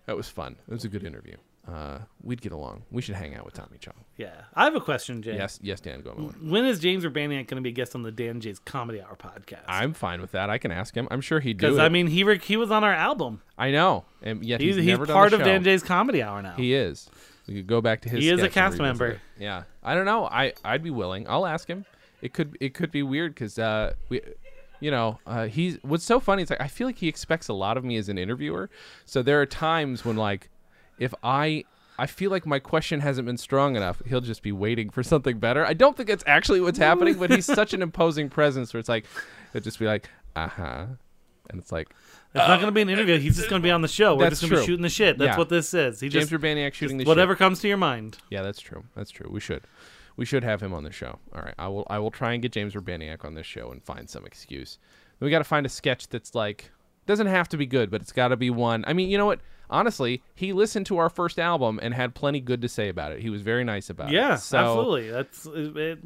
That 0.05 0.15
was 0.15 0.29
fun. 0.29 0.55
It 0.67 0.73
was 0.73 0.85
a 0.85 0.89
good 0.89 1.03
interview. 1.03 1.35
Uh, 1.65 1.99
we'd 2.21 2.41
get 2.41 2.51
along. 2.51 2.83
We 2.91 3.01
should 3.01 3.15
hang 3.15 3.35
out 3.35 3.45
with 3.45 3.53
Tommy 3.53 3.77
Chong. 3.79 3.93
Yeah. 4.17 4.33
I 4.53 4.65
have 4.65 4.75
a 4.75 4.81
question, 4.81 5.21
Jay. 5.21 5.35
Yes, 5.35 5.59
yes, 5.61 5.79
Dan, 5.79 6.01
go 6.01 6.11
on. 6.11 6.35
When 6.49 6.65
is 6.65 6.77
James 6.79 7.05
Urbaniak 7.05 7.47
going 7.47 7.55
to 7.55 7.61
be 7.61 7.69
a 7.69 7.71
guest 7.73 7.95
on 7.95 8.03
the 8.03 8.11
Dan 8.11 8.41
J's 8.41 8.59
Comedy 8.59 9.01
Hour 9.01 9.15
podcast? 9.15 9.63
I'm 9.67 9.93
fine 9.93 10.19
with 10.19 10.31
that. 10.33 10.49
I 10.49 10.57
can 10.57 10.71
ask 10.71 10.93
him. 10.93 11.07
I'm 11.09 11.21
sure 11.21 11.39
he'd 11.39 11.57
do 11.57 11.67
Because 11.67 11.77
it. 11.77 11.81
I 11.81 11.87
mean, 11.87 12.07
he 12.07 12.25
rec- 12.25 12.41
he 12.41 12.57
was 12.57 12.69
on 12.69 12.83
our 12.83 12.91
album. 12.93 13.41
I 13.57 13.71
know, 13.71 14.03
and 14.21 14.43
yet 14.43 14.59
he's, 14.59 14.75
He's, 14.75 14.83
he's, 14.83 14.91
never 14.91 15.05
done 15.05 15.13
part 15.15 15.29
the 15.31 15.37
of 15.37 15.41
show. 15.41 15.45
Dan 15.45 15.63
J's 15.63 15.83
Comedy 15.83 16.21
Hour 16.21 16.41
now. 16.41 16.55
He 16.55 16.73
is. 16.73 17.09
We 17.47 17.55
could 17.55 17.67
go 17.67 17.79
back 17.79 18.01
to 18.01 18.09
his. 18.09 18.19
He 18.19 18.29
is 18.29 18.33
a 18.33 18.37
sketch 18.39 18.45
and 18.47 18.53
cast 18.53 18.73
revisit 18.73 18.81
member. 18.83 19.07
it. 19.07 19.19
Yeah, 19.39 19.63
I 19.81 19.95
don't 19.95 20.05
know. 20.05 20.25
I 20.25 20.53
I'd 20.65 20.83
be 20.83 20.91
willing. 20.91 21.27
I'll 21.29 21.45
ask 21.45 21.69
him. 21.69 21.85
It 22.21 22.33
could 22.33 22.57
it 22.59 22.73
could 22.73 22.91
be 22.91 23.03
weird 23.03 23.33
because 23.35 23.57
uh 23.57 23.93
we. 24.09 24.19
You 24.79 24.91
know, 24.91 25.17
uh, 25.25 25.45
he's 25.47 25.77
what's 25.83 26.03
so 26.03 26.19
funny. 26.19 26.41
It's 26.41 26.51
like 26.51 26.59
I 26.59 26.67
feel 26.67 26.87
like 26.87 26.97
he 26.97 27.07
expects 27.07 27.47
a 27.47 27.53
lot 27.53 27.77
of 27.77 27.85
me 27.85 27.95
as 27.95 28.09
an 28.09 28.17
interviewer. 28.17 28.69
So 29.05 29.23
there 29.23 29.39
are 29.39 29.45
times 29.45 30.03
when, 30.03 30.17
like, 30.17 30.49
if 30.97 31.13
I 31.23 31.63
I 31.97 32.07
feel 32.07 32.31
like 32.31 32.45
my 32.45 32.59
question 32.59 33.01
hasn't 33.01 33.25
been 33.27 33.37
strong 33.37 33.75
enough, 33.75 34.01
he'll 34.07 34.21
just 34.21 34.41
be 34.41 34.51
waiting 34.51 34.89
for 34.89 35.03
something 35.03 35.37
better. 35.37 35.65
I 35.65 35.73
don't 35.73 35.95
think 35.95 36.09
it's 36.09 36.23
actually 36.25 36.59
what's 36.59 36.79
happening, 36.79 37.15
but 37.19 37.29
he's 37.29 37.45
such 37.45 37.73
an 37.73 37.81
imposing 37.87 38.29
presence 38.29 38.73
where 38.73 38.79
it's 38.79 38.89
like 38.89 39.05
it'll 39.53 39.63
just 39.63 39.79
be 39.79 39.85
like, 39.85 40.09
uh 40.35 40.47
huh, 40.47 40.85
and 41.49 41.59
it's 41.61 41.71
like 41.71 41.89
It's 42.33 42.47
not 42.47 42.55
going 42.59 42.65
to 42.65 42.71
be 42.71 42.81
an 42.81 42.89
interview. 42.89 43.19
He's 43.19 43.35
just 43.37 43.49
going 43.49 43.61
to 43.61 43.63
be 43.65 43.69
on 43.71 43.81
the 43.83 43.87
show. 43.87 44.15
We're 44.15 44.29
just 44.31 44.41
going 44.41 44.53
to 44.53 44.59
be 44.61 44.65
shooting 44.65 44.81
the 44.81 44.89
shit. 44.89 45.17
That's 45.19 45.33
Yeah. 45.33 45.37
what 45.37 45.49
this 45.49 45.73
is. 45.73 45.99
He 45.99 46.09
James 46.09 46.29
just 46.29 46.41
Urbaniak 46.41 46.73
shooting 46.73 46.97
the 46.97 47.03
shit. 47.03 47.07
whatever 47.07 47.35
comes 47.35 47.59
to 47.59 47.67
your 47.67 47.77
mind. 47.77 48.17
Yeah, 48.31 48.41
that's 48.41 48.59
true. 48.59 48.85
That's 48.95 49.11
true. 49.11 49.29
We 49.31 49.39
should, 49.39 49.61
we 50.17 50.25
should 50.25 50.43
have 50.43 50.63
him 50.63 50.73
on 50.73 50.83
the 50.83 50.91
show. 50.91 51.19
All 51.35 51.41
right, 51.43 51.53
I 51.59 51.67
will. 51.67 51.85
I 51.91 51.99
will 51.99 52.11
try 52.11 52.33
and 52.33 52.41
get 52.41 52.51
James 52.53 52.73
Urbaniak 52.73 53.23
on 53.23 53.35
this 53.35 53.45
show 53.45 53.71
and 53.71 53.83
find 53.83 54.09
some 54.09 54.25
excuse. 54.25 54.79
We 55.19 55.29
got 55.29 55.37
to 55.39 55.43
find 55.43 55.65
a 55.65 55.69
sketch 55.69 56.07
that's 56.09 56.33
like 56.33 56.71
doesn't 57.05 57.27
have 57.27 57.49
to 57.49 57.57
be 57.57 57.67
good, 57.67 57.91
but 57.91 58.01
it's 58.01 58.11
got 58.11 58.29
to 58.29 58.37
be 58.37 58.49
one. 58.49 58.83
I 58.87 58.93
mean, 58.93 59.09
you 59.09 59.17
know 59.19 59.25
what? 59.27 59.41
Honestly, 59.69 60.21
he 60.35 60.53
listened 60.53 60.85
to 60.87 60.97
our 60.97 61.09
first 61.09 61.39
album 61.39 61.79
and 61.81 61.93
had 61.93 62.13
plenty 62.15 62.39
good 62.39 62.61
to 62.61 62.69
say 62.69 62.89
about 62.89 63.11
it. 63.11 63.21
He 63.21 63.29
was 63.29 63.41
very 63.41 63.63
nice 63.63 63.89
about 63.89 64.09
it. 64.09 64.13
Yeah, 64.13 64.35
So 64.35 64.57
absolutely. 64.57 65.09
That's 65.09 65.47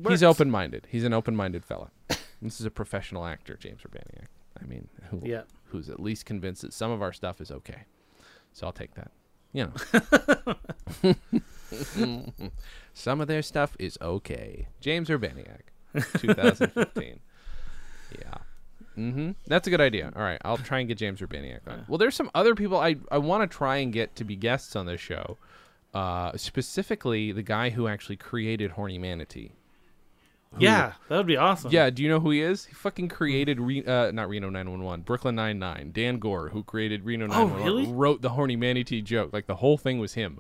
He's 0.10 0.24
open-minded. 0.24 0.88
He's 0.90 1.04
an 1.04 1.14
open-minded 1.14 1.66
fella. 1.66 1.90
this 2.42 2.60
is 2.60 2.66
a 2.66 2.72
professional 2.72 3.26
actor, 3.26 3.58
James 3.60 3.82
Urbaniak. 3.82 4.28
I 4.62 4.66
mean, 4.66 4.88
who, 5.10 5.22
Yeah. 5.24 5.42
who's 5.66 5.90
at 5.90 6.00
least 6.00 6.26
convinced 6.26 6.62
that 6.62 6.74
some 6.74 6.92
of 6.92 7.02
our 7.02 7.14
stuff 7.14 7.42
is 7.42 7.52
okay. 7.52 7.84
So 8.54 8.66
I'll 8.68 8.74
take 8.74 8.94
that. 8.96 9.12
You 9.54 9.72
know. 11.04 11.16
some 12.94 13.22
of 13.22 13.28
their 13.28 13.42
stuff 13.42 13.76
is 13.80 13.98
okay. 14.02 14.68
James 14.80 15.10
Urbaniak, 15.10 15.62
2015. 16.20 17.20
yeah. 18.98 19.04
Mm-hmm. 19.04 19.32
That's 19.46 19.68
a 19.68 19.70
good 19.70 19.82
idea. 19.82 20.12
All 20.16 20.22
right, 20.22 20.40
I'll 20.44 20.58
try 20.58 20.80
and 20.80 20.88
get 20.88 20.98
James 20.98 21.22
Urbaniak 21.22 21.60
on. 21.68 21.86
Well, 21.88 21.98
there's 21.98 22.16
some 22.16 22.30
other 22.36 22.56
people 22.56 22.78
I 22.80 22.96
I 23.12 23.20
want 23.20 23.50
to 23.50 23.58
try 23.58 23.78
and 23.78 23.94
get 23.94 24.16
to 24.18 24.24
be 24.24 24.36
guests 24.36 24.76
on 24.76 24.86
this 24.88 25.00
show. 25.02 25.38
Uh, 25.94 26.36
specifically, 26.36 27.32
the 27.32 27.42
guy 27.44 27.70
who 27.70 27.88
actually 27.88 28.18
created 28.18 28.72
Horny 28.72 28.98
Manatee. 28.98 29.52
Yeah, 30.60 30.94
that 31.10 31.18
would 31.18 31.28
be 31.28 31.38
awesome. 31.38 31.72
Yeah, 31.72 31.90
do 31.90 32.02
you 32.02 32.10
know 32.10 32.20
who 32.20 32.32
he 32.32 32.42
is? 32.42 32.66
He 32.66 32.74
fucking 32.74 33.10
created 33.10 33.60
Re- 33.60 33.84
uh, 33.86 34.12
not 34.12 34.30
Reno 34.30 34.50
911, 34.50 35.02
Brooklyn 35.04 35.36
99. 35.36 35.92
Dan 35.94 36.18
Goor, 36.20 36.50
who 36.50 36.64
created 36.64 37.04
Reno 37.04 37.28
911, 37.28 37.62
Oh, 37.62 37.66
really? 37.66 37.92
wrote 37.92 38.22
the 38.22 38.30
horny 38.30 38.56
manatee 38.56 39.02
joke. 39.02 39.34
Like 39.34 39.46
the 39.46 39.56
whole 39.58 39.78
thing 39.78 40.00
was 40.00 40.14
him. 40.14 40.40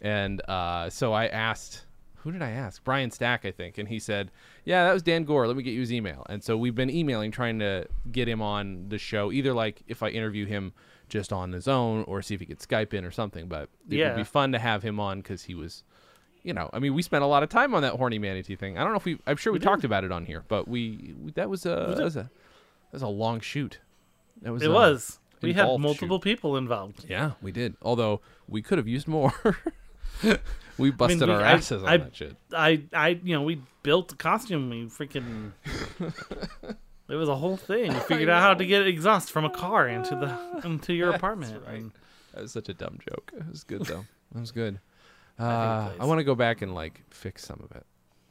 And 0.00 0.40
uh, 0.48 0.90
so 0.90 1.12
I 1.14 1.26
asked, 1.26 1.85
who 2.26 2.32
did 2.32 2.42
I 2.42 2.50
ask? 2.50 2.82
Brian 2.84 3.10
Stack, 3.10 3.44
I 3.44 3.50
think, 3.52 3.78
and 3.78 3.88
he 3.88 3.98
said, 3.98 4.30
"Yeah, 4.64 4.84
that 4.84 4.92
was 4.92 5.02
Dan 5.02 5.24
Goor. 5.24 5.46
Let 5.46 5.56
me 5.56 5.62
get 5.62 5.70
you 5.74 5.80
his 5.80 5.92
email." 5.92 6.26
And 6.28 6.42
so 6.42 6.56
we've 6.56 6.74
been 6.74 6.90
emailing, 6.90 7.30
trying 7.30 7.58
to 7.60 7.86
get 8.10 8.28
him 8.28 8.42
on 8.42 8.88
the 8.88 8.98
show. 8.98 9.30
Either 9.32 9.52
like 9.54 9.82
if 9.86 10.02
I 10.02 10.08
interview 10.08 10.44
him 10.46 10.72
just 11.08 11.32
on 11.32 11.52
his 11.52 11.68
own, 11.68 12.02
or 12.08 12.20
see 12.20 12.34
if 12.34 12.40
he 12.40 12.46
could 12.46 12.58
Skype 12.58 12.92
in 12.92 13.04
or 13.04 13.10
something. 13.12 13.46
But 13.46 13.68
it 13.88 13.96
Yeah. 13.98 14.08
would 14.10 14.16
be 14.16 14.24
fun 14.24 14.50
to 14.52 14.58
have 14.58 14.82
him 14.82 14.98
on 14.98 15.20
because 15.20 15.44
he 15.44 15.54
was 15.54 15.84
you 16.42 16.52
know, 16.52 16.70
I 16.72 16.78
mean, 16.78 16.94
we 16.94 17.02
spent 17.02 17.24
a 17.24 17.26
lot 17.26 17.42
of 17.42 17.48
time 17.48 17.74
on 17.74 17.82
that 17.82 17.94
horny 17.94 18.20
manatee 18.20 18.54
thing. 18.54 18.78
I 18.78 18.82
don't 18.84 18.92
know 18.92 18.98
if 18.98 19.04
we, 19.04 19.18
I'm 19.26 19.36
sure 19.36 19.52
we, 19.52 19.58
We 19.58 19.64
talked 19.64 19.82
about 19.82 20.04
it 20.04 20.12
on 20.12 20.24
here, 20.26 20.44
but 20.46 20.68
we, 20.68 21.12
we 21.20 21.32
that 21.32 21.48
was 21.50 21.66
a, 21.66 21.94
that 21.96 22.04
was 22.04 22.16
a, 22.16 22.22
that 22.22 22.92
was 22.92 23.02
a 23.02 23.08
long 23.08 23.40
shoot. 23.40 23.80
That 24.42 24.52
was 24.52 24.62
it 24.62 24.70
a 24.70 24.72
was. 24.72 25.18
We 25.42 25.52
had 25.54 25.66
multiple 25.80 26.18
shoot. 26.18 26.22
people 26.22 26.56
involved. 26.56 27.04
Yeah, 27.08 27.32
we 27.42 27.50
did. 27.50 27.74
Although 27.82 28.20
we 28.48 28.62
could 28.62 28.78
have 28.78 28.86
used 28.86 29.08
more. 29.08 29.32
we 30.78 30.90
busted 30.90 31.28
we- 31.28 31.34
our 31.34 31.40
I- 31.42 31.52
asses 31.52 31.82
on 31.82 31.88
I- 31.88 31.96
that 31.98 32.16
shit. 32.16 32.36
I, 32.54 32.82
I, 32.92 33.08
you 33.22 33.34
know, 33.34 33.42
we 33.42 33.60
built 33.82 34.12
a 34.12 34.16
costume. 34.16 34.70
We 34.70 34.86
freaking. 34.86 35.52
it 37.08 37.14
was 37.14 37.28
a 37.28 37.36
whole 37.36 37.56
thing. 37.56 37.92
We 37.92 38.00
figured 38.00 38.28
out 38.28 38.42
how 38.42 38.54
to 38.54 38.64
get 38.66 38.86
exhaust 38.86 39.30
from 39.30 39.44
a 39.44 39.50
car 39.50 39.88
into 39.88 40.10
the 40.16 40.60
into 40.66 40.92
your 40.94 41.12
apartment. 41.12 41.62
right. 41.66 41.78
and- 41.78 41.92
That 42.34 42.42
was 42.42 42.52
such 42.52 42.68
a 42.68 42.74
dumb 42.74 42.98
joke. 43.08 43.32
It 43.36 43.46
was 43.48 43.64
good 43.64 43.82
though. 43.86 44.04
it 44.34 44.40
was 44.40 44.50
good. 44.52 44.80
Uh, 45.38 45.88
plays. 45.88 45.98
I 46.00 46.06
want 46.06 46.18
to 46.18 46.24
go 46.24 46.34
back 46.34 46.62
and 46.62 46.74
like 46.74 47.02
fix 47.10 47.44
some 47.44 47.60
of 47.62 47.70
it. 47.76 47.84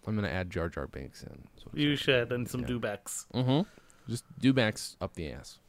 I'm 0.08 0.16
gonna 0.16 0.28
add 0.28 0.50
Jar 0.50 0.70
Jar 0.70 0.88
Binks 0.88 1.22
in. 1.22 1.30
That's 1.54 1.64
what 1.64 1.74
I'm 1.76 1.80
You 1.80 1.96
saying. 1.96 1.98
should, 1.98 2.32
and 2.32 2.50
some 2.50 2.62
Yeah. 2.62 2.68
dewbacks. 2.68 3.28
Mm-hmm. 3.32 3.62
Just 4.10 4.24
dewbacks 4.42 4.96
up 5.00 5.14
the 5.14 5.30
ass. 5.32 5.60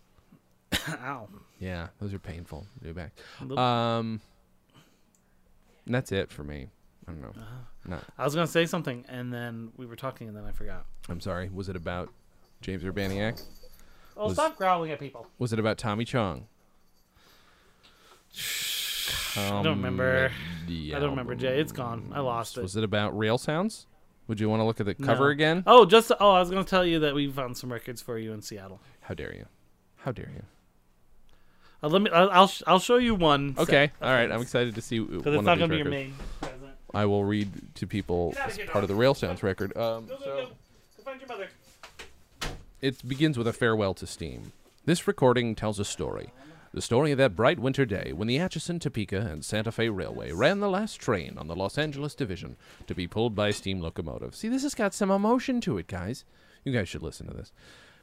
Ow. 0.88 1.28
Yeah, 1.60 1.88
those 2.00 2.14
are 2.14 2.18
painful. 2.18 2.66
Dewbacks. 2.82 3.10
Nope. 3.44 3.58
Um, 3.58 4.20
and 5.86 5.94
that's 5.94 6.12
it 6.12 6.30
for 6.30 6.44
me. 6.44 6.68
I 7.08 7.12
don't 7.12 7.22
know. 7.22 7.32
Uh-huh. 7.36 7.96
I 8.18 8.24
was 8.24 8.34
gonna 8.34 8.46
say 8.48 8.66
something, 8.66 9.04
and 9.08 9.32
then 9.32 9.70
we 9.76 9.86
were 9.86 9.96
talking, 9.96 10.26
and 10.28 10.36
then 10.36 10.44
I 10.44 10.50
forgot. 10.52 10.86
I'm 11.08 11.20
sorry. 11.20 11.48
Was 11.48 11.68
it 11.68 11.76
about 11.76 12.10
James 12.60 12.82
Urbaniak? 12.82 13.40
Oh, 14.16 14.24
Was- 14.24 14.34
stop 14.34 14.56
growling 14.56 14.90
at 14.90 14.98
people. 14.98 15.26
Was 15.38 15.52
it 15.52 15.58
about 15.58 15.78
Tommy 15.78 16.04
Chong? 16.04 16.46
I 19.36 19.62
don't 19.62 19.76
remember. 19.76 20.32
I 20.68 20.98
don't 20.98 21.10
remember, 21.10 21.34
Jay. 21.34 21.60
It's 21.60 21.72
gone. 21.72 22.10
I 22.14 22.20
lost 22.20 22.58
it. 22.58 22.62
Was 22.62 22.76
it 22.76 22.84
about 22.84 23.16
Rail 23.16 23.38
Sounds? 23.38 23.86
Would 24.28 24.40
you 24.40 24.48
want 24.48 24.60
to 24.60 24.64
look 24.64 24.80
at 24.80 24.86
the 24.86 24.94
cover 24.94 25.24
No. 25.26 25.30
again? 25.30 25.62
Oh, 25.66 25.84
just 25.84 26.10
oh, 26.18 26.30
I 26.32 26.40
was 26.40 26.50
gonna 26.50 26.64
tell 26.64 26.84
you 26.84 26.98
that 27.00 27.14
we 27.14 27.30
found 27.30 27.56
some 27.56 27.72
records 27.72 28.02
for 28.02 28.18
you 28.18 28.32
in 28.32 28.42
Seattle. 28.42 28.80
How 29.02 29.14
dare 29.14 29.32
you? 29.32 29.46
How 29.98 30.10
dare 30.10 30.30
you? 30.34 30.42
Uh, 31.82 31.88
let 31.88 32.02
me. 32.02 32.10
I'll 32.10 32.30
I'll, 32.30 32.46
sh- 32.48 32.62
I'll 32.66 32.78
show 32.78 32.96
you 32.96 33.14
one. 33.14 33.54
set 33.56 33.62
Okay, 33.62 33.84
of 33.84 33.90
all 34.02 34.10
right. 34.10 34.24
I'm 34.24 34.30
things. 34.38 34.42
excited 34.44 34.74
to 34.74 34.80
see 34.80 34.98
Because 35.00 35.24
one 35.24 35.34
it's 35.36 35.44
not 35.44 35.58
gonna 35.58 35.68
be 35.68 35.76
your 35.76 35.84
records. 35.86 36.08
main 36.08 36.14
present. 36.40 36.62
I 36.94 37.04
will 37.04 37.24
read 37.24 37.50
to 37.74 37.86
people 37.86 38.30
Get 38.32 38.40
outta 38.40 38.48
as 38.50 38.56
here, 38.56 38.66
part 38.66 38.84
of 38.84 38.88
the 38.88 38.94
dog. 38.94 39.00
Rail 39.00 39.14
Sounds 39.14 39.42
record. 39.42 39.76
Um, 39.76 40.06
Go, 40.06 40.16
go, 40.16 40.24
so 40.24 40.24
go. 40.24 40.42
Go 40.96 41.02
find 41.04 41.20
your 41.20 41.28
mother. 41.28 41.48
it 42.80 43.06
begins 43.06 43.36
with 43.38 43.46
a 43.46 43.52
farewell 43.52 43.94
to 43.94 44.06
steam. 44.06 44.52
This 44.84 45.06
recording 45.06 45.54
tells 45.54 45.78
a 45.78 45.84
story. 45.84 46.30
The 46.72 46.82
story 46.82 47.10
of 47.10 47.18
that 47.18 47.34
bright 47.34 47.58
winter 47.58 47.86
day 47.86 48.12
when 48.14 48.28
the 48.28 48.38
Atchison, 48.38 48.78
Topeka, 48.78 49.18
and 49.18 49.44
Santa 49.44 49.72
Fe 49.72 49.88
Railway 49.88 50.32
ran 50.32 50.60
the 50.60 50.68
last 50.68 51.00
train 51.00 51.36
on 51.38 51.46
the 51.48 51.56
Los 51.56 51.78
Angeles 51.78 52.14
division 52.14 52.56
to 52.86 52.94
be 52.94 53.06
pulled 53.06 53.34
by 53.34 53.48
a 53.48 53.52
steam 53.52 53.80
locomotive. 53.80 54.34
See, 54.36 54.48
this 54.48 54.62
has 54.62 54.74
got 54.74 54.92
some 54.92 55.10
emotion 55.10 55.60
to 55.62 55.78
it, 55.78 55.86
guys. 55.86 56.24
You 56.64 56.72
guys 56.72 56.88
should 56.88 57.02
listen 57.02 57.26
to 57.28 57.34
this. 57.34 57.50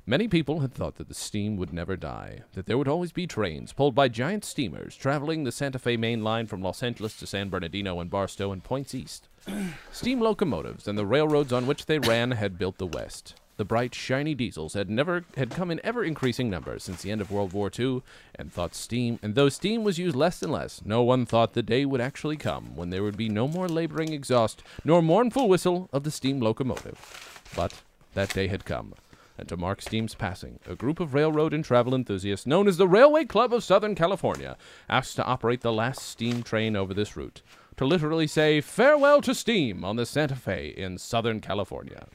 Many 0.06 0.28
people 0.28 0.60
had 0.60 0.74
thought 0.74 0.96
that 0.96 1.08
the 1.08 1.14
steam 1.14 1.56
would 1.56 1.72
never 1.72 1.96
die, 1.96 2.42
that 2.56 2.66
there 2.66 2.78
would 2.78 2.90
always 2.90 3.14
be 3.14 3.26
trains 3.26 3.72
pulled 3.72 3.96
by 3.96 4.10
giant 4.10 4.44
steamers 4.44 4.98
traveling 4.98 5.46
the 5.46 5.52
Santa 5.52 5.80
Fe 5.80 5.96
main 5.96 6.26
line 6.26 6.46
from 6.46 6.62
Los 6.62 6.84
Angeles 6.84 7.16
to 7.20 7.26
San 7.26 7.48
Bernardino 7.48 8.02
and 8.02 8.10
Barstow 8.10 8.52
and 8.52 8.62
points 8.62 8.94
east. 8.94 9.30
Steam 9.94 10.20
locomotives 10.20 10.90
and 10.90 10.98
the 10.98 11.06
railroads 11.06 11.54
on 11.54 11.66
which 11.66 11.86
they 11.86 12.00
ran 12.00 12.32
had 12.32 12.58
built 12.58 12.80
the 12.80 12.86
West. 12.86 13.36
The 13.56 13.64
bright, 13.64 13.96
shiny 13.96 14.36
diesels 14.36 14.74
had 14.74 14.90
never 14.90 15.24
had 15.38 15.52
come 15.52 15.72
in 15.72 15.80
ever 15.86 16.04
increasing 16.04 16.50
numbers 16.50 16.84
since 16.84 17.02
the 17.02 17.12
end 17.12 17.22
of 17.22 17.32
World 17.32 17.54
War 17.54 17.72
II, 17.80 18.02
and 18.36 18.52
thought 18.52 18.76
steam 18.76 19.20
and 19.24 19.36
though 19.36 19.48
steam 19.48 19.86
was 19.86 20.00
used 20.00 20.18
less 20.18 20.44
and 20.44 20.52
less, 20.52 20.82
no 20.84 21.02
one 21.02 21.26
thought 21.26 21.54
the 21.54 21.64
day 21.64 21.86
would 21.86 22.02
actually 22.02 22.36
come 22.36 22.76
when 22.76 22.90
there 22.90 23.04
would 23.04 23.16
be 23.16 23.30
no 23.30 23.48
more 23.48 23.70
laboring 23.70 24.12
exhaust 24.12 24.64
nor 24.84 25.02
mournful 25.02 25.48
whistle 25.48 25.88
of 25.94 26.04
the 26.04 26.12
steam 26.12 26.42
locomotive. 26.42 27.40
But 27.56 27.84
that 28.16 28.34
day 28.34 28.48
had 28.48 28.66
come, 28.66 28.96
and 29.38 29.48
to 29.50 29.58
mark 29.58 29.82
steam's 29.82 30.16
passing, 30.16 30.60
a 30.68 30.76
group 30.76 31.00
of 31.00 31.14
railroad 31.14 31.54
and 31.54 31.66
travel 31.66 31.96
enthusiasts 31.96 32.46
known 32.46 32.68
as 32.68 32.78
the 32.78 32.88
Railway 32.88 33.26
Club 33.26 33.54
of 33.54 33.64
Southern 33.64 33.96
California 33.96 34.58
asked 34.90 35.16
to 35.16 35.24
operate 35.26 35.62
the 35.62 35.74
last 35.74 36.02
steam 36.04 36.44
train 36.44 36.76
over 36.76 36.94
this 36.94 37.18
route, 37.18 37.42
to 37.78 37.86
literally 37.86 38.28
say 38.28 38.62
farewell 38.62 39.22
to 39.22 39.34
steam 39.34 39.84
on 39.84 39.96
the 39.96 40.06
Santa 40.06 40.36
Fe 40.36 40.68
in 40.78 40.98
Southern 40.98 41.42
California. 41.42 42.08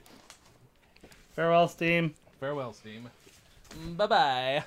Farewell, 1.35 1.69
Steam. 1.69 2.15
Farewell, 2.41 2.73
Steam. 2.73 3.09
Bye 3.97 4.07
bye. 4.07 4.65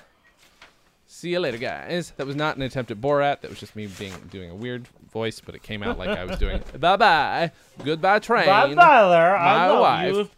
See 1.06 1.30
you 1.30 1.40
later, 1.40 1.58
guys. 1.58 2.12
That 2.16 2.26
was 2.26 2.36
not 2.36 2.56
an 2.56 2.62
attempt 2.62 2.90
at 2.90 2.98
Borat. 2.98 3.42
That 3.42 3.50
was 3.50 3.60
just 3.60 3.76
me 3.76 3.86
being 3.86 4.14
doing 4.30 4.50
a 4.50 4.54
weird 4.54 4.88
voice, 5.12 5.40
but 5.40 5.54
it 5.54 5.62
came 5.62 5.82
out 5.82 5.98
like 5.98 6.08
I 6.08 6.24
was 6.24 6.38
doing. 6.38 6.62
bye 6.80 6.96
bye. 6.96 7.52
Goodbye, 7.84 8.18
train. 8.20 8.46
Bye 8.46 8.74
bye 8.74 9.08
there. 9.10 9.36
I 9.36 9.58
My 9.58 9.68
love 9.68 9.80
wife. 9.80 10.14
you. 10.14 10.30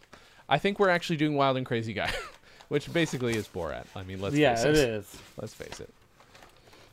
I 0.47 0.57
think 0.59 0.79
we're 0.79 0.89
actually 0.89 1.17
doing 1.17 1.35
Wild 1.35 1.57
and 1.57 1.65
Crazy 1.65 1.93
Guy, 1.93 2.11
which 2.69 2.91
basically 2.93 3.35
is 3.35 3.47
Borat. 3.47 3.85
I 3.95 4.03
mean, 4.03 4.21
let's 4.21 4.35
Yeah, 4.35 4.55
face 4.55 4.65
it 4.65 4.75
it. 4.75 4.89
is. 4.89 5.17
Let's 5.39 5.53
face 5.53 5.79
it. 5.79 5.89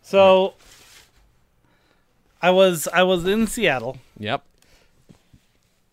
So, 0.03 0.55
I 2.41 2.51
was 2.51 2.89
I 2.93 3.03
was 3.05 3.25
in 3.27 3.47
Seattle, 3.47 3.99
Yep. 4.19 4.43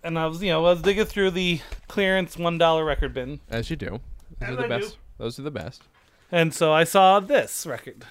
and 0.04 0.18
I 0.18 0.26
was 0.28 0.42
you 0.42 0.50
know 0.50 0.66
I 0.66 0.72
was 0.72 0.82
digging 0.82 1.06
through 1.06 1.32
the 1.32 1.60
clearance 1.88 2.38
one 2.38 2.58
dollar 2.58 2.84
record 2.86 3.14
bin, 3.14 3.40
As 3.50 3.70
you 3.70 3.76
do. 3.76 4.00
Those 4.40 4.50
As 4.50 4.50
are 4.50 4.56
the 4.56 4.64
I 4.64 4.68
do. 4.68 4.84
best. 4.86 4.98
Those 5.18 5.40
are 5.40 5.44
the 5.44 5.52
best. 5.52 5.84
and 6.32 6.54
so 6.54 6.72
I 6.74 6.84
saw 6.86 7.20
this 7.20 7.66
record. 7.66 8.06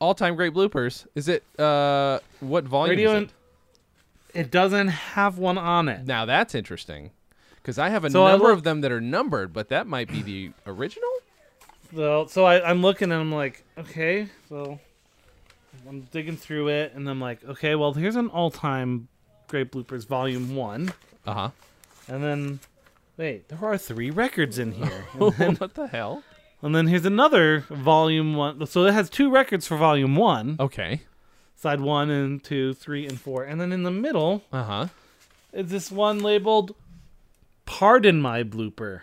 All-time 0.00 0.34
great 0.36 0.52
bloopers. 0.52 1.06
Is 1.14 1.28
it 1.28 1.44
uh 1.58 2.18
what 2.40 2.64
volume 2.64 2.90
Radio 2.96 3.10
is 3.12 3.16
and 3.22 3.32
it 4.34 4.50
doesn't 4.50 4.88
have 4.88 5.38
one 5.38 5.56
on 5.56 5.88
it. 5.88 6.06
Now 6.06 6.26
that's 6.26 6.54
interesting. 6.54 7.12
Cuz 7.64 7.78
I 7.78 7.88
have 7.88 8.04
a 8.04 8.10
So 8.10 8.26
number 8.28 8.48
look- 8.48 8.58
of 8.58 8.62
them 8.62 8.80
that 8.82 8.92
are 8.92 9.00
numbered, 9.00 9.52
but 9.52 9.68
that 9.70 9.86
might 9.86 10.08
be 10.08 10.22
the 10.22 10.50
original? 10.66 11.10
So, 11.94 12.26
so 12.26 12.44
I, 12.44 12.68
I'm 12.68 12.82
looking 12.82 13.10
and 13.12 13.20
I'm 13.20 13.32
like, 13.32 13.64
okay, 13.78 14.28
so 14.48 14.78
I'm 15.88 16.02
digging 16.12 16.36
through 16.36 16.68
it, 16.68 16.92
and 16.94 17.08
I'm 17.08 17.20
like, 17.20 17.44
okay, 17.44 17.74
well, 17.74 17.92
here's 17.92 18.16
an 18.16 18.28
all-time 18.28 19.08
Great 19.48 19.70
Bloopers 19.72 20.06
Volume 20.06 20.54
One, 20.56 20.92
Uh-huh. 21.26 21.50
and 22.08 22.22
then 22.24 22.60
wait, 23.16 23.48
there 23.48 23.58
are 23.62 23.78
three 23.78 24.10
records 24.10 24.58
in 24.58 24.72
here, 24.72 25.04
and 25.14 25.32
then, 25.34 25.56
what 25.56 25.74
the 25.74 25.86
hell? 25.86 26.22
and 26.62 26.74
then 26.74 26.86
here's 26.88 27.04
another 27.04 27.60
Volume 27.70 28.34
One. 28.34 28.66
So 28.66 28.84
it 28.86 28.92
has 28.94 29.08
two 29.08 29.30
records 29.30 29.66
for 29.66 29.76
Volume 29.76 30.16
One, 30.16 30.56
Okay. 30.58 31.02
side 31.54 31.80
one 31.80 32.10
and 32.10 32.42
two, 32.42 32.74
three 32.74 33.06
and 33.06 33.20
four, 33.20 33.44
and 33.44 33.60
then 33.60 33.70
in 33.72 33.84
the 33.84 33.90
middle 33.90 34.42
Uh-huh. 34.52 34.88
is 35.52 35.70
this 35.70 35.90
one 35.92 36.18
labeled 36.20 36.74
"Pardon 37.66 38.20
My 38.20 38.42
Blooper." 38.42 39.00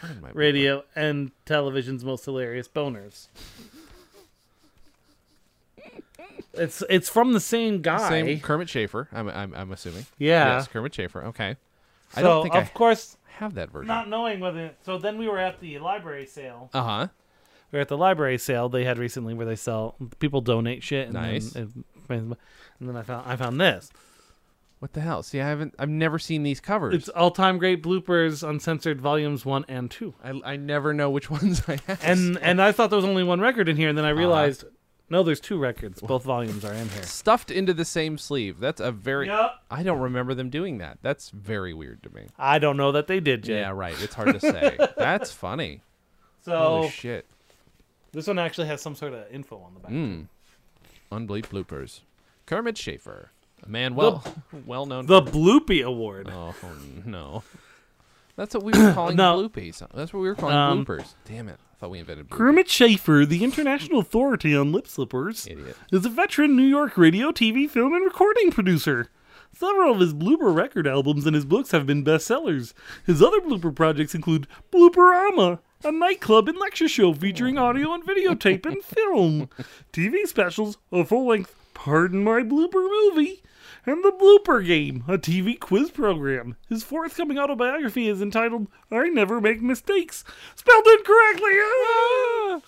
Pardon 0.00 0.20
my 0.20 0.30
Radio 0.32 0.84
and 0.94 1.30
television's 1.46 2.04
most 2.04 2.24
hilarious 2.24 2.68
boners. 2.68 3.28
It's 6.52 6.82
it's 6.88 7.08
from 7.08 7.32
the 7.32 7.40
same 7.40 7.82
guy. 7.82 8.08
Same 8.08 8.40
Kermit 8.40 8.68
Schafer, 8.68 9.08
I'm, 9.12 9.28
I'm, 9.28 9.54
I'm 9.54 9.72
assuming. 9.72 10.06
yeah. 10.18 10.56
Yes, 10.56 10.68
Kermit 10.68 10.92
Schafer. 10.92 11.24
Okay. 11.24 11.56
I 12.14 12.20
so 12.20 12.22
don't 12.22 12.42
think 12.44 12.54
of 12.54 12.64
I 12.64 12.66
course, 12.68 13.16
have 13.38 13.54
that 13.54 13.70
version. 13.70 13.88
not 13.88 14.08
knowing 14.08 14.38
whether. 14.40 14.70
So 14.84 14.98
then 14.98 15.18
we 15.18 15.26
were 15.28 15.38
at 15.38 15.60
the 15.60 15.78
library 15.80 16.26
sale. 16.26 16.70
uh-huh. 16.72 17.08
We 17.72 17.76
were 17.78 17.80
at 17.80 17.88
the 17.88 17.96
library 17.96 18.38
sale 18.38 18.68
they 18.68 18.84
had 18.84 18.98
recently 18.98 19.34
where 19.34 19.46
they 19.46 19.56
sell 19.56 19.96
people 20.20 20.40
donate 20.40 20.82
shit. 20.84 21.06
And 21.06 21.14
Nice. 21.14 21.50
Then, 21.50 21.84
and 22.08 22.36
then 22.80 22.96
I 22.96 23.02
found 23.02 23.26
I 23.28 23.34
found 23.36 23.60
this. 23.60 23.90
What 24.84 24.92
the 24.92 25.00
hell? 25.00 25.22
See, 25.22 25.40
I 25.40 25.48
haven't 25.48 25.74
I've 25.78 25.88
never 25.88 26.18
seen 26.18 26.42
these 26.42 26.60
covers. 26.60 26.94
It's 26.94 27.08
all 27.08 27.30
time 27.30 27.56
great 27.56 27.82
bloopers 27.82 28.46
uncensored 28.46 29.00
volumes 29.00 29.42
one 29.46 29.64
and 29.66 29.90
two. 29.90 30.12
I, 30.22 30.38
I 30.44 30.56
never 30.56 30.92
know 30.92 31.08
which 31.08 31.30
ones 31.38 31.62
I 31.66 31.78
have. 31.86 32.04
And 32.04 32.36
and 32.42 32.60
I 32.60 32.70
thought 32.70 32.90
there 32.90 32.98
was 32.98 33.04
only 33.06 33.24
one 33.24 33.40
record 33.40 33.66
in 33.70 33.78
here, 33.78 33.88
and 33.88 33.96
then 33.96 34.04
I 34.04 34.10
Uh-huh. 34.10 34.18
realized 34.18 34.64
no, 35.08 35.22
there's 35.22 35.40
two 35.40 35.56
records. 35.56 36.02
Both 36.02 36.24
volumes 36.24 36.66
are 36.66 36.74
in 36.74 36.86
here. 36.90 37.02
stuffed 37.04 37.50
into 37.50 37.72
the 37.72 37.86
same 37.86 38.18
sleeve. 38.18 38.60
That's 38.60 38.78
a 38.78 38.92
very 38.92 39.28
Yep. 39.28 39.52
I 39.70 39.82
don't 39.82 40.00
remember 40.00 40.34
them 40.34 40.50
doing 40.50 40.76
that. 40.78 40.98
That's 41.00 41.30
very 41.30 41.72
weird 41.72 42.02
to 42.02 42.10
me. 42.14 42.26
I 42.38 42.58
don't 42.58 42.76
know 42.76 42.92
that 42.92 43.06
they 43.06 43.20
did, 43.20 43.42
Jay. 43.44 43.60
Yeah, 43.60 43.70
right. 43.70 43.96
It's 44.02 44.14
hard 44.14 44.34
to 44.34 44.40
say. 44.40 44.76
That's 44.98 45.32
funny. 45.32 45.80
So 46.42 46.58
Holy 46.58 46.90
shit. 46.90 47.24
this 48.12 48.26
one 48.26 48.38
actually 48.38 48.66
has 48.66 48.82
some 48.82 48.94
sort 48.96 49.14
of 49.14 49.24
info 49.32 49.56
on 49.60 49.72
the 49.72 49.80
back. 49.80 49.92
Mm. 49.92 50.26
Bloopers. 51.10 52.00
Kermit 52.44 52.74
Schafer, 52.74 53.28
a 53.64 53.68
man 53.68 53.94
well 53.94 54.22
well 54.66 54.86
known. 54.86 55.06
The 55.06 55.22
Bloopy 55.22 55.84
Award. 55.84 56.30
oh 56.32 56.54
no, 57.04 57.42
that's 58.36 58.54
what 58.54 58.62
we 58.64 58.72
were 58.72 58.92
calling 58.94 59.16
No. 59.16 59.36
bloopies. 59.48 59.82
That's 59.94 60.12
what 60.12 60.20
we 60.20 60.28
were 60.28 60.34
calling 60.34 60.56
Um, 60.56 60.84
bloopers. 60.84 61.14
Damn 61.24 61.48
it! 61.48 61.58
I 61.72 61.76
thought 61.80 61.90
we 61.90 61.98
invented 61.98 62.28
bloopers. 62.28 62.36
Kermit 62.36 62.66
Schafer, 62.68 63.26
the 63.28 63.42
international 63.44 63.98
authority 64.00 64.56
on 64.56 64.72
lip 64.72 64.86
slippers, 64.86 65.46
Idiot. 65.46 65.76
is 65.92 66.04
a 66.04 66.08
veteran 66.10 66.56
New 66.56 66.62
York 66.66 66.96
radio, 66.98 67.30
TV, 67.32 67.68
film, 67.68 67.94
and 67.94 68.04
recording 68.04 68.50
producer. 68.50 69.08
Several 69.56 69.92
of 69.92 70.00
his 70.00 70.12
blooper 70.12 70.52
record 70.52 70.84
albums 70.88 71.26
and 71.26 71.34
his 71.36 71.44
books 71.44 71.70
have 71.70 71.86
been 71.86 72.04
bestsellers. 72.04 72.72
His 73.06 73.22
other 73.22 73.40
blooper 73.40 73.72
projects 73.72 74.12
include 74.12 74.48
Blooperama, 74.72 75.60
a 75.84 75.92
nightclub 75.92 76.48
and 76.48 76.58
lecture 76.58 76.88
show 76.88 77.14
featuring 77.14 77.56
audio 77.56 77.92
and 77.92 78.02
videotape 78.04 78.66
and 78.66 78.82
film, 78.82 79.48
TV 79.92 80.26
specials, 80.26 80.78
a 80.90 81.04
full-length 81.04 81.54
Pardon 81.72 82.24
My 82.24 82.40
Blooper 82.42 82.82
movie, 83.14 83.42
and 83.86 84.02
The 84.04 84.12
Blooper 84.12 84.64
Game, 84.66 85.04
a 85.08 85.18
TV 85.18 85.58
quiz 85.58 85.90
program. 85.90 86.56
His 86.68 86.82
forthcoming 86.82 87.38
autobiography 87.38 88.08
is 88.08 88.20
entitled 88.22 88.68
I 88.90 89.08
Never 89.08 89.40
Make 89.40 89.60
Mistakes, 89.62 90.24
spelled 90.54 90.86
incorrectly. 90.86 91.52
Ah! 91.52 92.60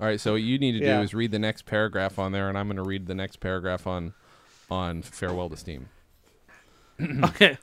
All 0.00 0.06
right, 0.06 0.20
so 0.20 0.32
what 0.32 0.42
you 0.42 0.58
need 0.58 0.72
to 0.72 0.78
Yeah. 0.78 0.98
do 0.98 1.02
is 1.02 1.14
read 1.14 1.32
the 1.32 1.38
next 1.38 1.66
paragraph 1.66 2.18
on 2.18 2.32
there, 2.32 2.48
and 2.48 2.56
I'm 2.56 2.66
going 2.68 2.76
to 2.76 2.82
read 2.82 3.06
the 3.06 3.14
next 3.14 3.40
paragraph 3.40 3.86
on 3.86 4.14
on 4.70 5.02
farewell 5.02 5.48
to 5.50 5.56
steam. 5.56 5.88
Okay. 7.00 7.56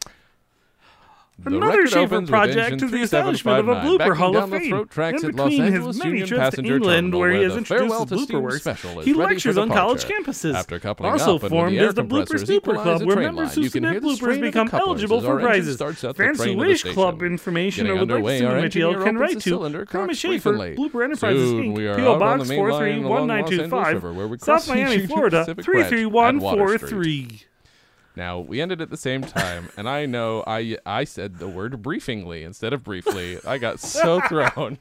The 1.38 1.58
Another 1.58 1.84
Schafer 1.84 2.26
project 2.28 2.82
is 2.82 2.92
the 2.92 3.02
establishment 3.02 3.60
of 3.60 3.68
a 3.68 3.82
3759, 3.82 3.86
blooper 3.86 4.18
hall 4.18 4.38
of 4.38 4.50
fame. 4.50 4.74
In 5.16 5.36
between 5.36 5.72
his 5.72 5.98
many 6.04 6.24
trips 6.24 6.56
to 6.56 6.64
England, 6.64 7.14
where 7.14 7.32
he 7.32 7.44
has 7.44 7.58
introduced 7.58 8.10
his 8.10 8.28
to 8.28 8.34
blooper 8.34 8.42
works, 8.42 9.06
he 9.06 9.14
lectures 9.14 9.58
on 9.58 9.68
college 9.68 10.06
campuses. 10.06 10.56
After 10.56 10.80
coupling 10.80 11.12
Also 11.12 11.38
formed 11.38 11.78
when 11.78 11.94
the 11.94 12.04
Blooper 12.04 12.48
Super 12.48 12.74
Club, 12.74 13.00
the 13.00 13.06
where 13.06 13.18
members 13.18 13.54
who 13.54 13.68
submit 13.68 14.02
bloopers 14.02 14.36
the 14.36 14.42
become 14.42 14.70
eligible 14.72 15.22
for 15.22 15.40
prizes. 15.40 15.76
starts 15.76 16.04
up 16.06 16.16
the 16.16 16.24
Fans 16.24 16.38
train 16.38 16.58
who 16.58 16.64
to 16.64 16.68
the 16.68 16.70
wish 16.70 16.84
club 16.94 17.22
information 17.22 17.88
or 17.88 17.94
like 17.94 18.02
underway, 18.02 18.40
to 18.40 18.62
material 18.62 19.04
can 19.04 19.18
write 19.18 19.42
to 19.42 19.86
Kermit 19.86 20.16
Schafer. 20.16 20.76
Blooper 20.76 21.04
Enterprises 21.04 21.52
Inc., 21.52 21.98
P.O. 21.98 22.18
Box 22.18 22.48
the 22.48 22.56
main 22.56 22.70
line 22.70 23.04
along 23.04 23.28
Los 23.28 23.52
Angeles 23.52 23.70
4319225, 23.70 23.94
River, 23.94 24.14
where 24.14 24.28
we 24.30 24.38
cross 24.38 24.66
South 24.66 24.76
Miami, 24.76 25.06
Florida 25.06 25.40
Pacific 25.46 25.66
Branch 25.66 25.94
at 25.94 26.42
Water 26.42 26.78
Street. 26.78 27.28
33143. 27.42 27.46
Now 28.16 28.40
we 28.40 28.62
ended 28.62 28.82
at 28.82 28.90
the 28.90 28.98
same 28.98 29.22
time, 29.22 29.70
and 29.78 29.90
I 29.90 30.06
know 30.06 30.44
I 30.48 30.78
I 30.86 31.04
said 31.04 31.40
the 31.40 31.48
word 31.48 31.82
briefingly 31.82 32.44
instead 32.44 32.74
of 32.74 32.84
briefly. 32.84 33.40
I 33.46 33.58
got 33.58 33.80
so 33.80 34.22
thrown. 34.30 34.78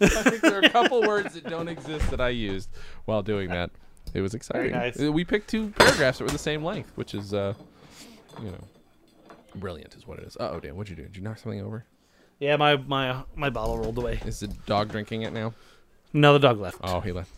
I 0.00 0.06
think 0.08 0.40
there 0.40 0.56
are 0.56 0.64
a 0.64 0.70
couple 0.70 1.02
words 1.02 1.34
that 1.34 1.44
don't 1.44 1.68
exist 1.68 2.10
that 2.10 2.20
I 2.20 2.30
used 2.30 2.70
while 3.04 3.22
doing 3.22 3.50
that. 3.50 3.70
It 4.14 4.22
was 4.22 4.34
exciting. 4.34 4.72
nice. 4.72 4.98
We 4.98 5.24
picked 5.24 5.48
two 5.50 5.70
paragraphs 5.70 6.18
that 6.18 6.24
were 6.24 6.30
the 6.30 6.38
same 6.38 6.64
length, 6.64 6.90
which 6.96 7.14
is, 7.14 7.32
uh, 7.34 7.54
you 8.42 8.50
know, 8.50 8.64
brilliant 9.54 9.94
is 9.94 10.06
what 10.06 10.18
it 10.18 10.24
is. 10.24 10.36
Uh 10.38 10.50
oh, 10.52 10.60
Dan, 10.60 10.74
what'd 10.76 10.90
you 10.90 10.96
do? 10.96 11.02
Did 11.02 11.16
you 11.16 11.22
knock 11.22 11.38
something 11.38 11.60
over? 11.60 11.84
Yeah, 12.38 12.56
my 12.56 12.76
my 12.76 13.22
my 13.36 13.50
bottle 13.50 13.78
rolled 13.78 13.98
away. 13.98 14.20
Is 14.24 14.40
the 14.40 14.48
dog 14.48 14.90
drinking 14.90 15.22
it 15.22 15.32
now? 15.32 15.52
No, 16.12 16.32
the 16.32 16.38
dog 16.38 16.58
left. 16.58 16.78
Oh, 16.82 17.00
he 17.00 17.12
left. 17.12 17.30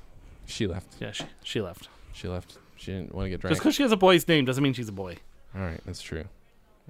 She 0.46 0.66
left. 0.66 0.94
Yeah, 1.00 1.10
she 1.12 1.24
she 1.42 1.60
left. 1.60 1.88
She 2.12 2.28
left. 2.28 2.58
She 2.76 2.92
didn't 2.92 3.14
want 3.14 3.26
to 3.26 3.30
get 3.30 3.40
drunk. 3.40 3.52
Just 3.52 3.60
because 3.62 3.74
she 3.74 3.82
has 3.82 3.92
a 3.92 3.96
boy's 3.96 4.26
name 4.26 4.44
doesn't 4.44 4.62
mean 4.62 4.72
she's 4.72 4.88
a 4.88 4.92
boy. 4.92 5.16
All 5.54 5.60
right, 5.62 5.80
that's 5.84 6.02
true. 6.02 6.24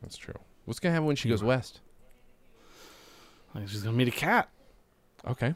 That's 0.03 0.17
true. 0.17 0.35
What's 0.65 0.79
gonna 0.81 0.93
happen 0.95 1.07
when 1.07 1.17
she 1.17 1.29
goes 1.29 1.43
west? 1.43 1.81
Like 3.55 3.69
she's 3.69 3.83
gonna 3.83 3.97
meet 3.97 4.09
a 4.09 4.13
cat. 4.13 4.49
Okay, 5.27 5.55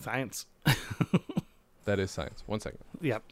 Science. 0.00 0.46
that 1.84 1.98
is 1.98 2.10
science. 2.10 2.42
One 2.46 2.60
second. 2.60 2.80
Yep. 3.00 3.22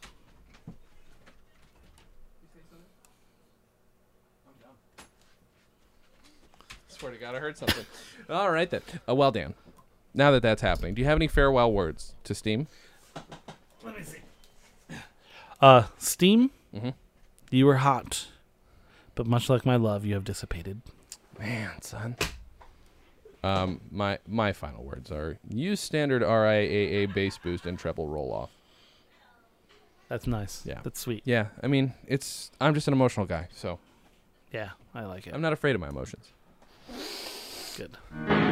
I 6.70 6.72
swear 6.88 7.12
to 7.12 7.18
God, 7.18 7.34
I 7.34 7.38
heard 7.38 7.56
something. 7.56 7.84
All 8.30 8.50
right 8.50 8.68
then. 8.70 8.82
Uh, 9.08 9.14
well, 9.14 9.30
Dan. 9.32 9.54
Now 10.14 10.30
that 10.30 10.42
that's 10.42 10.62
happening, 10.62 10.94
do 10.94 11.00
you 11.00 11.06
have 11.06 11.16
any 11.18 11.28
farewell 11.28 11.72
words 11.72 12.14
to 12.24 12.34
Steam? 12.34 12.66
Let 13.82 13.96
me 13.98 14.04
see. 14.04 14.18
Uh, 15.60 15.84
Steam. 15.98 16.50
Mhm. 16.74 16.94
You 17.52 17.66
were 17.66 17.76
hot, 17.76 18.28
but 19.14 19.26
much 19.26 19.50
like 19.50 19.66
my 19.66 19.76
love, 19.76 20.06
you 20.06 20.14
have 20.14 20.24
dissipated. 20.24 20.80
Man, 21.38 21.82
son. 21.82 22.16
Um, 23.44 23.82
my 23.90 24.18
my 24.26 24.54
final 24.54 24.82
words 24.82 25.10
are: 25.10 25.36
use 25.50 25.78
standard 25.78 26.22
RIAA 26.22 27.12
bass 27.12 27.36
boost 27.36 27.66
and 27.66 27.78
treble 27.78 28.08
roll 28.08 28.32
off. 28.32 28.50
That's 30.08 30.26
nice. 30.26 30.62
Yeah. 30.64 30.80
That's 30.82 30.98
sweet. 30.98 31.22
Yeah, 31.26 31.48
I 31.62 31.66
mean, 31.66 31.92
it's 32.06 32.50
I'm 32.58 32.72
just 32.72 32.88
an 32.88 32.94
emotional 32.94 33.26
guy, 33.26 33.48
so 33.52 33.78
Yeah, 34.50 34.70
I 34.94 35.04
like 35.04 35.26
it. 35.26 35.34
I'm 35.34 35.42
not 35.42 35.52
afraid 35.52 35.74
of 35.74 35.80
my 35.82 35.88
emotions. 35.88 36.32
Good. 37.76 38.51